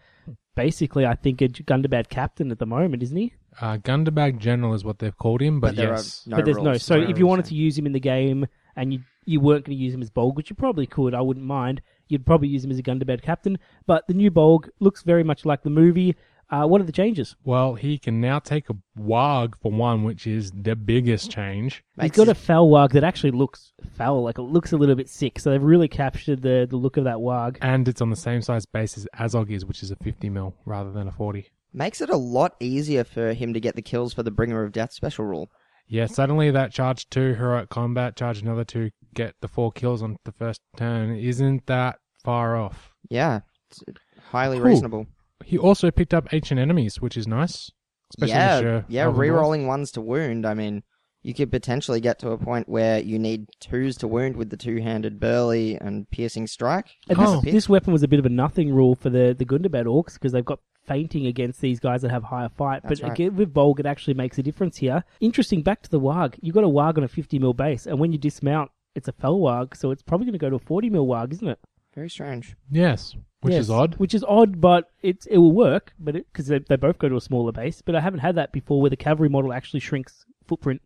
basically, 0.55 1.05
I 1.05 1.15
think, 1.15 1.41
a 1.41 1.47
Gundabad 1.47 2.09
captain 2.09 2.51
at 2.51 2.59
the 2.59 2.65
moment, 2.65 3.01
isn't 3.03 3.15
he? 3.15 3.33
Uh, 3.61 3.77
Gundabad 3.77 4.39
General 4.39 4.73
is 4.73 4.83
what 4.83 4.99
they've 4.99 5.17
called 5.17 5.41
him, 5.41 5.59
but, 5.59 5.75
But 5.75 5.83
yes. 5.83 6.23
no 6.27 6.35
but 6.37 6.45
there's 6.45 6.57
no. 6.57 6.77
So 6.77 6.99
No 6.99 7.09
if 7.09 7.17
you 7.17 7.25
wanted 7.25 7.45
yeah. 7.45 7.49
to 7.49 7.55
use 7.55 7.77
him 7.77 7.85
in 7.85 7.93
the 7.93 7.99
game 7.99 8.45
and 8.75 8.93
you 8.93 8.99
you 9.29 9.39
weren't 9.39 9.65
going 9.65 9.77
to 9.77 9.83
use 9.83 9.93
him 9.93 10.01
as 10.01 10.09
Bolg, 10.09 10.35
which 10.35 10.49
you 10.49 10.55
probably 10.55 10.87
could, 10.87 11.13
I 11.13 11.21
wouldn't 11.21 11.45
mind. 11.45 11.81
You'd 12.07 12.25
probably 12.25 12.47
use 12.47 12.65
him 12.65 12.71
as 12.71 12.79
a 12.79 12.83
Gundabad 12.83 13.21
captain. 13.21 13.59
But 13.85 14.07
the 14.07 14.13
new 14.15 14.31
Bolg 14.31 14.69
looks 14.79 15.03
very 15.03 15.23
much 15.23 15.45
like 15.45 15.61
the 15.61 15.69
movie. 15.69 16.15
Uh, 16.51 16.65
what 16.65 16.81
are 16.81 16.85
the 16.85 16.91
changes? 16.91 17.35
Well, 17.43 17.75
he 17.75 17.99
can 17.99 18.19
now 18.19 18.39
take 18.39 18.71
a 18.71 18.75
Warg 18.99 19.53
for 19.61 19.71
one, 19.71 20.03
which 20.03 20.25
is 20.25 20.51
the 20.51 20.75
biggest 20.75 21.29
change. 21.29 21.83
He's 22.01 22.09
got 22.09 22.27
a 22.27 22.33
foul 22.33 22.71
Warg 22.71 22.93
that 22.93 23.03
actually 23.03 23.29
looks 23.29 23.71
foul, 23.95 24.23
like 24.23 24.39
it 24.39 24.41
looks 24.41 24.71
a 24.71 24.77
little 24.77 24.95
bit 24.95 25.09
sick. 25.09 25.37
So 25.37 25.51
they've 25.51 25.61
really 25.61 25.87
captured 25.87 26.41
the 26.41 26.65
the 26.67 26.75
look 26.75 26.97
of 26.97 27.03
that 27.03 27.17
Warg. 27.17 27.57
And 27.61 27.87
it's 27.87 28.01
on 28.01 28.09
the 28.09 28.15
same 28.15 28.41
size 28.41 28.65
base 28.65 28.97
as 28.97 29.07
Azog 29.15 29.51
is, 29.51 29.63
which 29.63 29.83
is 29.83 29.91
a 29.91 29.95
50 29.97 30.27
mil 30.31 30.55
rather 30.65 30.91
than 30.91 31.07
a 31.07 31.11
40. 31.11 31.45
makes 31.71 32.01
it 32.01 32.09
a 32.09 32.17
lot 32.17 32.55
easier 32.59 33.03
for 33.03 33.33
him 33.33 33.53
to 33.53 33.59
get 33.59 33.75
the 33.75 33.83
kills 33.83 34.11
for 34.15 34.23
the 34.23 34.31
Bringer 34.31 34.63
of 34.63 34.71
Death 34.71 34.91
special 34.91 35.25
rule. 35.25 35.49
Yeah, 35.91 36.05
suddenly 36.05 36.51
that 36.51 36.71
charge 36.71 37.09
two 37.09 37.33
heroic 37.33 37.69
combat, 37.69 38.15
charge 38.15 38.41
another 38.41 38.63
two, 38.63 38.91
get 39.13 39.35
the 39.41 39.47
four 39.47 39.71
kills 39.71 40.01
on 40.03 40.17
the 40.25 40.31
first 40.31 40.61
turn 40.77 41.15
isn't 41.15 41.65
that 41.67 41.97
far 42.23 42.55
off. 42.55 42.93
Yeah, 43.09 43.41
it's 43.69 43.83
highly 44.31 44.57
Cool. 44.57 44.65
reasonable. 44.67 45.07
He 45.45 45.57
also 45.57 45.89
picked 45.91 46.13
up 46.13 46.33
ancient 46.33 46.59
enemies, 46.59 47.01
which 47.01 47.15
is 47.17 47.27
nice. 47.27 47.71
Especially 48.11 48.33
yeah, 48.35 48.61
this 48.61 48.83
yeah, 48.89 49.03
Elven 49.03 49.15
Dwarf. 49.15 49.21
re-rolling 49.21 49.67
ones 49.67 49.91
to 49.91 50.01
wound. 50.01 50.45
I 50.45 50.53
mean, 50.53 50.83
you 51.21 51.33
could 51.33 51.51
potentially 51.51 51.99
get 52.01 52.17
to 52.19 52.31
a 52.31 52.37
point 52.37 52.67
where 52.67 52.99
you 52.99 53.19
need 53.19 53.47
twos 53.59 53.95
to 53.97 54.07
wound 54.07 54.35
with 54.35 54.49
the 54.49 54.57
two-handed 54.57 55.19
burly 55.19 55.75
and 55.75 56.09
piercing 56.09 56.47
strike. 56.47 56.87
And 57.07 57.17
Oh. 57.19 57.41
this, 57.41 57.53
this 57.53 57.69
weapon 57.69 57.93
was 57.93 58.03
a 58.03 58.07
bit 58.07 58.19
of 58.19 58.25
a 58.25 58.29
nothing 58.29 58.73
rule 58.73 58.95
for 58.95 59.09
the 59.09 59.35
the 59.37 59.45
Gundabad 59.45 59.85
orcs 59.85 60.13
because 60.13 60.31
they've 60.31 60.43
got 60.45 60.59
fainting 60.87 61.27
against 61.27 61.61
these 61.61 61.79
guys 61.79 62.01
that 62.01 62.09
have 62.09 62.23
higher 62.23 62.49
fight. 62.49 62.81
That's 62.83 62.99
but 63.01 63.09
right. 63.09 63.19
again, 63.19 63.35
with 63.35 63.53
Bolg, 63.53 63.79
it 63.79 63.85
actually 63.85 64.15
makes 64.15 64.39
a 64.39 64.43
difference 64.43 64.77
here. 64.77 65.03
Interesting. 65.21 65.61
Back 65.61 65.83
to 65.83 65.89
the 65.89 65.99
Warg. 65.99 66.35
You've 66.41 66.55
got 66.55 66.63
a 66.63 66.67
Warg 66.67 66.97
on 66.97 67.03
a 67.03 67.07
50 67.07 67.37
mil 67.37 67.53
base, 67.53 67.85
and 67.85 67.99
when 67.99 68.11
you 68.11 68.17
dismount, 68.17 68.71
it's 68.95 69.07
a 69.07 69.11
fell 69.13 69.39
Warg, 69.39 69.75
so 69.75 69.91
it's 69.91 70.01
probably 70.01 70.25
going 70.25 70.33
to 70.33 70.39
go 70.39 70.49
to 70.49 70.55
a 70.55 70.59
40 70.59 70.89
mil 70.89 71.07
Warg, 71.07 71.31
isn't 71.33 71.47
it? 71.47 71.59
Very 71.95 72.09
strange. 72.09 72.55
Yes, 72.69 73.15
which 73.41 73.53
Yes, 73.53 73.63
is 73.63 73.69
odd. 73.69 73.95
Which 73.95 74.13
is 74.13 74.23
odd, 74.27 74.61
but 74.61 74.91
it 75.01 75.25
it 75.29 75.37
will 75.37 75.51
work. 75.53 75.93
But 75.99 76.13
because 76.13 76.47
they, 76.47 76.59
they 76.59 76.75
both 76.75 76.99
go 76.99 77.09
to 77.09 77.15
a 77.15 77.21
smaller 77.21 77.51
base. 77.51 77.81
But 77.81 77.95
I 77.95 78.01
haven't 78.01 78.19
had 78.19 78.35
that 78.35 78.51
before, 78.51 78.81
where 78.81 78.89
the 78.89 78.97
cavalry 78.97 79.29
model 79.29 79.53
actually 79.53 79.79
shrinks 79.79 80.25
footprint. 80.45 80.81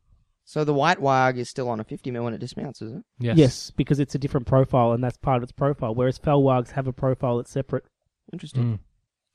So 0.45 0.63
the 0.63 0.73
white 0.73 0.99
Warg 0.99 1.37
is 1.37 1.49
still 1.49 1.69
on 1.69 1.79
a 1.79 1.83
50 1.83 2.11
mil 2.11 2.23
when 2.23 2.33
it 2.33 2.39
dismounts, 2.39 2.81
is 2.81 2.91
it? 2.93 3.03
Yes. 3.19 3.37
Yes, 3.37 3.71
because 3.71 3.99
it's 3.99 4.15
a 4.15 4.19
different 4.19 4.45
profile, 4.45 4.91
and 4.91 5.03
that's 5.03 5.17
part 5.17 5.37
of 5.37 5.43
its 5.43 5.51
profile. 5.53 5.95
Whereas 5.95 6.17
Fell 6.17 6.41
Wargs 6.41 6.71
have 6.71 6.87
a 6.87 6.93
profile 6.93 7.37
that's 7.37 7.51
separate. 7.51 7.85
Interesting. 8.31 8.63
Mm. 8.63 8.79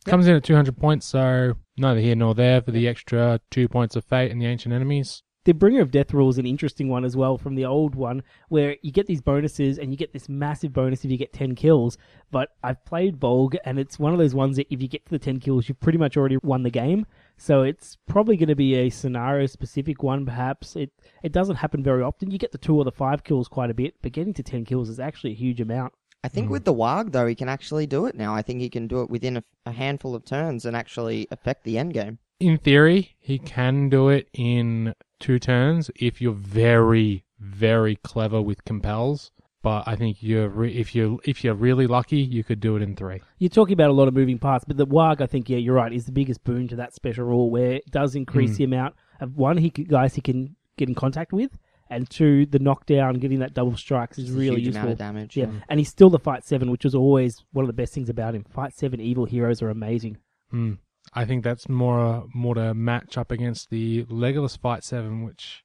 Comes 0.04 0.28
in 0.28 0.36
at 0.36 0.44
200 0.44 0.76
points, 0.76 1.06
so 1.06 1.54
neither 1.76 2.00
here 2.00 2.14
nor 2.14 2.34
there 2.34 2.60
for 2.62 2.70
the 2.70 2.86
extra 2.86 3.40
two 3.50 3.68
points 3.68 3.96
of 3.96 4.04
fate 4.04 4.30
and 4.30 4.40
the 4.40 4.46
ancient 4.46 4.74
enemies. 4.74 5.22
The 5.48 5.54
Bringer 5.54 5.80
of 5.80 5.90
Death 5.90 6.12
rule 6.12 6.28
is 6.28 6.36
an 6.36 6.44
interesting 6.44 6.90
one 6.90 7.06
as 7.06 7.16
well 7.16 7.38
from 7.38 7.54
the 7.54 7.64
old 7.64 7.94
one, 7.94 8.22
where 8.50 8.76
you 8.82 8.92
get 8.92 9.06
these 9.06 9.22
bonuses 9.22 9.78
and 9.78 9.90
you 9.90 9.96
get 9.96 10.12
this 10.12 10.28
massive 10.28 10.74
bonus 10.74 11.06
if 11.06 11.10
you 11.10 11.16
get 11.16 11.32
10 11.32 11.54
kills. 11.54 11.96
But 12.30 12.50
I've 12.62 12.84
played 12.84 13.18
Bolg, 13.18 13.56
and 13.64 13.78
it's 13.78 13.98
one 13.98 14.12
of 14.12 14.18
those 14.18 14.34
ones 14.34 14.56
that 14.56 14.66
if 14.70 14.82
you 14.82 14.88
get 14.88 15.06
to 15.06 15.10
the 15.10 15.18
10 15.18 15.40
kills, 15.40 15.66
you've 15.66 15.80
pretty 15.80 15.96
much 15.96 16.18
already 16.18 16.36
won 16.42 16.64
the 16.64 16.70
game. 16.70 17.06
So 17.38 17.62
it's 17.62 17.96
probably 18.06 18.36
going 18.36 18.50
to 18.50 18.56
be 18.56 18.74
a 18.74 18.90
scenario 18.90 19.46
specific 19.46 20.02
one, 20.02 20.26
perhaps. 20.26 20.76
It 20.76 20.90
it 21.22 21.32
doesn't 21.32 21.56
happen 21.56 21.82
very 21.82 22.02
often. 22.02 22.30
You 22.30 22.36
get 22.36 22.52
the 22.52 22.58
two 22.58 22.76
or 22.76 22.84
the 22.84 22.92
five 22.92 23.24
kills 23.24 23.48
quite 23.48 23.70
a 23.70 23.74
bit, 23.74 23.94
but 24.02 24.12
getting 24.12 24.34
to 24.34 24.42
10 24.42 24.66
kills 24.66 24.90
is 24.90 25.00
actually 25.00 25.32
a 25.32 25.36
huge 25.36 25.62
amount. 25.62 25.94
I 26.22 26.28
think 26.28 26.48
Mm. 26.48 26.50
with 26.50 26.66
the 26.66 26.74
Warg 26.74 27.12
though, 27.12 27.26
he 27.26 27.34
can 27.34 27.48
actually 27.48 27.86
do 27.86 28.04
it 28.04 28.14
now. 28.14 28.34
I 28.34 28.42
think 28.42 28.60
he 28.60 28.68
can 28.68 28.86
do 28.86 29.00
it 29.00 29.08
within 29.08 29.38
a, 29.38 29.44
a 29.64 29.72
handful 29.72 30.14
of 30.14 30.26
turns 30.26 30.66
and 30.66 30.76
actually 30.76 31.26
affect 31.30 31.64
the 31.64 31.78
end 31.78 31.94
game. 31.94 32.18
In 32.38 32.58
theory, 32.58 33.16
he 33.18 33.38
can 33.38 33.88
do 33.88 34.10
it 34.10 34.28
in 34.34 34.94
two 35.18 35.38
turns 35.38 35.90
if 35.96 36.20
you're 36.20 36.32
very, 36.32 37.24
very 37.38 37.96
clever 37.96 38.40
with 38.42 38.64
compels. 38.64 39.30
But 39.60 39.84
I 39.86 39.96
think 39.96 40.18
you're 40.22 40.48
re- 40.48 40.72
if 40.72 40.94
you're 40.94 41.18
if 41.24 41.42
you're 41.42 41.54
really 41.54 41.88
lucky, 41.88 42.18
you 42.18 42.44
could 42.44 42.60
do 42.60 42.76
it 42.76 42.82
in 42.82 42.94
three. 42.94 43.20
You're 43.38 43.48
talking 43.50 43.72
about 43.74 43.90
a 43.90 43.92
lot 43.92 44.06
of 44.06 44.14
moving 44.14 44.38
parts, 44.38 44.64
but 44.64 44.76
the 44.76 44.86
Warg, 44.86 45.20
I 45.20 45.26
think, 45.26 45.50
yeah, 45.50 45.58
you're 45.58 45.74
right, 45.74 45.92
is 45.92 46.06
the 46.06 46.12
biggest 46.12 46.44
boon 46.44 46.68
to 46.68 46.76
that 46.76 46.94
special 46.94 47.24
rule 47.24 47.50
where 47.50 47.72
it 47.72 47.90
does 47.90 48.14
increase 48.14 48.52
Mm. 48.52 48.56
the 48.58 48.64
amount 48.64 48.94
of 49.20 49.36
one 49.36 49.56
he 49.58 49.72
c- 49.76 49.82
guys 49.82 50.14
he 50.14 50.20
can 50.20 50.54
get 50.76 50.88
in 50.88 50.94
contact 50.94 51.32
with, 51.32 51.58
and 51.90 52.08
two, 52.08 52.46
the 52.46 52.60
knockdown, 52.60 53.14
getting 53.14 53.40
that 53.40 53.52
double 53.52 53.76
strikes 53.76 54.16
is 54.16 54.32
a 54.32 54.38
really 54.38 54.56
huge 54.60 54.66
useful. 54.66 54.82
amount 54.82 54.92
of 54.92 54.98
damage. 54.98 55.36
Yeah, 55.36 55.50
and 55.68 55.80
he's 55.80 55.88
still 55.88 56.08
the 56.08 56.20
Fight 56.20 56.44
7, 56.44 56.70
which 56.70 56.84
was 56.84 56.94
always 56.94 57.44
one 57.50 57.64
of 57.64 57.66
the 57.66 57.72
best 57.72 57.92
things 57.92 58.08
about 58.08 58.36
him. 58.36 58.44
Fight 58.44 58.74
7 58.74 59.00
evil 59.00 59.24
heroes 59.24 59.60
are 59.60 59.70
amazing. 59.70 60.18
Hmm. 60.52 60.74
I 61.14 61.24
think 61.24 61.44
that's 61.44 61.68
more 61.68 62.26
more 62.34 62.54
to 62.54 62.74
match 62.74 63.16
up 63.18 63.30
against 63.30 63.70
the 63.70 64.04
Legolas 64.04 64.58
Fight 64.58 64.84
Seven, 64.84 65.24
which 65.24 65.62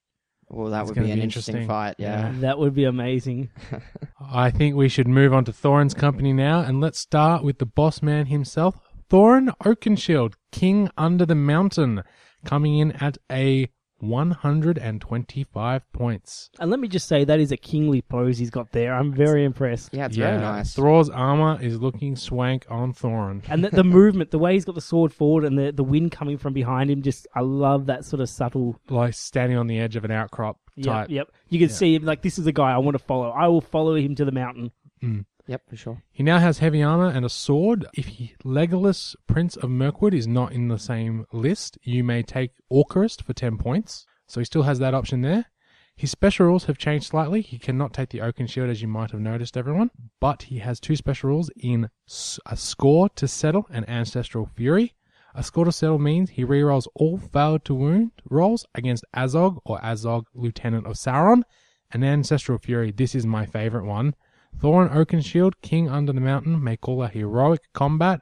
Well, 0.50 0.72
that 0.72 0.86
would 0.86 0.96
gonna 0.96 1.08
be 1.08 1.12
an 1.12 1.20
be 1.20 1.24
interesting, 1.24 1.56
interesting. 1.56 1.68
fight. 1.68 1.96
Yeah. 1.98 2.32
That 2.40 2.60
would 2.60 2.74
be 2.74 2.84
amazing. 2.86 3.50
I 4.22 4.52
think 4.52 4.76
we 4.76 4.90
should 4.90 5.08
move 5.08 5.34
on 5.34 5.46
to 5.46 5.52
Thorin's 5.52 5.94
company 5.94 6.34
now, 6.34 6.60
and 6.62 6.80
let's 6.82 7.00
start 7.00 7.44
with 7.44 7.58
the 7.60 7.66
boss 7.66 8.02
man 8.02 8.28
himself, 8.28 8.78
Thorin 9.10 9.54
Oakenshield, 9.64 10.34
King 10.52 10.90
Under 10.98 11.26
the 11.26 11.36
Mountain, 11.36 12.04
coming 12.46 12.78
in 12.80 12.92
at 12.94 13.18
a 13.32 13.70
125 14.04 15.94
points. 15.94 16.50
And 16.60 16.70
let 16.70 16.80
me 16.80 16.88
just 16.88 17.08
say, 17.08 17.24
that 17.24 17.40
is 17.40 17.52
a 17.52 17.58
kingly 17.58 18.02
pose 18.02 18.38
he's 18.38 18.50
got 18.50 18.72
there. 18.72 18.94
I'm 18.94 19.14
very 19.14 19.44
impressed. 19.44 19.94
Yeah, 19.94 20.06
it's 20.06 20.16
very 20.16 20.40
nice. 20.40 20.74
Thrall's 20.74 21.10
armor 21.10 21.60
is 21.62 21.80
looking 21.82 22.16
swank 22.16 22.66
on 22.70 22.94
Thorin. 22.94 23.42
And 23.50 23.64
the, 23.64 23.70
the 23.70 23.84
movement, 24.00 24.32
the 24.32 24.40
way 24.40 24.54
he's 24.54 24.66
got 24.66 24.76
the 24.76 24.82
sword 24.82 25.14
forward 25.14 25.44
and 25.44 25.58
the, 25.58 25.72
the 25.72 25.84
wind 25.84 26.12
coming 26.12 26.38
from 26.38 26.54
behind 26.54 26.90
him, 26.92 27.02
just, 27.02 27.28
I 27.36 27.42
love 27.42 27.88
that 27.88 28.06
sort 28.06 28.22
of 28.22 28.30
subtle 28.30 28.80
Like 28.90 29.14
standing 29.14 29.58
on 29.58 29.68
the 29.68 29.80
edge 29.80 29.96
of 29.96 30.06
an 30.06 30.12
outcrop 30.12 30.58
type. 30.82 31.10
Yep, 31.10 31.10
yep. 31.10 31.28
You 31.50 31.60
can 31.60 31.70
Yeah. 31.70 31.76
see 31.76 31.96
him 31.96 32.04
like 32.04 32.22
this 32.22 32.38
is 32.40 32.48
a 32.48 32.52
guy 32.52 32.72
I 32.72 32.78
want 32.78 32.96
to 32.96 33.04
follow. 33.04 33.30
I 33.30 33.48
will 33.48 33.62
follow 33.62 33.96
him 33.96 34.16
to 34.16 34.26
the 34.26 34.32
mountain. 34.32 34.72
Mm. 35.04 35.26
Yep, 35.48 35.70
for 35.70 35.76
sure. 35.76 36.04
He 36.12 36.24
now 36.24 36.40
has 36.40 36.60
heavy 36.60 36.82
armor 36.82 37.10
and 37.10 37.26
a 37.26 37.30
sword. 37.30 37.86
If 37.94 38.06
he, 38.06 38.34
Legolas, 38.46 39.16
Prince 39.28 39.58
of 39.58 39.70
Mirkwood, 39.70 40.14
is 40.14 40.28
not 40.28 40.54
in 40.54 40.70
the 40.70 40.80
same 40.80 41.26
list, 41.34 41.78
you 41.84 42.04
may 42.04 42.24
take 42.24 42.52
Orcrist 42.72 43.22
for 43.24 43.34
10 43.34 43.58
points. 43.58 44.06
So 44.28 44.40
he 44.40 44.46
still 44.46 44.64
has 44.64 44.80
that 44.80 44.94
option 44.94 45.22
there. 45.22 45.46
His 45.96 46.12
special 46.12 46.48
rules 46.48 46.66
have 46.66 46.78
changed 46.78 47.08
slightly. 47.08 47.42
He 47.42 47.60
cannot 47.60 47.94
take 47.94 48.10
the 48.10 48.22
Oaken 48.22 48.48
Shield, 48.48 48.70
as 48.70 48.82
you 48.82 48.88
might 48.88 49.12
have 49.12 49.20
noticed, 49.20 49.58
everyone. 49.58 49.92
But 50.20 50.44
he 50.44 50.60
has 50.60 50.80
two 50.80 50.96
special 50.96 51.30
rules 51.30 51.52
in 51.56 51.90
a 52.46 52.58
score 52.58 53.10
to 53.10 53.28
settle 53.28 53.68
and 53.70 53.88
ancestral 53.88 54.50
fury. 54.56 54.96
A 55.36 55.44
score 55.44 55.66
to 55.66 55.72
settle 55.72 56.00
means 56.00 56.32
he 56.32 56.46
rerolls 56.46 56.88
all 56.96 57.18
failed 57.18 57.66
to 57.66 57.76
wound 57.76 58.12
rolls 58.30 58.66
against 58.74 59.06
Azog 59.16 59.60
or 59.66 59.80
Azog, 59.82 60.26
Lieutenant 60.34 60.88
of 60.88 60.94
Sauron. 60.94 61.44
And 61.92 62.04
ancestral 62.04 62.58
fury, 62.58 62.92
this 62.92 63.14
is 63.14 63.26
my 63.26 63.46
favorite 63.46 63.86
one. 63.86 64.16
Thorin 64.60 64.94
Oakenshield, 64.94 65.54
King 65.62 65.90
Under 65.90 66.14
the 66.14 66.22
Mountain, 66.22 66.64
may 66.64 66.78
call 66.78 67.04
a 67.04 67.08
heroic 67.08 67.62
combat 67.74 68.22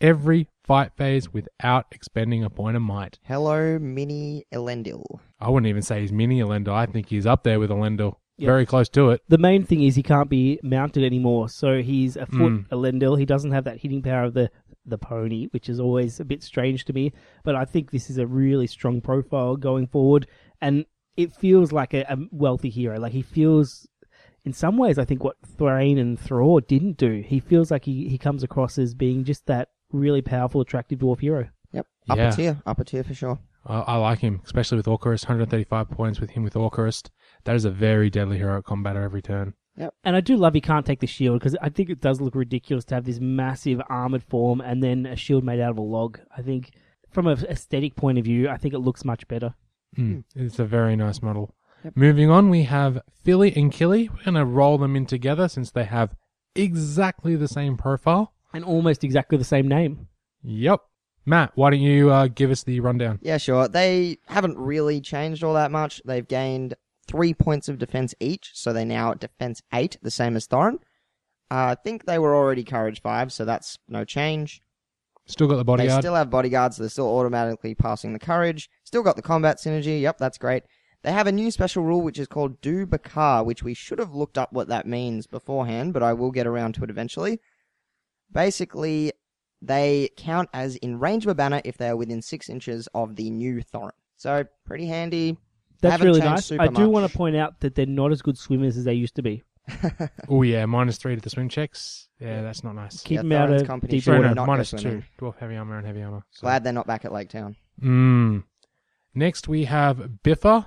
every 0.00 0.48
fight 0.64 0.92
phase 0.96 1.32
without 1.32 1.86
expending 1.92 2.42
a 2.44 2.50
point 2.50 2.76
of 2.76 2.82
might. 2.82 3.18
Hello, 3.24 3.78
Mini 3.78 4.44
Elendil. 4.52 5.04
I 5.38 5.50
wouldn't 5.50 5.68
even 5.68 5.82
say 5.82 6.00
he's 6.00 6.12
mini 6.12 6.40
Elendil. 6.40 6.72
I 6.72 6.86
think 6.86 7.08
he's 7.08 7.26
up 7.26 7.44
there 7.44 7.60
with 7.60 7.70
Elendil. 7.70 8.14
Yep. 8.38 8.46
Very 8.46 8.66
close 8.66 8.88
to 8.90 9.10
it. 9.10 9.22
The 9.28 9.38
main 9.38 9.64
thing 9.64 9.82
is 9.82 9.94
he 9.96 10.02
can't 10.02 10.28
be 10.28 10.60
mounted 10.62 11.04
anymore, 11.04 11.48
so 11.48 11.80
he's 11.80 12.16
a 12.16 12.26
foot 12.26 12.52
Mm. 12.52 12.68
Elendil. 12.68 13.18
He 13.18 13.24
doesn't 13.24 13.52
have 13.52 13.64
that 13.64 13.78
hitting 13.78 14.02
power 14.02 14.24
of 14.24 14.34
the 14.34 14.50
the 14.88 14.98
pony, 14.98 15.48
which 15.50 15.68
is 15.68 15.80
always 15.80 16.20
a 16.20 16.24
bit 16.24 16.42
strange 16.44 16.84
to 16.84 16.92
me. 16.92 17.12
But 17.42 17.56
I 17.56 17.64
think 17.64 17.90
this 17.90 18.08
is 18.08 18.18
a 18.18 18.26
really 18.26 18.68
strong 18.68 19.00
profile 19.00 19.56
going 19.56 19.86
forward, 19.88 20.28
and 20.60 20.84
it 21.16 21.32
feels 21.32 21.72
like 21.72 21.92
a, 21.92 22.02
a 22.08 22.16
wealthy 22.30 22.70
hero. 22.70 23.00
Like 23.00 23.12
he 23.12 23.22
feels, 23.22 23.88
in 24.46 24.52
some 24.54 24.76
ways, 24.78 24.98
I 24.98 25.04
think 25.04 25.22
what 25.22 25.36
Thrain 25.44 25.98
and 25.98 26.18
Thror 26.18 26.66
didn't 26.66 26.96
do. 26.96 27.20
He 27.26 27.40
feels 27.40 27.70
like 27.70 27.84
he, 27.84 28.08
he 28.08 28.16
comes 28.16 28.42
across 28.42 28.78
as 28.78 28.94
being 28.94 29.24
just 29.24 29.44
that 29.46 29.68
really 29.92 30.22
powerful, 30.22 30.60
attractive 30.60 31.00
dwarf 31.00 31.20
hero. 31.20 31.48
Yep, 31.72 31.86
upper 32.08 32.20
Yeah. 32.22 32.30
tier, 32.30 32.62
upper 32.64 32.84
tier 32.84 33.04
for 33.04 33.12
sure. 33.14 33.38
I, 33.66 33.80
I 33.80 33.96
like 33.96 34.20
him, 34.20 34.40
especially 34.44 34.76
with 34.76 34.86
Orcrist. 34.86 35.24
135 35.24 35.90
points 35.90 36.20
with 36.20 36.30
him 36.30 36.44
with 36.44 36.54
Orcrist. 36.54 37.10
That 37.44 37.56
is 37.56 37.64
a 37.64 37.70
very 37.70 38.08
deadly 38.08 38.38
heroic 38.38 38.64
combatter 38.64 39.02
every 39.04 39.20
turn. 39.20 39.54
And 40.04 40.16
I 40.16 40.20
do 40.22 40.36
love 40.38 40.54
he 40.54 40.62
can't 40.62 40.86
take 40.86 41.00
the 41.00 41.06
shield 41.06 41.38
because 41.40 41.54
I 41.60 41.68
think 41.68 41.90
it 41.90 42.00
does 42.00 42.18
look 42.20 42.34
ridiculous 42.34 42.86
to 42.86 42.94
have 42.94 43.04
this 43.04 43.20
massive 43.20 43.82
armored 43.90 44.22
form 44.22 44.62
and 44.62 44.82
then 44.82 45.04
a 45.04 45.16
shield 45.16 45.44
made 45.44 45.60
out 45.60 45.72
of 45.72 45.76
a 45.78 45.82
log. 45.82 46.18
I 46.34 46.40
think 46.40 46.70
from 47.10 47.26
an 47.26 47.44
aesthetic 47.46 47.94
point 47.94 48.16
of 48.16 48.24
view, 48.24 48.48
I 48.48 48.56
think 48.56 48.72
it 48.72 48.78
looks 48.78 49.04
much 49.04 49.28
better. 49.28 49.54
Mm, 49.98 50.24
It's 50.34 50.58
a 50.58 50.64
very 50.64 50.96
nice 50.96 51.20
model. 51.20 51.54
Yep. 51.86 51.96
Moving 51.96 52.30
on, 52.30 52.50
we 52.50 52.64
have 52.64 53.00
Fili 53.22 53.54
and 53.54 53.70
Kili. 53.70 54.10
We're 54.10 54.24
going 54.24 54.34
to 54.34 54.44
roll 54.44 54.76
them 54.76 54.96
in 54.96 55.06
together 55.06 55.46
since 55.46 55.70
they 55.70 55.84
have 55.84 56.16
exactly 56.56 57.36
the 57.36 57.46
same 57.46 57.76
profile. 57.76 58.32
And 58.52 58.64
almost 58.64 59.04
exactly 59.04 59.38
the 59.38 59.44
same 59.44 59.68
name. 59.68 60.08
Yep. 60.42 60.80
Matt, 61.26 61.52
why 61.54 61.70
don't 61.70 61.78
you 61.78 62.10
uh, 62.10 62.26
give 62.26 62.50
us 62.50 62.64
the 62.64 62.80
rundown? 62.80 63.20
Yeah, 63.22 63.36
sure. 63.36 63.68
They 63.68 64.18
haven't 64.26 64.58
really 64.58 65.00
changed 65.00 65.44
all 65.44 65.54
that 65.54 65.70
much. 65.70 66.02
They've 66.04 66.26
gained 66.26 66.74
three 67.06 67.32
points 67.32 67.68
of 67.68 67.78
defense 67.78 68.16
each, 68.18 68.50
so 68.54 68.72
they 68.72 68.84
now 68.84 69.12
at 69.12 69.20
defense 69.20 69.62
eight, 69.72 69.96
the 70.02 70.10
same 70.10 70.34
as 70.34 70.48
Thorin. 70.48 70.80
Uh, 71.52 71.70
I 71.70 71.76
think 71.76 72.04
they 72.04 72.18
were 72.18 72.34
already 72.34 72.64
courage 72.64 73.00
five, 73.00 73.32
so 73.32 73.44
that's 73.44 73.78
no 73.88 74.04
change. 74.04 74.60
Still 75.26 75.46
got 75.46 75.64
the 75.64 75.76
They 75.76 75.88
still 75.88 76.16
have 76.16 76.30
bodyguards, 76.30 76.78
so 76.78 76.82
they're 76.82 76.90
still 76.90 77.16
automatically 77.16 77.76
passing 77.76 78.12
the 78.12 78.18
courage. 78.18 78.68
Still 78.82 79.04
got 79.04 79.14
the 79.14 79.22
combat 79.22 79.58
synergy. 79.58 80.00
Yep, 80.00 80.18
that's 80.18 80.38
great. 80.38 80.64
They 81.06 81.12
have 81.12 81.28
a 81.28 81.32
new 81.32 81.52
special 81.52 81.84
rule 81.84 82.02
which 82.02 82.18
is 82.18 82.26
called 82.26 82.60
Du 82.60 82.84
Bekar, 82.84 83.44
which 83.44 83.62
we 83.62 83.74
should 83.74 84.00
have 84.00 84.12
looked 84.12 84.36
up 84.36 84.52
what 84.52 84.66
that 84.66 84.86
means 84.88 85.28
beforehand, 85.28 85.92
but 85.92 86.02
I 86.02 86.12
will 86.12 86.32
get 86.32 86.48
around 86.48 86.74
to 86.74 86.82
it 86.82 86.90
eventually. 86.90 87.40
Basically, 88.32 89.12
they 89.62 90.08
count 90.16 90.48
as 90.52 90.74
in 90.74 90.98
range 90.98 91.24
of 91.24 91.30
a 91.30 91.34
banner 91.36 91.62
if 91.64 91.76
they 91.78 91.90
are 91.90 91.96
within 91.96 92.22
six 92.22 92.48
inches 92.48 92.88
of 92.92 93.14
the 93.14 93.30
new 93.30 93.62
Thorin. 93.62 93.92
So, 94.16 94.46
pretty 94.64 94.86
handy. 94.86 95.36
That's 95.80 95.92
haven't 95.92 96.08
really 96.08 96.18
nice. 96.18 96.50
I 96.50 96.66
do 96.66 96.72
much. 96.72 96.88
want 96.88 97.08
to 97.08 97.16
point 97.16 97.36
out 97.36 97.60
that 97.60 97.76
they're 97.76 97.86
not 97.86 98.10
as 98.10 98.20
good 98.20 98.36
swimmers 98.36 98.76
as 98.76 98.82
they 98.82 98.94
used 98.94 99.14
to 99.14 99.22
be. 99.22 99.44
oh, 100.28 100.42
yeah, 100.42 100.66
minus 100.66 100.98
three 100.98 101.14
to 101.14 101.20
the 101.20 101.30
swim 101.30 101.48
checks. 101.48 102.08
Yeah, 102.18 102.42
that's 102.42 102.64
not 102.64 102.74
nice. 102.74 103.02
Keep 103.02 103.14
Yeah, 103.14 103.22
them 103.22 103.32
out 103.32 103.48
Thorin's 103.50 103.62
of 103.62 103.68
company 103.68 103.90
deep 103.92 104.02
should 104.02 104.14
water. 104.14 104.22
no, 104.26 104.34
not 104.34 104.46
go 104.46 104.52
minus 104.52 104.70
swimming. 104.70 105.04
two. 105.20 105.24
Dwarf 105.24 105.36
heavy 105.38 105.54
armor 105.54 105.78
and 105.78 105.86
heavy 105.86 106.02
armor. 106.02 106.24
So. 106.32 106.40
Glad 106.40 106.64
they're 106.64 106.72
not 106.72 106.88
back 106.88 107.04
at 107.04 107.12
Lake 107.12 107.28
Town. 107.28 107.54
Mm. 107.80 108.42
Next, 109.14 109.46
we 109.46 109.66
have 109.66 109.98
Bifur, 110.24 110.66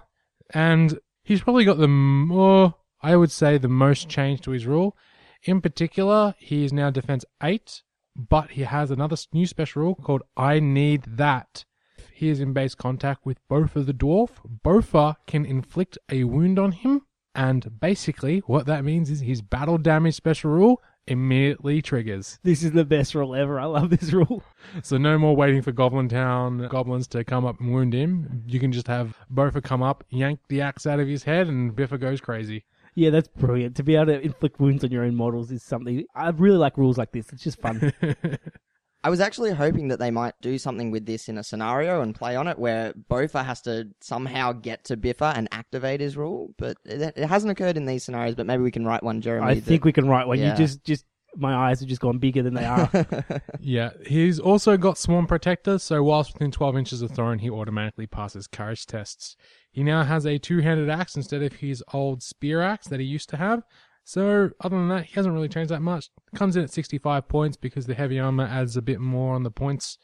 and 0.54 1.00
he's 1.24 1.42
probably 1.42 1.66
got 1.66 1.78
the 1.78 1.88
more, 1.88 2.76
I 3.02 3.16
would 3.16 3.32
say, 3.32 3.58
the 3.58 3.68
most 3.68 4.10
change 4.10 4.42
to 4.42 4.52
his 4.52 4.66
rule. 4.66 4.96
In 5.44 5.62
particular, 5.62 6.36
he 6.38 6.66
is 6.66 6.74
now 6.74 6.90
defense 6.90 7.24
8, 7.42 7.84
but 8.16 8.52
he 8.52 8.64
has 8.64 8.92
another 8.92 9.16
new 9.32 9.46
special 9.46 9.84
rule 9.84 9.96
called 9.96 10.24
I 10.36 10.60
Need 10.60 11.04
That. 11.06 11.66
He 12.14 12.30
is 12.30 12.40
in 12.40 12.54
base 12.54 12.76
contact 12.76 13.26
with 13.26 13.40
of 13.50 13.86
the 13.86 13.94
dwarf, 13.94 14.32
Bofur 14.66 15.16
can 15.26 15.46
inflict 15.46 15.98
a 16.10 16.26
wound 16.26 16.60
on 16.60 16.74
him, 16.74 17.06
and 17.34 17.80
basically 17.80 18.40
what 18.40 18.66
that 18.66 18.84
means 18.84 19.10
is 19.10 19.22
his 19.22 19.42
battle 19.42 19.78
damage 19.78 20.16
special 20.16 20.52
rule 20.52 20.82
immediately 21.10 21.82
triggers. 21.82 22.40
This 22.44 22.64
is 22.64 22.72
the 22.72 22.86
best 22.86 23.16
rule 23.16 23.36
ever. 23.36 23.60
I 23.60 23.66
love 23.66 23.90
this 23.90 24.14
rule. 24.14 24.44
So 24.84 24.98
no 24.98 25.18
more 25.18 25.36
waiting 25.36 25.62
for 25.62 25.72
Goblin 25.72 26.10
Town 26.10 26.68
goblins 26.68 27.08
to 27.08 27.24
come 27.24 27.46
up 27.46 27.60
and 27.60 27.74
wound 27.74 27.94
him. 27.94 28.44
You 28.48 28.60
can 28.60 28.72
just 28.72 28.88
have 28.88 29.18
Bofur 29.34 29.64
come 29.64 29.82
up, 29.82 30.04
yank 30.10 30.40
the 30.48 30.62
axe 30.62 30.86
out 30.86 31.00
of 31.00 31.08
his 31.08 31.24
head, 31.24 31.48
and 31.48 31.76
Bifur 31.76 32.00
goes 32.00 32.22
crazy. 32.22 32.66
Yeah, 32.96 33.10
that's 33.12 33.28
brilliant. 33.28 33.76
To 33.78 33.84
be 33.84 33.96
able 33.96 34.08
to 34.08 34.20
inflict 34.20 34.60
wounds 34.60 34.84
on 34.84 34.92
your 34.92 35.04
own 35.04 35.16
models 35.16 35.52
is 35.52 35.64
something. 35.64 36.06
I 36.16 36.30
really 36.30 36.58
like 36.58 36.78
rules 36.78 36.98
like 36.98 37.12
this. 37.12 37.32
It's 37.32 37.44
just 37.44 37.62
fun. 37.62 37.94
I 39.04 39.10
was 39.10 39.22
actually 39.22 39.52
hoping 39.52 39.88
that 39.90 40.00
they 40.00 40.12
might 40.12 40.34
do 40.42 40.58
something 40.58 40.92
with 40.92 41.06
this 41.06 41.30
in 41.30 41.38
a 41.38 41.44
scenario 41.44 42.02
and 42.02 42.14
play 42.14 42.36
on 42.36 42.48
it 42.48 42.60
where 42.60 42.94
Bofur 43.10 43.46
has 43.46 43.62
to 43.62 43.88
somehow 44.02 44.52
get 44.52 44.84
to 44.86 44.98
Bifur 44.98 45.34
and 45.36 45.48
activate 45.52 46.02
his 46.02 46.18
rule, 46.18 46.54
but 46.58 46.78
it, 46.84 47.14
it 47.16 47.28
hasn't 47.28 47.52
occurred 47.52 47.78
in 47.78 47.86
these 47.86 48.04
scenarios. 48.04 48.36
But 48.36 48.46
maybe 48.46 48.62
we 48.64 48.72
can 48.72 48.86
write 48.86 49.04
one, 49.04 49.22
Jeremy. 49.22 49.48
I 49.48 49.54
that- 49.56 49.64
think 49.64 49.86
we 49.86 49.94
can 49.94 50.08
write 50.08 50.28
one. 50.28 50.38
Yeah. 50.40 50.52
You 50.52 50.58
just, 50.58 50.84
just 50.84 51.06
my 51.36 51.54
eyes 51.54 51.80
have 51.80 51.88
just 51.88 52.02
gone 52.02 52.18
bigger 52.18 52.44
than 52.44 52.56
they 52.56 52.66
are. 52.66 52.90
Yeah, 53.62 53.92
he's 54.08 54.40
also 54.40 54.78
got 54.78 54.98
Sworn 54.98 55.28
Protector, 55.28 55.80
so 55.80 56.02
whilst 56.02 56.34
within 56.34 56.50
12 56.50 56.78
inches 56.78 57.02
of 57.02 57.12
Thorin, 57.12 57.42
he 57.42 57.50
automatically 57.50 58.08
passes 58.08 58.48
courage 58.48 58.86
tests. 58.86 59.36
He 59.72 59.84
now 59.84 60.04
has 60.04 60.26
a 60.26 60.38
two 60.38 60.60
handed 60.60 60.90
axe 60.90 61.16
instead 61.16 61.44
of 61.44 61.54
his 61.54 61.84
old 61.94 62.24
spear 62.24 62.62
axe 62.62 62.88
that 62.88 63.00
he 63.00 63.06
used 63.06 63.30
to 63.30 63.38
have. 63.38 63.64
So, 64.10 64.50
other 64.60 64.76
than 64.76 64.88
that, 64.88 65.06
he 65.06 65.14
hasn't 65.14 65.36
really 65.36 65.50
changed 65.50 65.70
that 65.70 65.84
much. 65.84 66.10
Comes 66.34 66.56
in 66.56 66.64
at 66.64 66.72
65 66.72 67.28
points 67.28 67.58
because 67.58 67.86
the 67.86 67.94
heavy 67.94 68.18
armor 68.18 68.44
adds 68.44 68.76
a 68.76 68.82
bit 68.82 69.00
more 69.00 69.36
on 69.36 69.44
the 69.44 69.52
points 69.52 70.00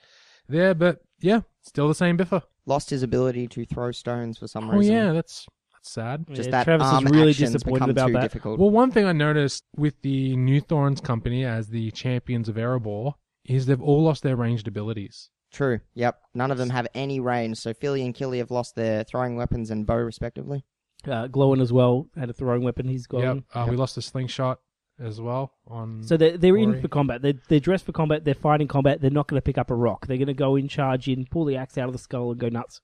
there, 0.47 0.76
but 0.76 0.99
yeah, 1.22 1.39
still 1.64 1.88
the 1.88 1.95
same 1.95 2.16
Bifur. 2.16 2.43
Lost 2.68 2.91
his 2.91 3.01
ability 3.01 3.47
to 3.47 3.66
throw 3.66 3.91
stones 3.91 4.38
for 4.38 4.47
some 4.47 4.70
oh, 4.70 4.74
reason. 4.74 4.76
Oh, 4.76 4.80
reason. 4.80 5.08
yeah, 5.08 5.12
that's, 5.12 5.47
that's 5.74 5.91
sad. 5.91 6.26
Just 6.30 6.49
Yeah, 6.49 6.51
that 6.51 6.64
Travis 6.66 6.86
arm 6.86 7.08
is 7.08 7.12
really 7.14 7.30
actions 7.32 7.53
disappointed 7.53 7.80
become 7.80 7.89
about 7.89 8.08
too 8.10 8.14
that. 8.14 8.22
difficult. 8.22 8.60
Well, 8.60 8.70
one 8.70 8.91
thing 8.91 9.06
I 9.06 9.12
noticed 9.12 9.64
with 9.76 9.99
the 10.03 10.36
New 10.36 10.62
Thorns 10.62 11.01
company 11.01 11.43
as 11.43 11.70
the 11.70 11.89
champions 11.89 12.47
of 12.47 12.58
Erebor 12.58 13.14
is 13.43 13.66
they've 13.66 13.82
all 13.82 14.03
lost 14.03 14.22
their 14.22 14.36
ranged 14.36 14.68
abilities. 14.68 15.32
True. 15.51 15.80
Yep. 15.95 16.20
None 16.36 16.51
of 16.51 16.60
them 16.60 16.70
have 16.70 16.88
any 16.93 17.20
range, 17.20 17.58
so 17.58 17.74
Fili 17.74 18.06
and 18.06 18.14
Kili 18.14 18.38
have 18.38 18.51
lost 18.51 18.76
their 18.76 19.03
throwing 19.03 19.36
weapons 19.36 19.72
and 19.72 19.88
bow, 19.88 19.95
respectively. 19.95 20.64
Uh, 21.08 21.28
Gloin 21.28 21.62
as 21.62 21.72
well 21.74 22.08
had 22.18 22.30
a 22.30 22.34
throwing 22.34 22.64
weapon. 22.64 22.88
He's 22.88 23.08
gone. 23.08 23.22
Yep. 23.22 23.43
Uh, 23.53 23.68
We 23.70 23.76
lost 23.78 23.97
a 23.97 24.01
slingshot 24.01 24.60
as 24.99 25.20
well 25.20 25.51
on. 25.68 26.03
So 26.03 26.16
they're, 26.18 26.38
they're 26.38 26.58
in 26.58 26.70
Ori. 26.72 26.82
for 26.82 26.88
combat. 26.88 27.22
They're, 27.22 27.34
they're 27.49 27.60
dressed 27.60 27.86
for 27.86 27.91
combat. 27.91 28.24
They're 28.24 28.34
fighting 28.34 28.68
combat. 28.68 29.01
They're 29.01 29.12
not 29.12 29.28
going 29.28 29.38
to 29.38 29.41
pick 29.45 29.58
up 29.58 29.70
a 29.72 29.76
rock. 29.76 30.08
They're 30.08 30.18
going 30.18 30.28
to 30.28 30.34
go 30.34 30.56
in, 30.56 30.68
charge 30.68 31.08
in, 31.08 31.26
pull 31.26 31.45
the 31.45 31.58
axe 31.58 31.78
out 31.78 31.88
of 31.88 31.93
the 31.93 31.99
skull, 31.99 32.32
and 32.32 32.39
go 32.39 32.49
nuts. 32.49 32.82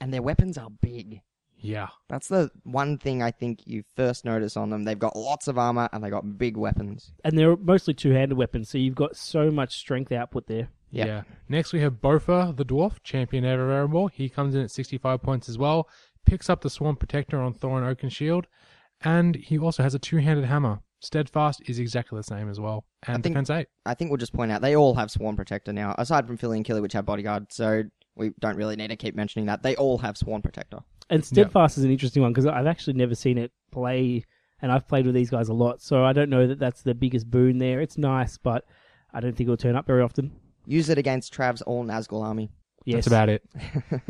And 0.00 0.12
their 0.14 0.22
weapons 0.22 0.56
are 0.56 0.70
big. 0.80 1.22
yeah. 1.58 1.88
That's 2.08 2.28
the 2.28 2.50
one 2.62 2.98
thing 2.98 3.20
I 3.22 3.32
think 3.32 3.66
you 3.66 3.82
first 3.96 4.24
notice 4.24 4.56
on 4.56 4.70
them. 4.70 4.84
They've 4.84 4.98
got 4.98 5.16
lots 5.16 5.48
of 5.48 5.58
armor 5.58 5.88
and 5.92 6.04
they 6.04 6.10
got 6.10 6.38
big 6.38 6.56
weapons. 6.56 7.10
And 7.24 7.36
they're 7.36 7.56
mostly 7.56 7.94
two-handed 7.94 8.38
weapons, 8.38 8.68
so 8.70 8.78
you've 8.78 8.94
got 8.94 9.16
so 9.16 9.50
much 9.50 9.76
strength 9.76 10.12
output 10.12 10.46
there. 10.46 10.68
Yep. 10.92 11.06
Yeah. 11.06 11.22
Next 11.48 11.72
we 11.72 11.80
have 11.80 11.94
Bofur, 12.00 12.56
the 12.56 12.64
dwarf, 12.64 13.02
champion 13.02 13.44
of 13.44 13.58
Erebor. 13.58 14.10
He 14.12 14.28
comes 14.30 14.54
in 14.54 14.62
at 14.62 14.70
65 14.70 15.20
points 15.20 15.48
as 15.48 15.58
well. 15.58 15.88
Picks 16.26 16.50
up 16.50 16.60
the 16.60 16.70
Sworn 16.70 16.96
Protector 16.96 17.40
on 17.40 17.54
Thorin 17.54 17.82
Oakenshield. 17.82 18.02
And 18.02 18.12
Shield, 18.12 18.46
and 19.02 19.36
he 19.36 19.58
also 19.58 19.82
has 19.82 19.94
a 19.94 19.98
two-handed 19.98 20.44
hammer. 20.44 20.80
Steadfast 21.00 21.62
is 21.66 21.78
exactly 21.78 22.18
the 22.18 22.24
same 22.24 22.50
as 22.50 22.58
well. 22.58 22.84
And 23.06 23.22
think- 23.22 23.34
defense 23.34 23.50
8. 23.50 23.68
I 23.86 23.94
think 23.94 24.10
we'll 24.10 24.18
just 24.18 24.32
point 24.32 24.50
out 24.50 24.60
they 24.62 24.76
all 24.76 24.94
have 24.94 25.10
Sworn 25.10 25.36
Protector 25.36 25.72
now, 25.72 25.94
aside 25.98 26.26
from 26.26 26.36
Fili 26.36 26.56
and 26.56 26.66
Kili, 26.66 26.82
which 26.82 26.92
have 26.92 27.06
Bodyguard, 27.06 27.52
so 27.52 27.84
we 28.16 28.32
don't 28.40 28.56
really 28.56 28.76
need 28.76 28.88
to 28.88 28.96
keep 28.96 29.14
mentioning 29.14 29.46
that. 29.46 29.62
They 29.62 29.76
all 29.76 29.98
have 29.98 30.16
Sworn 30.16 30.42
Protector. 30.42 30.80
And 31.10 31.24
Steadfast 31.24 31.78
is 31.78 31.84
an 31.84 31.90
interesting 31.90 32.22
one 32.22 32.32
because 32.32 32.46
I've 32.46 32.66
actually 32.66 32.94
never 32.94 33.14
seen 33.14 33.38
it 33.38 33.52
play, 33.70 34.24
and 34.60 34.72
I've 34.72 34.88
played 34.88 35.06
with 35.06 35.14
these 35.14 35.30
guys 35.30 35.48
a 35.48 35.54
lot, 35.54 35.80
so 35.80 36.04
I 36.04 36.12
don't 36.12 36.28
know 36.28 36.46
that 36.48 36.58
that's 36.58 36.82
the 36.82 36.94
biggest 36.94 37.30
boon 37.30 37.58
there. 37.58 37.80
It's 37.80 37.96
nice, 37.96 38.36
but 38.36 38.64
I 39.14 39.20
don't 39.20 39.36
think 39.36 39.46
it'll 39.46 39.56
turn 39.56 39.76
up 39.76 39.86
very 39.86 40.02
often. 40.02 40.32
Use 40.66 40.90
it 40.90 40.98
against 40.98 41.32
Trav's 41.32 41.62
all 41.62 41.84
Nazgul 41.84 42.22
army. 42.22 42.50
Yes. 42.84 42.96
That's 42.96 43.06
about 43.06 43.28
it. 43.28 43.42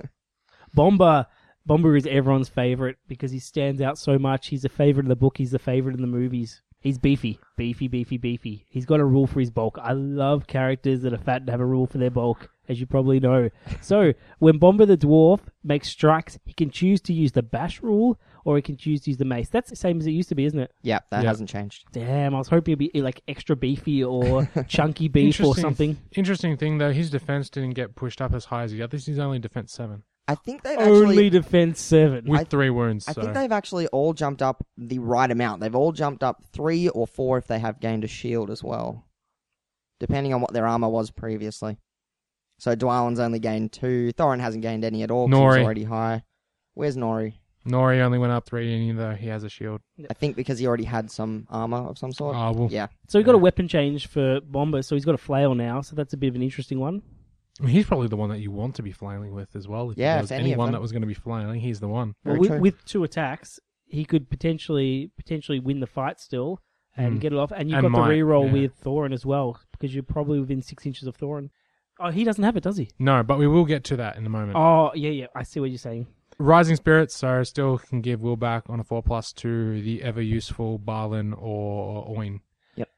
Bombur. 0.75 1.27
Bombur 1.69 1.97
is 1.97 2.07
everyone's 2.07 2.49
favorite 2.49 2.97
because 3.07 3.31
he 3.31 3.39
stands 3.39 3.81
out 3.81 3.99
so 3.99 4.19
much. 4.19 4.49
He's 4.49 4.65
a 4.65 4.69
favorite 4.69 5.05
in 5.05 5.09
the 5.11 5.17
book. 5.17 5.37
He's 5.39 5.55
a 5.55 5.59
favorite 5.59 5.95
in 5.95 6.01
the 6.01 6.07
movies. 6.09 6.63
He's 6.81 6.97
beefy, 6.97 7.41
beefy, 7.57 7.89
beefy, 7.89 8.17
beefy. 8.19 8.65
He's 8.71 8.87
got 8.87 9.01
a 9.01 9.05
rule 9.05 9.27
for 9.27 9.41
his 9.41 9.51
bulk. 9.51 9.79
I 9.83 9.93
love 9.93 10.47
characters 10.47 11.03
that 11.03 11.13
are 11.13 11.19
fat 11.19 11.41
and 11.43 11.51
have 11.51 11.61
a 11.61 11.67
rule 11.67 11.87
for 11.89 11.99
their 11.99 12.11
bulk, 12.11 12.49
as 12.69 12.79
you 12.79 12.87
probably 12.87 13.19
know. 13.19 13.51
So 13.81 14.15
when 14.39 14.59
Bombur 14.59 14.87
the 14.87 14.97
dwarf 14.97 15.41
makes 15.65 15.89
strikes, 15.89 16.39
he 16.47 16.53
can 16.53 16.71
choose 16.71 17.01
to 17.03 17.13
use 17.13 17.33
the 17.33 17.43
bash 17.43 17.83
rule 17.83 18.19
or 18.45 18.55
he 18.57 18.63
can 18.63 18.77
choose 18.77 19.01
to 19.03 19.11
use 19.11 19.19
the 19.19 19.25
mace. 19.25 19.49
That's 19.49 19.69
the 19.69 19.75
same 19.77 19.99
as 19.99 20.07
it 20.07 20.13
used 20.13 20.29
to 20.29 20.37
be, 20.37 20.45
isn't 20.45 20.59
it? 20.61 20.71
Yeah, 20.83 21.01
that 21.11 21.25
Yeah. 21.25 21.29
hasn't 21.31 21.51
changed. 21.51 21.85
Damn, 21.93 22.33
I 22.35 22.39
was 22.39 22.49
hoping 22.49 22.73
it'd 22.75 22.93
be 22.93 23.03
like 23.03 23.23
extra 23.27 23.57
beefy 23.57 24.05
or 24.05 24.49
chunky 24.69 25.09
beef 25.09 25.41
or 25.41 25.57
something. 25.57 25.99
Interesting 26.15 26.57
thing 26.57 26.79
though, 26.79 26.93
his 26.93 27.11
defense 27.11 27.51
didn't 27.51 27.75
get 27.75 27.97
pushed 27.97 28.23
up 28.23 28.33
as 28.33 28.47
high 28.47 28.63
as 28.63 28.71
the 28.73 28.83
others. 28.83 29.05
He's 29.05 29.19
only 29.19 29.41
defense 29.41 29.73
7 29.73 30.05
I 30.31 30.35
think 30.35 30.63
they've 30.63 30.79
Only 30.79 31.09
actually. 31.17 31.31
defense 31.31 31.81
seven. 31.81 32.27
with 32.27 32.41
I- 32.41 32.45
three 32.45 32.69
wounds. 32.71 33.09
I 33.09 33.13
so. 33.13 33.23
think 33.23 33.35
they've 33.35 33.51
actually 33.53 33.87
all 33.89 34.13
jumped 34.13 34.43
up 34.43 34.65
the 34.77 34.99
right 34.99 35.31
amount. 35.31 35.63
They've 35.63 35.75
all 35.75 35.93
jumped 35.93 36.23
up 36.23 36.45
three 36.53 36.89
or 36.91 37.07
four 37.07 37.39
if 37.39 37.47
they 37.47 37.59
have 37.59 37.81
gained 37.81 38.05
a 38.05 38.09
shield 38.09 38.51
as 38.51 38.63
well, 38.63 39.07
depending 40.01 40.35
on 40.35 40.41
what 40.41 40.53
their 40.53 40.67
armor 40.67 40.89
was 40.89 41.11
previously. 41.11 41.79
So 42.59 42.75
Dwalin's 42.77 43.21
only 43.21 43.39
gained 43.39 43.73
two. 43.73 44.13
Thorin 44.19 44.41
hasn't 44.41 44.63
gained 44.63 44.85
any 44.85 45.03
at 45.03 45.11
all. 45.11 45.29
'cause 45.29 45.39
Nori. 45.39 45.57
He's 45.59 45.65
already 45.65 45.85
high. 45.85 46.25
Where's 46.75 46.97
Nori? 46.97 47.35
Nori 47.67 48.01
only 48.01 48.19
went 48.19 48.33
up 48.33 48.47
three, 48.47 48.73
even 48.75 48.97
though 48.97 49.15
he 49.15 49.29
has 49.29 49.45
a 49.45 49.49
shield. 49.49 49.81
I 50.11 50.15
think 50.15 50.37
because 50.37 50.59
he 50.59 50.67
already 50.67 50.85
had 50.85 51.11
some 51.11 51.47
armor 51.51 51.77
of 51.89 51.99
some 51.99 52.13
sort. 52.13 52.35
Ah, 52.37 52.51
well, 52.51 52.69
yeah, 52.71 52.87
So 53.09 53.19
we 53.19 53.23
got 53.25 53.35
a 53.35 53.39
weapon 53.39 53.69
change 53.69 54.07
for 54.07 54.41
Bombur, 54.41 54.83
so 54.83 54.95
he's 54.95 55.05
got 55.05 55.15
a 55.15 55.19
flail 55.19 55.55
now, 55.55 55.81
so 55.83 55.95
that's 55.97 56.13
a 56.15 56.17
bit 56.17 56.29
of 56.29 56.35
an 56.37 56.43
interesting 56.43 56.81
one. 56.81 57.03
He's 57.67 57.87
probably 57.87 58.09
the 58.09 58.17
one 58.17 58.31
that 58.31 58.39
you 58.41 58.51
want 58.51 58.75
to 58.77 58.83
be 58.83 58.93
flailing 58.93 59.35
with 59.35 59.55
as 59.57 59.67
well. 59.67 59.91
If 59.91 59.99
Yeah, 59.99 60.13
there 60.15 60.17
if 60.19 60.23
was 60.25 60.33
any 60.33 60.41
of 60.41 60.47
anyone 60.47 60.67
them. 60.67 60.73
that 60.75 60.81
was 60.81 60.93
going 60.93 61.03
to 61.03 61.09
be 61.09 61.15
flailing, 61.15 61.61
he's 61.61 61.81
the 61.81 61.89
one. 61.89 62.15
Very 62.25 62.35
Well, 62.35 62.41
with, 62.41 62.49
true. 62.51 62.61
with 62.61 62.85
two 62.85 63.05
attacks, 63.05 63.59
he 63.87 64.05
could 64.05 64.31
potentially 64.31 65.11
potentially 65.17 65.59
win 65.59 65.81
the 65.81 65.87
fight 65.87 66.21
still 66.21 66.61
and 66.97 67.15
Hmm. 67.15 67.19
get 67.19 67.33
it 67.33 67.39
off. 67.39 67.53
And 67.53 67.69
you've 67.71 67.79
And 67.85 67.93
got 67.93 68.01
might, 68.03 68.09
the 68.09 68.21
reroll 68.21 68.47
yeah. 68.47 68.53
with 68.53 68.81
Thorin 68.83 69.13
as 69.13 69.25
well, 69.27 69.59
because 69.73 69.95
you're 69.95 70.03
probably 70.05 70.39
within 70.41 70.63
six 70.63 70.85
inches 70.87 71.09
of 71.09 71.17
Thorin. 71.17 71.51
Oh, 72.01 72.11
he 72.11 72.23
doesn't 72.23 72.45
have 72.45 72.57
it, 72.57 72.63
does 72.63 72.77
he? 72.77 72.91
No, 73.01 73.23
but 73.25 73.39
we 73.39 73.49
will 73.49 73.65
get 73.65 73.83
to 73.85 73.97
that 73.97 74.17
in 74.17 74.25
a 74.25 74.29
moment. 74.29 74.53
Oh, 74.57 74.93
yeah, 74.95 75.11
yeah. 75.11 75.27
I 75.35 75.43
see 75.43 75.59
what 75.59 75.71
you're 75.71 75.79
saying. 75.79 76.07
Rising 76.39 76.77
Spirits, 76.77 77.17
so 77.17 77.43
still 77.43 77.79
can 77.79 78.01
give 78.01 78.23
will 78.23 78.37
back 78.37 78.65
on 78.69 78.79
a 78.79 78.85
4 78.85 79.03
plus 79.03 79.33
to 79.33 79.83
the 79.83 80.01
ever 80.05 80.23
useful 80.23 80.79
Balin 80.79 81.33
or 81.33 82.07
Oin. 82.17 82.39
Yep. 82.77 82.89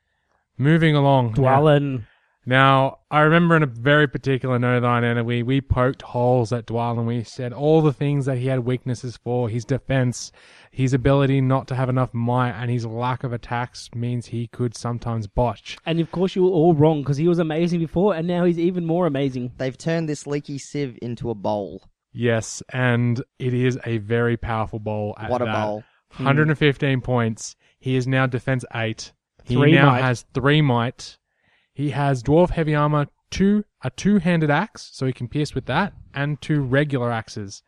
Moving 0.58 0.94
along. 0.94 1.28
Now, 1.38 1.60
Dwalin. 1.62 2.04
Now, 2.50 2.98
I 3.12 3.20
remember 3.20 3.54
in 3.54 3.62
a 3.62 3.66
very 3.66 4.08
particular 4.08 4.58
note 4.58 4.82
on 4.82 5.04
and 5.04 5.24
we, 5.24 5.44
we 5.44 5.60
poked 5.60 6.02
holes 6.02 6.52
at 6.52 6.66
Dwal 6.66 6.98
and 6.98 7.06
We 7.06 7.22
said 7.22 7.52
all 7.52 7.80
the 7.80 7.92
things 7.92 8.26
that 8.26 8.38
he 8.38 8.48
had 8.48 8.60
weaknesses 8.60 9.16
for 9.16 9.48
his 9.48 9.64
defense, 9.64 10.32
his 10.72 10.92
ability 10.92 11.40
not 11.42 11.68
to 11.68 11.76
have 11.76 11.88
enough 11.88 12.12
might, 12.12 12.60
and 12.60 12.68
his 12.68 12.84
lack 12.84 13.22
of 13.22 13.32
attacks 13.32 13.88
means 13.94 14.26
he 14.26 14.48
could 14.48 14.76
sometimes 14.76 15.28
botch. 15.28 15.78
And 15.86 16.00
of 16.00 16.10
course, 16.10 16.34
you 16.34 16.42
were 16.42 16.50
all 16.50 16.74
wrong 16.74 17.02
because 17.02 17.18
he 17.18 17.28
was 17.28 17.38
amazing 17.38 17.78
before, 17.78 18.16
and 18.16 18.26
now 18.26 18.44
he's 18.44 18.58
even 18.58 18.84
more 18.84 19.06
amazing. 19.06 19.52
they've 19.58 19.78
turned 19.78 20.08
this 20.08 20.26
leaky 20.26 20.58
sieve 20.58 20.98
into 21.00 21.30
a 21.30 21.36
bowl. 21.36 21.84
Yes, 22.12 22.64
and 22.72 23.22
it 23.38 23.54
is 23.54 23.78
a 23.86 23.98
very 23.98 24.36
powerful 24.36 24.80
bowl. 24.80 25.14
At 25.16 25.30
what 25.30 25.40
a 25.40 25.44
that. 25.44 25.54
bowl! 25.54 25.84
115 26.16 27.00
points. 27.00 27.54
He 27.78 27.94
is 27.94 28.08
now 28.08 28.26
defense 28.26 28.64
8. 28.74 29.12
He 29.44 29.54
Three 29.54 29.72
now 29.72 29.86
might. 29.86 30.02
has 30.02 30.24
3 30.34 30.62
might. 30.62 31.16
He 31.80 31.90
has 31.90 32.22
dwarf 32.22 32.50
heavy 32.50 32.74
armor, 32.74 33.06
2 33.30 33.64
a 33.82 33.88
two-handed 33.88 34.50
axe, 34.50 34.90
so 34.92 35.06
he 35.06 35.14
can 35.14 35.28
pierce 35.28 35.54
with 35.54 35.64
that, 35.64 35.94
and 36.12 36.38
2 36.42 36.60
regular 36.60 37.10
axes. 37.10 37.62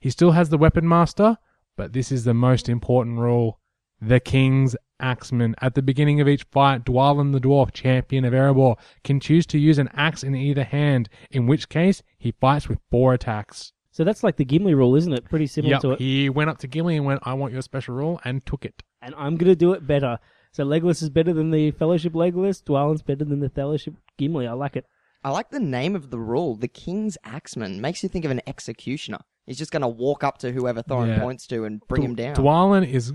He 0.00 0.08
still 0.08 0.30
has 0.30 0.48
the 0.48 0.56
weapon 0.56 0.88
master, 0.88 1.36
but 1.76 1.92
this 1.92 2.10
is 2.10 2.24
the 2.24 2.32
most 2.32 2.70
important 2.70 3.18
rule. 3.18 3.60
The 4.00 4.20
king's 4.20 4.74
axeman. 5.00 5.54
At 5.60 5.74
the 5.74 5.82
beginning 5.82 6.18
of 6.18 6.28
each 6.28 6.44
fight, 6.44 6.86
Dwalin 6.86 7.32
the 7.32 7.40
dwarf, 7.40 7.74
champion 7.74 8.24
of 8.24 8.32
Erebor, 8.32 8.76
can 9.04 9.20
choose 9.20 9.44
to 9.48 9.58
use 9.58 9.78
an 9.78 9.90
axe 9.92 10.22
in 10.22 10.34
either 10.34 10.64
hand, 10.64 11.10
in 11.30 11.46
which 11.46 11.68
case 11.68 12.02
he 12.16 12.32
fights 12.40 12.70
with 12.70 12.78
4 12.90 13.12
attacks. 13.12 13.74
So 13.90 14.02
that's 14.02 14.22
like 14.22 14.36
the 14.36 14.46
Gimli 14.46 14.72
rule, 14.72 14.96
isn't 14.96 15.12
it? 15.12 15.26
Pretty 15.26 15.46
similar 15.46 15.74
Yep, 15.74 15.80
to 15.82 15.90
it. 15.90 15.98
he 15.98 16.30
went 16.30 16.48
up 16.48 16.56
to 16.60 16.68
Gimli 16.68 16.96
and 16.96 17.04
went, 17.04 17.20
I 17.24 17.34
want 17.34 17.52
your 17.52 17.60
special 17.60 17.94
rule, 17.94 18.18
and 18.24 18.46
took 18.46 18.64
it. 18.64 18.82
And 19.02 19.14
I'm 19.16 19.36
going 19.36 19.52
to 19.52 19.56
do 19.56 19.72
it 19.74 19.86
better. 19.86 20.18
So 20.58 20.64
Legolas 20.64 21.04
is 21.04 21.08
better 21.08 21.32
than 21.32 21.52
the 21.52 21.70
Fellowship 21.70 22.14
Legolas. 22.14 22.64
Dwalin's 22.64 23.00
better 23.02 23.24
than 23.24 23.38
the 23.38 23.48
Fellowship 23.48 23.94
Gimli. 24.16 24.48
I 24.48 24.54
like 24.54 24.74
it. 24.74 24.86
I 25.22 25.30
like 25.30 25.50
the 25.50 25.60
name 25.60 25.94
of 25.94 26.10
the 26.10 26.18
rule. 26.18 26.56
The 26.56 26.66
King's 26.66 27.16
Axeman 27.22 27.80
makes 27.80 28.02
you 28.02 28.08
think 28.08 28.24
of 28.24 28.32
an 28.32 28.40
executioner. 28.44 29.20
He's 29.46 29.56
just 29.56 29.70
going 29.70 29.82
to 29.82 29.88
walk 29.88 30.24
up 30.24 30.38
to 30.38 30.50
whoever 30.50 30.82
Thorin 30.82 31.10
Yeah. 31.10 31.20
points 31.20 31.46
to 31.46 31.64
and 31.64 31.80
bring 31.86 32.02
him 32.02 32.16
down. 32.16 32.34
Dwalin 32.34 32.84
is 32.84 33.12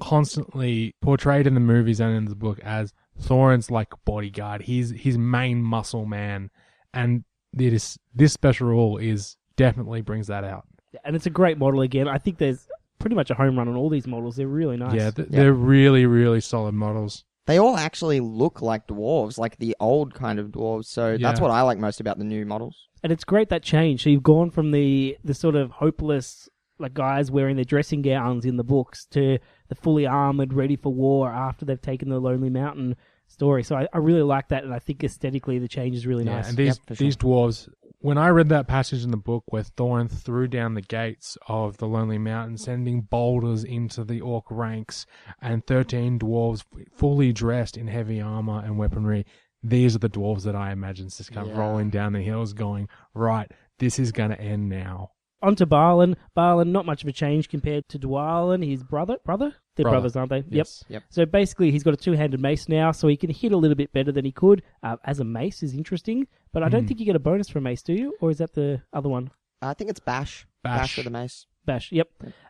constantly 0.00 0.94
portrayed 1.00 1.46
in 1.46 1.54
the 1.54 1.60
movies 1.60 1.98
and 1.98 2.14
in 2.14 2.26
the 2.26 2.34
book 2.34 2.60
as 2.60 2.92
Thorin's 3.18 3.70
like 3.70 3.88
bodyguard. 4.04 4.60
He's 4.60 4.90
his 4.90 5.16
main 5.16 5.62
muscle 5.62 6.04
man, 6.04 6.50
and 6.92 7.24
it 7.58 7.72
is 7.72 7.98
this 8.14 8.34
special 8.34 8.66
rule 8.68 8.98
is 8.98 9.38
definitely 9.56 10.02
brings 10.02 10.26
that 10.26 10.44
out. 10.44 10.66
And 11.06 11.16
it's 11.16 11.24
a 11.24 11.30
great 11.30 11.56
model 11.56 11.80
again. 11.80 12.06
I 12.06 12.18
think 12.18 12.36
there's 12.36 12.68
pretty 13.02 13.16
much 13.16 13.30
a 13.30 13.34
home 13.34 13.58
run 13.58 13.68
on 13.68 13.76
all 13.76 13.90
these 13.90 14.06
models. 14.06 14.36
They're 14.36 14.48
really 14.48 14.78
nice. 14.78 14.94
Yeah, 14.94 15.10
th- 15.10 15.28
they're 15.28 15.52
really 15.52 16.06
really 16.06 16.40
solid 16.40 16.72
models. 16.74 17.24
They 17.46 17.58
all 17.58 17.76
actually 17.76 18.20
look 18.20 18.62
like 18.62 18.86
dwarves, 18.86 19.36
like 19.36 19.58
the 19.58 19.76
old 19.80 20.14
kind 20.14 20.38
of 20.38 20.48
dwarves. 20.52 20.86
So 20.86 21.18
that's 21.20 21.40
what 21.40 21.50
I 21.50 21.62
like 21.62 21.78
most 21.78 22.00
about 22.00 22.16
the 22.18 22.24
new 22.24 22.46
models. 22.46 22.88
And 23.02 23.12
it's 23.12 23.24
great 23.24 23.48
that 23.48 23.62
change. 23.64 24.04
So 24.04 24.10
you've 24.10 24.22
gone 24.22 24.50
from 24.50 24.70
the 24.70 25.18
the 25.24 25.34
sort 25.34 25.56
of 25.56 25.72
hopeless 25.72 26.48
like 26.78 26.94
guys 26.94 27.30
wearing 27.30 27.56
their 27.56 27.64
dressing 27.64 28.02
gowns 28.02 28.44
in 28.44 28.56
the 28.56 28.64
books 28.64 29.04
to 29.06 29.38
the 29.68 29.74
fully 29.74 30.06
armored, 30.06 30.52
ready 30.52 30.76
for 30.76 30.92
war 30.92 31.30
after 31.30 31.64
they've 31.64 31.80
taken 31.82 32.08
the 32.08 32.18
Lonely 32.20 32.50
Mountain 32.50 32.96
story. 33.28 33.62
So 33.62 33.76
I, 33.76 33.86
I 33.92 33.98
really 33.98 34.22
like 34.22 34.48
that, 34.48 34.64
and 34.64 34.72
I 34.74 34.78
think 34.78 35.02
aesthetically 35.04 35.58
the 35.58 35.68
change 35.68 35.94
is 35.96 36.06
really 36.06 36.24
Yeah, 36.24 36.36
nice. 36.36 36.48
and 36.48 36.56
these 36.56 36.66
Yep, 36.78 36.86
for 36.86 36.94
sure. 36.94 37.04
these 37.04 37.16
dwarves. 37.16 37.68
When 38.02 38.18
I 38.18 38.30
read 38.30 38.48
that 38.48 38.66
passage 38.66 39.04
in 39.04 39.12
the 39.12 39.16
book 39.16 39.44
where 39.46 39.62
Thorin 39.62 40.10
threw 40.10 40.48
down 40.48 40.74
the 40.74 40.82
gates 40.82 41.38
of 41.46 41.76
the 41.76 41.86
Lonely 41.86 42.18
Mountain, 42.18 42.58
sending 42.58 43.02
boulders 43.02 43.62
into 43.62 44.02
the 44.02 44.20
orc 44.20 44.44
ranks, 44.50 45.06
and 45.40 45.64
thirteen 45.64 46.18
dwarves 46.18 46.64
fully 46.96 47.32
dressed 47.32 47.76
in 47.76 47.86
heavy 47.86 48.20
armor 48.20 48.60
and 48.64 48.76
weaponry, 48.76 49.24
these 49.62 49.94
are 49.94 50.00
the 50.00 50.10
dwarves 50.10 50.42
that 50.42 50.56
I 50.56 50.72
imagine 50.72 51.10
just 51.10 51.30
kind 51.30 51.46
of 51.48 51.54
Yeah. 51.54 51.60
rolling 51.60 51.90
down 51.90 52.12
the 52.12 52.22
hills, 52.22 52.52
going 52.54 52.88
right. 53.14 53.48
This 53.78 54.00
is 54.00 54.10
going 54.10 54.30
to 54.30 54.40
end 54.40 54.68
now. 54.68 55.12
On 55.42 55.56
to 55.56 55.66
Balin. 55.66 56.16
Balin, 56.34 56.70
not 56.72 56.86
much 56.86 57.02
of 57.02 57.08
a 57.08 57.12
change 57.12 57.48
compared 57.48 57.88
to 57.88 57.98
Dwalin, 57.98 58.64
his 58.64 58.82
brother. 58.84 59.16
Brother? 59.24 59.54
They're 59.74 59.84
Brother. 59.84 59.96
brothers, 59.96 60.16
aren't 60.16 60.30
they? 60.30 60.44
Yes. 60.48 60.84
Yep. 60.88 61.02
So 61.10 61.26
basically, 61.26 61.70
he's 61.72 61.82
got 61.82 61.94
a 61.94 61.96
two-handed 61.96 62.38
mace 62.40 62.68
now, 62.68 62.92
so 62.92 63.08
he 63.08 63.16
can 63.16 63.30
hit 63.30 63.52
a 63.52 63.56
little 63.56 63.74
bit 63.74 63.92
better 63.92 64.12
than 64.12 64.24
he 64.24 64.30
could. 64.32 64.62
Uh, 64.82 64.96
as 65.04 65.18
a 65.18 65.24
mace 65.24 65.62
is 65.62 65.74
interesting, 65.74 66.28
but 66.52 66.62
I 66.62 66.68
don't 66.68 66.82
Hmm. 66.82 66.88
think 66.88 67.00
you 67.00 67.06
get 67.06 67.16
a 67.16 67.20
bonus 67.20 67.48
for 67.48 67.58
a 67.58 67.62
mace, 67.62 67.82
do 67.82 67.92
you? 67.92 68.14
Or 68.20 68.30
is 68.30 68.38
that 68.38 68.52
the 68.54 68.82
other 68.92 69.08
one? 69.08 69.30
I 69.60 69.74
think 69.74 69.90
it's 69.90 70.00
Bash. 70.00 70.46
Bash. 70.62 70.96
with 70.96 71.04
the 71.06 71.10
mace. 71.10 71.46
Bash. 71.64 71.90
Yep. 71.92 72.08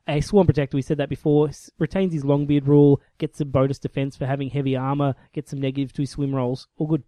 A 0.09 0.21
Sworn 0.21 0.47
Protector, 0.47 0.77
we 0.77 0.83
said 0.83 0.97
that 0.99 1.09
before, 1.09 1.49
s- 1.49 1.71
retains 1.79 2.13
his 2.13 2.25
Longbeard 2.25 2.67
rule, 2.67 3.01
gets 3.19 3.41
a 3.41 3.45
bonus 3.45 3.79
defense 3.79 4.17
for 4.17 4.27
having 4.27 4.49
heavy 4.51 4.75
armor, 4.77 5.15
gets 5.33 5.51
some 5.51 5.61
negative 5.61 5.93
to 5.95 6.03
his 6.03 6.11
swim 6.11 6.35
rolls. 6.35 6.67
All 6.77 6.87
good. 6.87 7.05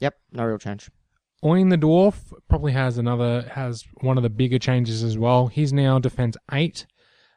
Yep, 0.00 0.14
no 0.32 0.44
real 0.44 0.58
change. 0.58 0.88
Oin 1.44 1.68
the 1.68 1.76
dwarf 1.78 2.16
probably 2.48 2.72
has 2.72 2.98
another 2.98 3.42
has 3.54 3.84
one 4.00 4.16
of 4.16 4.22
the 4.22 4.30
bigger 4.30 4.58
changes 4.58 5.02
as 5.04 5.16
well. 5.16 5.46
He's 5.46 5.72
now 5.72 5.98
defense 5.98 6.36
eight, 6.52 6.86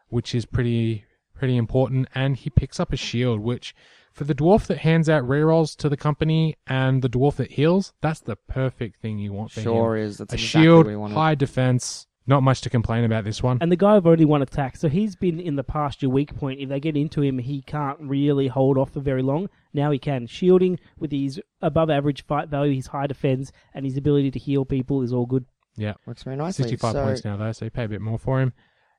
which 0.09 0.33
is 0.33 0.45
pretty 0.45 1.05
pretty 1.35 1.55
important, 1.57 2.07
and 2.15 2.35
he 2.37 2.49
picks 2.49 2.79
up 2.79 2.91
a 2.93 2.97
shield, 2.97 3.39
which 3.39 3.75
for 4.11 4.23
the 4.25 4.35
dwarf 4.35 4.67
that 4.67 4.79
hands 4.79 5.07
out 5.07 5.23
rerolls 5.23 5.75
to 5.77 5.87
the 5.89 5.97
company 5.97 6.55
and 6.67 7.01
the 7.01 7.09
dwarf 7.09 7.35
that 7.37 7.51
heals, 7.51 7.93
that's 8.01 8.19
the 8.19 8.35
perfect 8.35 9.01
thing 9.01 9.19
you 9.19 9.31
want 9.33 9.51
for 9.51 9.61
Sure 9.61 9.95
him. 9.97 10.03
is. 10.05 10.17
That's 10.17 10.33
a 10.33 10.35
exactly 10.35 10.63
shield, 10.63 10.77
what 10.85 10.87
we 10.87 10.95
wanted. 10.97 11.13
high 11.15 11.35
defense. 11.35 12.07
Not 12.27 12.43
much 12.43 12.61
to 12.61 12.69
complain 12.69 13.03
about 13.03 13.23
this 13.23 13.41
one. 13.41 13.57
And 13.61 13.71
the 13.71 13.75
guy 13.75 13.95
have 13.95 14.05
only 14.05 14.25
one 14.25 14.41
attack, 14.43 14.77
so 14.77 14.87
he's 14.89 15.15
been 15.15 15.39
in 15.39 15.55
the 15.55 15.63
past 15.63 16.01
your 16.03 16.11
weak 16.11 16.35
point. 16.35 16.59
If 16.59 16.69
they 16.69 16.79
get 16.79 16.95
into 16.95 17.21
him, 17.21 17.39
he 17.39 17.61
can't 17.63 17.99
really 17.99 18.47
hold 18.47 18.77
off 18.77 18.91
for 18.93 18.99
very 18.99 19.23
long. 19.23 19.49
Now 19.73 19.89
he 19.91 19.97
can. 19.97 20.27
Shielding 20.27 20.79
with 20.99 21.11
his 21.11 21.41
above 21.61 21.89
average 21.89 22.23
fight 22.25 22.49
value, 22.49 22.75
his 22.75 22.87
high 22.87 23.07
defense, 23.07 23.51
and 23.73 23.85
his 23.85 23.97
ability 23.97 24.29
to 24.31 24.39
heal 24.39 24.65
people 24.65 25.01
is 25.01 25.11
all 25.11 25.25
good. 25.25 25.45
yeah, 25.75 25.93
Works 26.05 26.21
very 26.23 26.35
nicely. 26.35 26.63
sixty-five 26.63 26.93
So, 26.93 27.03
points 27.03 27.25
now 27.25 27.37
though, 27.37 27.51
so 27.53 27.65
you 27.65 27.71
pay 27.71 27.85
a 27.85 27.89
bit 27.89 28.01
more 28.01 28.19
for 28.19 28.39
him. 28.39 28.53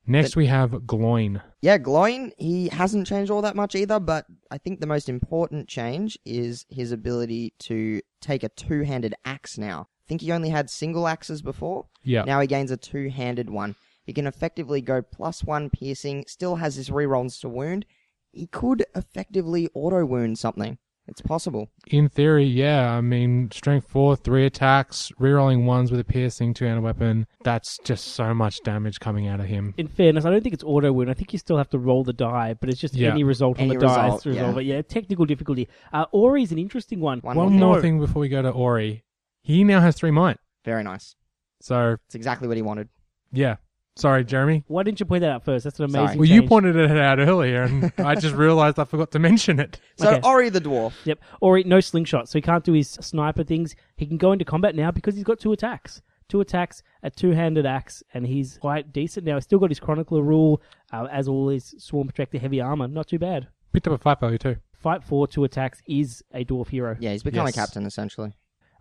Next 0.05 0.35
we 0.35 0.47
have 0.47 0.85
Gloin. 0.85 1.41
Yeah, 1.61 1.79
Gloin, 1.79 2.33
he 2.37 2.71
hasn't 2.71 3.07
changed 3.07 3.31
all 3.31 3.43
that 3.43 3.55
much 3.55 3.77
either, 3.77 4.01
but 4.01 4.27
I 4.51 4.59
think 4.59 4.81
the 4.81 4.87
most 4.89 5.09
important 5.09 5.69
change 5.69 6.19
is 6.27 6.67
his 6.69 6.91
ability 6.91 7.55
to 7.61 8.01
take 8.21 8.43
a 8.43 8.49
two 8.49 8.83
handed 8.83 9.15
axe 9.25 9.57
now. 9.59 9.87
I 10.05 10.09
think 10.09 10.21
he 10.21 10.33
only 10.33 10.51
had 10.51 10.69
single 10.71 11.07
axes 11.07 11.43
before. 11.43 11.87
Yeah, 12.03 12.25
Now 12.25 12.41
he 12.41 12.47
gains 12.47 12.71
a 12.71 12.77
two 12.77 13.09
handed 13.09 13.49
one. 13.51 13.77
He 14.05 14.13
can 14.13 14.27
effectively 14.27 14.81
go 14.81 15.01
plus 15.01 15.45
one 15.45 15.71
piercing, 15.71 16.25
still 16.27 16.57
has 16.57 16.75
his 16.75 16.91
rerolls 16.91 17.41
to 17.41 17.49
wound. 17.49 17.87
He 18.33 18.47
could 18.47 18.85
effectively 18.97 19.69
auto 19.75 20.05
wound 20.05 20.39
something. 20.39 20.79
It's 21.09 21.21
possible. 21.21 21.69
In 21.89 22.09
theory, 22.09 22.45
yeah. 22.45 22.93
I 22.93 23.01
mean, 23.01 23.51
strength 23.51 23.89
four, 23.89 24.15
three 24.15 24.47
attacks, 24.47 25.11
rerolling 25.21 25.65
ones 25.65 25.91
with 25.91 25.99
a 25.99 26.05
piercing 26.05 26.55
two-handed 26.55 26.81
weapon. 26.83 27.27
That's 27.43 27.79
just 27.85 28.09
so 28.15 28.33
much 28.33 28.61
damage 28.63 29.01
coming 29.01 29.27
out 29.27 29.41
of 29.41 29.47
him. 29.47 29.75
In 29.77 29.89
fairness, 29.89 30.25
I 30.25 30.31
don't 30.31 30.43
think 30.43 30.55
it's 30.55 30.63
auto 30.65 30.93
wound. 30.93 31.11
I 31.11 31.15
think 31.15 31.33
you 31.33 31.41
still 31.41 31.57
have 31.59 31.69
to 31.71 31.79
roll 31.79 32.05
the 32.05 32.13
die, 32.13 32.55
but 32.55 32.71
it's 32.71 32.81
just 32.81 32.95
Yeah. 32.95 33.11
any 33.13 33.25
result 33.25 33.59
on 33.59 33.65
Any 33.65 33.75
the 33.77 33.81
dice 33.87 33.97
result, 34.05 34.23
to 34.23 34.29
resolve 34.31 34.55
yeah. 34.57 34.61
it. 34.61 34.65
Yeah, 34.77 34.83
technical 34.83 35.25
difficulty. 35.27 35.69
Uh, 35.93 36.07
is 36.39 36.53
an 36.53 36.59
interesting 36.59 37.01
one. 37.01 37.19
One 37.21 37.37
One 37.37 37.51
more 37.51 37.59
more 37.69 37.75
thing. 37.77 37.83
thing 37.83 38.01
before 38.01 38.21
we 38.21 38.29
go 38.29 38.43
to 38.43 38.51
Ori. 38.51 39.03
He 39.43 39.65
now 39.65 39.81
has 39.81 39.97
three 39.97 40.11
might. 40.11 40.39
Very 40.65 40.83
nice. 40.83 41.17
So, 41.61 41.97
It's 42.07 42.15
exactly 42.15 42.49
what 42.49 42.57
he 42.57 42.63
wanted. 42.63 42.89
yeah. 43.33 43.57
Sorry, 43.95 44.25
Jeremy. 44.25 44.65
Why 44.69 44.85
didn't 44.85 45.01
you 45.01 45.05
point 45.07 45.21
that 45.21 45.31
out 45.31 45.45
first? 45.45 45.65
That's 45.65 45.79
an 45.79 45.91
Sorry. 45.91 46.05
amazing. 46.05 46.19
Well, 46.19 46.27
you 46.27 46.41
change. 46.41 46.49
pointed 46.49 46.77
it 46.77 46.91
out 46.97 47.19
earlier, 47.19 47.65
and 47.65 47.93
I 47.99 48.15
just 48.15 48.35
realized 48.35 48.79
I 48.79 48.85
forgot 48.85 49.11
to 49.11 49.19
mention 49.19 49.61
it. 49.61 49.79
So 49.99 50.09
Okay. 50.09 50.27
Ori 50.27 50.49
the 50.49 50.63
dwarf. 50.63 50.95
Yep. 51.05 51.19
Or 51.43 51.61
no 51.63 51.79
slingshot, 51.81 52.27
so 52.31 52.39
he 52.39 52.41
can't 52.43 52.65
do 52.65 52.73
his 52.73 52.89
sniper 52.89 53.45
things. 53.45 53.77
He 53.99 54.07
can 54.07 54.17
go 54.17 54.33
into 54.33 54.47
combat 54.47 54.75
now 54.75 54.93
because 54.93 55.15
he's 55.15 55.25
got 55.25 55.41
two 55.41 55.53
attacks. 55.53 56.01
Two 56.31 56.41
attacks, 56.41 56.83
a 57.03 57.11
two-handed 57.11 57.67
axe, 57.67 58.03
and 58.15 58.27
he's 58.27 58.57
quite 58.57 58.95
decent 58.95 59.27
now. 59.27 59.35
He's 59.35 59.45
still 59.45 59.59
got 59.59 59.69
his 59.71 59.79
chronicler 59.81 60.23
rule, 60.23 60.63
uh, 60.91 61.09
as 61.13 61.29
all 61.29 61.49
his 61.51 61.75
sworn 61.77 62.07
protector 62.09 62.39
heavy 62.39 62.63
armor. 62.63 62.89
Not 62.89 63.09
too 63.09 63.19
bad. 63.19 63.49
Picked 63.75 63.87
up 63.89 63.93
a 63.93 63.99
fight 63.99 64.21
value 64.21 64.39
too. 64.39 64.57
Fight 64.73 65.05
for 65.05 65.27
two 65.27 65.45
attacks 65.45 65.83
is 65.87 66.25
a 66.33 66.47
dwarf 66.47 66.69
hero. 66.69 66.97
Yeah, 66.99 67.11
he's 67.13 67.23
become 67.23 67.45
Yes. 67.45 67.55
a 67.57 67.61
captain 67.61 67.85
essentially. 67.85 68.33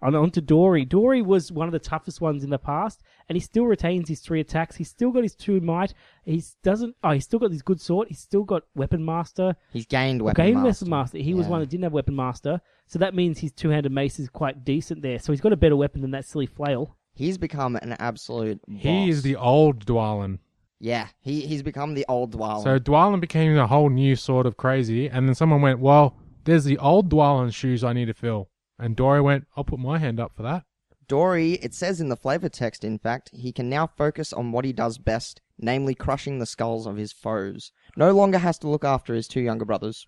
On, 0.04 0.16
on 0.16 0.32
to 0.32 0.42
Dori. 0.42 0.84
Dori 0.84 1.22
was 1.22 1.52
one 1.52 1.68
of 1.68 1.72
the 1.72 1.80
toughest 1.80 2.22
ones 2.22 2.44
in 2.44 2.50
the 2.50 2.58
past, 2.58 3.04
and 3.30 3.36
he 3.36 3.40
still 3.40 3.66
retains 3.66 4.10
his 4.10 4.20
three 4.20 4.40
attacks. 4.40 4.76
He's 4.76 4.90
still 4.90 5.12
got 5.12 5.22
his 5.24 5.36
two 5.36 5.60
might. 5.62 5.94
He's 6.26 6.56
doesn't. 6.64 6.96
Oh, 7.04 7.12
he's 7.12 7.26
still 7.26 7.40
got 7.40 7.52
his 7.52 7.62
good 7.62 7.80
sword. 7.80 8.08
He's 8.08 8.20
still 8.20 8.44
got 8.44 8.64
weapon 8.74 9.06
master. 9.06 9.56
He's 9.72 9.86
gained 9.86 10.22
weapon 10.22 10.44
Gain 10.44 10.56
master. 10.56 10.86
weapon 10.86 10.90
master. 10.90 11.18
He 11.20 11.34
was 11.34 11.48
one 11.48 11.60
that 11.60 11.70
didn't 11.70 11.84
have 11.84 11.94
weapon 11.94 12.16
master, 12.16 12.62
so 12.88 13.00
that 13.00 13.14
means 13.14 13.40
his 13.40 13.52
two-handed 13.52 13.92
mace 13.92 14.20
is 14.20 14.30
quite 14.30 14.64
decent 14.66 15.02
there. 15.02 15.20
So 15.20 15.32
he's 15.32 15.42
got 15.42 15.54
a 15.54 15.58
better 15.58 15.76
weapon 15.76 16.02
than 16.02 16.12
that 16.12 16.26
silly 16.26 16.48
flail. 16.48 16.96
He's 17.14 17.38
become 17.38 17.76
an 17.76 17.96
absolute. 18.00 18.60
Boss. 18.68 18.82
He 18.82 19.10
is 19.10 19.22
the 19.22 19.36
old 19.36 19.86
Dwalin. 19.86 20.40
Yeah, 20.80 21.08
he 21.20 21.42
he's 21.46 21.62
become 21.62 21.94
the 21.94 22.06
old 22.10 22.36
Dwalin. 22.36 22.64
So 22.64 22.80
Dwalin 22.80 23.22
became 23.22 23.56
a 23.56 23.68
whole 23.68 23.90
new 23.90 24.16
sort 24.16 24.48
of 24.48 24.58
crazy, 24.58 25.08
and 25.08 25.28
then 25.28 25.36
someone 25.36 25.62
went, 25.62 25.80
"Well, 25.80 26.18
there's 26.46 26.64
the 26.64 26.80
old 26.80 27.12
Dwalin 27.12 27.54
shoes 27.54 27.84
I 27.84 27.94
need 27.94 28.06
to 28.06 28.16
fill," 28.16 28.50
and 28.82 28.96
Dori 28.96 29.22
went, 29.22 29.46
"I'll 29.56 29.64
put 29.64 29.80
my 29.80 29.98
hand 30.00 30.20
up 30.20 30.36
for 30.36 30.44
that." 30.44 30.66
Dori, 31.08 31.54
it 31.54 31.74
says 31.74 32.02
in 32.02 32.10
the 32.10 32.16
flavor 32.16 32.50
text, 32.50 32.84
in 32.84 32.98
fact, 32.98 33.30
he 33.34 33.52
can 33.52 33.70
now 33.70 33.86
focus 33.86 34.32
on 34.34 34.52
what 34.52 34.66
he 34.66 34.74
does 34.74 34.98
best, 34.98 35.42
namely 35.58 35.94
crushing 35.94 36.40
the 36.40 36.46
skulls 36.46 36.88
of 36.88 36.98
his 36.98 37.12
foes. 37.12 37.72
No 37.96 38.12
longer 38.12 38.38
has 38.38 38.58
to 38.60 38.70
look 38.70 38.86
after 38.86 39.14
his 39.14 39.28
two 39.28 39.42
younger 39.42 39.66
brothers. 39.66 40.08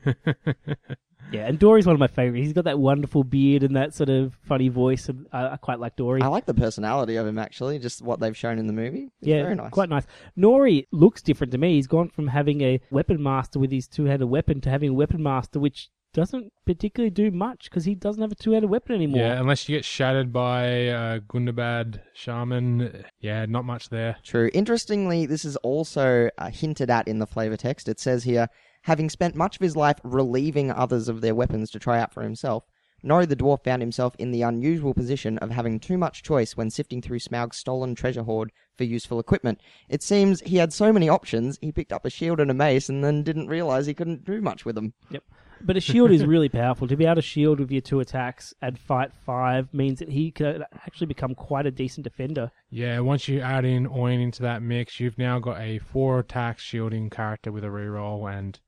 Yeah, 1.32 1.48
and 1.48 1.58
Dori's 1.58 1.86
one 1.86 1.94
of 1.94 2.00
my 2.00 2.08
favorites. 2.08 2.44
He's 2.44 2.54
got 2.54 2.66
that 2.66 2.80
wonderful 2.80 3.24
beard 3.24 3.64
and 3.64 3.76
that 3.76 3.94
sort 3.94 4.10
of 4.10 4.36
funny 4.44 4.68
voice, 4.68 5.08
and 5.08 5.28
I, 5.32 5.54
I 5.54 5.58
quite 5.58 5.80
like 5.80 5.96
Dori. 5.96 6.22
I 6.22 6.28
like 6.28 6.46
the 6.46 6.54
personality 6.54 7.16
of 7.16 7.26
him, 7.26 7.40
actually, 7.40 7.80
just 7.80 8.02
what 8.02 8.20
they've 8.20 8.36
shown 8.36 8.60
in 8.60 8.68
the 8.68 8.74
movie. 8.74 9.10
It's 9.22 9.28
yeah, 9.28 9.44
very 9.44 9.56
nice. 9.56 9.72
quite 9.72 9.90
nice. 9.90 10.06
Nori 10.38 10.88
looks 10.92 11.22
different 11.22 11.52
to 11.52 11.58
me. 11.58 11.76
He's 11.76 11.88
gone 11.88 12.10
from 12.10 12.28
having 12.28 12.62
a 12.62 12.82
weapon 12.90 13.22
master 13.22 13.60
with 13.60 13.72
his 13.72 13.88
two-handed 13.88 14.28
weapon 14.28 14.60
to 14.62 14.70
having 14.70 14.90
a 14.90 14.94
weapon 14.94 15.24
master 15.24 15.60
which 15.60 15.90
doesn't 16.14 16.52
particularly 16.66 17.10
do 17.10 17.32
much 17.32 17.70
because 17.70 17.86
he 17.86 17.96
doesn't 17.96 18.22
have 18.22 18.32
a 18.32 18.36
two-handed 18.36 18.70
weapon 18.70 18.96
anymore. 18.96 19.22
Yeah, 19.22 19.40
unless 19.40 19.68
you 19.68 19.78
get 19.78 19.86
shattered 19.86 20.34
by 20.34 20.88
uh, 20.88 21.20
Gundabad 21.20 22.02
Shaman, 22.14 23.06
yeah, 23.20 23.46
not 23.46 23.66
much 23.66 23.90
there. 23.90 24.18
True. 24.24 24.50
Interestingly, 24.54 25.26
this 25.26 25.46
is 25.46 25.56
also 25.58 26.30
uh, 26.38 26.50
hinted 26.50 26.90
at 26.90 27.08
in 27.08 27.20
the 27.20 27.28
flavor 27.28 27.58
text. 27.58 27.88
It 27.88 28.00
says 28.00 28.24
here, 28.24 28.50
having 28.84 29.10
spent 29.10 29.36
much 29.36 29.56
of 29.56 29.62
his 29.62 29.76
life 29.76 30.00
relieving 30.04 30.72
others 30.72 31.08
of 31.08 31.22
their 31.22 31.36
weapons 31.36 31.70
to 31.72 31.80
try 31.80 32.00
out 32.00 32.14
for 32.14 32.24
himself, 32.24 32.66
Nori 33.04 33.28
the 33.28 33.36
dwarf 33.36 33.64
found 33.64 33.82
himself 33.82 34.16
in 34.20 34.32
the 34.32 34.44
unusual 34.44 34.94
position 34.94 35.40
of 35.40 35.50
having 35.50 35.80
too 35.80 35.98
much 35.98 36.22
choice 36.22 36.56
when 36.56 36.70
sifting 36.70 37.02
through 37.02 37.20
Smaug's 37.20 37.58
stolen 37.58 37.96
treasure 37.96 38.24
hoard 38.24 38.52
for 38.78 38.84
useful 38.84 39.20
equipment. 39.20 39.60
It 39.90 40.04
seems 40.04 40.42
he 40.42 40.58
had 40.58 40.72
so 40.72 40.94
many 40.94 41.10
options, 41.10 41.58
he 41.62 41.72
picked 41.72 41.92
up 41.92 42.06
a 42.06 42.12
shield 42.12 42.40
and 42.40 42.52
a 42.52 42.54
mace 42.54 42.90
and 42.90 43.04
then 43.04 43.24
didn't 43.24 43.48
realize 43.48 43.88
he 43.88 43.96
couldn't 43.96 44.24
do 44.24 44.40
much 44.40 44.66
with 44.66 44.76
them. 44.76 44.94
Yep. 45.10 45.24
But 45.64 45.78
a 45.78 45.80
shield 45.80 46.12
is 46.12 46.26
really 46.26 46.50
powerful. 46.50 46.88
To 46.88 46.96
be 46.96 47.06
able 47.06 47.16
to 47.16 47.22
shield 47.22 47.60
with 47.60 47.72
your 47.72 47.82
two 47.82 48.00
attacks 48.00 48.54
and 48.62 48.78
fight 48.78 49.12
five 49.26 49.74
means 49.74 50.00
that 50.00 50.10
he 50.10 50.32
could 50.32 50.64
actually 50.74 51.08
become 51.08 51.36
quite 51.36 51.66
a 51.66 51.72
decent 51.72 52.04
defender. 52.04 52.52
Yeah, 52.70 53.00
once 53.00 53.28
you 53.28 53.42
add 53.42 53.66
in 53.66 53.88
Oin 53.88 54.22
into 54.22 54.42
that 54.44 54.62
mix, 54.62 55.00
you've 55.00 55.18
now 55.18 55.40
got 55.40 55.60
a 55.60 55.80
four 55.80 56.20
attack 56.20 56.60
shielding 56.60 57.10
character 57.10 57.52
with 57.52 57.64
a 57.64 57.68
reroll, 57.68 58.32
and 58.32 58.60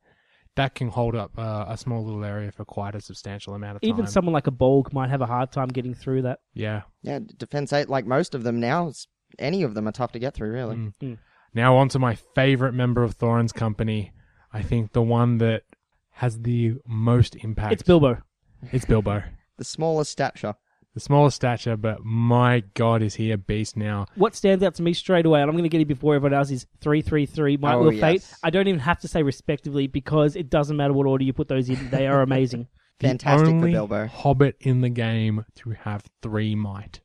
that 0.56 0.76
can 0.76 0.90
hold 0.90 1.16
up 1.16 1.32
uh, 1.38 1.66
a 1.68 1.78
small 1.78 2.04
little 2.06 2.24
area 2.24 2.52
for 2.52 2.66
quite 2.66 2.96
a 2.96 3.02
substantial 3.02 3.54
amount 3.56 3.78
of 3.78 3.82
time. 3.82 3.90
Even 3.90 4.08
someone 4.08 4.34
like 4.34 4.48
a 4.48 4.52
Bolg 4.52 4.94
might 4.94 5.10
have 5.10 5.22
a 5.22 5.26
hard 5.26 5.52
time 5.52 5.68
getting 5.70 5.94
through 5.94 6.24
that. 6.24 6.40
yeah. 6.54 6.84
Yeah, 7.02 7.20
defense 7.38 7.74
8, 7.74 7.90
like 7.90 8.06
most 8.06 8.36
of 8.36 8.44
them 8.44 8.60
now, 8.60 8.92
any 9.40 9.64
of 9.64 9.74
them 9.74 9.88
are 9.88 9.92
tough 9.92 10.12
to 10.14 10.20
get 10.20 10.34
through, 10.34 10.52
really. 10.52 10.76
Mm. 10.76 10.94
Mm. 11.02 11.18
Now 11.54 11.76
on 11.78 11.90
to 11.90 12.00
my 12.00 12.16
favorite 12.36 12.74
member 12.74 13.04
of 13.04 13.16
Thorin's 13.18 13.52
company. 13.52 14.12
I 14.52 14.62
think 14.62 14.94
the 14.94 15.02
one 15.02 15.40
that 15.40 15.64
has 16.14 16.40
the 16.42 16.74
most 16.88 17.36
impact. 17.38 17.74
It's 17.74 17.84
Bilbo. 17.84 18.18
It's 18.72 18.86
Bilbo. 18.86 19.24
The 19.58 19.64
smallest 19.66 20.12
stature. 20.12 20.56
the 20.96 21.00
smallest 21.00 21.36
stature, 21.36 21.78
but 21.78 22.04
my 22.04 22.64
god, 22.74 23.04
is 23.04 23.14
he 23.16 23.30
a 23.32 23.38
beast 23.38 23.78
now? 23.78 24.08
What 24.16 24.36
stands 24.36 24.64
out 24.64 24.74
to 24.76 24.84
me 24.84 24.94
straight 24.94 25.28
away, 25.28 25.42
and 25.42 25.48
I'm 25.50 25.54
going 25.56 25.64
to 25.64 25.70
get 25.70 25.80
it 25.80 25.88
before 25.88 26.16
everyone 26.16 26.34
else, 26.38 26.50
is 26.50 26.66
333 26.82 27.58
Might 27.58 27.76
Oh, 27.76 27.84
Will 27.84 27.92
Fate. 27.92 28.22
yes. 28.22 28.40
I 28.44 28.50
don't 28.50 28.68
even 28.68 28.80
have 28.80 29.00
to 29.02 29.08
say 29.08 29.22
respectively 29.22 29.86
because 29.86 30.36
it 30.36 30.50
doesn't 30.50 30.76
matter 30.76 30.92
what 30.94 31.06
order 31.06 31.24
you 31.24 31.34
put 31.34 31.50
those 31.50 31.70
in. 31.70 31.90
They 31.92 32.08
are 32.08 32.22
amazing. 32.24 32.68
The 33.00 33.08
Fantastic 33.10 33.48
for 33.50 33.54
only 33.56 33.72
Bilbo. 33.74 34.08
Hobbit 34.08 34.56
in 34.60 34.82
the 34.82 34.90
game 34.90 35.46
to 35.58 35.70
have 35.84 36.04
three 36.24 36.56
might. 36.56 37.00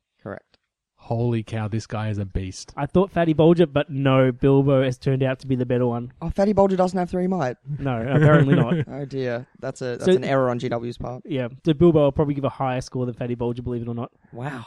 Correct. 1.09 1.19
Holy 1.19 1.43
cow, 1.43 1.67
this 1.67 1.87
guy 1.87 2.09
is 2.09 2.17
a 2.19 2.25
beast. 2.25 2.71
I 2.77 2.85
thought 2.85 3.11
Fatty 3.11 3.33
Bulger, 3.33 3.65
but 3.65 3.89
no, 3.89 4.31
Bilbo 4.31 4.83
has 4.83 4.97
turned 4.97 5.23
out 5.23 5.39
to 5.39 5.47
be 5.47 5.55
the 5.55 5.65
better 5.65 5.87
one. 5.87 6.13
Oh, 6.21 6.29
Fatty 6.29 6.53
Bulger 6.53 6.75
doesn't 6.77 6.97
have 6.97 7.09
three 7.09 7.27
might. 7.27 7.57
No, 7.79 7.99
apparently 8.01 8.55
not. 8.55 8.69
Oh 8.89 9.05
dear, 9.05 9.47
that's 9.59 9.81
a 9.81 9.97
that's 9.97 10.05
So- 10.05 10.11
an 10.13 10.23
error 10.23 10.49
on 10.49 10.59
GW's 10.59 10.97
part. 10.97 11.23
Yeah, 11.25 11.47
so 11.65 11.73
Bilbo 11.73 11.99
will 12.03 12.11
probably 12.11 12.33
give 12.33 12.43
a 12.43 12.49
higher 12.49 12.81
score 12.81 13.05
than 13.05 13.15
Fatty 13.15 13.35
Bulger, 13.35 13.61
believe 13.61 13.81
it 13.81 13.87
or 13.87 13.95
not. 13.95 14.11
Wow, 14.31 14.65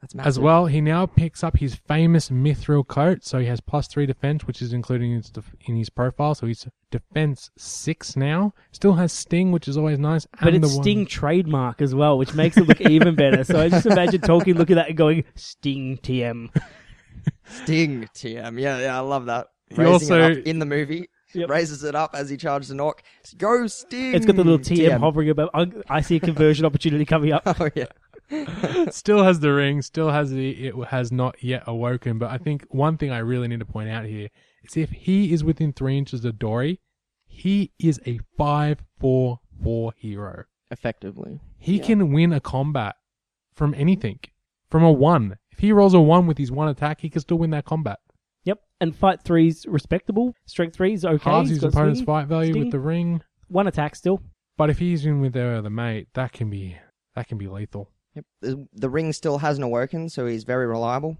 that's 0.00 0.14
massive. 0.14 0.28
As 0.28 0.38
well, 0.38 0.66
he 0.66 0.80
now 0.80 1.06
picks 1.06 1.44
up 1.44 1.58
his 1.58 1.74
famous 1.74 2.30
Mithril 2.30 2.86
coat, 2.86 3.24
so 3.24 3.38
he 3.38 3.46
has 3.46 3.60
plus 3.60 3.86
three 3.86 4.06
defense, 4.06 4.46
which 4.46 4.62
is 4.62 4.72
included 4.72 5.04
in 5.04 5.16
his, 5.16 5.30
def- 5.30 5.54
in 5.66 5.76
his 5.76 5.90
profile. 5.90 6.34
So 6.34 6.46
he's 6.46 6.66
defense 6.90 7.50
six 7.58 8.16
now. 8.16 8.54
Still 8.72 8.94
has 8.94 9.12
Sting, 9.12 9.52
which 9.52 9.68
is 9.68 9.76
always 9.76 9.98
nice. 9.98 10.26
But 10.40 10.54
and 10.54 10.64
it's 10.64 10.70
the 10.72 10.76
one- 10.78 10.84
Sting 10.84 11.06
trademark 11.06 11.82
as 11.82 11.94
well, 11.94 12.16
which 12.18 12.34
makes 12.34 12.56
it 12.56 12.66
look 12.66 12.80
even 12.80 13.14
better. 13.14 13.44
So 13.44 13.60
I 13.60 13.68
just 13.68 13.86
imagine 13.86 14.20
Tolkien 14.22 14.56
looking 14.56 14.78
at 14.78 14.82
that 14.82 14.88
and 14.88 14.96
going, 14.96 15.24
Sting 15.34 15.98
TM. 16.02 16.48
Sting 17.44 18.08
TM. 18.14 18.60
Yeah, 18.60 18.78
yeah, 18.78 18.96
I 18.96 19.00
love 19.00 19.26
that. 19.26 19.48
He 19.68 19.76
Raising 19.76 19.92
also- 19.92 20.30
it 20.30 20.38
up 20.38 20.44
in 20.46 20.58
the 20.58 20.66
movie. 20.66 21.08
Yep. 21.32 21.48
Raises 21.48 21.84
it 21.84 21.94
up 21.94 22.16
as 22.16 22.28
he 22.28 22.36
charges 22.36 22.72
an 22.72 22.80
orc. 22.80 23.02
Go 23.38 23.68
Sting. 23.68 24.14
It's 24.16 24.26
got 24.26 24.34
the 24.34 24.42
little 24.42 24.58
TM, 24.58 24.98
hovering 24.98 25.30
above. 25.30 25.48
I, 25.54 25.70
I 25.88 26.00
see 26.00 26.16
a 26.16 26.20
conversion 26.20 26.66
opportunity 26.66 27.04
coming 27.04 27.30
up. 27.32 27.42
Oh 27.60 27.68
yeah. 27.76 27.84
still 28.90 29.24
has 29.24 29.40
the 29.40 29.52
ring, 29.52 29.82
still 29.82 30.10
has 30.10 30.30
the 30.30 30.50
it 30.68 30.74
has 30.88 31.10
not 31.12 31.42
yet 31.42 31.64
awoken. 31.66 32.18
But 32.18 32.30
I 32.30 32.38
think 32.38 32.64
one 32.70 32.96
thing 32.96 33.10
I 33.10 33.18
really 33.18 33.48
need 33.48 33.60
to 33.60 33.66
point 33.66 33.88
out 33.90 34.04
here 34.04 34.28
is 34.62 34.76
if 34.76 34.90
he 34.90 35.32
is 35.32 35.42
within 35.44 35.72
three 35.72 35.98
inches 35.98 36.24
of 36.24 36.38
Dori, 36.38 36.80
he 37.26 37.72
is 37.78 38.00
a 38.06 38.20
five 38.36 38.82
four 38.98 39.40
four 39.62 39.92
hero. 39.96 40.44
Effectively. 40.70 41.40
He 41.58 41.78
Yeah. 41.78 41.84
can 41.84 42.12
win 42.12 42.32
a 42.32 42.40
combat 42.40 42.96
from 43.52 43.74
anything, 43.74 44.20
from 44.70 44.82
a 44.84 44.92
one. 44.92 45.36
If 45.50 45.58
he 45.58 45.72
rolls 45.72 45.94
a 45.94 46.00
one 46.00 46.26
with 46.26 46.38
his 46.38 46.52
one 46.52 46.68
attack, 46.68 47.00
he 47.00 47.10
can 47.10 47.20
still 47.20 47.38
win 47.38 47.50
that 47.50 47.64
combat. 47.64 47.98
Yep. 48.44 48.60
And 48.80 48.96
fight 48.96 49.22
three's 49.22 49.66
respectable. 49.66 50.34
Strength 50.46 50.76
three's 50.76 51.04
okay. 51.04 51.30
Halves 51.30 51.50
his 51.50 51.62
opponent's 51.64 51.98
swing. 51.98 52.06
fight 52.06 52.28
value 52.28 52.52
Sting. 52.52 52.62
with 52.64 52.72
the 52.72 52.78
ring. 52.78 53.22
One 53.48 53.66
attack 53.66 53.96
still. 53.96 54.22
But 54.56 54.70
if 54.70 54.78
he's 54.78 55.04
in 55.04 55.20
with 55.20 55.32
the, 55.32 55.60
the 55.62 55.70
mate, 55.70 56.08
that 56.14 56.32
can 56.32 56.48
be 56.50 56.76
that 57.16 57.26
can 57.28 57.36
be 57.38 57.48
lethal. 57.48 57.90
Yep. 58.14 58.24
The, 58.40 58.68
the 58.74 58.90
ring 58.90 59.12
still 59.12 59.38
hasn't 59.38 59.64
awoken, 59.64 60.08
so 60.08 60.26
he's 60.26 60.44
very 60.44 60.66
reliable. 60.66 61.16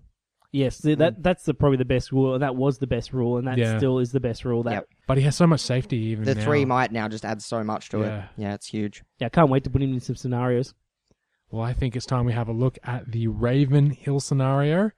Yes, 0.52 0.78
th- 0.80 0.98
that 0.98 1.18
mm. 1.18 1.22
that's 1.22 1.44
the, 1.44 1.54
probably 1.54 1.78
the 1.78 1.84
best 1.84 2.10
rule, 2.10 2.34
and 2.34 2.42
that 2.42 2.56
was 2.56 2.78
the 2.78 2.86
best 2.88 3.12
rule, 3.12 3.38
and 3.38 3.46
that 3.46 3.56
Yeah. 3.56 3.76
still 3.78 4.00
is 4.00 4.10
the 4.10 4.18
best 4.18 4.44
rule. 4.44 4.64
That 4.64 4.72
Yep. 4.72 4.88
But 5.06 5.18
he 5.18 5.22
has 5.24 5.36
so 5.36 5.46
much 5.46 5.60
safety 5.60 5.96
even 5.96 6.24
The 6.24 6.34
now. 6.34 6.42
three 6.44 6.64
might 6.64 6.90
now 6.90 7.06
just 7.08 7.24
add 7.24 7.40
so 7.40 7.62
much 7.62 7.88
to 7.90 8.00
Yeah. 8.00 8.18
it. 8.18 8.24
Yeah, 8.36 8.54
it's 8.54 8.66
huge. 8.66 9.04
yeah, 9.20 9.26
I 9.26 9.30
can't 9.30 9.48
wait 9.48 9.62
to 9.64 9.70
put 9.70 9.80
him 9.82 9.92
in 9.92 10.00
some 10.00 10.16
scenarios. 10.16 10.74
Well, 11.52 11.62
I 11.62 11.72
think 11.72 11.94
it's 11.96 12.06
time 12.06 12.26
we 12.26 12.32
have 12.32 12.48
a 12.48 12.52
look 12.52 12.78
at 12.84 13.10
the 13.10 13.26
Raven 13.28 13.90
Hill 13.90 14.20
scenario. 14.20 14.90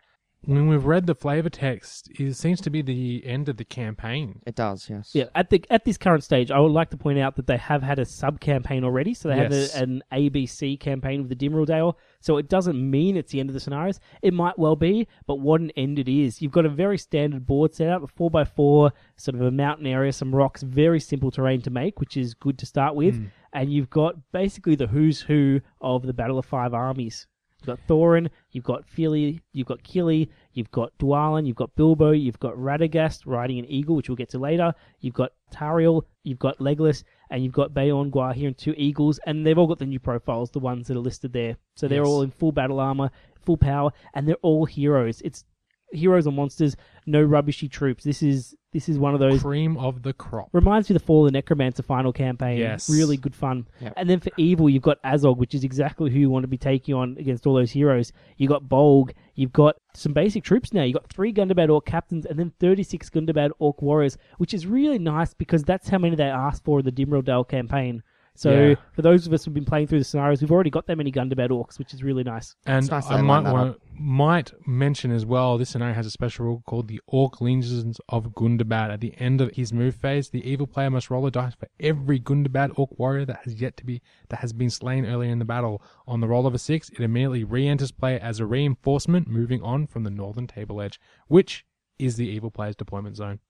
When 0.44 0.66
we've 0.66 0.84
read 0.84 1.06
the 1.06 1.14
flavor 1.14 1.48
text, 1.48 2.10
it 2.18 2.34
seems 2.34 2.60
to 2.62 2.70
be 2.70 2.82
the 2.82 3.24
end 3.24 3.48
of 3.48 3.58
the 3.58 3.64
campaign. 3.64 4.40
It 4.44 4.56
does, 4.56 4.90
yes. 4.90 5.10
Yeah, 5.14 5.26
at 5.36 5.50
the 5.50 5.64
at 5.70 5.84
this 5.84 5.96
current 5.96 6.24
stage, 6.24 6.50
I 6.50 6.58
would 6.58 6.72
like 6.72 6.90
to 6.90 6.96
point 6.96 7.20
out 7.20 7.36
that 7.36 7.46
they 7.46 7.56
have 7.58 7.82
had 7.82 8.00
a 8.00 8.04
sub 8.04 8.40
campaign 8.40 8.82
already. 8.82 9.14
So 9.14 9.28
they 9.28 9.36
Yes. 9.36 9.72
have 9.72 9.82
a, 9.82 9.84
an 9.84 10.02
ABC 10.12 10.80
campaign 10.80 11.20
with 11.22 11.28
the 11.28 11.36
Dimrill 11.36 11.66
Dale. 11.66 11.96
So 12.20 12.38
it 12.38 12.48
doesn't 12.48 12.76
mean 12.90 13.16
it's 13.16 13.30
the 13.30 13.38
end 13.38 13.50
of 13.50 13.54
the 13.54 13.60
scenarios. 13.60 14.00
It 14.20 14.34
might 14.34 14.58
well 14.58 14.74
be, 14.74 15.06
but 15.26 15.36
what 15.36 15.60
an 15.60 15.70
end 15.76 16.00
it 16.00 16.08
is. 16.08 16.42
You've 16.42 16.52
got 16.52 16.66
a 16.66 16.70
very 16.70 16.98
standard 16.98 17.46
board 17.46 17.74
setup, 17.74 18.02
a 18.02 18.06
four 18.08 18.30
x 18.36 18.50
four, 18.56 18.92
sort 19.16 19.36
of 19.36 19.42
a 19.42 19.50
mountain 19.52 19.86
area, 19.86 20.12
some 20.12 20.34
rocks, 20.34 20.62
very 20.62 20.98
simple 20.98 21.30
terrain 21.30 21.62
to 21.62 21.70
make, 21.70 22.00
which 22.00 22.16
is 22.16 22.34
good 22.34 22.58
to 22.58 22.66
start 22.66 22.96
with. 22.96 23.16
Hmm. 23.16 23.26
And 23.52 23.72
you've 23.72 23.90
got 23.90 24.32
basically 24.32 24.74
the 24.74 24.86
who's 24.88 25.20
who 25.20 25.60
of 25.80 26.02
the 26.04 26.12
Battle 26.14 26.38
of 26.38 26.46
Five 26.46 26.74
Armies. 26.74 27.26
You've 27.64 27.78
got 27.78 27.86
Thorin, 27.86 28.28
you've 28.50 28.64
got 28.64 28.84
Fili, 28.84 29.40
you've 29.52 29.68
got 29.68 29.84
Kili, 29.84 30.28
you've 30.52 30.70
got 30.72 30.92
Dwalin, 30.98 31.46
you've 31.46 31.54
got 31.56 31.74
Bilbo, 31.76 32.10
you've 32.10 32.40
got 32.40 32.54
Radagast 32.54 33.20
riding 33.24 33.60
an 33.60 33.66
eagle, 33.66 33.94
which 33.94 34.08
we'll 34.08 34.16
get 34.16 34.30
to 34.30 34.38
later. 34.40 34.74
You've 35.00 35.14
got 35.14 35.30
Tauriel, 35.52 36.02
you've 36.24 36.40
got 36.40 36.58
Legolas, 36.58 37.04
and 37.30 37.44
you've 37.44 37.52
got 37.52 37.72
Beorn 37.72 38.10
Gwaihir 38.10 38.48
and 38.48 38.58
two 38.58 38.74
eagles, 38.76 39.20
and 39.26 39.46
they've 39.46 39.56
all 39.56 39.68
got 39.68 39.78
the 39.78 39.86
new 39.86 40.00
profiles, 40.00 40.50
the 40.50 40.58
ones 40.58 40.88
that 40.88 40.96
are 40.96 41.00
listed 41.00 41.32
there. 41.32 41.56
So 41.76 41.86
they're 41.86 41.98
Yes. 42.02 42.08
all 42.08 42.22
in 42.22 42.30
full 42.30 42.50
battle 42.52 42.80
armor, 42.80 43.10
full 43.40 43.56
power, 43.56 43.92
and 44.12 44.26
they're 44.26 44.34
all 44.42 44.66
heroes. 44.66 45.20
It's 45.20 45.44
heroes 45.92 46.26
or 46.26 46.32
monsters, 46.32 46.76
no 47.06 47.22
rubbishy 47.22 47.68
troops. 47.68 48.04
This 48.04 48.22
is 48.22 48.54
this 48.72 48.88
is 48.88 48.98
one 48.98 49.12
of 49.12 49.20
those 49.20 49.42
Cream 49.42 49.76
of 49.76 50.02
the 50.02 50.14
crop. 50.14 50.48
Reminds 50.52 50.88
me 50.88 50.96
of 50.96 51.02
the 51.02 51.06
Fall 51.06 51.26
of 51.26 51.32
the 51.32 51.36
Necromancer 51.36 51.82
final 51.82 52.12
campaign. 52.12 52.58
Yes. 52.58 52.88
Really 52.88 53.18
good 53.18 53.34
fun. 53.34 53.66
Yep. 53.80 53.92
And 53.96 54.08
then 54.08 54.20
for 54.20 54.30
evil, 54.38 54.70
you've 54.70 54.82
got 54.82 55.02
Azog, 55.02 55.36
which 55.36 55.54
is 55.54 55.62
exactly 55.62 56.10
who 56.10 56.18
you 56.18 56.30
want 56.30 56.44
to 56.44 56.48
be 56.48 56.56
taking 56.56 56.94
on 56.94 57.16
against 57.18 57.46
all 57.46 57.54
those 57.54 57.70
heroes. 57.70 58.12
You've 58.38 58.50
got 58.50 58.64
Bolg. 58.64 59.12
You've 59.34 59.52
got 59.52 59.76
some 59.94 60.14
basic 60.14 60.42
troops 60.42 60.72
now. 60.72 60.84
You've 60.84 60.94
got 60.94 61.12
three 61.12 61.32
Gundabad 61.34 61.68
Orc 61.68 61.84
captains 61.84 62.24
and 62.24 62.38
then 62.38 62.52
36 62.60 63.10
Gundabad 63.10 63.50
Orc 63.58 63.82
warriors, 63.82 64.16
which 64.38 64.54
is 64.54 64.66
really 64.66 64.98
nice 64.98 65.34
because 65.34 65.64
that's 65.64 65.90
how 65.90 65.98
many 65.98 66.16
they 66.16 66.24
asked 66.24 66.64
for 66.64 66.78
in 66.78 66.84
the 66.84 66.92
Dimrill 66.92 67.24
Dale 67.24 67.44
campaign. 67.44 68.02
So 68.34 68.68
Yeah. 68.68 68.74
for 68.92 69.02
those 69.02 69.26
of 69.26 69.32
us 69.32 69.44
who've 69.44 69.52
been 69.52 69.66
playing 69.66 69.88
through 69.88 69.98
the 69.98 70.04
scenarios, 70.04 70.40
we've 70.40 70.50
already 70.50 70.70
got 70.70 70.86
that 70.86 70.96
many 70.96 71.12
Gundabad 71.12 71.50
Orcs, 71.50 71.78
which 71.78 71.92
is 71.92 72.02
really 72.02 72.24
nice. 72.24 72.56
And 72.64 72.78
It's 72.78 72.90
nice 72.90 73.10
I 73.10 73.20
might 73.20 73.40
line 73.40 73.44
that 73.44 73.52
want, 73.52 73.80
might 73.94 74.52
mention 74.66 75.10
as 75.10 75.26
well, 75.26 75.58
this 75.58 75.70
scenario 75.70 75.94
has 75.94 76.06
a 76.06 76.10
special 76.10 76.46
rule 76.46 76.62
called 76.66 76.88
the 76.88 77.00
Orc 77.06 77.40
Legions 77.42 78.00
of 78.08 78.28
Gundabad. 78.34 78.90
At 78.90 79.00
the 79.00 79.14
end 79.18 79.40
of 79.42 79.50
his 79.52 79.72
move 79.72 79.94
phase, 79.94 80.30
the 80.30 80.48
evil 80.48 80.66
player 80.66 80.90
must 80.90 81.10
roll 81.10 81.26
a 81.26 81.30
dice 81.30 81.54
for 81.54 81.68
every 81.78 82.18
Gundabad 82.18 82.72
Orc 82.78 82.98
warrior 82.98 83.26
that 83.26 83.40
has 83.44 83.60
yet 83.60 83.76
to 83.76 83.84
be 83.84 84.00
that 84.30 84.38
has 84.40 84.52
been 84.54 84.70
slain 84.70 85.04
earlier 85.04 85.30
in 85.30 85.38
the 85.38 85.44
battle. 85.44 85.82
On 86.06 86.20
the 86.20 86.28
roll 86.28 86.46
of 86.46 86.54
a 86.54 86.58
six, 86.58 86.88
it 86.88 87.00
immediately 87.00 87.44
re-enters 87.44 87.92
play 87.92 88.18
as 88.18 88.40
a 88.40 88.46
reinforcement, 88.46 89.28
moving 89.28 89.62
on 89.62 89.86
from 89.86 90.04
the 90.04 90.10
northern 90.10 90.46
table 90.46 90.80
edge, 90.80 90.98
which 91.28 91.66
is 91.98 92.16
the 92.16 92.26
evil 92.26 92.50
player's 92.50 92.74
deployment 92.76 93.16
zone. 93.16 93.40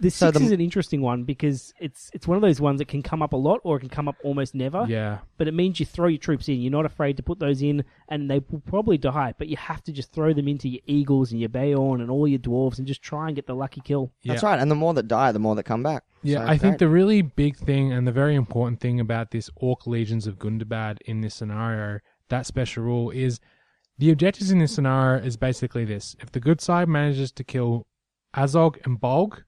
This 0.00 0.14
So 0.14 0.28
six 0.28 0.38
the- 0.38 0.44
is 0.46 0.52
an 0.52 0.60
interesting 0.62 1.02
one 1.02 1.24
because 1.24 1.74
it's 1.78 2.10
it's 2.14 2.26
one 2.26 2.36
of 2.36 2.40
those 2.42 2.58
ones 2.60 2.78
that 2.78 2.88
can 2.88 3.02
come 3.02 3.20
up 3.22 3.34
a 3.34 3.36
lot 3.36 3.60
or 3.64 3.76
it 3.76 3.80
can 3.80 3.90
come 3.90 4.08
up 4.08 4.16
almost 4.24 4.54
never. 4.54 4.86
Yeah, 4.88 5.18
but 5.36 5.46
it 5.46 5.52
means 5.52 5.78
you 5.78 5.84
throw 5.84 6.08
your 6.08 6.18
troops 6.18 6.48
in. 6.48 6.60
You're 6.62 6.72
not 6.72 6.86
afraid 6.86 7.18
to 7.18 7.22
put 7.22 7.38
those 7.38 7.60
in, 7.60 7.84
and 8.08 8.30
they 8.30 8.40
will 8.50 8.60
probably 8.60 8.96
die, 8.96 9.34
but 9.36 9.48
you 9.48 9.58
have 9.58 9.82
to 9.84 9.92
just 9.92 10.10
throw 10.12 10.32
them 10.32 10.48
into 10.48 10.68
your 10.70 10.80
eagles 10.86 11.32
and 11.32 11.40
your 11.40 11.50
Beorn 11.50 12.00
and 12.00 12.10
all 12.10 12.26
your 12.26 12.38
dwarves 12.38 12.78
and 12.78 12.86
just 12.86 13.02
try 13.02 13.26
and 13.26 13.36
get 13.36 13.46
the 13.46 13.54
lucky 13.54 13.82
kill. 13.82 14.10
yeah. 14.22 14.32
That's 14.32 14.42
right. 14.42 14.58
And 14.58 14.70
the 14.70 14.74
more 14.74 14.94
that 14.94 15.06
die, 15.06 15.32
the 15.32 15.38
more 15.38 15.54
that 15.54 15.64
come 15.64 15.82
back. 15.82 16.04
Yeah, 16.22 16.44
So, 16.44 16.50
I 16.52 16.56
think 16.58 16.78
the 16.78 16.88
really 16.88 17.20
big 17.22 17.56
thing 17.56 17.92
and 17.92 18.06
the 18.06 18.12
very 18.12 18.34
important 18.34 18.80
thing 18.80 19.00
about 19.00 19.30
this 19.32 19.50
Orc 19.56 19.86
Legions 19.86 20.26
of 20.26 20.38
Gundabad 20.38 20.98
in 21.06 21.20
this 21.20 21.34
scenario, 21.34 22.00
that 22.30 22.46
special 22.46 22.84
rule, 22.84 23.10
is 23.10 23.38
the 23.98 24.10
objectives 24.10 24.50
in 24.50 24.58
this 24.60 24.72
scenario 24.74 25.22
is 25.22 25.36
basically 25.36 25.84
this. 25.84 26.16
If 26.20 26.32
the 26.32 26.40
good 26.40 26.60
side 26.62 26.88
manages 26.88 27.32
to 27.32 27.44
kill 27.44 27.86
Azog 28.34 28.76
and 28.86 28.98
Bolg, 29.00 29.42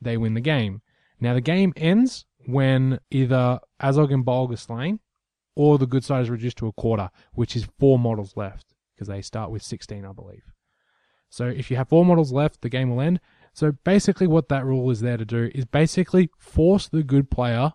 they 0.00 0.16
win 0.16 0.34
the 0.34 0.40
game. 0.40 0.82
Now, 1.20 1.34
the 1.34 1.40
game 1.40 1.72
ends 1.76 2.26
when 2.46 3.00
either 3.10 3.60
Azog 3.82 4.12
and 4.12 4.24
Bolg 4.24 4.52
are 4.52 4.56
slain, 4.56 5.00
or 5.54 5.78
the 5.78 5.86
good 5.86 6.04
side 6.04 6.22
is 6.22 6.30
reduced 6.30 6.56
to 6.58 6.68
a 6.68 6.72
quarter, 6.72 7.10
which 7.34 7.54
is 7.54 7.68
four 7.78 7.98
models 7.98 8.36
left, 8.36 8.74
because 8.94 9.08
they 9.08 9.20
start 9.20 9.50
with 9.50 9.62
16, 9.62 10.04
I 10.04 10.12
believe. 10.12 10.44
So 11.28 11.46
if 11.46 11.70
you 11.70 11.76
have 11.76 11.88
four 11.88 12.04
models 12.04 12.32
left, 12.32 12.62
the 12.62 12.68
game 12.68 12.90
will 12.90 13.00
end. 13.00 13.20
So 13.52 13.72
basically, 13.84 14.26
what 14.26 14.48
that 14.48 14.64
rule 14.64 14.90
is 14.90 15.00
there 15.00 15.16
to 15.16 15.24
do 15.24 15.50
is 15.54 15.64
basically 15.64 16.30
force 16.38 16.88
the 16.88 17.02
good 17.02 17.30
player 17.30 17.72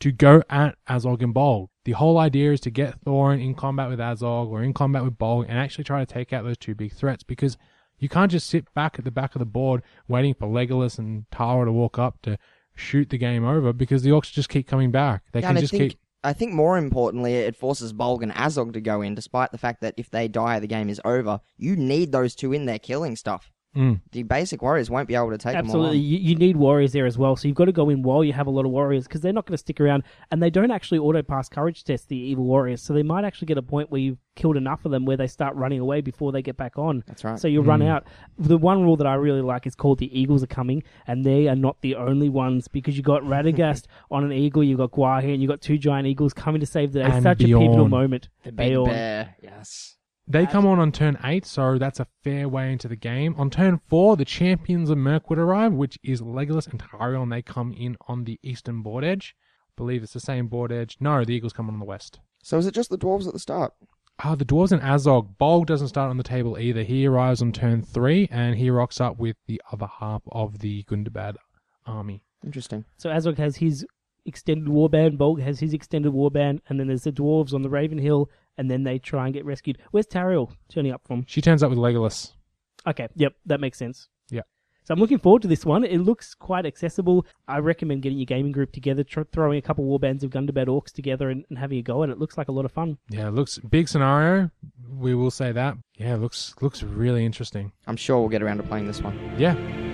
to 0.00 0.12
go 0.12 0.42
at 0.48 0.76
Azog 0.88 1.22
and 1.22 1.34
Bolg. 1.34 1.68
The 1.84 1.92
whole 1.92 2.18
idea 2.18 2.52
is 2.52 2.60
to 2.60 2.70
get 2.70 3.02
Thorin 3.04 3.42
in 3.42 3.54
combat 3.54 3.88
with 3.88 3.98
Azog 3.98 4.48
or 4.48 4.62
in 4.62 4.72
combat 4.72 5.04
with 5.04 5.18
Bolg 5.18 5.46
and 5.48 5.58
actually 5.58 5.84
try 5.84 6.04
to 6.04 6.12
take 6.12 6.32
out 6.32 6.44
those 6.44 6.58
two 6.58 6.74
big 6.74 6.92
threats 6.92 7.22
because 7.22 7.56
you 7.98 8.08
can't 8.08 8.30
just 8.30 8.48
sit 8.48 8.72
back 8.74 8.98
at 8.98 9.04
the 9.04 9.10
back 9.10 9.34
of 9.34 9.40
the 9.40 9.46
board 9.46 9.82
waiting 10.06 10.34
for 10.34 10.46
Legolas 10.48 10.98
and 10.98 11.24
Tara 11.30 11.66
to 11.66 11.72
walk 11.72 11.98
up 11.98 12.20
to 12.22 12.38
shoot 12.74 13.10
the 13.10 13.18
game 13.18 13.44
over 13.44 13.72
because 13.72 14.02
the 14.02 14.10
orcs 14.10 14.32
just 14.32 14.48
keep 14.48 14.66
coming 14.66 14.90
back. 14.90 15.22
They 15.32 15.40
Yeah, 15.40 15.48
can 15.48 15.50
and 15.50 15.58
I 15.58 15.60
just 15.62 15.72
think, 15.72 15.92
keep. 15.92 16.00
I 16.24 16.32
think 16.32 16.52
more 16.52 16.78
importantly, 16.78 17.34
it 17.34 17.56
forces 17.56 17.92
Bolg 17.92 18.22
and 18.22 18.32
Azog 18.32 18.72
to 18.72 18.80
go 18.80 19.02
in, 19.02 19.14
despite 19.14 19.52
the 19.52 19.58
fact 19.58 19.80
that 19.82 19.94
if 19.96 20.10
they 20.10 20.28
die, 20.28 20.58
the 20.58 20.66
game 20.66 20.88
is 20.88 21.00
over. 21.04 21.40
You 21.56 21.76
need 21.76 22.12
those 22.12 22.34
two 22.34 22.52
in 22.52 22.66
there 22.66 22.78
killing 22.78 23.16
stuff. 23.16 23.50
Mm. 23.76 24.00
The 24.12 24.22
basic 24.22 24.62
warriors 24.62 24.90
won't 24.90 25.06
be 25.06 25.14
able 25.14 25.30
to 25.30 25.38
take 25.38 25.54
Absolutely, 25.54 25.90
them 25.90 25.96
all. 25.98 26.02
you, 26.02 26.18
you 26.18 26.34
need 26.34 26.56
warriors 26.56 26.92
there 26.92 27.06
as 27.06 27.18
well. 27.18 27.36
So 27.36 27.46
you've 27.46 27.56
got 27.56 27.66
to 27.66 27.72
go 27.72 27.90
in 27.90 28.02
while 28.02 28.24
you 28.24 28.32
have 28.32 28.46
a 28.46 28.50
lot 28.50 28.64
of 28.64 28.70
warriors 28.72 29.06
because 29.06 29.20
they're 29.20 29.32
not 29.32 29.46
going 29.46 29.54
to 29.54 29.58
stick 29.58 29.78
around, 29.80 30.04
and 30.30 30.42
they 30.42 30.50
don't 30.50 30.70
actually 30.70 30.98
auto 30.98 31.22
pass 31.22 31.48
courage 31.48 31.84
test 31.84 32.08
the 32.08 32.16
evil 32.16 32.44
warriors. 32.44 32.82
So 32.82 32.92
they 32.94 33.02
might 33.02 33.24
actually 33.24 33.46
get 33.46 33.58
a 33.58 33.62
point 33.62 33.90
where 33.90 34.00
you've 34.00 34.18
killed 34.36 34.56
enough 34.56 34.84
of 34.84 34.90
them 34.90 35.04
where 35.04 35.16
they 35.16 35.26
start 35.26 35.54
running 35.54 35.80
away 35.80 36.00
before 36.00 36.32
they 36.32 36.40
get 36.42 36.56
back 36.56 36.78
on. 36.78 37.04
That's 37.06 37.24
right. 37.24 37.38
So 37.38 37.46
you'll 37.46 37.64
run 37.64 37.82
out. 37.82 38.04
The 38.38 38.56
one 38.56 38.82
rule 38.82 38.96
that 38.96 39.06
I 39.06 39.14
really 39.14 39.42
like 39.42 39.66
is 39.66 39.74
called 39.74 39.98
the 39.98 40.18
Eagles 40.18 40.42
are 40.42 40.46
coming, 40.48 40.82
and 41.06 41.24
they 41.24 41.46
are 41.48 41.56
not 41.56 41.80
the 41.82 41.94
only 41.96 42.30
ones 42.30 42.68
because 42.68 42.96
you 42.96 43.02
got 43.02 43.22
Radagast 43.22 43.84
on 44.10 44.24
an 44.24 44.32
eagle, 44.32 44.64
you've 44.64 44.78
got 44.78 44.92
Gwaihir, 44.92 45.32
and 45.34 45.42
you've 45.42 45.50
got 45.50 45.60
two 45.60 45.76
giant 45.76 46.06
eagles 46.06 46.32
coming 46.32 46.60
to 46.60 46.66
save 46.66 46.92
the 46.92 47.00
day. 47.00 47.06
It's 47.06 47.14
And 47.16 47.22
such 47.22 47.42
a 47.42 47.46
pivotal 47.46 47.88
moment. 47.88 48.28
The 48.44 48.52
big 48.52 48.72
Beorn. 48.72 48.90
bear. 48.90 49.36
Yes. 49.42 49.97
They 50.30 50.44
come 50.44 50.66
on 50.66 50.78
on 50.78 50.92
turn 50.92 51.16
8, 51.24 51.46
so 51.46 51.78
that's 51.78 52.00
a 52.00 52.06
fair 52.22 52.50
way 52.50 52.70
into 52.70 52.86
the 52.86 52.96
game. 52.96 53.34
On 53.38 53.48
turn 53.48 53.80
4, 53.88 54.18
the 54.18 54.26
champions 54.26 54.90
of 54.90 54.98
Mirkwood 54.98 55.38
arrive, 55.38 55.72
which 55.72 55.98
is 56.02 56.20
Legolas 56.20 56.68
and 56.68 56.78
Tauriel, 56.78 57.22
and 57.22 57.32
they 57.32 57.40
come 57.40 57.72
in 57.72 57.96
on 58.08 58.24
the 58.24 58.38
eastern 58.42 58.82
board 58.82 59.04
edge. 59.04 59.34
believe 59.74 60.02
it's 60.02 60.12
the 60.12 60.20
same 60.20 60.48
board 60.48 60.70
edge. 60.70 60.98
No, 61.00 61.24
the 61.24 61.34
Eagles 61.34 61.54
come 61.54 61.70
on 61.70 61.78
the 61.78 61.84
west. 61.86 62.20
So 62.42 62.58
is 62.58 62.66
it 62.66 62.74
just 62.74 62.90
the 62.90 62.98
dwarves 62.98 63.26
at 63.26 63.32
the 63.32 63.38
start? 63.38 63.72
Ah, 64.18 64.34
the 64.34 64.44
dwarves 64.44 64.70
and 64.70 64.82
Azog. 64.82 65.34
Bolg 65.40 65.64
doesn't 65.64 65.88
start 65.88 66.10
on 66.10 66.18
the 66.18 66.22
table 66.22 66.58
either. 66.58 66.82
He 66.82 67.06
arrives 67.06 67.40
on 67.40 67.50
turn 67.50 67.80
three, 67.80 68.28
and 68.30 68.56
he 68.56 68.68
rocks 68.68 69.00
up 69.00 69.18
with 69.18 69.36
the 69.46 69.62
other 69.72 69.88
half 70.00 70.20
of 70.30 70.58
the 70.58 70.82
Gundabad 70.82 71.36
army. 71.86 72.22
Interesting. 72.44 72.84
So 72.98 73.08
Azog 73.08 73.38
has 73.38 73.56
his 73.56 73.86
extended 74.26 74.68
warband, 74.68 75.16
Bolg 75.16 75.40
has 75.40 75.60
his 75.60 75.72
extended 75.72 76.12
warband, 76.12 76.60
and 76.68 76.78
then 76.78 76.88
there's 76.88 77.04
the 77.04 77.12
dwarves 77.12 77.54
on 77.54 77.62
the 77.62 77.70
Raven 77.70 77.96
Hill, 77.96 78.28
and 78.58 78.70
then 78.70 78.82
they 78.82 78.98
try 78.98 79.24
and 79.24 79.32
get 79.32 79.44
rescued. 79.44 79.78
Where's 79.92 80.06
Tauriel 80.06 80.52
turning 80.68 80.92
up 80.92 81.02
from? 81.06 81.24
She 81.26 81.40
turns 81.40 81.62
up 81.62 81.70
with 81.70 81.78
Legolas. 81.78 82.32
Okay, 82.86 83.08
yep, 83.14 83.34
that 83.46 83.60
makes 83.60 83.78
sense. 83.78 84.08
Yeah. 84.30 84.42
So 84.84 84.94
I'm 84.94 85.00
looking 85.00 85.18
forward 85.18 85.42
to 85.42 85.48
this 85.48 85.66
one. 85.66 85.84
It 85.84 85.98
looks 85.98 86.34
quite 86.34 86.64
accessible. 86.64 87.26
I 87.46 87.58
recommend 87.58 88.02
getting 88.02 88.18
your 88.18 88.26
gaming 88.26 88.52
group 88.52 88.72
together, 88.72 89.04
tr- 89.04 89.22
throwing 89.32 89.58
a 89.58 89.62
couple 89.62 89.84
warbands 89.84 90.22
of 90.22 90.30
Gundabad 90.30 90.66
orcs 90.66 90.92
together, 90.92 91.30
and, 91.30 91.44
and 91.50 91.58
having 91.58 91.78
a 91.78 91.82
go 91.82 92.02
at 92.02 92.08
it. 92.08 92.12
It 92.12 92.18
looks 92.18 92.38
like 92.38 92.48
a 92.48 92.52
lot 92.52 92.64
of 92.64 92.72
fun. 92.72 92.98
Yeah, 93.10 93.28
it 93.28 93.34
looks 93.34 93.58
big 93.58 93.88
scenario. 93.88 94.50
We 94.90 95.14
will 95.14 95.30
say 95.30 95.52
that. 95.52 95.76
Yeah, 95.96 96.14
it 96.14 96.18
looks 96.18 96.54
looks 96.60 96.82
really 96.82 97.26
interesting. 97.26 97.72
I'm 97.86 97.96
sure 97.96 98.18
we'll 98.18 98.30
get 98.30 98.42
around 98.42 98.58
to 98.58 98.62
playing 98.62 98.86
this 98.86 99.02
one. 99.02 99.18
Yeah. 99.38 99.87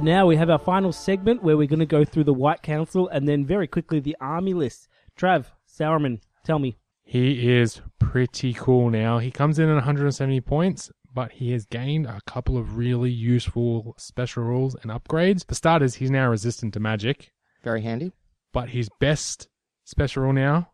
And 0.00 0.06
now 0.06 0.24
we 0.24 0.36
have 0.36 0.48
our 0.48 0.58
final 0.58 0.94
segment 0.94 1.42
where 1.42 1.58
we're 1.58 1.66
going 1.66 1.78
to 1.80 1.84
go 1.84 2.06
through 2.06 2.24
the 2.24 2.32
White 2.32 2.62
Council 2.62 3.06
and 3.08 3.28
then 3.28 3.44
very 3.44 3.66
quickly 3.66 4.00
the 4.00 4.16
army 4.18 4.54
list. 4.54 4.88
Trav, 5.14 5.48
Saruman, 5.68 6.22
tell 6.42 6.58
me. 6.58 6.78
He 7.02 7.52
is 7.54 7.82
pretty 7.98 8.54
cool 8.54 8.88
now. 8.88 9.18
He 9.18 9.30
comes 9.30 9.58
in 9.58 9.68
at 9.68 9.74
170 9.74 10.40
points, 10.40 10.90
but 11.12 11.32
he 11.32 11.52
has 11.52 11.66
gained 11.66 12.06
a 12.06 12.22
couple 12.26 12.56
of 12.56 12.78
really 12.78 13.10
useful 13.10 13.94
special 13.98 14.42
rules 14.42 14.74
and 14.76 14.90
upgrades. 14.90 15.46
For 15.46 15.54
starters, 15.54 15.96
he's 15.96 16.10
now 16.10 16.30
resistant 16.30 16.72
to 16.72 16.80
magic, 16.80 17.30
Very 17.62 17.82
handy. 17.82 18.12
but 18.54 18.70
his 18.70 18.88
best 19.00 19.48
special 19.84 20.22
rule 20.22 20.32
now 20.32 20.70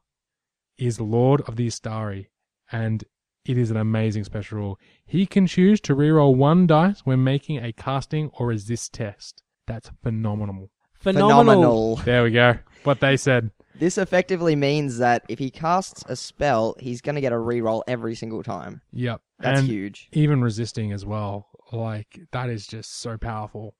is 0.78 1.00
Lord 1.00 1.40
of 1.48 1.56
the 1.56 1.66
Istari, 1.66 2.26
and 2.70 3.02
it 3.48 3.58
is 3.58 3.70
an 3.70 3.76
amazing 3.76 4.24
special 4.24 4.58
rule. 4.58 4.78
He 5.04 5.26
can 5.26 5.46
choose 5.46 5.80
to 5.82 5.94
reroll 5.94 6.34
one 6.36 6.66
dice 6.66 7.00
when 7.00 7.22
making 7.22 7.64
a 7.64 7.72
casting 7.72 8.30
or 8.34 8.48
resist 8.48 8.92
test. 8.92 9.42
That's 9.66 9.90
phenomenal. 10.02 10.70
Phenomenal. 10.94 11.96
There 11.96 12.24
we 12.24 12.30
go. 12.30 12.58
What 12.84 13.00
they 13.00 13.16
said. 13.16 13.50
This 13.78 13.98
effectively 13.98 14.56
means 14.56 14.98
that 14.98 15.24
if 15.28 15.38
he 15.38 15.50
casts 15.50 16.02
a 16.08 16.16
spell, 16.16 16.76
he's 16.80 17.00
going 17.00 17.14
to 17.14 17.20
get 17.20 17.32
a 17.32 17.36
reroll 17.36 17.82
every 17.86 18.14
single 18.14 18.42
time. 18.42 18.80
Yep. 18.92 19.20
That's 19.38 19.60
and 19.60 19.68
huge. 19.68 20.08
even 20.12 20.42
resisting 20.42 20.92
as 20.92 21.04
well. 21.04 21.48
Like 21.72 22.20
that 22.32 22.48
is 22.48 22.66
just 22.66 23.00
so 23.00 23.18
powerful. 23.18 23.74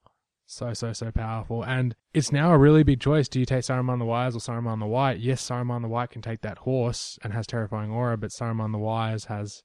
So 0.48 0.72
so 0.74 0.92
so 0.92 1.10
powerful. 1.10 1.64
And 1.64 1.94
it's 2.14 2.30
now 2.30 2.52
a 2.52 2.58
really 2.58 2.84
big 2.84 3.00
choice. 3.00 3.28
Do 3.28 3.40
you 3.40 3.46
take 3.46 3.62
Saruman 3.64 3.98
the 3.98 4.04
Wise 4.04 4.34
or 4.34 4.38
Saruman 4.38 4.78
the 4.78 4.86
White? 4.86 5.18
Yes, 5.18 5.46
Saruman 5.46 5.82
the 5.82 5.88
White 5.88 6.10
can 6.10 6.22
take 6.22 6.40
that 6.42 6.58
horse 6.58 7.18
and 7.22 7.32
has 7.32 7.46
terrifying 7.46 7.90
aura, 7.90 8.16
but 8.16 8.30
Saruman 8.30 8.72
the 8.72 8.78
Wise 8.78 9.24
has 9.24 9.62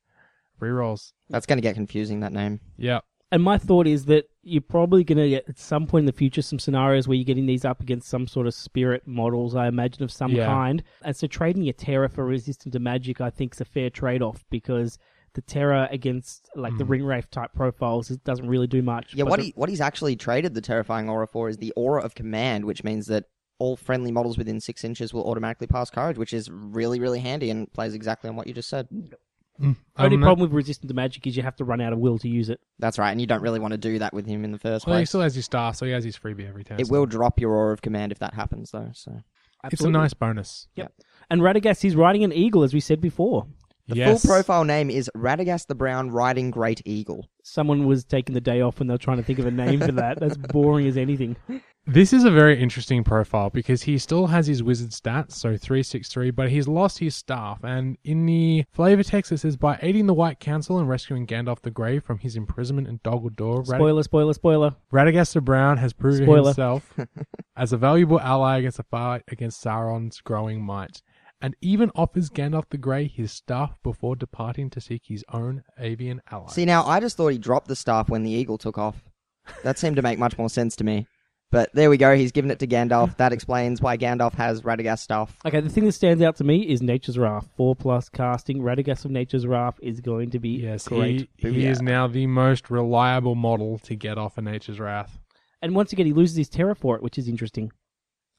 rerolls. 0.60 1.14
That's 1.30 1.46
going 1.46 1.58
to 1.58 1.62
get 1.62 1.76
confusing, 1.76 2.20
that 2.22 2.34
name. 2.34 2.60
Yep. 2.78 3.04
And 3.32 3.42
my 3.44 3.58
thought 3.58 3.88
is 3.88 4.06
that 4.06 4.26
you're 4.44 4.62
probably 4.62 5.04
going 5.06 5.18
to 5.20 5.30
get 5.30 5.48
at 5.48 5.58
some 5.58 5.88
point 5.88 6.02
in 6.02 6.06
the 6.08 6.12
future 6.12 6.42
some 6.42 6.60
scenarios 6.60 7.08
where 7.08 7.16
you're 7.16 7.24
getting 7.24 7.46
these 7.46 7.64
up 7.64 7.80
against 7.82 8.10
some 8.10 8.28
sort 8.28 8.46
of 8.46 8.54
spirit 8.54 9.04
models, 9.08 9.56
I 9.56 9.68
imagine, 9.68 10.04
of 10.04 10.12
some 10.12 10.32
Yeah. 10.32 10.46
kind. 10.48 10.84
And 11.04 11.16
so 11.16 11.28
trading 11.28 11.64
your 11.64 11.74
terror 11.74 12.10
for 12.10 12.26
resistant 12.26 12.74
to 12.74 12.80
magic, 12.80 13.22
I 13.22 13.30
think, 13.30 13.54
is 13.54 13.62
a 13.62 13.66
fair 13.66 13.90
trade 13.90 14.22
off 14.22 14.44
because 14.50 14.98
the 15.34 15.42
Terror 15.42 15.88
against 15.92 16.50
like 16.56 16.78
the 16.78 16.84
Mm. 16.84 16.90
Ring 16.90 17.04
Wraith 17.06 17.32
type 17.32 17.52
profiles 17.54 18.12
it 18.12 18.24
doesn't 18.24 18.48
really 18.48 18.68
do 18.68 18.82
much. 18.82 19.14
Yeah, 19.14 19.24
But 19.24 19.30
what 19.30 19.40
the- 19.40 19.46
he 19.48 19.54
what 19.56 19.70
he's 19.70 19.82
actually 19.82 20.16
traded 20.16 20.54
the 20.54 20.62
terrifying 20.62 21.10
aura 21.10 21.28
for 21.28 21.48
is 21.50 21.58
the 21.58 21.72
aura 21.76 22.02
of 22.04 22.16
command, 22.16 22.66
which 22.66 22.84
means 22.84 23.08
that 23.08 23.26
all 23.60 23.76
friendly 23.78 24.12
models 24.12 24.38
within 24.38 24.60
six 24.60 24.84
inches 24.84 25.14
will 25.14 25.24
automatically 25.30 25.68
pass 25.68 25.90
courage, 25.90 26.18
which 26.18 26.34
is 26.34 26.50
really 26.52 27.00
really 27.00 27.20
handy 27.20 27.50
and 27.50 27.72
plays 27.74 27.94
exactly 27.94 28.30
on 28.30 28.36
what 28.36 28.48
you 28.48 28.54
just 28.54 28.70
said. 28.70 28.88
Mm. 29.60 29.76
only 29.98 30.16
Um, 30.16 30.22
problem 30.24 30.50
with 30.50 30.56
resistant 30.56 30.88
to 30.90 30.96
magic 30.96 31.28
is 31.28 31.38
you 31.38 31.44
have 31.44 31.56
to 31.58 31.64
run 31.64 31.82
out 31.82 31.94
of 31.94 32.00
will 32.00 32.18
to 32.20 32.28
use 32.28 32.50
it. 32.50 32.60
That's 32.80 32.98
right, 32.98 33.12
and 33.12 33.22
you 33.22 33.28
don't 33.28 33.42
really 33.44 33.60
want 33.60 33.74
to 33.74 33.78
do 33.78 34.00
that 34.00 34.12
with 34.12 34.26
him 34.26 34.44
in 34.44 34.52
the 34.52 34.58
first 34.58 34.88
Well, 34.88 34.96
he 34.96 35.02
place. 35.02 35.10
still 35.10 35.22
has 35.22 35.36
his 35.36 35.46
star, 35.46 35.74
so 35.76 35.86
he 35.86 35.92
has 35.92 36.04
his 36.04 36.18
freebie 36.18 36.48
every 36.50 36.64
turn. 36.64 36.80
it 36.80 36.88
so 36.88 36.92
will 36.92 37.06
drop 37.06 37.40
your 37.40 37.52
aura 37.54 37.72
of 37.74 37.82
command 37.84 38.12
if 38.12 38.18
that 38.20 38.34
happens, 38.34 38.72
though. 38.72 38.90
So 38.94 39.12
It's 39.12 39.64
a 39.64 39.66
Absolutely. 39.68 40.00
nice 40.00 40.14
bonus. 40.16 40.68
Yep. 40.76 40.92
And 41.30 41.42
Radagast 41.42 41.86
is 41.86 41.96
riding 41.96 42.24
an 42.24 42.34
eagle, 42.34 42.64
as 42.64 42.74
we 42.74 42.80
said 42.80 43.00
before. 43.00 43.46
The 43.88 43.96
yes. 43.96 44.22
full 44.22 44.30
profile 44.30 44.64
name 44.64 44.90
is 44.90 45.10
Radagast 45.16 45.68
the 45.68 45.76
Brown 45.76 46.12
riding 46.12 46.52
Great 46.52 46.82
Eagle. 46.86 47.28
Someone 47.44 47.86
was 47.86 48.04
taking 48.06 48.34
the 48.34 48.42
day 48.42 48.62
off 48.62 48.80
when 48.80 48.88
they 48.88 48.94
were 48.94 49.00
trying 49.00 49.18
to 49.18 49.24
think 49.24 49.40
of 49.40 49.46
a 49.46 49.52
name 49.52 49.80
for 49.80 49.92
that. 49.94 50.20
That's 50.20 50.38
boring 50.54 50.88
as 50.88 50.98
anything. 50.98 51.36
This 51.88 52.14
is 52.14 52.24
a 52.26 52.30
very 52.32 52.62
interesting 52.62 53.04
profile 53.04 53.50
because 53.50 53.82
he 53.82 53.98
still 53.98 54.28
has 54.28 54.46
his 54.46 54.62
wizard 54.62 54.92
stats, 54.92 55.32
so 55.32 55.58
363, 55.58 56.30
but 56.30 56.50
he's 56.50 56.68
lost 56.68 57.00
his 57.00 57.16
staff. 57.16 57.60
And 57.64 57.98
in 58.04 58.28
the 58.28 58.66
flavor 58.72 59.02
text, 59.02 59.32
it 59.32 59.40
says 59.40 59.58
by 59.58 59.80
aiding 59.82 60.06
the 60.06 60.14
White 60.14 60.40
Council 60.40 60.78
and 60.78 60.88
rescuing 60.88 61.26
Gandalf 61.26 61.62
the 61.62 61.72
Grey 61.72 61.98
from 61.98 62.20
his 62.20 62.36
imprisonment 62.36 62.88
in 62.88 63.00
Dol 63.04 63.22
Guldur, 63.22 63.68
Rad- 63.68 63.80
Spoiler, 63.80 64.04
spoiler, 64.04 64.34
spoiler. 64.34 64.76
Radagast 64.94 65.34
the 65.34 65.42
Brown 65.42 65.78
has 65.78 65.92
proven 65.92 66.26
Spoiler. 66.26 66.50
himself 66.50 66.94
as 67.58 67.74
a 67.74 67.78
valuable 67.78 68.20
ally 68.20 68.60
against 68.60 68.78
the 68.78 68.84
fight 68.84 69.24
against 69.30 69.64
Sauron's 69.64 70.22
growing 70.22 70.62
might, 70.64 71.02
and 71.42 71.56
even 71.62 71.92
offers 71.96 72.30
Gandalf 72.30 72.66
the 72.70 72.78
Grey 72.78 73.08
his 73.08 73.32
staff 73.32 73.76
before 73.84 74.16
departing 74.16 74.70
to 74.72 74.82
seek 74.82 75.04
his 75.06 75.24
own 75.32 75.64
avian 75.80 76.22
ally. 76.32 76.50
See, 76.50 76.66
now 76.66 76.86
I 76.86 77.00
just 77.00 77.18
thought 77.18 77.30
he 77.30 77.38
dropped 77.38 77.68
the 77.68 77.76
staff 77.76 78.10
when 78.10 78.24
the 78.24 78.32
eagle 78.32 78.58
took 78.58 78.78
off. 78.78 79.04
That 79.64 79.80
seemed 79.80 79.96
to 79.96 80.02
make 80.02 80.20
much 80.20 80.38
more 80.38 80.50
sense 80.50 80.76
to 80.78 80.84
me. 80.84 81.08
But 81.52 81.70
there 81.74 81.90
we 81.90 81.98
go. 81.98 82.16
He's 82.16 82.32
given 82.32 82.50
it 82.50 82.60
to 82.60 82.68
Gandalf. 82.68 83.18
That 83.18 83.34
explains 83.34 83.82
why 83.82 83.98
Gandalf 83.98 84.34
has 84.36 84.62
Radagast 84.62 85.00
staff. 85.00 85.36
Okay, 85.46 85.60
the 85.60 85.70
thing 85.70 85.84
that 85.86 85.92
stands 85.92 86.24
out 86.24 86.38
to 86.38 86.46
me 86.46 86.62
is 86.62 86.82
Nature's 86.82 87.18
Wrath. 87.18 87.50
Four 87.58 87.76
plus 87.76 88.08
casting. 88.08 88.62
Radagast 88.62 89.04
of 89.04 89.12
Nature's 89.12 89.46
Wrath 89.46 89.78
is 89.82 90.00
going 90.00 90.30
to 90.32 90.40
be 90.40 90.62
yes, 90.62 90.88
great. 90.88 91.30
he, 91.36 91.52
he 91.52 91.66
is 91.66 91.82
now 91.82 92.08
the 92.08 92.26
most 92.26 92.70
reliable 92.70 93.36
model 93.36 93.80
to 93.80 93.96
get 93.96 94.18
off 94.18 94.38
a 94.38 94.42
Nature's 94.42 94.80
Wrath. 94.80 95.20
And 95.62 95.76
once 95.76 95.92
again, 95.92 96.06
he 96.06 96.14
loses 96.14 96.38
his 96.38 96.50
Terror 96.50 96.74
for 96.74 96.96
it, 96.96 97.04
which 97.04 97.18
is 97.18 97.28
interesting. 97.28 97.74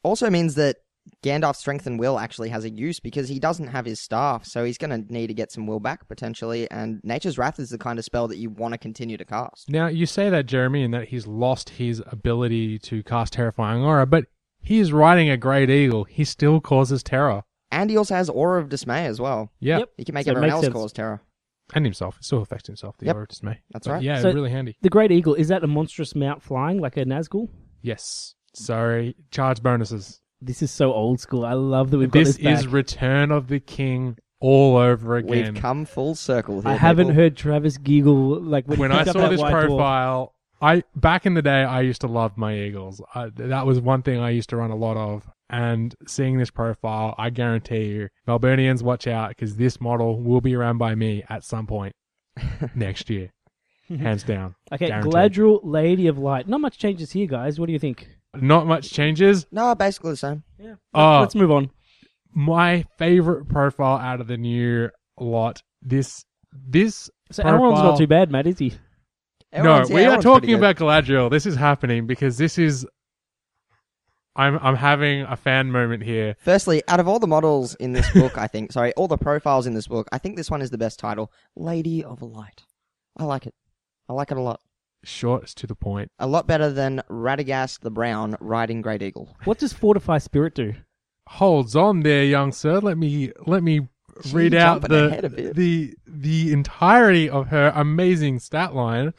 Also 0.02 0.30
means 0.30 0.54
that 0.54 0.76
Gandalf's 1.22 1.58
strength 1.58 1.86
and 1.86 1.98
will 1.98 2.18
actually 2.18 2.48
has 2.50 2.64
a 2.64 2.70
use 2.70 3.00
because 3.00 3.28
he 3.28 3.38
doesn't 3.38 3.68
have 3.68 3.84
his 3.84 4.00
staff, 4.00 4.44
so 4.46 4.64
he's 4.64 4.78
going 4.78 4.90
to 5.04 5.12
need 5.12 5.26
to 5.28 5.34
get 5.34 5.50
some 5.52 5.66
will 5.66 5.80
back 5.80 6.06
potentially. 6.08 6.70
And 6.70 7.00
Nature's 7.02 7.38
Wrath 7.38 7.58
is 7.58 7.70
the 7.70 7.78
kind 7.78 7.98
of 7.98 8.04
spell 8.04 8.28
that 8.28 8.38
you 8.38 8.50
want 8.50 8.72
to 8.74 8.78
continue 8.78 9.16
to 9.16 9.24
cast. 9.24 9.68
Now, 9.68 9.86
you 9.88 10.06
say 10.06 10.30
that, 10.30 10.46
Jeremy, 10.46 10.84
and 10.84 10.94
that 10.94 11.08
he's 11.08 11.26
lost 11.26 11.70
his 11.70 12.02
ability 12.06 12.78
to 12.80 13.02
cast 13.02 13.32
Terrifying 13.32 13.82
Aura, 13.82 14.06
but 14.06 14.26
he 14.60 14.78
is 14.78 14.92
riding 14.92 15.28
a 15.28 15.36
Great 15.36 15.70
Eagle. 15.70 16.04
He 16.04 16.24
still 16.24 16.60
causes 16.60 17.02
terror. 17.02 17.42
And 17.70 17.88
he 17.90 17.96
also 17.96 18.14
has 18.14 18.28
Aura 18.28 18.60
of 18.60 18.68
Dismay 18.68 19.06
as 19.06 19.20
well. 19.20 19.50
Yeah. 19.58 19.78
Yep. 19.78 19.88
He 19.96 20.04
can 20.04 20.14
make 20.14 20.24
So 20.26 20.32
everyone 20.32 20.50
else 20.50 20.62
sense. 20.64 20.72
cause 20.74 20.92
terror. 20.92 21.20
And 21.74 21.84
himself. 21.86 22.18
It 22.18 22.24
still 22.24 22.42
affects 22.42 22.66
himself, 22.66 22.96
the 22.98 23.06
Yep. 23.06 23.14
Aura 23.14 23.22
of 23.24 23.28
Dismay. 23.30 23.60
That's 23.70 23.86
But 23.86 23.94
right. 23.94 24.02
Yeah, 24.02 24.20
So- 24.20 24.32
really 24.32 24.50
handy. 24.50 24.76
The 24.82 24.90
Great 24.90 25.10
Eagle, 25.10 25.34
is 25.34 25.48
that 25.48 25.64
a 25.64 25.66
monstrous 25.66 26.14
mount 26.14 26.42
flying 26.42 26.78
like 26.80 26.96
a 26.96 27.04
Nazgul? 27.04 27.48
Yes. 27.80 28.34
Sorry. 28.54 29.16
Charge 29.30 29.62
bonuses. 29.62 30.20
This 30.44 30.60
is 30.62 30.70
so 30.70 30.92
old 30.92 31.20
school. 31.20 31.44
I 31.44 31.52
love 31.52 31.90
that 31.90 31.98
we've 31.98 32.10
got 32.10 32.18
This 32.24 32.36
this, 32.36 32.60
is. 32.60 32.66
Return 32.66 33.30
of 33.30 33.46
the 33.48 33.60
King 33.60 34.16
all 34.40 34.76
over 34.76 35.16
again. 35.16 35.54
We've 35.54 35.62
come 35.62 35.84
full 35.84 36.14
circle 36.16 36.60
here. 36.60 36.70
I 36.70 36.74
haven't 36.74 37.06
people. 37.08 37.22
heard 37.22 37.36
Travis 37.36 37.78
giggle 37.78 38.40
like 38.40 38.66
when, 38.66 38.78
when 38.80 38.90
he 38.90 38.96
I 38.96 39.04
picked 39.04 39.16
up 39.16 39.22
saw 39.22 39.28
this 39.28 39.40
white 39.40 39.52
dwarf. 39.54 39.66
profile, 39.68 40.34
I 40.60 40.82
back 40.96 41.26
in 41.26 41.34
the 41.34 41.42
day 41.42 41.62
I 41.62 41.80
used 41.82 42.00
to 42.00 42.08
love 42.08 42.36
my 42.36 42.56
Eagles. 42.58 43.00
I, 43.14 43.30
that 43.36 43.66
was 43.66 43.80
one 43.80 44.02
thing 44.02 44.18
I 44.18 44.30
used 44.30 44.50
to 44.50 44.56
run 44.56 44.70
a 44.70 44.76
lot 44.76 44.96
of. 44.96 45.30
And 45.48 45.94
seeing 46.06 46.38
this 46.38 46.50
profile, 46.50 47.14
I 47.18 47.28
guarantee 47.30 47.84
you, 47.84 48.08
Melburnians, 48.26 48.82
watch 48.82 49.06
out 49.06 49.28
because 49.28 49.56
this 49.56 49.80
model 49.80 50.20
will 50.20 50.40
be 50.40 50.56
around 50.56 50.78
by 50.78 50.94
me 50.94 51.22
at 51.28 51.44
some 51.44 51.66
point 51.66 51.94
next 52.74 53.10
year, 53.10 53.30
hands 53.88 54.22
down. 54.24 54.54
Okay, 54.72 54.86
Guaranteed. 54.88 55.12
Galadriel, 55.12 55.60
Lady 55.62 56.06
of 56.06 56.16
Light. 56.18 56.48
Not 56.48 56.62
much 56.62 56.78
changes 56.78 57.12
here, 57.12 57.26
guys. 57.26 57.60
What 57.60 57.66
do 57.66 57.72
you 57.72 57.78
think? 57.78 58.08
Not 58.34 58.66
much 58.66 58.90
changes. 58.90 59.46
No, 59.52 59.74
basically 59.74 60.12
the 60.12 60.16
same. 60.16 60.42
Yeah. 60.58 60.74
Oh. 60.94 61.20
Let's 61.20 61.34
move 61.34 61.50
on. 61.50 61.70
My 62.34 62.84
favorite 62.98 63.48
profile 63.48 63.98
out 63.98 64.20
of 64.20 64.26
the 64.26 64.38
new 64.38 64.88
lot. 65.20 65.62
This 65.82 66.24
this 66.52 67.10
So 67.30 67.42
profile- 67.42 67.60
Elrond's 67.60 67.82
not 67.82 67.98
too 67.98 68.06
bad, 68.06 68.30
Matt, 68.30 68.46
is 68.46 68.58
he? 68.58 68.72
Elrond's- 69.52 69.90
no, 69.90 69.96
yeah, 69.98 70.02
we 70.02 70.04
are 70.04 70.10
Elrond's 70.16 70.24
talking 70.24 70.48
good. 70.50 70.58
about 70.58 70.76
Galadriel. 70.76 71.30
This 71.30 71.44
is 71.46 71.56
happening 71.56 72.06
because 72.06 72.38
this 72.38 72.58
is. 72.58 72.86
I'm 74.34 74.58
I'm 74.62 74.76
having 74.76 75.22
a 75.22 75.36
fan 75.36 75.70
moment 75.70 76.02
here. 76.02 76.36
Firstly, 76.40 76.82
out 76.88 77.00
of 77.00 77.06
all 77.08 77.18
the 77.18 77.26
models 77.26 77.74
in 77.74 77.92
this 77.92 78.10
book, 78.14 78.38
I 78.38 78.46
think, 78.46 78.72
sorry, 78.72 78.94
all 78.94 79.08
the 79.08 79.18
profiles 79.18 79.66
in 79.66 79.74
this 79.74 79.86
book, 79.88 80.08
I 80.10 80.16
think 80.16 80.36
this 80.36 80.50
one 80.50 80.62
is 80.62 80.70
the 80.70 80.78
best 80.78 80.98
title 80.98 81.30
Lady 81.54 82.02
of 82.02 82.22
Light. 82.22 82.62
I 83.18 83.24
like 83.24 83.46
it. 83.46 83.54
I 84.08 84.14
like 84.14 84.30
it 84.30 84.38
a 84.38 84.40
lot. 84.40 84.60
Short, 85.04 85.44
it's 85.44 85.54
to 85.54 85.66
the 85.66 85.74
point. 85.74 86.10
A 86.18 86.26
lot 86.26 86.46
better 86.46 86.70
than 86.70 87.02
Radagast 87.10 87.80
the 87.80 87.90
Brown 87.90 88.36
riding 88.40 88.82
Great 88.82 89.02
Eagle. 89.02 89.36
What 89.44 89.58
does 89.58 89.72
Fortify 89.72 90.18
Spirit 90.18 90.54
do? 90.54 90.74
Holds 91.28 91.76
on 91.76 92.00
there, 92.00 92.24
young 92.24 92.52
sir. 92.52 92.78
Let 92.78 92.98
me 92.98 93.32
let 93.46 93.62
me 93.62 93.88
read 94.32 94.54
out 94.54 94.82
jumping 94.82 94.98
ahead 95.06 95.24
a 95.24 95.28
the 95.28 95.52
the 95.52 95.94
the 96.06 96.52
entirety 96.52 97.28
of 97.30 97.48
her 97.48 97.72
amazing 97.74 98.38
stat 98.38 98.74
line. 98.74 99.14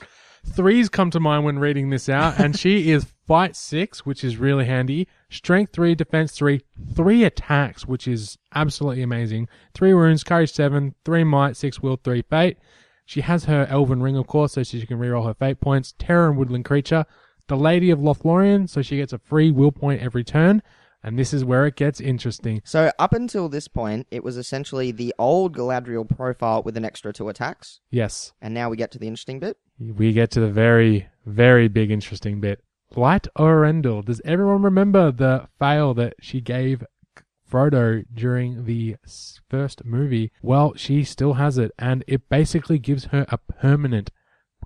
Threes 0.46 0.90
come 0.90 1.10
to 1.12 1.22
mind 1.22 1.46
when 1.46 1.60
reading 1.60 1.90
this 1.90 2.10
out, 2.10 2.38
and 2.38 2.58
she 2.58 2.92
is 2.92 3.06
fight 3.26 3.56
six, 3.56 4.06
which 4.06 4.24
is 4.24 4.38
really 4.38 4.66
handy. 4.66 5.08
Strength 5.30 5.72
three, 5.74 5.96
defense 5.96 6.34
three, 6.34 6.62
three 6.94 7.24
attacks, 7.24 7.88
which 7.88 8.08
is 8.08 8.38
absolutely 8.54 9.02
amazing. 9.02 9.48
Three 9.74 9.94
wounds, 9.94 10.24
courage 10.24 10.52
seven, 10.52 10.96
three 11.06 11.24
might, 11.24 11.56
six 11.56 11.82
will, 11.82 11.96
three 11.96 12.24
fate. 12.24 12.58
She 13.06 13.22
has 13.22 13.46
her 13.46 13.66
elven 13.70 14.02
ring, 14.02 14.16
of 14.18 14.28
course, 14.28 14.54
so 14.54 14.64
she 14.64 14.86
can 14.86 14.98
reroll 15.00 15.26
her 15.26 15.34
fate 15.34 15.60
points. 15.60 15.94
Terror 15.98 16.30
and 16.30 16.38
woodland 16.38 16.66
creature. 16.66 17.06
The 17.48 17.58
Lady 17.58 17.90
of 17.92 18.00
Lothlorien, 18.00 18.70
so 18.70 18.82
she 18.82 18.98
gets 18.98 19.12
a 19.14 19.18
free 19.20 19.52
will 19.52 19.72
point 19.72 20.02
every 20.02 20.24
turn. 20.24 20.62
And 21.06 21.20
this 21.20 21.34
is 21.34 21.44
where 21.44 21.66
it 21.66 21.76
gets 21.76 22.00
interesting. 22.00 22.62
So 22.64 22.90
up 22.98 23.12
until 23.14 23.50
this 23.50 23.68
point, 23.68 24.08
it 24.10 24.24
was 24.24 24.38
essentially 24.38 24.92
the 24.94 25.14
old 25.20 25.54
Galadriel 25.54 26.08
profile 26.08 26.64
with 26.64 26.78
an 26.78 26.86
extra 26.86 27.12
two 27.12 27.28
attacks, 27.28 27.82
Yes, 27.92 28.32
and 28.42 28.54
now 28.54 28.70
we 28.70 28.78
get 28.78 28.92
to 28.92 29.00
the 29.00 29.08
interesting 29.08 29.42
bit. 29.42 29.58
we 29.78 30.14
get 30.14 30.32
to 30.32 30.40
the 30.40 30.48
very, 30.50 31.10
very 31.26 31.68
big 31.68 31.92
interesting 31.92 32.40
bit. 32.40 32.64
Light 32.96 33.28
of 33.36 33.46
Eärendil. 33.48 34.06
Does 34.06 34.22
everyone 34.24 34.62
remember 34.62 35.12
the 35.12 35.50
fail 35.60 35.94
that 35.96 36.14
she 36.22 36.40
gave 36.40 36.86
Frodo 37.54 38.04
during 38.12 38.66
the 38.66 38.96
first 39.48 39.86
movie? 39.86 40.32
Well, 40.42 40.74
she 40.76 41.04
still 41.04 41.34
has 41.34 41.60
it, 41.60 41.72
and 41.78 42.04
it 42.08 42.28
basically 42.28 42.80
gives 42.80 43.06
her 43.06 43.28
a 43.30 43.38
permanent 43.38 44.10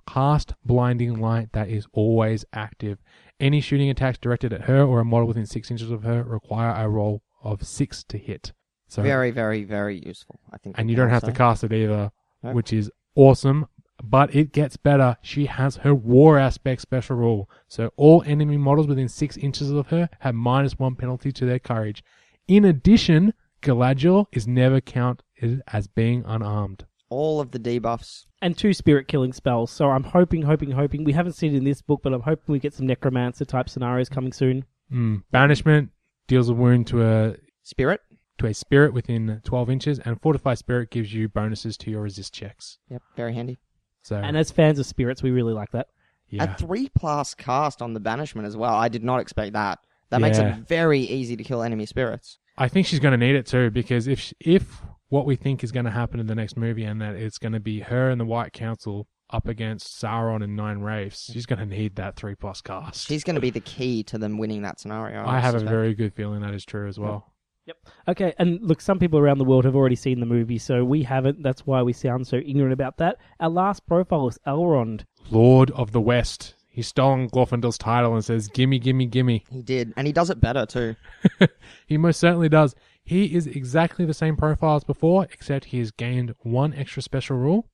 cast 0.08 0.54
blinding 0.64 1.20
light 1.20 1.52
that 1.52 1.68
is 1.68 1.86
always 1.92 2.46
active. 2.54 2.98
Any 3.38 3.60
shooting 3.60 3.90
attacks 3.90 4.16
directed 4.16 4.54
at 4.54 4.62
her 4.62 4.82
or 4.82 5.00
a 5.00 5.04
model 5.04 5.28
within 5.28 5.44
six 5.44 5.70
inches 5.70 5.90
of 5.90 6.02
her 6.04 6.22
require 6.22 6.74
a 6.82 6.88
roll 6.88 7.22
of 7.42 7.62
six 7.66 8.02
to 8.04 8.16
hit. 8.16 8.52
So 8.88 9.02
Very, 9.02 9.32
very, 9.32 9.64
very 9.64 10.02
useful. 10.04 10.40
I 10.50 10.56
think. 10.56 10.78
and 10.78 10.88
you 10.88 10.96
don't 10.96 11.10
have 11.10 11.24
to 11.24 11.32
cast 11.32 11.62
it 11.64 11.72
either, 11.74 12.10
No. 12.42 12.52
which 12.52 12.72
is 12.72 12.90
awesome. 13.14 13.66
But 14.02 14.34
it 14.34 14.52
gets 14.52 14.76
better. 14.78 15.18
She 15.20 15.44
has 15.46 15.76
her 15.78 15.94
war 15.94 16.38
aspect 16.38 16.80
special 16.80 17.16
rule. 17.16 17.50
So 17.66 17.90
all 17.96 18.22
enemy 18.24 18.56
models 18.56 18.86
within 18.86 19.08
six 19.08 19.36
inches 19.36 19.70
of 19.72 19.88
her 19.88 20.08
have 20.20 20.34
minus 20.36 20.78
one 20.78 20.94
penalty 20.94 21.32
to 21.32 21.44
their 21.44 21.58
courage. 21.58 22.02
In 22.48 22.64
addition, 22.64 23.34
Galadriel 23.62 24.26
is 24.32 24.48
never 24.48 24.80
counted 24.80 25.22
as 25.68 25.86
being 25.86 26.24
unarmed. 26.26 26.84
all 27.10 27.40
of 27.40 27.52
the 27.52 27.58
debuffs. 27.58 28.26
And 28.42 28.56
two 28.56 28.72
spirit 28.74 29.08
killing 29.08 29.32
spells. 29.32 29.70
So 29.70 29.88
I'm 29.90 30.04
hoping, 30.04 30.42
hoping, 30.42 30.70
hoping. 30.72 31.04
We 31.04 31.12
haven't 31.12 31.32
seen 31.32 31.54
it 31.54 31.56
in 31.58 31.64
this 31.64 31.80
book, 31.82 32.00
but 32.02 32.12
I'm 32.12 32.20
hoping 32.20 32.52
we 32.52 32.58
get 32.58 32.74
some 32.74 32.86
necromancer 32.86 33.44
type 33.46 33.68
scenarios 33.70 34.08
coming 34.10 34.32
soon. 34.32 34.64
Mm. 34.92 35.22
Banishment 35.30 35.90
deals 36.26 36.48
a 36.50 36.54
wound 36.54 36.86
to 36.88 37.02
a 37.02 37.36
Spirit. 37.62 38.00
to 38.38 38.46
a 38.46 38.52
spirit 38.54 38.92
within 38.92 39.40
12 39.44 39.70
inches, 39.70 39.98
and 40.00 40.20
Fortify 40.20 40.54
Spirit 40.54 40.90
gives 40.90 41.12
you 41.12 41.28
bonuses 41.28 41.76
to 41.78 41.90
your 41.90 42.02
resist 42.02 42.32
checks. 42.34 42.78
Yep, 42.90 43.02
very 43.16 43.34
handy. 43.34 43.58
So 44.02 44.16
And 44.16 44.36
as 44.36 44.50
fans 44.50 44.78
of 44.78 44.86
spirits, 44.86 45.22
we 45.22 45.30
really 45.30 45.52
like 45.54 45.70
that. 45.72 45.88
yeah, 46.28 46.44
A 46.44 46.56
three 46.58 46.88
plus 46.94 47.34
cast 47.34 47.80
on 47.82 47.94
the 47.94 48.00
banishment 48.00 48.46
as 48.46 48.56
well. 48.56 48.74
I 48.74 48.88
did 48.88 49.02
not 49.02 49.20
expect 49.20 49.54
that. 49.54 49.78
That 50.10 50.20
makes 50.20 50.38
Yeah. 50.38 50.56
it 50.56 50.66
very 50.68 51.00
easy 51.00 51.36
to 51.36 51.44
kill 51.44 51.62
enemy 51.62 51.86
spirits. 51.86 52.38
I 52.56 52.68
think 52.68 52.86
she's 52.86 53.00
going 53.00 53.18
to 53.18 53.24
need 53.26 53.36
it 53.36 53.46
too 53.46 53.70
because 53.70 54.06
if 54.08 54.18
sh- 54.20 54.32
if 54.40 54.82
what 55.08 55.26
we 55.26 55.36
think 55.36 55.62
is 55.62 55.72
going 55.72 55.84
to 55.84 55.90
happen 55.90 56.18
in 56.20 56.26
the 56.26 56.34
next 56.34 56.56
movie 56.56 56.84
and 56.84 57.00
that 57.00 57.14
it's 57.14 57.38
going 57.38 57.52
to 57.52 57.60
be 57.60 57.80
her 57.80 58.10
and 58.10 58.20
the 58.20 58.24
White 58.24 58.52
Council 58.52 59.06
up 59.30 59.46
against 59.46 60.00
Sauron 60.00 60.42
and 60.42 60.56
Nine 60.56 60.80
Wraiths, 60.80 61.30
she's 61.32 61.46
going 61.46 61.58
to 61.60 61.66
need 61.66 61.96
that 61.96 62.16
three 62.16 62.34
plus 62.34 62.60
cast. 62.60 63.06
She's 63.06 63.24
going 63.24 63.34
to 63.36 63.40
be 63.40 63.50
the 63.50 63.60
key 63.60 64.02
to 64.04 64.18
them 64.18 64.38
winning 64.38 64.62
that 64.62 64.80
scenario. 64.80 65.24
I 65.26 65.38
have 65.40 65.54
a 65.54 65.58
suspect. 65.60 65.70
very 65.70 65.94
good 65.94 66.14
feeling 66.14 66.40
that 66.40 66.54
is 66.54 66.64
true 66.64 66.88
as 66.88 66.98
well. 66.98 67.32
Yep. 67.66 67.76
Okay, 68.08 68.32
and 68.38 68.58
look, 68.62 68.80
some 68.80 68.98
people 68.98 69.18
around 69.18 69.36
the 69.36 69.44
world 69.44 69.66
have 69.66 69.76
already 69.76 69.94
seen 69.96 70.20
the 70.20 70.26
movie, 70.26 70.56
so 70.56 70.82
we 70.84 71.02
haven't. 71.02 71.42
That's 71.42 71.66
why 71.66 71.82
we 71.82 71.92
sound 71.92 72.26
so 72.26 72.36
ignorant 72.38 72.72
about 72.72 72.96
that. 72.96 73.18
Our 73.40 73.50
last 73.50 73.86
profile 73.86 74.26
is 74.28 74.38
Elrond. 74.46 75.02
Lord 75.30 75.70
of 75.72 75.92
the 75.92 76.00
West. 76.00 76.54
He's 76.78 76.86
stolen 76.86 77.28
Glorfindel's 77.28 77.76
title 77.76 78.14
and 78.14 78.24
says, 78.24 78.46
"Gimme, 78.46 78.78
gimme, 78.78 79.06
gimme." 79.06 79.44
He 79.50 79.62
did, 79.62 79.92
and 79.96 80.06
he 80.06 80.12
does 80.12 80.30
it 80.30 80.40
better 80.40 80.64
too. 80.64 80.94
He 81.88 81.96
most 81.96 82.20
certainly 82.20 82.48
does. 82.48 82.76
He 83.02 83.34
is 83.34 83.48
exactly 83.48 84.04
the 84.04 84.14
same 84.14 84.36
profile 84.36 84.76
as 84.76 84.84
before, 84.84 85.24
except 85.24 85.64
he 85.64 85.80
has 85.80 85.90
gained 85.90 86.36
one 86.42 86.72
extra 86.72 87.02
special 87.02 87.36
rule. 87.36 87.66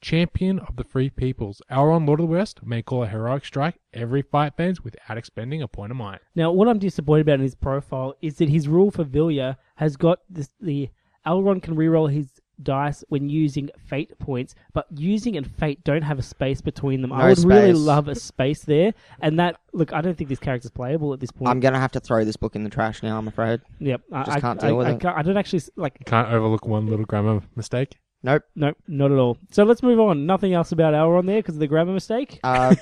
Champion 0.00 0.60
of 0.60 0.76
the 0.76 0.84
Free 0.84 1.10
Peoples. 1.10 1.60
Elrond, 1.68 2.06
Lord 2.06 2.20
of 2.20 2.28
the 2.28 2.32
West, 2.32 2.64
may 2.64 2.80
call 2.80 3.02
a 3.02 3.08
heroic 3.08 3.44
strike 3.44 3.80
every 3.92 4.22
fight 4.22 4.56
phase 4.56 4.84
without 4.84 5.18
expending 5.18 5.60
a 5.60 5.66
point 5.66 5.90
of 5.90 5.96
might. 5.96 6.20
Now, 6.36 6.52
what 6.52 6.68
I'm 6.68 6.78
disappointed 6.78 7.22
about 7.22 7.40
in 7.40 7.40
his 7.40 7.56
profile 7.56 8.14
is 8.22 8.36
that 8.36 8.50
his 8.50 8.68
rule 8.68 8.92
for 8.92 9.04
Vilya 9.04 9.56
has 9.78 9.96
got 9.96 10.20
this, 10.30 10.48
the 10.60 10.90
Elrond 11.26 11.64
can 11.64 11.74
reroll 11.74 12.08
his 12.08 12.40
dice 12.62 13.04
when 13.08 13.28
using 13.28 13.70
fate 13.86 14.18
points, 14.18 14.54
but 14.72 14.86
using 14.90 15.36
and 15.36 15.46
fate 15.46 15.82
don't 15.84 16.02
have 16.02 16.18
a 16.18 16.22
space 16.22 16.60
between 16.60 17.02
them. 17.02 17.12
I 17.12 17.22
No 17.22 17.28
would 17.28 17.38
really 17.44 17.72
space. 17.72 17.76
love 17.78 18.08
a 18.08 18.14
space 18.14 18.62
there, 18.64 18.92
and 19.20 19.38
that 19.38 19.56
look, 19.72 19.92
I 19.92 20.00
don't 20.00 20.16
think 20.16 20.28
this 20.30 20.38
character's 20.38 20.70
playable 20.70 21.12
at 21.12 21.20
this 21.20 21.30
point. 21.30 21.48
I'm 21.48 21.60
going 21.60 21.74
to 21.74 21.80
have 21.80 21.92
to 21.92 22.00
throw 22.00 22.24
this 22.24 22.36
book 22.36 22.56
in 22.56 22.64
the 22.64 22.70
trash 22.70 23.02
now. 23.02 23.18
I'm 23.18 23.28
afraid. 23.28 23.60
yep, 23.78 24.00
I, 24.12 24.24
just 24.24 24.36
I 24.36 24.40
can't 24.40 24.62
I, 24.62 24.68
deal 24.68 24.76
with 24.76 24.86
I 24.86 24.90
it. 24.92 25.00
can't- 25.00 25.16
I 25.18 25.22
don't 25.22 25.36
actually 25.36 25.62
like. 25.76 26.04
Can't 26.06 26.28
overlook 26.28 26.66
one 26.66 26.86
little 26.86 27.04
grammar 27.06 27.42
mistake. 27.56 27.96
Nope. 28.22 28.42
Nope, 28.56 28.76
not 28.88 29.12
at 29.12 29.18
all. 29.18 29.38
So 29.52 29.62
let's 29.64 29.82
move 29.82 30.00
on. 30.00 30.26
Nothing 30.26 30.52
else 30.52 30.72
about 30.72 30.92
Elrond 30.94 31.26
there 31.26 31.38
because 31.38 31.54
of 31.54 31.60
the 31.60 31.68
grammar 31.68 31.92
mistake. 31.92 32.40
Uh, 32.42 32.74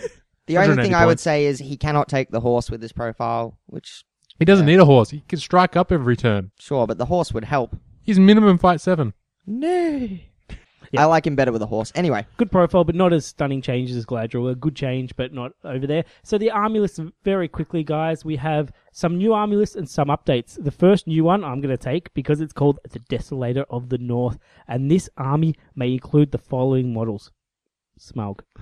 the 0.46 0.56
only 0.56 0.68
180 0.70 0.82
thing 0.82 0.94
I 0.94 1.04
would 1.04 1.20
say 1.20 1.44
is 1.44 1.58
he 1.58 1.76
cannot 1.76 2.08
take 2.08 2.30
the 2.30 2.40
horse 2.40 2.70
with 2.70 2.80
his 2.80 2.92
profile, 2.92 3.58
which 3.66 4.04
He 4.38 4.44
doesn't 4.46 4.66
Yeah. 4.66 4.76
need 4.76 4.80
a 4.80 4.86
horse. 4.86 5.10
He 5.10 5.20
can 5.28 5.38
strike 5.38 5.76
up 5.76 5.92
every 5.92 6.16
turn. 6.16 6.52
sure, 6.58 6.86
but 6.86 6.96
the 6.98 7.06
horse 7.06 7.32
would 7.34 7.44
help. 7.44 7.76
He's 8.02 8.18
minimum 8.18 8.56
fight 8.56 8.80
seven. 8.80 9.12
No. 9.46 10.08
Yeah. 10.92 11.02
I 11.02 11.04
like 11.06 11.26
him 11.26 11.34
better 11.34 11.52
with 11.52 11.62
a 11.62 11.66
horse. 11.66 11.90
Anyway, 11.94 12.26
good 12.36 12.50
profile, 12.50 12.84
but 12.84 12.94
not 12.94 13.12
as 13.12 13.26
stunning 13.26 13.60
changes 13.60 13.96
as 13.96 14.06
Galadriel. 14.06 14.52
A 14.52 14.54
good 14.54 14.76
change, 14.76 15.14
but 15.16 15.32
not 15.32 15.52
over 15.64 15.86
there. 15.86 16.04
So 16.22 16.38
the 16.38 16.50
army 16.50 16.78
list 16.78 17.00
very 17.24 17.48
quickly, 17.48 17.82
guys. 17.82 18.24
We 18.24 18.36
have 18.36 18.72
some 18.92 19.18
new 19.18 19.34
army 19.34 19.56
lists 19.56 19.76
and 19.76 19.88
some 19.88 20.08
updates. 20.08 20.62
The 20.62 20.70
first 20.70 21.06
new 21.06 21.24
one 21.24 21.44
I'm 21.44 21.60
going 21.60 21.76
to 21.76 21.82
take 21.82 22.14
because 22.14 22.40
it's 22.40 22.52
called 22.52 22.78
the 22.88 23.00
Desolator 23.00 23.64
of 23.68 23.88
the 23.88 23.98
North, 23.98 24.38
and 24.68 24.90
this 24.90 25.10
army 25.16 25.56
may 25.74 25.92
include 25.92 26.30
the 26.30 26.38
following 26.38 26.92
models: 26.92 27.30
Smaug. 27.98 28.40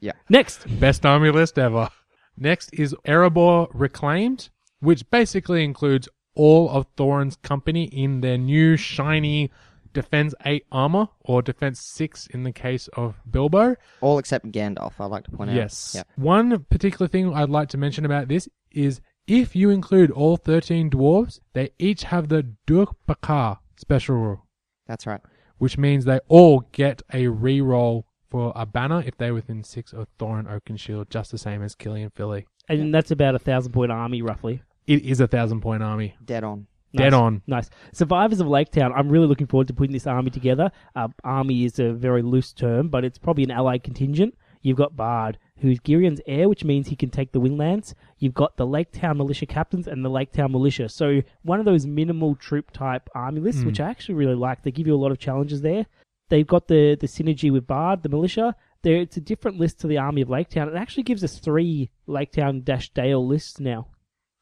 Yeah. 0.00 0.12
Next, 0.28 0.66
Best 0.80 1.06
army 1.06 1.30
list 1.30 1.60
ever. 1.60 1.88
Next 2.36 2.70
is 2.72 2.92
Erebor 3.06 3.68
Reclaimed, 3.72 4.48
which 4.80 5.08
basically 5.12 5.62
includes 5.62 6.08
all 6.34 6.70
of 6.70 6.86
Thorin's 6.96 7.36
company 7.36 7.84
in 7.84 8.20
their 8.20 8.38
new 8.38 8.76
shiny 8.76 9.50
Defense 9.92 10.34
8 10.46 10.64
armor, 10.72 11.08
or 11.20 11.42
Defense 11.42 11.78
6 11.82 12.26
in 12.28 12.44
the 12.44 12.52
case 12.52 12.88
of 12.96 13.16
Bilbo. 13.30 13.76
all 14.00 14.18
except 14.18 14.50
Gandalf. 14.50 14.92
I'd 14.98 15.06
like 15.10 15.24
to 15.24 15.30
point 15.30 15.50
out. 15.50 15.56
Yes. 15.56 15.92
Yeah. 15.94 16.02
One 16.16 16.64
particular 16.70 17.06
thing 17.08 17.34
I'd 17.34 17.50
like 17.50 17.68
to 17.70 17.76
mention 17.76 18.06
about 18.06 18.28
this 18.28 18.48
is 18.70 19.02
if 19.26 19.54
you 19.54 19.68
include 19.68 20.10
all 20.10 20.38
13 20.38 20.88
dwarves, 20.88 21.40
they 21.52 21.70
each 21.78 22.04
have 22.04 22.28
the 22.28 22.42
Du 22.66 22.86
Bekar 23.06 23.58
special 23.76 24.16
rule, 24.16 24.46
That's 24.86 25.06
right. 25.06 25.20
which 25.58 25.76
means 25.76 26.06
they 26.06 26.20
all 26.28 26.60
get 26.72 27.02
a 27.12 27.24
reroll 27.26 28.04
for 28.30 28.50
a 28.56 28.64
banner 28.64 29.02
if 29.04 29.18
they're 29.18 29.34
within 29.34 29.62
6 29.62 29.92
of 29.92 30.06
Thorin 30.18 30.46
Oakenshield, 30.48 31.10
just 31.10 31.30
the 31.32 31.36
same 31.38 31.62
as 31.62 31.74
Killian 31.74 32.08
Philly. 32.14 32.46
and 32.66 32.94
that's 32.94 33.10
about 33.10 33.34
a 33.34 33.38
thousand 33.38 33.72
point 33.72 33.92
army 33.92 34.22
roughly. 34.22 34.62
It 34.86 35.02
is 35.04 35.20
a 35.20 35.26
thousand 35.28 35.60
point 35.60 35.82
army. 35.82 36.14
Dead 36.24 36.44
on. 36.44 36.66
Dead 36.94 37.10
Nice. 37.10 37.14
on. 37.14 37.42
Nice. 37.46 37.70
Survivors 37.92 38.40
of 38.40 38.48
Lake 38.48 38.70
Town. 38.70 38.92
I'm 38.94 39.08
really 39.08 39.26
looking 39.26 39.46
forward 39.46 39.68
to 39.68 39.74
putting 39.74 39.92
this 39.94 40.06
army 40.06 40.30
together. 40.30 40.70
Uh, 40.94 41.08
army 41.24 41.64
is 41.64 41.78
a 41.78 41.92
very 41.92 42.20
loose 42.22 42.52
term, 42.52 42.88
but 42.88 43.04
it's 43.04 43.16
probably 43.18 43.44
an 43.44 43.50
allied 43.50 43.82
contingent. 43.82 44.36
You've 44.60 44.76
got 44.76 44.94
Bard, 44.94 45.38
who's 45.58 45.80
Girion's 45.80 46.20
heir, 46.26 46.48
which 46.48 46.64
means 46.64 46.86
he 46.88 46.94
can 46.96 47.08
take 47.10 47.32
the 47.32 47.40
Windlance. 47.40 47.94
You've 48.18 48.34
got 48.34 48.56
the 48.56 48.66
Lake 48.66 48.92
Town 48.92 49.16
militia 49.16 49.46
captains 49.46 49.88
and 49.88 50.04
the 50.04 50.10
Lake 50.10 50.32
Town 50.32 50.52
militia. 50.52 50.88
So 50.88 51.22
one 51.42 51.58
of 51.58 51.64
those 51.64 51.86
minimal 51.86 52.34
troop 52.36 52.70
type 52.72 53.08
army 53.14 53.40
lists, 53.40 53.62
Mm. 53.62 53.66
which 53.66 53.80
I 53.80 53.88
actually 53.88 54.16
really 54.16 54.34
like. 54.36 54.62
They 54.62 54.70
give 54.70 54.86
you 54.86 54.94
a 54.94 55.02
lot 55.02 55.10
of 55.12 55.18
challenges 55.18 55.62
there. 55.62 55.86
They've 56.28 56.46
got 56.46 56.68
the 56.68 56.96
the 57.00 57.06
synergy 57.08 57.50
with 57.50 57.66
Bard, 57.66 58.02
the 58.02 58.08
militia. 58.08 58.54
There, 58.82 58.96
it's 58.96 59.16
a 59.16 59.20
different 59.20 59.58
list 59.58 59.80
to 59.80 59.86
the 59.86 59.98
army 59.98 60.20
of 60.20 60.28
Lake 60.30 60.48
Town. 60.50 60.68
It 60.68 60.74
actually 60.76 61.04
gives 61.04 61.24
us 61.24 61.38
three 61.38 61.90
Lake 62.06 62.32
Town 62.32 62.62
dash 62.62 62.90
Dale 62.90 63.26
lists 63.26 63.58
now. 63.60 63.88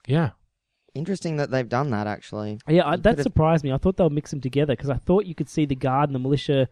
Yeah. 0.07 0.31
Interesting 0.95 1.37
that 1.37 1.51
they've 1.51 1.69
done 1.69 1.91
that. 1.91 2.07
Actually, 2.07 2.59
Yeah, 2.69 2.87
I, 2.87 2.97
that 2.97 3.03
could've- 3.11 3.23
surprised 3.23 3.63
me. 3.65 3.73
I 3.73 3.79
thought 3.79 3.97
they'll 3.97 4.11
mix 4.11 4.31
them 4.31 4.41
together 4.41 4.75
because 4.75 4.91
I 4.91 4.97
thought 4.97 5.27
you 5.27 5.35
could 5.35 5.49
see 5.49 5.65
the 5.65 5.77
guard 5.77 6.09
and 6.09 6.15
the 6.15 6.19
militia 6.19 6.69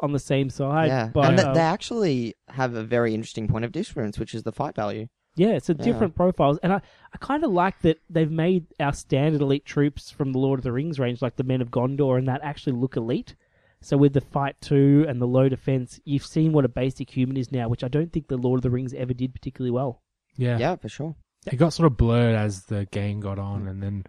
on 0.00 0.12
the 0.12 0.18
same 0.18 0.50
side. 0.50 0.88
yeah, 0.88 1.08
but, 1.14 1.26
and 1.26 1.36
th- 1.38 1.48
uh, 1.48 1.52
they 1.54 1.60
actually 1.60 2.34
have 2.48 2.74
a 2.74 2.82
very 2.82 3.14
interesting 3.14 3.48
point 3.48 3.64
of 3.64 3.72
difference, 3.72 4.18
which 4.18 4.34
is 4.34 4.42
the 4.42 4.52
fight 4.52 4.74
value. 4.74 5.06
yeah, 5.36 5.50
it's 5.50 5.70
a 5.70 5.74
Yeah. 5.78 5.84
different 5.84 6.14
profiles, 6.14 6.58
and 6.62 6.72
I, 6.72 6.76
I 6.76 7.16
kind 7.20 7.42
of 7.44 7.50
like 7.52 7.80
that 7.82 7.98
they've 8.10 8.30
made 8.30 8.66
our 8.80 8.92
standard 8.92 9.40
elite 9.40 9.64
troops 9.64 10.10
from 10.10 10.32
the 10.32 10.38
Lord 10.38 10.60
of 10.60 10.64
the 10.64 10.72
Rings 10.72 10.98
range, 10.98 11.22
like 11.22 11.36
the 11.36 11.42
Men 11.44 11.60
of 11.62 11.70
Gondor, 11.70 12.18
and 12.18 12.28
that 12.28 12.40
actually 12.42 12.74
look 12.74 12.96
elite. 12.96 13.34
So 13.80 13.96
with 13.96 14.12
the 14.14 14.20
fight 14.20 14.56
two 14.60 15.04
and 15.08 15.20
the 15.22 15.26
low 15.26 15.48
defense, 15.48 16.00
you've 16.04 16.24
seen 16.26 16.52
what 16.52 16.64
a 16.64 16.68
basic 16.68 17.10
human 17.10 17.36
is 17.36 17.50
now, 17.52 17.68
which 17.68 17.84
I 17.84 17.88
don't 17.88 18.12
think 18.12 18.28
the 18.28 18.36
Lord 18.36 18.58
of 18.58 18.62
the 18.62 18.70
Rings 18.70 18.94
ever 18.94 19.12
did 19.14 19.32
particularly 19.34 19.70
well. 19.72 20.02
Yeah. 20.36 20.58
Yeah, 20.58 20.76
for 20.76 20.88
sure. 20.88 21.14
It 21.46 21.56
got 21.56 21.72
sort 21.72 21.86
of 21.86 21.96
blurred 21.96 22.34
as 22.34 22.64
the 22.64 22.86
game 22.86 23.20
got 23.20 23.38
on, 23.38 23.68
and 23.68 23.82
then 23.82 24.04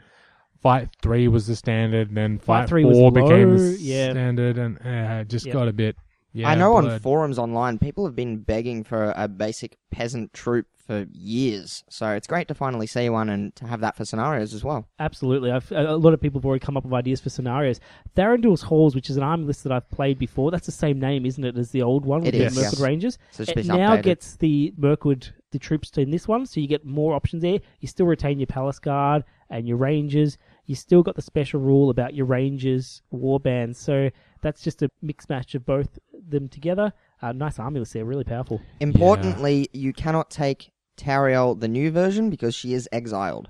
Fight 0.62 0.90
3 1.02 1.28
was 1.28 1.48
the 1.48 1.56
standard, 1.56 2.08
and 2.10 2.18
then 2.18 2.40
Fight 2.40 2.62
Fight, 2.62 2.70
3 2.70 2.86
was 2.86 2.98
4 2.98 3.12
became 3.12 3.52
low, 3.52 3.58
the 3.58 3.78
yeah. 3.80 4.12
standard, 4.12 4.58
and 4.58 4.78
uh, 4.78 5.22
it 5.22 5.30
just 5.30 5.46
Yep. 5.46 5.54
got 5.54 5.68
a 5.68 5.74
bit. 5.74 5.96
Yeah, 6.34 6.50
I 6.50 6.56
know 6.56 6.74
on 6.76 7.00
forums 7.00 7.40
online, 7.40 7.80
people 7.80 8.06
have 8.06 8.16
been 8.16 8.40
begging 8.40 8.84
for 8.84 9.14
a 9.16 9.26
basic 9.28 9.78
peasant 9.90 10.34
troop 10.34 10.66
for 10.86 11.06
years. 11.14 11.84
So 11.90 12.10
it's 12.10 12.28
great 12.28 12.50
to 12.50 12.54
finally 12.54 12.88
see 12.88 13.10
one 13.10 13.30
and 13.30 13.56
to 13.56 13.66
have 13.66 13.80
that 13.80 13.96
for 13.96 14.04
scenarios 14.04 14.54
as 14.54 14.62
well. 14.62 14.86
Absolutely. 15.00 15.50
I've, 15.52 15.72
a 15.72 15.94
a 15.94 15.96
lot 15.98 16.14
of 16.14 16.20
people 16.20 16.42
have 16.42 16.46
already 16.46 16.60
come 16.60 16.76
up 16.76 16.84
with 16.84 16.92
ideas 16.94 17.22
for 17.22 17.30
scenarios. 17.30 17.80
Thranduil's 18.18 18.64
Halls, 18.64 18.96
which 18.96 19.10
is 19.10 19.16
an 19.16 19.24
army 19.24 19.46
list 19.46 19.64
that 19.64 19.72
I've 19.72 19.90
played 19.92 20.20
before, 20.20 20.52
that's 20.52 20.66
the 20.66 20.74
same 20.74 21.00
name, 21.00 21.26
isn't 21.26 21.44
it, 21.44 21.58
as 21.58 21.72
the 21.72 21.82
old 21.84 22.06
one 22.06 22.20
with 22.22 22.36
It 22.36 22.40
the 22.40 22.46
is, 22.48 22.56
Mirkwood 22.56 22.74
yes. 22.74 22.82
Rangers? 22.82 23.18
So 23.32 23.44
it's 23.44 23.52
It 23.54 23.66
now 23.68 23.96
updated. 23.96 24.04
gets 24.04 24.36
the 24.36 24.74
Mirkwood, 24.78 25.34
the 25.56 25.60
troops 25.60 25.90
in 25.98 26.12
this 26.12 26.28
one, 26.28 26.46
so 26.46 26.60
you 26.60 26.68
get 26.68 26.86
more 26.86 27.16
options 27.16 27.42
there. 27.42 27.60
You 27.80 27.88
still 27.88 28.06
retain 28.06 28.40
your 28.40 28.48
Palace 28.48 28.80
Guard 28.80 29.24
and 29.50 29.68
your 29.68 29.78
Rangers. 29.78 30.38
You 30.66 30.76
still 30.76 31.02
got 31.02 31.16
the 31.16 31.22
special 31.22 31.60
rule 31.60 31.90
about 31.90 32.14
your 32.14 32.26
Rangers 32.26 33.02
war 33.12 33.40
bands. 33.40 33.80
So 33.80 34.10
that's 34.42 34.62
just 34.62 34.82
a 34.82 34.90
mix 35.02 35.30
match 35.30 35.56
of 35.56 35.66
both 35.66 35.98
them 36.28 36.48
together. 36.48 36.94
Uh, 37.22 37.32
nice 37.32 37.58
army 37.60 37.80
list 37.80 37.94
there, 37.94 38.06
really 38.06 38.24
powerful. 38.24 38.62
Importantly, 38.80 39.70
you 39.74 39.94
cannot 39.94 40.30
take 40.30 40.72
Tauriel, 40.98 41.60
the 41.60 41.68
new 41.68 41.92
version, 41.92 42.30
because 42.30 42.54
she 42.54 42.74
is 42.74 42.88
exiled. 42.92 43.50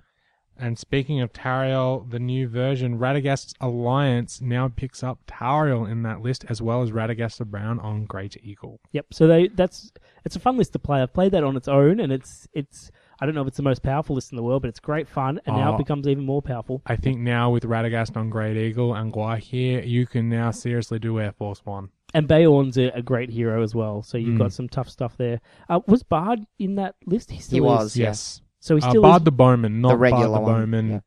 And 0.58 0.80
speaking 0.80 1.20
of 1.22 1.34
Tauriel, 1.34 2.10
the 2.10 2.20
new 2.20 2.48
version, 2.48 2.98
Radagast's 2.98 3.54
Alliance 3.60 4.40
now 4.42 4.70
picks 4.70 5.04
up 5.04 5.20
Tauriel 5.28 5.90
in 5.90 6.04
that 6.04 6.22
list, 6.22 6.46
as 6.48 6.62
well 6.62 6.82
as 6.82 6.92
Radagast 6.92 7.38
the 7.38 7.46
Brown 7.46 7.80
on 7.80 8.06
Great 8.06 8.38
Eagle. 8.42 8.80
Yep. 8.94 9.08
So 9.14 9.28
they 9.28 9.50
that's 9.50 9.92
it's 10.24 10.36
a 10.36 10.40
fun 10.40 10.58
list 10.58 10.74
to 10.74 10.80
play. 10.80 11.02
I've 11.02 11.14
played 11.14 11.34
that 11.34 11.44
on 11.44 11.58
its 11.58 11.68
own, 11.68 12.00
and 12.00 12.12
it's 12.14 12.48
it's 12.54 12.90
I 13.20 13.26
don't 13.26 13.36
know 13.36 13.42
if 13.42 13.48
it's 13.50 13.58
the 13.58 13.64
most 13.64 13.84
powerful 13.84 14.16
list 14.16 14.32
in 14.32 14.38
the 14.38 14.44
world, 14.44 14.62
but 14.62 14.70
it's 14.70 14.80
great 14.80 15.08
fun, 15.10 15.40
and 15.46 15.56
now 15.58 15.76
it 15.76 15.78
becomes 15.78 16.08
even 16.08 16.26
more 16.26 16.42
powerful. 16.42 16.82
I 16.86 16.96
think 16.96 17.20
now 17.20 17.50
with 17.50 17.64
Radagast 17.64 18.16
on 18.18 18.30
Great 18.30 18.56
Eagle 18.58 18.94
and 18.94 19.12
Gwaihir, 19.14 19.86
you 19.88 20.06
can 20.06 20.30
now 20.30 20.52
seriously 20.52 21.00
do 21.00 21.20
Air 21.20 21.32
Force 21.34 21.66
One. 21.66 21.90
And 22.14 22.30
Beorn's 22.30 22.78
a, 22.78 22.92
a 22.98 23.02
great 23.02 23.30
hero 23.30 23.62
as 23.62 23.76
well, 23.76 24.02
so 24.04 24.18
you've 24.18 24.36
Mm. 24.36 24.40
got 24.40 24.54
some 24.54 24.70
tough 24.70 24.88
stuff 24.90 25.18
there. 25.18 25.42
Uh, 25.68 25.82
was 25.86 26.02
Bard 26.02 26.46
in 26.60 26.76
that 26.76 26.96
list? 27.06 27.30
He 27.32 27.42
still 27.42 27.56
He 27.56 27.60
is. 27.60 27.64
was. 27.80 27.98
Yes. 27.98 28.42
So 28.66 28.76
he 28.76 28.82
Uh, 28.82 28.90
still 28.90 29.04
Bard 29.04 29.22
is. 29.22 29.26
the 29.26 29.32
Bowman, 29.32 29.80
not 29.80 29.90
the 29.90 29.98
regular 29.98 30.28
Bard 30.28 30.38
the 30.38 30.42
one. 30.42 30.62
Bowman, 30.62 30.90
Yeah. 30.90 31.00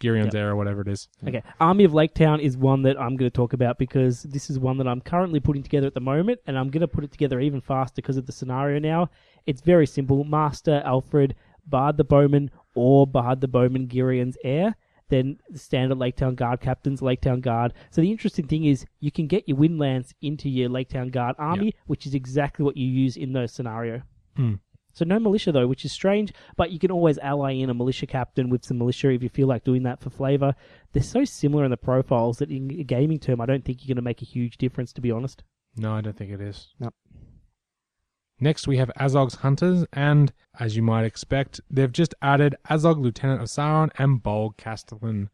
Girion's 0.00 0.32
Yep. 0.32 0.34
Heir 0.34 0.50
or 0.52 0.56
whatever 0.56 0.80
it 0.80 0.88
is. 0.88 1.08
Okay, 1.28 1.42
Army 1.60 1.84
of 1.84 1.92
Lake 1.92 2.14
Town 2.14 2.40
is 2.40 2.56
one 2.56 2.82
that 2.82 2.98
I'm 2.98 3.16
going 3.16 3.30
to 3.30 3.36
talk 3.36 3.52
about 3.52 3.78
because 3.78 4.22
this 4.22 4.48
is 4.48 4.58
one 4.58 4.78
that 4.78 4.88
I'm 4.88 5.02
currently 5.02 5.38
putting 5.38 5.62
together 5.62 5.86
at 5.86 5.92
the 5.92 6.00
moment, 6.00 6.40
and 6.46 6.58
I'm 6.58 6.70
going 6.70 6.80
to 6.80 6.88
put 6.88 7.04
it 7.04 7.12
together 7.12 7.38
even 7.38 7.60
faster 7.60 7.96
because 7.96 8.16
of 8.16 8.24
the 8.24 8.32
scenario 8.32 8.78
now. 8.78 9.10
It's 9.44 9.60
very 9.60 9.86
simple: 9.86 10.24
Master 10.24 10.82
Alfrid, 10.86 11.32
Bard 11.66 11.98
the 11.98 12.04
Bowman, 12.04 12.50
or 12.74 13.06
Bard 13.06 13.42
the 13.42 13.48
Bowman, 13.48 13.88
Girion's 13.88 14.38
heir. 14.42 14.74
Then 15.10 15.38
the 15.50 15.58
standard 15.58 15.98
Lake 15.98 16.16
Town 16.16 16.34
Guard 16.34 16.60
captains, 16.60 17.02
Lake 17.02 17.20
Town 17.20 17.40
Guard. 17.42 17.74
So 17.90 18.00
the 18.00 18.10
interesting 18.10 18.46
thing 18.48 18.64
is 18.64 18.86
you 19.00 19.10
can 19.12 19.26
get 19.26 19.46
your 19.46 19.58
Windlance 19.58 20.14
into 20.22 20.48
your 20.48 20.70
Lake 20.70 20.88
Town 20.88 21.10
Guard 21.10 21.36
army, 21.38 21.74
which 21.86 22.06
is 22.06 22.14
exactly 22.14 22.64
what 22.64 22.76
you 22.78 22.86
use 22.88 23.18
in 23.18 23.32
those 23.34 23.52
scenario. 23.52 24.00
Hmm. 24.36 24.54
So 24.96 25.04
no 25.04 25.18
militia 25.18 25.52
though, 25.52 25.66
which 25.66 25.84
is 25.84 25.92
strange, 25.92 26.32
but 26.56 26.70
you 26.70 26.78
can 26.78 26.90
always 26.90 27.18
ally 27.18 27.52
in 27.52 27.68
a 27.68 27.74
militia 27.74 28.06
captain 28.06 28.48
with 28.48 28.64
some 28.64 28.78
militia 28.78 29.10
if 29.10 29.22
you 29.22 29.28
feel 29.28 29.46
like 29.46 29.62
doing 29.62 29.82
that 29.82 30.00
for 30.00 30.08
flavor. 30.08 30.54
They're 30.94 31.02
so 31.02 31.22
similar 31.26 31.66
in 31.66 31.70
the 31.70 31.76
profiles 31.76 32.38
that 32.38 32.50
in 32.50 32.70
a 32.70 32.82
gaming 32.82 33.18
term, 33.18 33.42
I 33.42 33.46
don't 33.46 33.62
think 33.62 33.82
you're 33.82 33.94
going 33.94 34.02
to 34.02 34.08
make 34.08 34.22
a 34.22 34.24
huge 34.24 34.56
difference, 34.56 34.94
to 34.94 35.02
be 35.02 35.10
honest. 35.10 35.44
No, 35.76 35.92
I 35.92 36.00
don't 36.00 36.16
think 36.16 36.32
it 36.32 36.40
is. 36.40 36.72
No. 36.80 36.88
Next, 38.40 38.66
we 38.66 38.78
have 38.78 38.90
Azog's 38.98 39.34
Hunters, 39.34 39.84
and 39.92 40.32
as 40.58 40.76
you 40.76 40.82
might 40.82 41.04
expect, 41.04 41.60
they've 41.70 41.92
just 41.92 42.14
added 42.22 42.56
Azog, 42.70 42.98
Lieutenant 42.98 43.42
of 43.42 43.48
Sauron, 43.48 43.90
and 43.98 44.22
Bolg 44.22 44.56
Castellan 44.56 45.28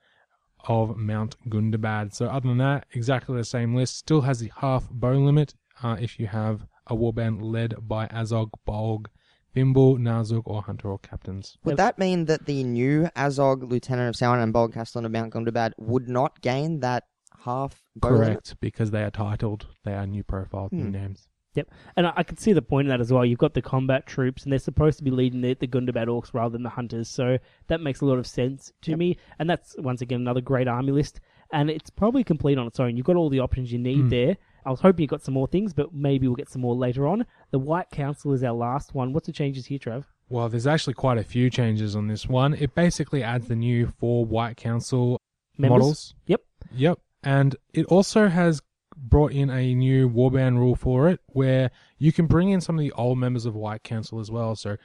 of 0.66 0.96
Mount 0.96 1.36
Gundabad. 1.48 2.12
So, 2.14 2.26
other 2.26 2.48
than 2.48 2.58
that, 2.58 2.86
exactly 2.92 3.36
the 3.36 3.44
same 3.44 3.76
list. 3.76 3.96
Still 3.96 4.22
has 4.22 4.40
the 4.40 4.50
half 4.56 4.90
bow 4.90 5.12
limit 5.12 5.54
uh, 5.84 5.96
if 6.00 6.18
you 6.18 6.26
have 6.26 6.66
a 6.88 6.96
warband 6.96 7.42
led 7.42 7.76
by 7.80 8.08
Azog, 8.08 8.50
Bolg, 8.66 9.06
Fimbul, 9.54 9.98
Narzug, 9.98 10.42
or 10.46 10.62
Hunter 10.62 10.88
or 10.90 10.98
Captains. 10.98 11.56
Would 11.64 11.76
that 11.76 11.98
mean 11.98 12.24
that 12.26 12.46
the 12.46 12.64
new 12.64 13.08
Azog, 13.16 13.68
Lieutenant 13.68 14.08
of 14.08 14.14
Sauron, 14.14 14.42
and 14.42 14.52
Bolg 14.54 14.72
Castellan 14.72 15.04
of 15.04 15.12
Mount 15.12 15.32
Gundabad 15.32 15.72
would 15.78 16.08
not 16.08 16.40
gain 16.40 16.80
that 16.80 17.04
half 17.44 17.82
bow 17.96 18.08
limit? 18.10 18.26
Correct, 18.28 18.56
because 18.60 18.90
they 18.90 19.02
are 19.02 19.10
titled, 19.10 19.66
they 19.84 19.94
are 19.94 20.06
new 20.06 20.22
profiles, 20.24 20.72
new 20.72 20.84
Hmm. 20.86 20.90
names. 20.92 21.28
Yep, 21.54 21.70
and 21.96 22.06
I, 22.06 22.12
I 22.16 22.22
can 22.22 22.38
see 22.38 22.54
the 22.54 22.62
point 22.62 22.88
of 22.88 22.92
that 22.92 23.00
as 23.02 23.12
well. 23.12 23.26
You've 23.26 23.38
got 23.38 23.52
the 23.52 23.60
combat 23.60 24.06
troops, 24.06 24.42
and 24.44 24.50
they're 24.52 24.58
supposed 24.58 24.96
to 24.98 25.04
be 25.04 25.10
leading 25.10 25.42
the, 25.42 25.52
the 25.52 25.68
Gundabad 25.68 26.06
orcs 26.06 26.32
rather 26.32 26.52
than 26.52 26.62
the 26.62 26.70
hunters, 26.70 27.08
so 27.10 27.36
that 27.66 27.82
makes 27.82 28.00
a 28.00 28.06
lot 28.06 28.18
of 28.18 28.26
sense 28.26 28.72
to 28.82 28.92
Yep. 28.92 28.98
me. 28.98 29.18
And 29.38 29.50
that's 29.50 29.76
once 29.78 30.00
again 30.00 30.22
another 30.22 30.40
great 30.40 30.66
army 30.66 30.92
list, 30.92 31.20
and 31.52 31.68
it's 31.68 31.90
probably 31.90 32.24
complete 32.24 32.56
on 32.56 32.66
its 32.66 32.80
own. 32.80 32.96
You've 32.96 33.04
got 33.04 33.16
all 33.16 33.28
the 33.28 33.40
options 33.40 33.70
you 33.70 33.78
need 33.78 34.06
Mm. 34.06 34.10
there. 34.10 34.36
I 34.64 34.70
was 34.70 34.80
hoping 34.80 35.02
you 35.02 35.08
got 35.08 35.22
some 35.22 35.34
more 35.34 35.46
things, 35.46 35.72
but 35.72 35.92
maybe 35.92 36.26
we'll 36.28 36.36
get 36.36 36.48
some 36.48 36.62
more 36.62 36.74
later 36.74 37.06
on. 37.06 37.26
The 37.50 37.58
White 37.58 37.90
Council 37.90 38.32
is 38.32 38.44
our 38.44 38.52
last 38.52 38.94
one. 38.94 39.12
What's 39.12 39.26
the 39.26 39.32
changes 39.32 39.66
here, 39.66 39.78
Trav? 39.78 40.04
Well, 40.28 40.48
there's 40.48 40.66
actually 40.66 40.94
quite 40.94 41.18
a 41.18 41.24
few 41.24 41.50
changes 41.50 41.94
on 41.96 42.06
this 42.06 42.26
one. 42.28 42.54
It 42.54 42.74
basically 42.74 43.22
adds 43.22 43.48
the 43.48 43.56
new 43.56 43.92
four 43.98 44.24
White 44.24 44.56
Council 44.56 45.20
Members? 45.58 45.78
models. 45.78 46.14
Yep. 46.26 46.40
Yep. 46.74 46.98
And 47.22 47.56
it 47.74 47.86
also 47.86 48.28
has 48.28 48.62
brought 48.96 49.32
in 49.32 49.50
a 49.50 49.74
new 49.74 50.08
warband 50.08 50.58
rule 50.58 50.76
for 50.76 51.08
it 51.08 51.20
where 51.26 51.70
you 51.98 52.12
can 52.12 52.26
bring 52.26 52.50
in 52.50 52.60
some 52.60 52.76
of 52.76 52.80
the 52.80 52.92
old 52.92 53.18
members 53.18 53.46
of 53.46 53.54
White 53.54 53.82
Council 53.82 54.20
as 54.20 54.30
well. 54.30 54.54
So 54.54 54.76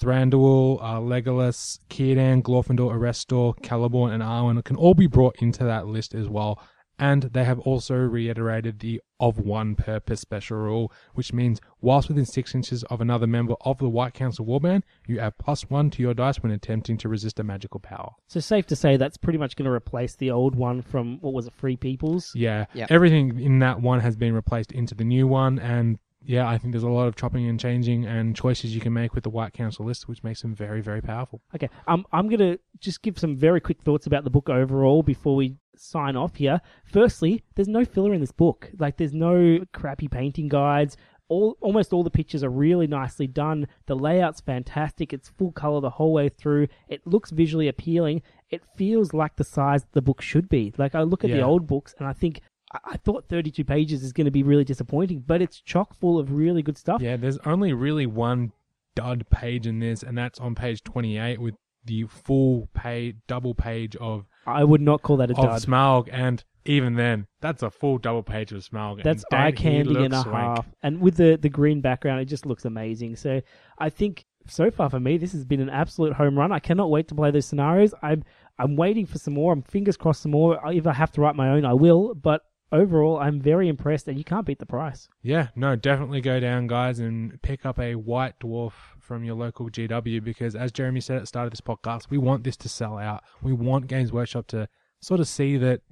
Thranduil, 0.00 0.78
uh, 0.82 1.00
Legolas, 1.00 1.78
Círdan, 1.88 2.42
Glorfindel, 2.42 2.90
Erestor, 2.90 3.58
Celeborn, 3.60 4.12
and 4.12 4.22
Arwen 4.22 4.62
can 4.64 4.76
all 4.76 4.94
be 4.94 5.06
brought 5.06 5.36
into 5.40 5.64
that 5.64 5.86
list 5.86 6.14
as 6.14 6.28
well. 6.28 6.60
And 6.98 7.24
they 7.24 7.44
have 7.44 7.58
also 7.60 7.96
reiterated 7.96 8.78
the 8.78 9.02
of 9.18 9.38
one 9.38 9.74
purpose 9.74 10.20
special 10.20 10.58
rule, 10.58 10.92
which 11.14 11.32
means 11.32 11.60
whilst 11.80 12.08
within 12.08 12.24
six 12.26 12.54
inches 12.54 12.84
of 12.84 13.00
another 13.00 13.26
member 13.26 13.54
of 13.62 13.78
the 13.78 13.88
White 13.88 14.14
Council 14.14 14.44
warband, 14.46 14.82
you 15.06 15.18
add 15.18 15.38
plus 15.38 15.68
one 15.68 15.90
to 15.90 16.02
your 16.02 16.14
dice 16.14 16.42
when 16.42 16.52
attempting 16.52 16.96
to 16.98 17.08
resist 17.08 17.40
a 17.40 17.44
magical 17.44 17.80
power. 17.80 18.12
So 18.28 18.38
safe 18.40 18.66
to 18.66 18.76
say 18.76 18.96
that's 18.96 19.16
pretty 19.16 19.38
much 19.38 19.56
going 19.56 19.66
to 19.66 19.72
replace 19.72 20.14
the 20.14 20.30
old 20.30 20.54
one 20.54 20.82
from 20.82 21.18
what 21.20 21.32
was 21.32 21.46
it, 21.46 21.54
Free 21.54 21.76
Peoples? 21.76 22.32
Yeah, 22.34 22.66
Yep. 22.74 22.90
everything 22.90 23.40
in 23.40 23.58
that 23.60 23.80
one 23.80 24.00
has 24.00 24.14
been 24.16 24.34
replaced 24.34 24.70
into 24.72 24.94
the 24.94 25.04
new 25.04 25.26
one, 25.26 25.58
and 25.58 25.98
yeah, 26.26 26.48
I 26.48 26.56
think 26.58 26.72
there's 26.72 26.82
a 26.84 26.88
lot 26.88 27.06
of 27.06 27.16
chopping 27.16 27.46
and 27.48 27.60
changing 27.60 28.06
and 28.06 28.34
choices 28.34 28.74
you 28.74 28.80
can 28.80 28.92
make 28.94 29.14
with 29.14 29.24
the 29.24 29.30
White 29.30 29.52
Council 29.52 29.84
list, 29.84 30.08
which 30.08 30.22
makes 30.24 30.40
them 30.42 30.54
very, 30.54 30.80
very 30.80 31.02
powerful. 31.02 31.42
Okay, 31.54 31.68
um, 31.86 32.06
I'm 32.12 32.28
going 32.28 32.38
to 32.38 32.58
just 32.78 33.02
give 33.02 33.18
some 33.18 33.36
very 33.36 33.60
quick 33.60 33.82
thoughts 33.82 34.06
about 34.06 34.24
the 34.24 34.30
book 34.30 34.48
overall 34.48 35.02
before 35.02 35.36
we 35.36 35.56
sign 35.76 36.16
off 36.16 36.36
here. 36.36 36.60
Firstly, 36.84 37.42
there's 37.54 37.68
no 37.68 37.84
filler 37.84 38.14
in 38.14 38.20
this 38.20 38.32
book. 38.32 38.70
Like, 38.78 38.96
there's 38.96 39.12
no 39.12 39.60
crappy 39.72 40.08
painting 40.08 40.48
guides. 40.48 40.96
All 41.28 41.56
almost 41.60 41.92
all 41.92 42.02
the 42.02 42.10
pictures 42.10 42.44
are 42.44 42.50
really 42.50 42.86
nicely 42.86 43.26
done. 43.26 43.66
The 43.86 43.96
layout's 43.96 44.42
fantastic. 44.42 45.12
It's 45.12 45.30
full 45.30 45.52
color 45.52 45.80
the 45.80 45.90
whole 45.90 46.12
way 46.12 46.28
through. 46.28 46.68
It 46.88 47.06
looks 47.06 47.30
visually 47.30 47.66
appealing. 47.66 48.22
It 48.50 48.62
feels 48.76 49.14
like 49.14 49.36
the 49.36 49.44
size 49.44 49.86
the 49.92 50.02
book 50.02 50.20
should 50.20 50.50
be. 50.50 50.74
Like 50.76 50.94
I 50.94 51.02
look 51.02 51.24
at 51.24 51.30
the 51.30 51.40
old 51.40 51.66
books 51.66 51.94
and 51.98 52.06
I 52.06 52.12
think 52.12 52.42
I, 52.72 52.78
I 52.92 52.96
thought 52.98 53.28
32 53.30 53.64
pages 53.64 54.02
is 54.02 54.12
going 54.12 54.26
to 54.26 54.30
be 54.30 54.42
really 54.42 54.64
disappointing, 54.64 55.24
but 55.26 55.40
it's 55.40 55.60
chock 55.60 55.94
full 55.94 56.18
of 56.18 56.30
really 56.30 56.62
good 56.62 56.76
stuff. 56.76 57.00
Yeah, 57.00 57.16
there's 57.16 57.38
only 57.46 57.72
really 57.72 58.06
one 58.06 58.52
dud 58.94 59.28
page 59.30 59.66
in 59.66 59.78
this, 59.78 60.02
and 60.02 60.16
that's 60.16 60.38
on 60.40 60.54
page 60.54 60.82
28 60.84 61.40
with 61.40 61.54
the 61.84 62.04
full 62.04 62.68
page, 62.74 63.16
double 63.26 63.54
page 63.54 63.96
of, 63.96 64.26
I 64.46 64.64
would 64.64 64.80
not 64.80 65.02
call 65.02 65.18
that 65.18 65.30
a 65.30 65.36
of 65.36 65.44
dud. 65.44 65.62
Smaug, 65.62 66.08
and 66.12 66.44
even 66.64 66.94
then, 66.94 67.26
that's 67.40 67.62
a 67.62 67.70
full 67.70 67.98
double 67.98 68.22
page 68.22 68.52
of 68.52 68.62
Smaug. 68.62 68.94
and 68.94 69.04
That's 69.04 69.24
eye 69.32 69.50
he 69.50 69.52
candy 69.52 69.96
and 69.96 70.14
a 70.14 70.18
looks 70.18 70.30
half. 70.30 70.66
And 70.82 71.00
with 71.00 71.16
the, 71.16 71.38
the 71.40 71.48
green 71.48 71.80
background, 71.80 72.20
it 72.20 72.26
just 72.26 72.46
looks 72.46 72.64
amazing. 72.64 73.16
So 73.16 73.42
I 73.78 73.90
think 73.90 74.24
so 74.46 74.70
far 74.70 74.90
for 74.90 75.00
me, 75.00 75.18
this 75.18 75.32
has 75.32 75.44
been 75.44 75.60
an 75.60 75.70
absolute 75.70 76.14
home 76.14 76.38
run. 76.38 76.52
I 76.52 76.58
cannot 76.58 76.90
wait 76.90 77.08
to 77.08 77.14
play 77.14 77.30
those 77.30 77.46
scenarios. 77.46 77.94
I'm 78.02 78.24
I'm 78.58 78.76
waiting 78.76 79.06
for 79.06 79.18
some 79.18 79.34
more. 79.34 79.52
I'm 79.52 79.62
fingers 79.62 79.96
crossed 79.96 80.22
some 80.22 80.32
more. 80.32 80.60
If 80.70 80.86
I 80.86 80.92
have 80.92 81.12
to 81.12 81.20
write 81.20 81.36
my 81.36 81.50
own, 81.50 81.64
I 81.64 81.74
will. 81.74 82.14
But 82.14 82.42
overall, 82.70 83.18
I'm 83.18 83.40
very 83.40 83.68
impressed, 83.68 84.08
and 84.08 84.18
you 84.18 84.24
can't 84.24 84.46
beat 84.46 84.58
the 84.58 84.66
price. 84.66 85.08
Yeah, 85.22 85.48
no, 85.56 85.76
definitely 85.76 86.20
go 86.20 86.40
down, 86.40 86.66
guys, 86.66 86.98
and 86.98 87.40
pick 87.42 87.66
up 87.66 87.78
a 87.78 87.94
white 87.94 88.38
dwarf 88.40 88.72
from 89.04 89.22
your 89.22 89.34
local 89.34 89.68
GW 89.68 90.24
because, 90.24 90.56
as 90.56 90.72
Jeremy 90.72 91.00
said 91.00 91.16
at 91.16 91.20
the 91.20 91.26
start 91.26 91.46
of 91.46 91.52
this 91.52 91.60
podcast, 91.60 92.10
we 92.10 92.18
want 92.18 92.42
this 92.42 92.56
to 92.58 92.68
sell 92.68 92.98
out. 92.98 93.22
We 93.42 93.52
want 93.52 93.86
Games 93.86 94.12
Workshop 94.12 94.46
to 94.48 94.68
sort 95.00 95.20
of 95.20 95.28
see 95.28 95.56
that, 95.58 95.82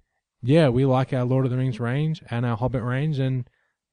yeah, 0.42 0.68
we 0.70 0.84
like 0.84 1.12
our 1.12 1.24
Lord 1.24 1.44
of 1.44 1.50
the 1.50 1.58
Rings 1.58 1.78
range 1.78 2.22
and 2.30 2.46
our 2.46 2.56
Hobbit 2.56 2.82
range, 2.82 3.18
and 3.18 3.48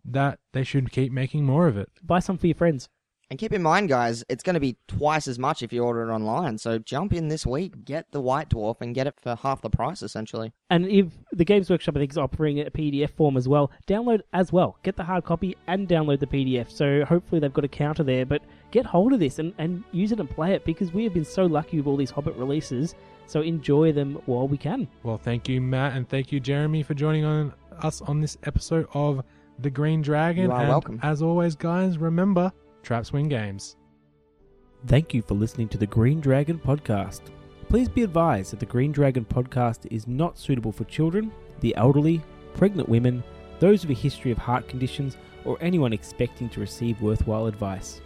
that 0.06 0.40
they 0.54 0.64
should 0.64 0.92
keep 0.92 1.12
making 1.12 1.46
more 1.46 1.68
of 1.68 1.78
it. 1.78 1.90
Buy 2.02 2.20
some 2.20 2.38
for 2.38 2.48
your 2.48 2.56
friends. 2.56 2.90
And 3.32 3.38
keep 3.38 3.54
in 3.54 3.62
mind, 3.62 3.90
guys, 3.90 4.24
it's 4.28 4.42
going 4.42 4.56
to 4.56 4.60
be 4.60 4.76
twice 4.88 5.28
as 5.28 5.38
much 5.38 5.62
if 5.62 5.72
you 5.72 5.84
order 5.84 6.10
it 6.10 6.12
online. 6.12 6.58
So 6.58 6.80
jump 6.80 7.14
in 7.14 7.28
this 7.28 7.46
week, 7.46 7.86
get 7.86 8.12
the 8.12 8.20
White 8.20 8.50
Dwarf, 8.50 8.82
and 8.82 8.96
get 8.96 9.06
it 9.06 9.14
for 9.22 9.36
half 9.36 9.62
the 9.62 9.70
price, 9.70 10.02
essentially. 10.02 10.52
And 10.72 10.88
if 10.88 11.14
the 11.32 11.46
Games 11.46 11.70
Workshop, 11.70 11.96
I 11.96 12.00
think, 12.00 12.12
is 12.12 12.18
offering 12.18 12.60
a 12.60 12.72
PDF 12.72 13.12
form 13.12 13.38
as 13.38 13.48
well, 13.48 13.70
download 13.86 14.22
as 14.34 14.52
well. 14.52 14.78
Get 14.82 14.96
the 14.96 15.04
hard 15.04 15.26
copy 15.26 15.56
and 15.68 15.88
download 15.88 16.22
the 16.22 16.26
PDF. 16.26 16.72
So 16.72 17.06
hopefully 17.06 17.40
they've 17.40 17.54
got 17.54 17.64
a 17.64 17.68
counter 17.68 18.02
there. 18.04 18.26
But 18.26 18.42
get 18.72 18.88
hold 18.88 19.14
of 19.14 19.20
this 19.20 19.38
and, 19.38 19.54
and 19.60 19.84
use 19.92 20.12
it 20.12 20.20
and 20.20 20.28
play 20.28 20.54
it 20.54 20.66
because 20.66 20.92
we 20.92 21.04
have 21.04 21.14
been 21.14 21.24
so 21.24 21.46
lucky 21.46 21.78
with 21.78 21.86
all 21.86 21.98
these 21.98 22.10
Hobbit 22.10 22.36
releases. 22.36 22.96
So 23.28 23.42
enjoy 23.42 23.92
them 23.92 24.20
while 24.26 24.48
we 24.48 24.58
can. 24.58 24.88
Well, 25.04 25.18
thank 25.18 25.48
you, 25.48 25.62
Matt, 25.62 25.96
and 25.96 26.10
thank 26.10 26.32
you, 26.32 26.40
Jeremy, 26.40 26.82
for 26.82 26.96
joining 26.96 27.26
on 27.26 27.54
us 27.84 28.02
on 28.02 28.22
this 28.22 28.40
episode 28.46 28.88
of 28.96 29.24
The 29.60 29.70
Green 29.70 30.02
Dragon. 30.02 30.46
You 30.46 30.52
are 30.52 30.62
and 30.62 30.70
welcome. 30.70 31.00
As 31.04 31.22
always, 31.22 31.56
guys, 31.56 32.00
remember 32.00 32.52
traps 32.84 33.14
win 33.14 33.30
games. 33.30 33.76
Thank 34.88 35.14
you 35.14 35.22
for 35.22 35.34
listening 35.34 35.68
to 35.70 35.78
the 35.78 35.88
Green 35.88 36.22
Dragon 36.22 36.58
podcast. 36.58 37.22
Please 37.68 37.90
be 37.90 38.04
advised 38.04 38.52
that 38.52 38.60
the 38.60 38.66
Green 38.66 38.92
Dragon 38.92 39.26
podcast 39.26 39.86
is 39.92 40.08
not 40.08 40.40
suitable 40.40 40.72
for 40.72 40.86
children, 40.86 41.32
the 41.60 41.76
elderly, 41.76 42.22
pregnant 42.54 42.90
women, 42.90 43.24
those 43.60 43.86
with 43.86 43.98
a 43.98 44.02
history 44.02 44.32
of 44.32 44.38
heart 44.38 44.68
conditions, 44.68 45.18
or 45.46 45.58
anyone 45.62 45.94
expecting 45.94 46.50
to 46.50 46.60
receive 46.60 47.02
worthwhile 47.02 47.46
advice. 47.46 48.02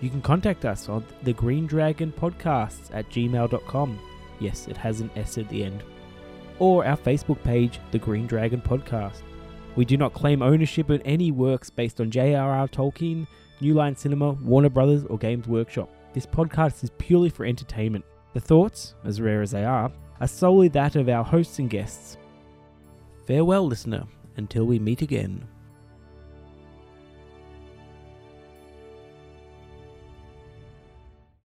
You 0.00 0.10
can 0.10 0.22
contact 0.22 0.64
us 0.64 0.88
on 0.88 1.04
the 1.22 1.32
Green 1.32 1.66
Dragon 1.66 2.12
Podcasts 2.12 2.90
at 2.92 3.08
gmail.com. 3.10 3.98
Yes, 4.38 4.66
it 4.66 4.76
has 4.76 5.00
an 5.00 5.10
S 5.14 5.38
at 5.38 5.48
the 5.48 5.64
end. 5.64 5.82
Or 6.58 6.84
our 6.84 6.96
Facebook 6.96 7.42
page, 7.42 7.78
The 7.90 7.98
Green 7.98 8.26
Dragon 8.26 8.60
Podcast. 8.60 9.22
We 9.76 9.84
do 9.84 9.96
not 9.96 10.14
claim 10.14 10.42
ownership 10.42 10.90
of 10.90 11.02
any 11.04 11.30
works 11.30 11.70
based 11.70 12.00
on 12.00 12.10
J.R.R. 12.10 12.68
Tolkien, 12.68 13.26
New 13.60 13.74
Line 13.74 13.94
Cinema, 13.94 14.32
Warner 14.32 14.70
Brothers, 14.70 15.04
or 15.04 15.18
Games 15.18 15.46
Workshop. 15.46 15.90
This 16.12 16.26
podcast 16.26 16.82
is 16.82 16.90
purely 16.98 17.28
for 17.28 17.44
entertainment. 17.44 18.04
The 18.32 18.40
thoughts, 18.40 18.94
as 19.04 19.20
rare 19.20 19.42
as 19.42 19.50
they 19.50 19.64
are, 19.64 19.92
are 20.20 20.26
solely 20.26 20.68
that 20.68 20.96
of 20.96 21.08
our 21.08 21.24
hosts 21.24 21.58
and 21.58 21.68
guests. 21.68 22.16
Farewell, 23.26 23.66
listener, 23.66 24.04
until 24.36 24.64
we 24.64 24.78
meet 24.78 25.02
again. 25.02 25.46